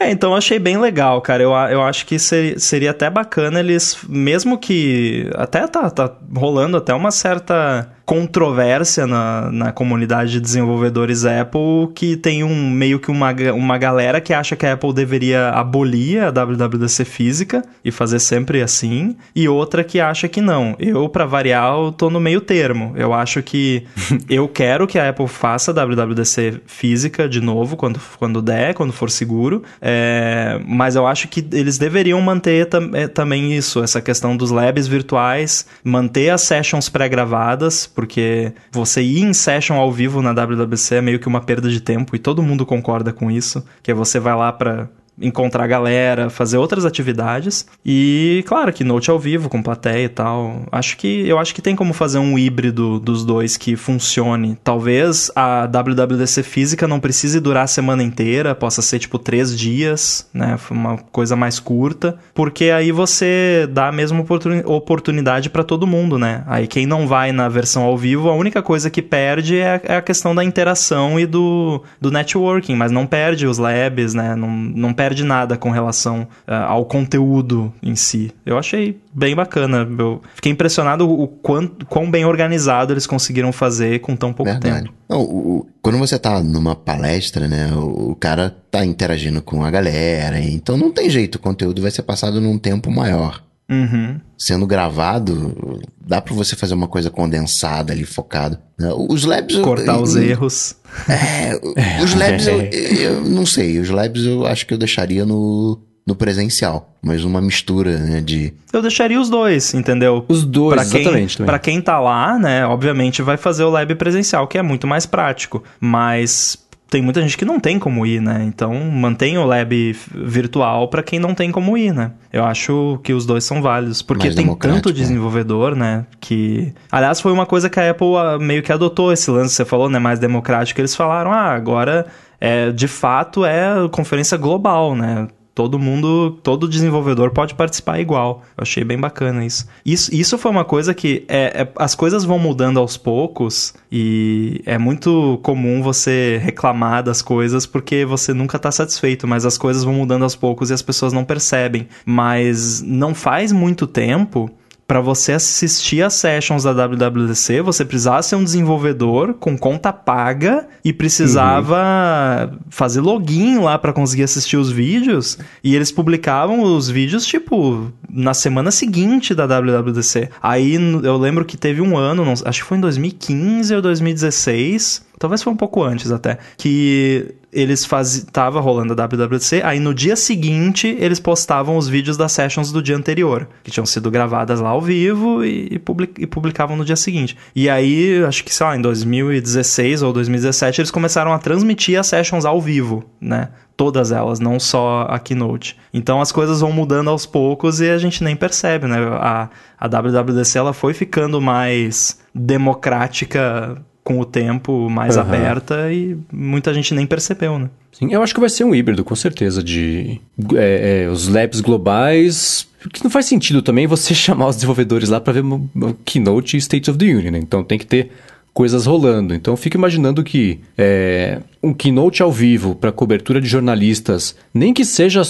é, 0.00 0.10
então 0.10 0.30
eu 0.30 0.36
achei 0.36 0.58
bem 0.58 0.78
legal, 0.78 1.20
cara. 1.22 1.42
Eu, 1.42 1.52
eu 1.52 1.82
acho 1.82 2.04
que 2.06 2.18
seria, 2.18 2.58
seria 2.58 2.90
até 2.90 3.08
bacana 3.08 3.60
eles, 3.60 3.98
mesmo 4.08 4.58
que. 4.58 5.30
Até 5.34 5.66
tá, 5.68 5.88
tá 5.90 6.12
rolando 6.34 6.76
até 6.76 6.92
uma 6.92 7.12
certa 7.12 7.88
controvérsia 8.10 9.06
na, 9.06 9.52
na 9.52 9.70
comunidade 9.70 10.32
de 10.32 10.40
desenvolvedores 10.40 11.24
Apple 11.24 11.92
que 11.94 12.16
tem 12.16 12.42
um 12.42 12.68
meio 12.68 12.98
que 12.98 13.08
uma, 13.08 13.32
uma 13.54 13.78
galera 13.78 14.20
que 14.20 14.34
acha 14.34 14.56
que 14.56 14.66
a 14.66 14.72
Apple 14.72 14.92
deveria 14.92 15.50
abolir 15.50 16.20
a 16.20 16.32
WWDC 16.32 17.04
física 17.04 17.62
e 17.84 17.92
fazer 17.92 18.18
sempre 18.18 18.62
assim, 18.62 19.14
e 19.32 19.48
outra 19.48 19.84
que 19.84 20.00
acha 20.00 20.26
que 20.26 20.40
não. 20.40 20.74
Eu, 20.80 21.08
para 21.08 21.24
variar, 21.24 21.72
eu 21.72 21.92
tô 21.92 22.10
no 22.10 22.18
meio 22.18 22.40
termo. 22.40 22.92
Eu 22.96 23.14
acho 23.14 23.44
que 23.44 23.86
eu 24.28 24.48
quero 24.48 24.88
que 24.88 24.98
a 24.98 25.10
Apple 25.10 25.28
faça 25.28 25.70
a 25.70 25.74
WWDC 25.86 26.62
física 26.66 27.28
de 27.28 27.40
novo 27.40 27.76
quando, 27.76 28.00
quando 28.18 28.42
der, 28.42 28.74
quando 28.74 28.92
for 28.92 29.08
seguro, 29.08 29.62
é, 29.80 30.60
mas 30.66 30.96
eu 30.96 31.06
acho 31.06 31.28
que 31.28 31.46
eles 31.52 31.78
deveriam 31.78 32.20
manter 32.20 32.66
tam, 32.66 32.90
é, 32.92 33.06
também 33.06 33.52
isso, 33.52 33.80
essa 33.84 34.00
questão 34.00 34.36
dos 34.36 34.50
labs 34.50 34.88
virtuais, 34.88 35.64
manter 35.84 36.30
as 36.30 36.40
sessions 36.40 36.88
pré-gravadas, 36.88 37.86
porque 38.00 38.54
você 38.72 39.02
ir 39.02 39.20
em 39.20 39.34
session 39.34 39.76
ao 39.76 39.92
vivo 39.92 40.22
na 40.22 40.32
WWC 40.32 40.94
é 40.94 41.00
meio 41.02 41.18
que 41.18 41.28
uma 41.28 41.42
perda 41.42 41.68
de 41.68 41.82
tempo 41.82 42.16
e 42.16 42.18
todo 42.18 42.42
mundo 42.42 42.64
concorda 42.64 43.12
com 43.12 43.30
isso, 43.30 43.62
que 43.82 43.92
você 43.92 44.18
vai 44.18 44.34
lá 44.34 44.50
para 44.50 44.88
encontrar 45.20 45.66
galera, 45.66 46.30
fazer 46.30 46.56
outras 46.56 46.84
atividades. 46.84 47.66
E, 47.84 48.44
claro, 48.46 48.72
que 48.72 48.84
note 48.84 49.10
ao 49.10 49.18
vivo, 49.18 49.48
com 49.48 49.62
plateia 49.62 50.04
e 50.04 50.08
tal. 50.08 50.62
Acho 50.72 50.96
que 50.96 51.28
eu 51.28 51.38
acho 51.38 51.54
que 51.54 51.62
tem 51.62 51.76
como 51.76 51.92
fazer 51.92 52.18
um 52.18 52.38
híbrido 52.38 52.98
dos 52.98 53.24
dois 53.24 53.56
que 53.56 53.76
funcione. 53.76 54.58
Talvez 54.62 55.30
a 55.34 55.66
WWDC 55.66 56.42
física 56.42 56.88
não 56.88 57.00
precise 57.00 57.40
durar 57.40 57.64
a 57.64 57.68
semana 57.68 58.02
inteira, 58.02 58.54
possa 58.54 58.82
ser 58.82 58.98
tipo 58.98 59.18
três 59.18 59.56
dias, 59.56 60.28
né? 60.32 60.58
Uma 60.70 60.96
coisa 60.96 61.36
mais 61.36 61.58
curta, 61.58 62.18
porque 62.34 62.70
aí 62.70 62.92
você 62.92 63.68
dá 63.70 63.88
a 63.88 63.92
mesma 63.92 64.24
oportunidade 64.64 65.50
para 65.50 65.64
todo 65.64 65.86
mundo, 65.86 66.18
né? 66.18 66.42
Aí 66.46 66.66
quem 66.66 66.86
não 66.86 67.06
vai 67.06 67.32
na 67.32 67.48
versão 67.48 67.82
ao 67.82 67.96
vivo, 67.96 68.28
a 68.28 68.34
única 68.34 68.62
coisa 68.62 68.90
que 68.90 69.02
perde 69.02 69.58
é, 69.58 69.80
é 69.84 69.96
a 69.96 70.02
questão 70.02 70.34
da 70.34 70.44
interação 70.44 71.18
e 71.18 71.26
do, 71.26 71.82
do 72.00 72.10
networking, 72.10 72.74
mas 72.74 72.90
não 72.90 73.06
perde 73.06 73.46
os 73.46 73.58
labs, 73.58 74.14
né? 74.14 74.34
Não, 74.34 74.48
não 74.50 74.92
perde 74.92 75.09
perde 75.10 75.24
nada 75.24 75.56
com 75.56 75.70
relação 75.70 76.22
uh, 76.46 76.54
ao 76.68 76.84
conteúdo 76.84 77.72
em 77.82 77.96
si. 77.96 78.32
Eu 78.46 78.56
achei 78.56 79.00
bem 79.12 79.34
bacana. 79.34 79.86
Eu 79.98 80.22
fiquei 80.36 80.52
impressionado 80.52 81.08
o 81.08 81.26
quão, 81.26 81.66
quão 81.88 82.08
bem 82.08 82.24
organizado 82.24 82.92
eles 82.92 83.06
conseguiram 83.06 83.52
fazer 83.52 84.00
com 84.00 84.14
tão 84.14 84.32
pouco 84.32 84.52
Verdade. 84.52 84.84
tempo. 84.84 84.94
Não, 85.08 85.20
o, 85.22 85.66
quando 85.82 85.98
você 85.98 86.16
tá 86.16 86.40
numa 86.40 86.76
palestra, 86.76 87.48
né, 87.48 87.72
o, 87.74 88.12
o, 88.12 88.14
cara 88.14 88.54
tá 88.70 88.84
interagindo 88.84 89.42
com 89.42 89.64
a 89.64 89.70
galera, 89.70 90.38
então 90.38 90.76
não 90.76 90.92
tem 90.92 91.10
jeito, 91.10 91.34
o 91.34 91.40
conteúdo 91.40 91.82
vai 91.82 91.90
ser 91.90 92.02
passado 92.02 92.40
num 92.40 92.56
tempo 92.56 92.90
maior. 92.92 93.42
Uhum. 93.70 94.20
Sendo 94.36 94.66
gravado, 94.66 95.80
dá 96.04 96.20
para 96.20 96.34
você 96.34 96.56
fazer 96.56 96.74
uma 96.74 96.88
coisa 96.88 97.08
condensada 97.08 97.92
ali, 97.92 98.04
focado. 98.04 98.58
Né? 98.76 98.90
Os 99.08 99.24
labs. 99.24 99.56
Cortar 99.58 99.94
eu, 99.94 100.02
os 100.02 100.16
eu, 100.16 100.22
erros. 100.24 100.76
É, 101.08 101.54
os 102.02 102.14
labs 102.14 102.48
eu, 102.48 102.60
eu, 102.60 103.20
não 103.24 103.46
sei. 103.46 103.78
Os 103.78 103.88
labs 103.88 104.26
eu 104.26 104.44
acho 104.44 104.66
que 104.66 104.74
eu 104.74 104.78
deixaria 104.78 105.24
no, 105.24 105.80
no 106.04 106.16
presencial. 106.16 106.96
Mas 107.00 107.24
uma 107.24 107.40
mistura, 107.40 107.96
né, 107.96 108.20
de... 108.20 108.52
Eu 108.72 108.82
deixaria 108.82 109.20
os 109.20 109.30
dois, 109.30 109.72
entendeu? 109.72 110.24
Os 110.28 110.44
dois, 110.44 110.74
pra 110.74 110.84
quem, 110.84 111.00
exatamente. 111.00 111.36
Também. 111.38 111.46
Pra 111.46 111.58
quem 111.58 111.80
tá 111.80 111.98
lá, 111.98 112.38
né, 112.38 112.66
obviamente 112.66 113.22
vai 113.22 113.36
fazer 113.36 113.64
o 113.64 113.70
lab 113.70 113.94
presencial, 113.94 114.46
que 114.46 114.58
é 114.58 114.62
muito 114.62 114.86
mais 114.86 115.06
prático. 115.06 115.62
Mas 115.78 116.58
tem 116.90 117.00
muita 117.00 117.22
gente 117.22 117.38
que 117.38 117.44
não 117.44 117.60
tem 117.60 117.78
como 117.78 118.04
ir, 118.04 118.20
né? 118.20 118.42
Então 118.44 118.74
mantém 118.74 119.38
o 119.38 119.46
lab 119.46 119.96
virtual 120.12 120.88
para 120.88 121.02
quem 121.02 121.20
não 121.20 121.34
tem 121.34 121.52
como 121.52 121.78
ir, 121.78 121.94
né? 121.94 122.10
Eu 122.32 122.44
acho 122.44 122.98
que 123.04 123.12
os 123.12 123.24
dois 123.24 123.44
são 123.44 123.62
válidos, 123.62 124.02
porque 124.02 124.26
Mais 124.26 124.34
tem 124.34 124.54
tanto 124.56 124.88
né? 124.88 124.94
desenvolvedor, 124.94 125.76
né? 125.76 126.04
Que. 126.20 126.74
Aliás, 126.90 127.20
foi 127.20 127.32
uma 127.32 127.46
coisa 127.46 127.70
que 127.70 127.78
a 127.78 127.90
Apple 127.90 128.16
ah, 128.16 128.38
meio 128.38 128.62
que 128.62 128.72
adotou 128.72 129.12
esse 129.12 129.30
lance, 129.30 129.54
você 129.54 129.64
falou, 129.64 129.88
né? 129.88 129.98
Mais 129.98 130.18
democrático. 130.18 130.80
Eles 130.80 130.94
falaram, 130.94 131.32
ah, 131.32 131.52
agora 131.52 132.06
é, 132.40 132.72
de 132.72 132.88
fato 132.88 133.44
é 133.44 133.88
conferência 133.92 134.36
global, 134.36 134.96
né? 134.96 135.28
Todo 135.60 135.78
mundo, 135.78 136.38
todo 136.42 136.66
desenvolvedor 136.66 137.32
pode 137.32 137.54
participar 137.54 138.00
igual. 138.00 138.42
Eu 138.56 138.62
achei 138.62 138.82
bem 138.82 138.98
bacana 138.98 139.44
isso. 139.44 139.68
Isso, 139.84 140.14
isso 140.14 140.38
foi 140.38 140.50
uma 140.50 140.64
coisa 140.64 140.94
que 140.94 141.22
é, 141.28 141.60
é, 141.60 141.68
as 141.76 141.94
coisas 141.94 142.24
vão 142.24 142.38
mudando 142.38 142.80
aos 142.80 142.96
poucos 142.96 143.74
e 143.92 144.62
é 144.64 144.78
muito 144.78 145.38
comum 145.42 145.82
você 145.82 146.40
reclamar 146.42 147.02
das 147.02 147.20
coisas 147.20 147.66
porque 147.66 148.06
você 148.06 148.32
nunca 148.32 148.56
está 148.56 148.72
satisfeito, 148.72 149.28
mas 149.28 149.44
as 149.44 149.58
coisas 149.58 149.84
vão 149.84 149.92
mudando 149.92 150.22
aos 150.22 150.34
poucos 150.34 150.70
e 150.70 150.72
as 150.72 150.80
pessoas 150.80 151.12
não 151.12 151.26
percebem. 151.26 151.86
Mas 152.06 152.80
não 152.80 153.14
faz 153.14 153.52
muito 153.52 153.86
tempo 153.86 154.50
para 154.90 155.00
você 155.00 155.34
assistir 155.34 156.02
as 156.02 156.14
sessions 156.14 156.64
da 156.64 156.72
WWDC, 156.72 157.62
você 157.62 157.84
precisava 157.84 158.24
ser 158.24 158.34
um 158.34 158.42
desenvolvedor 158.42 159.34
com 159.34 159.56
conta 159.56 159.92
paga 159.92 160.66
e 160.84 160.92
precisava 160.92 162.50
uhum. 162.50 162.58
fazer 162.68 163.00
login 163.00 163.58
lá 163.58 163.78
para 163.78 163.92
conseguir 163.92 164.24
assistir 164.24 164.56
os 164.56 164.68
vídeos. 164.68 165.38
E 165.62 165.76
eles 165.76 165.92
publicavam 165.92 166.60
os 166.60 166.90
vídeos, 166.90 167.24
tipo, 167.24 167.92
na 168.12 168.34
semana 168.34 168.72
seguinte 168.72 169.32
da 169.32 169.46
WWDC. 169.46 170.28
Aí 170.42 170.74
eu 171.04 171.16
lembro 171.16 171.44
que 171.44 171.56
teve 171.56 171.80
um 171.80 171.96
ano, 171.96 172.24
não, 172.24 172.32
acho 172.32 172.62
que 172.62 172.66
foi 172.66 172.76
em 172.76 172.80
2015 172.80 173.72
ou 173.72 173.80
2016 173.80 175.08
talvez 175.20 175.42
foi 175.42 175.52
um 175.52 175.56
pouco 175.56 175.84
antes 175.84 176.10
até, 176.10 176.38
que 176.56 177.34
eles 177.52 177.84
faziam. 177.84 178.26
Tava 178.32 178.58
rolando 178.58 178.94
a 178.94 179.06
WWDC, 179.06 179.60
aí 179.62 179.78
no 179.78 179.92
dia 179.92 180.16
seguinte 180.16 180.96
eles 180.98 181.20
postavam 181.20 181.76
os 181.76 181.86
vídeos 181.86 182.16
das 182.16 182.32
sessions 182.32 182.72
do 182.72 182.82
dia 182.82 182.96
anterior, 182.96 183.46
que 183.62 183.70
tinham 183.70 183.84
sido 183.84 184.10
gravadas 184.10 184.60
lá 184.60 184.70
ao 184.70 184.80
vivo 184.80 185.44
e, 185.44 185.80
e 186.18 186.26
publicavam 186.26 186.74
no 186.74 186.84
dia 186.86 186.96
seguinte. 186.96 187.36
E 187.54 187.68
aí, 187.68 188.24
acho 188.24 188.42
que, 188.42 188.54
sei 188.54 188.66
lá, 188.66 188.76
em 188.76 188.80
2016 188.80 190.02
ou 190.02 190.12
2017, 190.12 190.80
eles 190.80 190.90
começaram 190.90 191.34
a 191.34 191.38
transmitir 191.38 192.00
as 192.00 192.06
sessions 192.06 192.46
ao 192.46 192.60
vivo, 192.60 193.04
né? 193.20 193.50
Todas 193.76 194.12
elas, 194.12 194.40
não 194.40 194.58
só 194.58 195.06
a 195.08 195.18
Keynote. 195.18 195.76
Então 195.92 196.20
as 196.20 196.32
coisas 196.32 196.60
vão 196.60 196.72
mudando 196.72 197.10
aos 197.10 197.26
poucos 197.26 197.80
e 197.80 197.90
a 197.90 197.98
gente 197.98 198.24
nem 198.24 198.34
percebe, 198.36 198.86
né? 198.86 198.98
A, 199.20 199.50
a 199.78 199.86
WWDC 199.86 200.58
ela 200.58 200.72
foi 200.72 200.94
ficando 200.94 201.40
mais 201.40 202.20
democrática 202.34 203.82
com 204.02 204.18
o 204.18 204.24
tempo 204.24 204.88
mais 204.88 205.16
uhum. 205.16 205.22
aberta 205.22 205.92
e 205.92 206.16
muita 206.32 206.72
gente 206.72 206.94
nem 206.94 207.06
percebeu, 207.06 207.58
né? 207.58 207.70
Sim, 207.92 208.12
eu 208.12 208.22
acho 208.22 208.32
que 208.32 208.40
vai 208.40 208.48
ser 208.48 208.64
um 208.64 208.74
híbrido, 208.74 209.04
com 209.04 209.14
certeza, 209.14 209.62
de 209.62 210.20
é, 210.54 211.04
é, 211.04 211.08
os 211.08 211.28
labs 211.28 211.60
globais. 211.60 212.66
Que 212.92 213.04
não 213.04 213.10
faz 213.10 213.26
sentido 213.26 213.60
também 213.60 213.86
você 213.86 214.14
chamar 214.14 214.48
os 214.48 214.56
desenvolvedores 214.56 215.08
lá 215.08 215.20
para 215.20 215.34
ver 215.34 215.42
uma 215.42 215.96
keynote 216.04 216.56
e 216.56 216.58
State 216.58 216.90
of 216.90 216.98
the 216.98 217.04
Union, 217.04 217.32
né? 217.32 217.38
Então 217.38 217.62
tem 217.62 217.78
que 217.78 217.86
ter 217.86 218.10
coisas 218.54 218.86
rolando. 218.86 219.34
Então 219.34 219.52
eu 219.52 219.56
fico 219.56 219.76
imaginando 219.76 220.22
que 220.24 220.60
é, 220.76 221.40
um 221.62 221.72
keynote 221.72 222.22
ao 222.22 222.32
vivo 222.32 222.74
para 222.74 222.92
cobertura 222.92 223.40
de 223.40 223.48
jornalistas, 223.48 224.34
nem 224.52 224.72
que 224.72 224.84
seja 224.84 225.22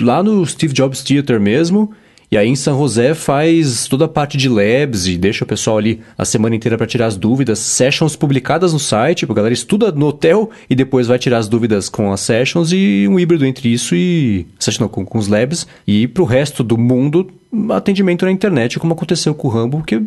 lá 0.00 0.22
no 0.22 0.44
Steve 0.46 0.72
Jobs 0.72 1.02
Theater 1.02 1.40
mesmo, 1.40 1.92
e 2.30 2.36
aí 2.36 2.48
em 2.48 2.56
São 2.56 2.78
José 2.78 3.14
faz 3.14 3.86
toda 3.86 4.06
a 4.06 4.08
parte 4.08 4.36
de 4.36 4.48
labs 4.48 5.06
e 5.06 5.16
deixa 5.16 5.44
o 5.44 5.46
pessoal 5.46 5.78
ali 5.78 6.00
a 6.16 6.24
semana 6.24 6.56
inteira 6.56 6.76
para 6.76 6.86
tirar 6.86 7.06
as 7.06 7.16
dúvidas, 7.16 7.58
sessions 7.58 8.16
publicadas 8.16 8.72
no 8.72 8.78
site, 8.78 9.24
a 9.24 9.34
galera 9.34 9.54
estuda 9.54 9.92
no 9.92 10.06
hotel 10.06 10.50
e 10.68 10.74
depois 10.74 11.06
vai 11.06 11.18
tirar 11.18 11.38
as 11.38 11.48
dúvidas 11.48 11.88
com 11.88 12.12
as 12.12 12.20
sessions 12.20 12.72
e 12.72 13.06
um 13.08 13.18
híbrido 13.18 13.46
entre 13.46 13.68
isso 13.68 13.94
e 13.94 14.46
session 14.58 14.88
com, 14.88 15.04
com 15.04 15.18
os 15.18 15.28
labs 15.28 15.66
e 15.86 16.06
pro 16.06 16.24
resto 16.24 16.62
do 16.62 16.76
mundo 16.78 17.30
atendimento 17.70 18.24
na 18.24 18.32
internet, 18.32 18.78
como 18.78 18.94
aconteceu 18.94 19.34
com 19.34 19.48
o 19.48 19.50
Rambo, 19.50 19.82
que 19.84 20.02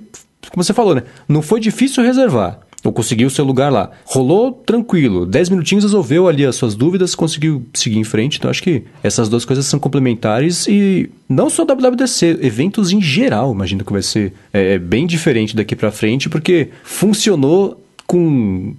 como 0.51 0.63
você 0.63 0.73
falou, 0.73 0.95
né? 0.95 1.03
Não 1.27 1.41
foi 1.41 1.59
difícil 1.59 2.03
reservar 2.03 2.66
ou 2.87 2.93
conseguiu 2.93 3.27
o 3.27 3.29
seu 3.29 3.43
lugar 3.43 3.69
lá. 3.69 3.91
Rolou 4.05 4.51
tranquilo, 4.51 5.25
10 5.25 5.49
minutinhos 5.49 5.83
resolveu 5.83 6.27
ali 6.27 6.45
as 6.45 6.55
suas 6.55 6.73
dúvidas, 6.73 7.13
conseguiu 7.13 7.65
seguir 7.73 7.97
em 7.97 8.03
frente. 8.03 8.37
Então 8.37 8.49
acho 8.49 8.63
que 8.63 8.83
essas 9.03 9.27
duas 9.27 9.43
coisas 9.43 9.65
são 9.65 9.77
complementares 9.77 10.67
e 10.67 11.09
não 11.27 11.49
só 11.49 11.65
WWDC, 11.65 12.39
eventos 12.41 12.93
em 12.93 13.01
geral, 13.01 13.51
imagino 13.51 13.83
que 13.83 13.91
vai 13.91 14.01
ser 14.01 14.33
é, 14.53 14.79
bem 14.79 15.05
diferente 15.05 15.53
daqui 15.53 15.75
para 15.75 15.91
frente, 15.91 16.29
porque 16.29 16.69
funcionou 16.83 17.83
com 18.05 18.73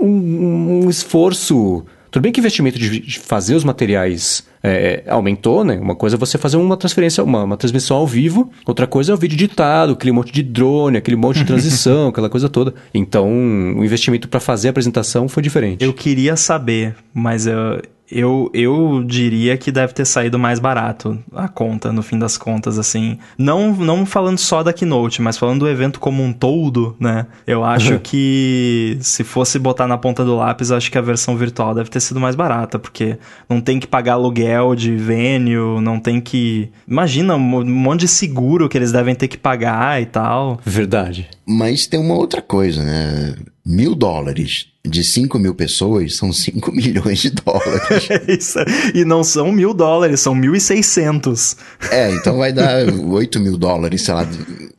um, 0.00 0.82
um 0.84 0.90
esforço. 0.90 1.84
Tudo 2.10 2.22
bem 2.24 2.32
que 2.32 2.40
investimento 2.40 2.78
de 2.78 3.20
fazer 3.20 3.54
os 3.54 3.62
materiais 3.62 4.44
é, 4.62 5.02
aumentou, 5.08 5.64
né? 5.64 5.78
Uma 5.78 5.94
coisa 5.96 6.16
é 6.16 6.18
você 6.18 6.38
fazer 6.38 6.56
uma 6.56 6.76
transferência, 6.76 7.22
uma, 7.24 7.44
uma 7.44 7.56
transmissão 7.56 7.96
ao 7.96 8.06
vivo, 8.06 8.50
outra 8.64 8.86
coisa 8.86 9.12
é 9.12 9.14
o 9.14 9.18
vídeo 9.18 9.34
editado, 9.34 9.92
aquele 9.92 10.12
monte 10.12 10.32
de 10.32 10.42
drone, 10.42 10.96
aquele 10.96 11.16
monte 11.16 11.38
de 11.40 11.44
transição, 11.44 12.08
aquela 12.08 12.30
coisa 12.30 12.48
toda. 12.48 12.74
Então, 12.94 13.28
o 13.28 13.84
investimento 13.84 14.28
para 14.28 14.40
fazer 14.40 14.68
a 14.68 14.70
apresentação 14.70 15.28
foi 15.28 15.42
diferente. 15.42 15.84
Eu 15.84 15.92
queria 15.92 16.36
saber, 16.36 16.94
mas 17.12 17.46
eu, 17.46 17.82
eu, 18.14 18.50
eu 18.52 19.02
diria 19.06 19.56
que 19.56 19.72
deve 19.72 19.92
ter 19.92 20.04
saído 20.04 20.38
mais 20.38 20.58
barato 20.58 21.18
a 21.34 21.48
conta, 21.48 21.92
no 21.92 22.02
fim 22.02 22.18
das 22.18 22.36
contas, 22.36 22.78
assim. 22.78 23.18
Não, 23.38 23.72
não 23.74 24.04
falando 24.06 24.38
só 24.38 24.62
da 24.62 24.72
Keynote, 24.72 25.22
mas 25.22 25.38
falando 25.38 25.60
do 25.60 25.68
evento 25.68 25.98
como 26.00 26.22
um 26.22 26.32
todo, 26.32 26.96
né? 27.00 27.26
Eu 27.46 27.64
acho 27.64 27.94
Uhum. 27.94 27.98
que 28.02 28.98
se 29.00 29.24
fosse 29.24 29.58
botar 29.58 29.86
na 29.86 29.96
ponta 29.98 30.24
do 30.24 30.36
lápis, 30.36 30.70
acho 30.70 30.90
que 30.90 30.98
a 30.98 31.02
versão 31.02 31.36
virtual 31.36 31.74
deve 31.74 31.90
ter 31.90 32.00
sido 32.00 32.20
mais 32.20 32.34
barata, 32.36 32.78
porque 32.78 33.18
não 33.48 33.60
tem 33.60 33.78
que 33.80 33.86
pagar 33.86 34.14
aluguel 34.14 34.74
de 34.74 34.94
venue, 34.96 35.80
não 35.80 35.98
tem 35.98 36.20
que. 36.20 36.70
Imagina 36.86 37.34
um 37.36 37.64
monte 37.64 38.00
de 38.00 38.08
seguro 38.08 38.68
que 38.68 38.76
eles 38.78 38.92
devem 38.92 39.14
ter 39.14 39.28
que 39.28 39.38
pagar 39.38 40.00
e 40.02 40.06
tal. 40.06 40.60
Verdade. 40.64 41.28
Mas 41.46 41.86
tem 41.86 41.98
uma 42.00 42.14
outra 42.14 42.40
coisa, 42.42 42.82
né? 42.82 43.34
Mil 43.64 43.94
dólares 43.94 44.71
de 44.84 45.04
5 45.04 45.38
mil 45.38 45.54
pessoas 45.54 46.16
são 46.16 46.32
5 46.32 46.72
milhões 46.74 47.20
de 47.20 47.30
dólares. 47.30 48.08
É 48.10 48.32
isso. 48.32 48.58
E 48.94 49.04
não 49.04 49.22
são 49.22 49.52
mil 49.52 49.72
dólares, 49.72 50.20
são 50.20 50.34
mil 50.34 50.54
e 50.54 50.60
seiscentos. 50.60 51.56
É, 51.90 52.10
então 52.12 52.38
vai 52.38 52.52
dar 52.52 52.84
8 52.92 53.38
mil 53.40 53.56
dólares, 53.56 54.02
sei 54.02 54.14
lá. 54.14 54.26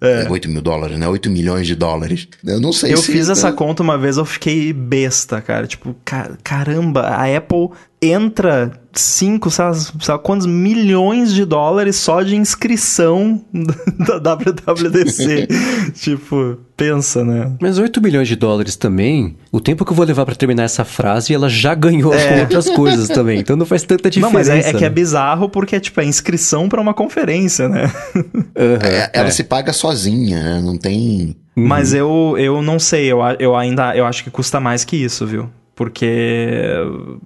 É. 0.01 0.27
8 0.29 0.49
mil 0.49 0.61
dólares, 0.61 0.99
né? 0.99 1.07
8 1.07 1.29
milhões 1.29 1.65
de 1.65 1.75
dólares. 1.75 2.27
Eu 2.45 2.59
não 2.59 2.73
sei 2.73 2.93
Eu 2.93 2.97
se. 2.97 3.11
fiz 3.11 3.29
essa 3.29 3.51
conta 3.53 3.81
uma 3.81 3.97
vez, 3.97 4.17
eu 4.17 4.25
fiquei 4.25 4.73
besta, 4.73 5.39
cara. 5.41 5.65
Tipo, 5.65 5.95
ca- 6.03 6.31
caramba, 6.43 7.01
a 7.03 7.37
Apple 7.37 7.69
entra 8.03 8.71
5, 8.91 9.49
sei 9.49 9.65
lá, 9.65 9.73
sei 9.73 9.91
lá 10.09 10.19
quantos 10.19 10.45
milhões 10.45 11.33
de 11.33 11.45
dólares 11.45 11.95
só 11.95 12.21
de 12.21 12.35
inscrição 12.35 13.41
da 14.21 14.35
WWDC. 14.35 15.47
tipo, 15.93 16.57
pensa, 16.77 17.23
né? 17.23 17.51
Mas 17.61 17.77
8 17.77 18.01
milhões 18.01 18.27
de 18.27 18.35
dólares 18.35 18.75
também, 18.75 19.35
o 19.51 19.59
tempo 19.59 19.83
que 19.85 19.91
eu 19.91 19.95
vou 19.95 20.05
levar 20.05 20.25
pra 20.25 20.35
terminar 20.35 20.63
essa 20.63 20.83
frase, 20.85 21.33
ela 21.33 21.49
já 21.49 21.73
ganhou 21.73 22.13
É. 22.13 22.27
com 22.35 22.39
outras 22.41 22.69
coisas 22.69 23.07
também. 23.07 23.39
Então 23.39 23.55
não 23.55 23.65
faz 23.65 23.83
tanta 23.83 24.09
diferença. 24.09 24.27
Não, 24.27 24.33
mas 24.39 24.49
é, 24.49 24.69
é 24.69 24.73
que 24.73 24.85
é 24.85 24.89
bizarro 24.89 25.49
porque, 25.49 25.79
tipo, 25.79 25.99
é 26.01 26.05
inscrição 26.05 26.69
pra 26.69 26.81
uma 26.81 26.93
conferência, 26.93 27.67
né? 27.69 27.91
Aham, 28.55 28.79
É, 28.83 29.09
ela 29.13 29.27
é. 29.27 29.31
se 29.31 29.43
paga 29.43 29.73
sozinha, 29.73 30.41
né? 30.41 30.61
Não 30.63 30.77
tem. 30.77 31.35
Mas 31.55 31.93
eu, 31.93 32.35
eu 32.37 32.61
não 32.63 32.79
sei, 32.79 33.11
eu, 33.11 33.19
eu 33.39 33.55
ainda 33.55 33.95
eu 33.95 34.05
acho 34.07 34.23
que 34.23 34.31
custa 34.31 34.59
mais 34.59 34.83
que 34.83 34.95
isso, 34.97 35.25
viu? 35.27 35.49
Porque 35.75 36.69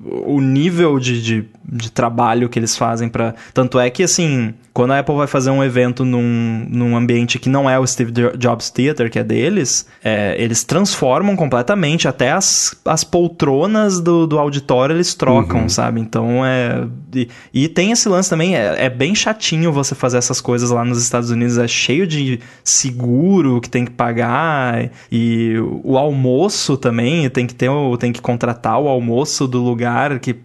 o 0.06 0.40
nível 0.40 0.99
de, 0.99 1.22
de, 1.22 1.49
de 1.68 1.91
trabalho 1.91 2.48
que 2.48 2.57
eles 2.57 2.77
fazem 2.77 3.10
para 3.10 3.35
Tanto 3.53 3.80
é 3.80 3.89
que, 3.89 4.03
assim, 4.03 4.53
quando 4.73 4.91
a 4.94 4.99
Apple 4.99 5.15
vai 5.15 5.27
fazer 5.27 5.49
um 5.49 5.64
evento 5.64 6.06
num, 6.06 6.65
num 6.69 6.95
ambiente 6.95 7.39
que 7.39 7.49
não 7.49 7.69
é 7.69 7.80
o 7.80 7.85
Steve 7.85 8.11
Jo- 8.11 8.38
Jobs 8.38 8.69
Theater, 8.69 9.10
que 9.10 9.19
é 9.19 9.23
deles, 9.23 9.88
é, 10.03 10.35
eles 10.38 10.64
transformam 10.64 11.35
completamente, 11.35 12.07
até 12.07 12.31
as, 12.31 12.76
as 12.85 13.03
poltronas 13.03 13.99
do, 13.99 14.27
do 14.27 14.38
auditório 14.38 14.95
eles 14.95 15.14
trocam, 15.15 15.68
sabe? 15.68 15.99
Então 15.99 16.45
é. 16.45 16.88
E, 17.14 17.27
e 17.53 17.68
tem 17.68 17.91
esse 17.91 18.07
lance 18.07 18.30
também, 18.30 18.56
é, 18.56 18.85
é 18.85 18.89
bem 18.89 19.15
chatinho 19.15 19.72
você 19.72 19.95
fazer 19.95 20.18
essas 20.18 20.39
coisas 20.39 20.69
lá 20.69 20.85
nos 20.85 21.02
Estados 21.02 21.31
Unidos, 21.31 21.57
é 21.57 21.68
cheio 21.68 22.06
de 22.06 22.39
seguro 22.64 23.60
que 23.60 23.69
tem 23.69 23.84
que 23.84 23.91
pagar, 23.91 24.89
e 25.11 25.56
o 25.84 25.98
almoço 25.98 26.77
também, 26.77 27.30
tem 27.30 27.48
que 27.48 27.56
ter 27.56 27.68
tem 27.99 28.14
que 28.14 28.22
contratar 28.22 28.80
o 28.80 28.88
almoço 28.88 29.48
do 29.48 29.61
lugar 29.61 30.19
que 30.19 30.35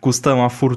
custa 0.00 0.34
uma 0.34 0.48
fortuna, 0.48 0.71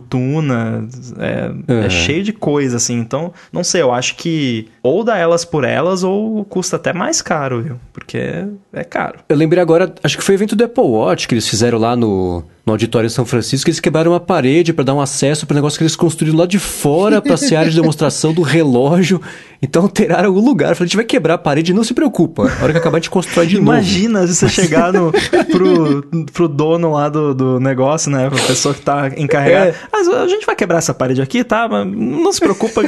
é, 1.19 1.51
é 1.67 1.83
Uhum. 1.83 1.89
cheio 1.89 2.23
de 2.23 2.33
coisa, 2.33 2.77
assim. 2.77 2.97
Então, 2.99 3.33
não 3.51 3.63
sei, 3.63 3.81
eu 3.81 3.91
acho 3.91 4.15
que 4.15 4.67
ou 4.81 5.03
dá 5.03 5.17
elas 5.17 5.43
por 5.45 5.63
elas, 5.63 6.03
ou 6.03 6.43
custa 6.45 6.75
até 6.75 6.93
mais 6.93 7.21
caro, 7.21 7.61
viu? 7.61 7.79
Porque 7.93 8.17
é, 8.17 8.47
é 8.73 8.83
caro. 8.83 9.19
Eu 9.29 9.35
lembrei 9.35 9.61
agora, 9.61 9.93
acho 10.03 10.17
que 10.17 10.23
foi 10.23 10.35
o 10.35 10.37
evento 10.37 10.55
do 10.55 10.63
Apple 10.63 10.83
Watch 10.83 11.27
que 11.27 11.33
eles 11.33 11.47
fizeram 11.47 11.77
lá 11.79 11.95
no, 11.95 12.43
no 12.65 12.73
auditório 12.73 13.09
São 13.09 13.25
Francisco, 13.25 13.69
eles 13.69 13.79
quebraram 13.79 14.11
uma 14.11 14.19
parede 14.19 14.73
para 14.73 14.83
dar 14.85 14.93
um 14.95 15.01
acesso 15.01 15.45
para 15.45 15.53
o 15.53 15.55
negócio 15.55 15.77
que 15.77 15.83
eles 15.83 15.95
construíram 15.95 16.37
lá 16.39 16.45
de 16.45 16.57
fora 16.57 17.21
para 17.21 17.37
ser 17.37 17.55
área 17.55 17.69
de 17.69 17.75
demonstração 17.75 18.33
do 18.33 18.41
relógio. 18.41 19.21
Então 19.61 19.83
alteraram 19.83 20.31
o 20.31 20.39
lugar. 20.39 20.69
Eu 20.71 20.75
falei, 20.75 20.85
a 20.85 20.87
gente 20.87 20.95
vai 20.97 21.05
quebrar 21.05 21.35
a 21.35 21.37
parede, 21.37 21.73
não 21.73 21.83
se 21.83 21.93
preocupa. 21.93 22.43
A 22.59 22.63
hora 22.63 22.71
que 22.71 22.77
acabar 22.77 22.97
a 22.97 22.99
gente 22.99 23.09
constrói 23.09 23.47
de 23.47 23.55
novo. 23.55 23.71
Imagina 23.71 24.25
se 24.27 24.35
você 24.35 24.49
chegar 24.49 24.91
no, 24.91 25.11
pro, 25.11 26.03
pro 26.33 26.47
dono 26.47 26.91
lá 26.91 27.07
do, 27.09 27.33
do 27.33 27.59
negócio, 27.59 28.11
né? 28.11 28.29
Pra 28.29 28.39
pessoa 28.43 28.73
que 28.73 28.81
tá 28.81 29.09
encarregada. 29.15 29.69
É. 29.69 29.75
Mas 29.91 30.07
a 30.07 30.27
gente 30.27 30.45
vai 30.45 30.55
quebrar 30.55 30.79
essa 30.79 30.93
parede 30.93 31.21
aqui, 31.21 31.43
tá? 31.43 31.67
Mas 31.67 31.87
não 31.87 32.31
se 32.31 32.39
preocupa, 32.39 32.81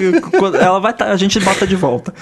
ela 0.59 0.79
vai 0.79 0.93
tá, 0.93 1.05
a 1.11 1.17
gente 1.17 1.39
bota 1.39 1.65
de 1.65 1.75
volta. 1.75 2.13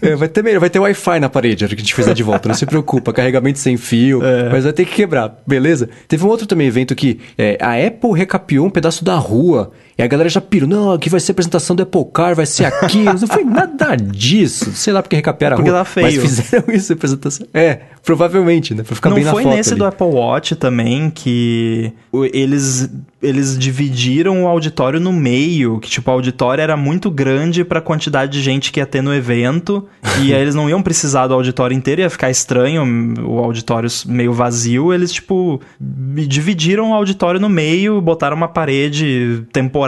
É, 0.00 0.14
vai 0.16 0.28
ter 0.28 0.42
melhor, 0.42 0.60
vai 0.60 0.70
ter 0.70 0.78
Wi-Fi 0.78 1.20
na 1.20 1.28
parede 1.28 1.64
a 1.64 1.66
hora 1.66 1.74
que 1.74 1.82
a 1.82 1.84
gente 1.84 1.94
fizer 1.94 2.14
de 2.14 2.22
volta, 2.22 2.48
não 2.48 2.54
se 2.54 2.64
preocupa, 2.66 3.12
carregamento 3.12 3.58
sem 3.58 3.76
fio, 3.76 4.24
É. 4.24 4.48
mas 4.50 4.64
vai 4.64 4.72
ter 4.72 4.84
que 4.84 4.94
quebrar, 4.94 5.40
beleza? 5.46 5.88
Teve 6.06 6.24
um 6.24 6.28
outro 6.28 6.46
também 6.46 6.67
evento 6.68 6.94
que 6.94 7.20
é, 7.36 7.58
a 7.60 7.74
Apple 7.74 8.12
recapeou 8.12 8.66
um 8.66 8.70
pedaço 8.70 9.04
da 9.04 9.16
rua 9.16 9.72
e 9.98 10.02
a 10.02 10.06
galera 10.06 10.28
já 10.28 10.40
pirou, 10.40 10.68
não, 10.68 10.92
aqui 10.92 11.10
vai 11.10 11.18
ser 11.18 11.32
a 11.32 11.34
apresentação 11.34 11.74
do 11.74 11.82
Apple 11.82 12.04
Car, 12.14 12.32
vai 12.36 12.46
ser 12.46 12.66
aqui, 12.66 13.02
não 13.02 13.18
foi 13.26 13.42
nada 13.42 13.96
disso, 13.96 14.70
sei 14.72 14.92
lá 14.92 15.02
porque 15.02 15.16
recapearam 15.16 15.54
a 15.54 15.56
Porque 15.56 15.70
rua, 15.70 15.80
tá 15.80 15.84
feio. 15.84 16.06
mas 16.06 16.16
fizeram 16.16 16.64
isso, 16.72 16.92
a 16.92 16.94
apresentação, 16.94 17.46
é, 17.52 17.80
provavelmente, 18.04 18.74
né, 18.74 18.84
pra 18.84 18.94
ficar 18.94 19.08
não 19.08 19.16
bem 19.16 19.24
na 19.24 19.32
foi 19.32 19.42
foto 19.42 19.56
nesse 19.56 19.70
ali. 19.70 19.78
do 19.80 19.84
Apple 19.84 20.06
Watch 20.06 20.54
também 20.54 21.10
que 21.10 21.92
eles 22.32 22.88
eles 23.20 23.58
dividiram 23.58 24.44
o 24.44 24.46
auditório 24.46 25.00
no 25.00 25.12
meio, 25.12 25.80
que 25.80 25.90
tipo 25.90 26.08
o 26.08 26.14
auditório 26.14 26.62
era 26.62 26.76
muito 26.76 27.10
grande 27.10 27.64
pra 27.64 27.80
quantidade 27.80 28.30
de 28.30 28.40
gente 28.40 28.70
que 28.70 28.78
ia 28.78 28.86
ter 28.86 29.02
no 29.02 29.12
evento 29.12 29.84
e 30.22 30.32
aí 30.32 30.40
eles 30.40 30.54
não 30.54 30.70
iam 30.70 30.80
precisar 30.80 31.26
do 31.26 31.34
auditório 31.34 31.74
inteiro, 31.74 32.02
ia 32.02 32.08
ficar 32.10 32.30
estranho 32.30 32.84
o 33.26 33.40
auditório 33.40 33.88
meio 34.06 34.32
vazio, 34.32 34.94
eles 34.94 35.10
tipo 35.10 35.60
dividiram 35.80 36.92
o 36.92 36.94
auditório 36.94 37.40
no 37.40 37.48
meio, 37.48 38.00
botaram 38.00 38.36
uma 38.36 38.46
parede 38.46 39.42
temporária 39.52 39.87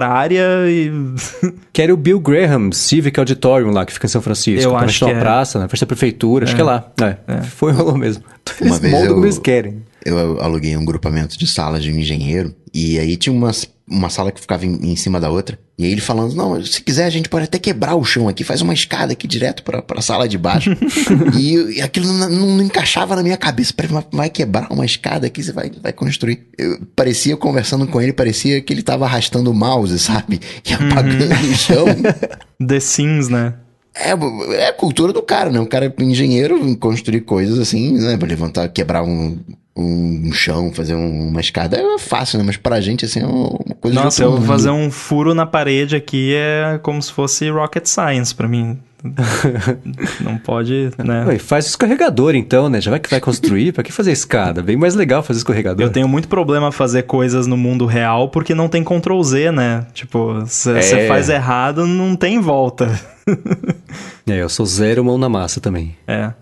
e 0.69 0.91
Que 1.73 1.83
era 1.83 1.93
o 1.93 1.97
Bill 1.97 2.21
Graham 2.21 2.73
Civic 2.73 3.19
Auditorium 3.19 3.71
lá, 3.71 3.85
que 3.87 3.93
fica 3.93 4.07
em 4.07 4.09
São 4.11 4.23
Francisco, 4.23 4.69
Eu 4.69 4.73
na 4.73 4.81
acho 4.81 5.05
uma 5.05 5.11
que 5.13 5.17
é. 5.17 5.21
praça, 5.21 5.59
na 5.59 5.69
frente 5.69 5.81
da 5.81 5.87
prefeitura, 5.87 6.45
acho 6.45 6.55
que 6.55 6.61
é 6.61 6.65
lá, 6.65 6.91
é, 7.29 7.43
foi 7.43 7.73
rolou 7.73 7.97
mesmo. 7.97 8.25
Uma 8.61 8.69
Eles 8.69 8.79
vez 8.79 8.93
moldam 8.93 9.09
eu- 9.09 9.15
como 9.15 9.27
eles 9.27 9.39
querem. 9.39 9.83
Eu 10.05 10.41
aluguei 10.41 10.77
um 10.77 10.85
grupamento 10.85 11.39
de 11.39 11.47
salas 11.47 11.83
de 11.83 11.93
um 11.93 11.99
engenheiro 11.99 12.55
e 12.73 12.99
aí 12.99 13.17
tinha 13.17 13.33
uma, 13.33 13.51
uma 13.89 14.09
sala 14.09 14.33
que 14.33 14.41
ficava 14.41 14.65
em, 14.65 14.93
em 14.93 14.97
cima 14.97 15.21
da 15.21 15.31
outra. 15.31 15.59
E 15.79 15.85
aí 15.85 15.93
ele 15.93 16.01
falando: 16.01 16.35
Não, 16.35 16.63
se 16.65 16.83
quiser 16.83 17.05
a 17.05 17.11
gente 17.11 17.29
pode 17.29 17.45
até 17.45 17.59
quebrar 17.59 17.95
o 17.97 18.05
chão 18.05 18.29
aqui, 18.29 18.45
faz 18.45 18.61
uma 18.63 18.73
escada 18.75 19.13
aqui 19.13 19.27
direto 19.27 19.63
pra, 19.63 19.83
pra 19.83 20.01
sala 20.03 20.29
de 20.29 20.37
baixo. 20.39 20.71
e, 21.39 21.79
e 21.79 21.83
aquilo 21.83 22.07
não, 22.13 22.29
não- 22.29 22.57
não 22.57 22.65
encaixava 22.65 23.15
na 23.17 23.23
minha 23.23 23.37
cabeça. 23.37 23.73
Falei, 23.77 23.93
"Mas 23.93 24.05
Vai 24.13 24.31
quebrar 24.31 24.71
uma 24.73 24.85
escada 24.87 25.27
aqui, 25.27 25.43
você 25.43 25.53
vai, 25.53 25.71
vai 25.83 25.93
construir. 25.93 26.47
Eu, 26.59 26.81
parecia, 26.95 27.37
conversando 27.37 27.87
com 27.87 28.01
ele, 28.01 28.13
parecia 28.13 28.61
que 28.61 28.73
ele 28.73 28.83
tava 28.83 29.05
arrastando 29.07 29.51
o 29.51 29.55
mouse, 29.55 29.99
sabe? 29.99 30.41
E 30.69 30.73
apagando 30.73 31.33
o 31.35 31.55
chão. 31.57 31.87
The 32.67 32.81
Sims, 32.81 33.29
né? 33.29 33.55
É, 33.95 34.11
é 34.55 34.69
a 34.69 34.73
cultura 34.73 35.13
do 35.13 35.23
cara, 35.23 35.51
né? 35.51 35.59
Um 35.61 35.67
cara 35.67 35.93
engenheiro 36.01 36.77
construir 36.77 37.21
coisas 37.23 37.59
assim, 37.59 37.93
né? 37.99 38.17
Pra 38.17 38.29
levantar, 38.29 38.69
quebrar 38.69 39.03
um, 39.03 39.39
um 39.77 40.31
chão, 40.33 40.73
fazer 40.73 40.95
um- 40.95 41.29
uma 41.29 41.41
escada 41.41 41.77
é 41.77 41.99
fácil, 41.99 42.39
né? 42.39 42.45
Mas 42.47 42.57
pra 42.57 42.81
gente, 42.81 43.05
assim, 43.05 43.21
é 43.21 43.27
uma 43.27 43.59
coisa 43.81 43.97
de 43.99 44.05
Nossa, 44.05 44.25
outro 44.25 44.25
eu 44.25 44.41
mundo. 44.41 44.47
fazer 44.47 44.71
um 44.71 44.91
furo 44.91 45.35
na 45.35 45.45
parede 45.47 45.97
aqui 45.97 46.35
é 46.35 46.79
como 46.83 47.03
se 47.03 47.13
fosse 47.13 47.49
rocket 47.51 47.87
science 47.87 48.35
pra 48.35 48.47
mim. 48.49 48.79
Não 50.21 50.37
pode, 50.37 50.91
né? 51.03 51.25
Ué, 51.27 51.39
faz 51.39 51.67
escorregador 51.67 52.35
então, 52.35 52.69
né? 52.69 52.81
Já 52.83 52.91
vai 52.91 53.01
que 53.01 53.09
vai 53.11 53.19
construir, 53.21 53.73
pra 53.73 53.83
que 53.83 53.91
fazer 53.93 54.13
escada? 54.13 54.63
Bem 54.63 54.77
mais 54.77 54.95
legal 54.95 55.23
fazer 55.23 55.39
escorregador. 55.39 55.85
Eu 55.85 55.91
tenho 55.91 56.07
muito 56.07 56.29
problema 56.29 56.71
fazer 56.71 57.05
coisas 57.05 57.47
no 57.47 57.57
mundo 57.57 57.87
real 57.87 58.29
porque 58.29 58.55
não 58.55 58.69
tem 58.69 58.85
Ctrl 58.85 59.23
Z, 59.23 59.53
né? 59.53 59.87
Tipo, 59.95 60.41
você 60.41 60.73
É. 60.79 61.09
faz 61.09 61.29
errado, 61.31 61.87
não 61.87 62.15
tem 62.15 62.41
volta. 62.41 62.91
É, 64.27 64.37
eu 64.43 64.49
sou 64.49 64.65
zero 64.65 65.05
mão 65.05 65.19
na 65.19 65.29
massa 65.29 65.61
também. 65.61 65.97
É. 66.07 66.33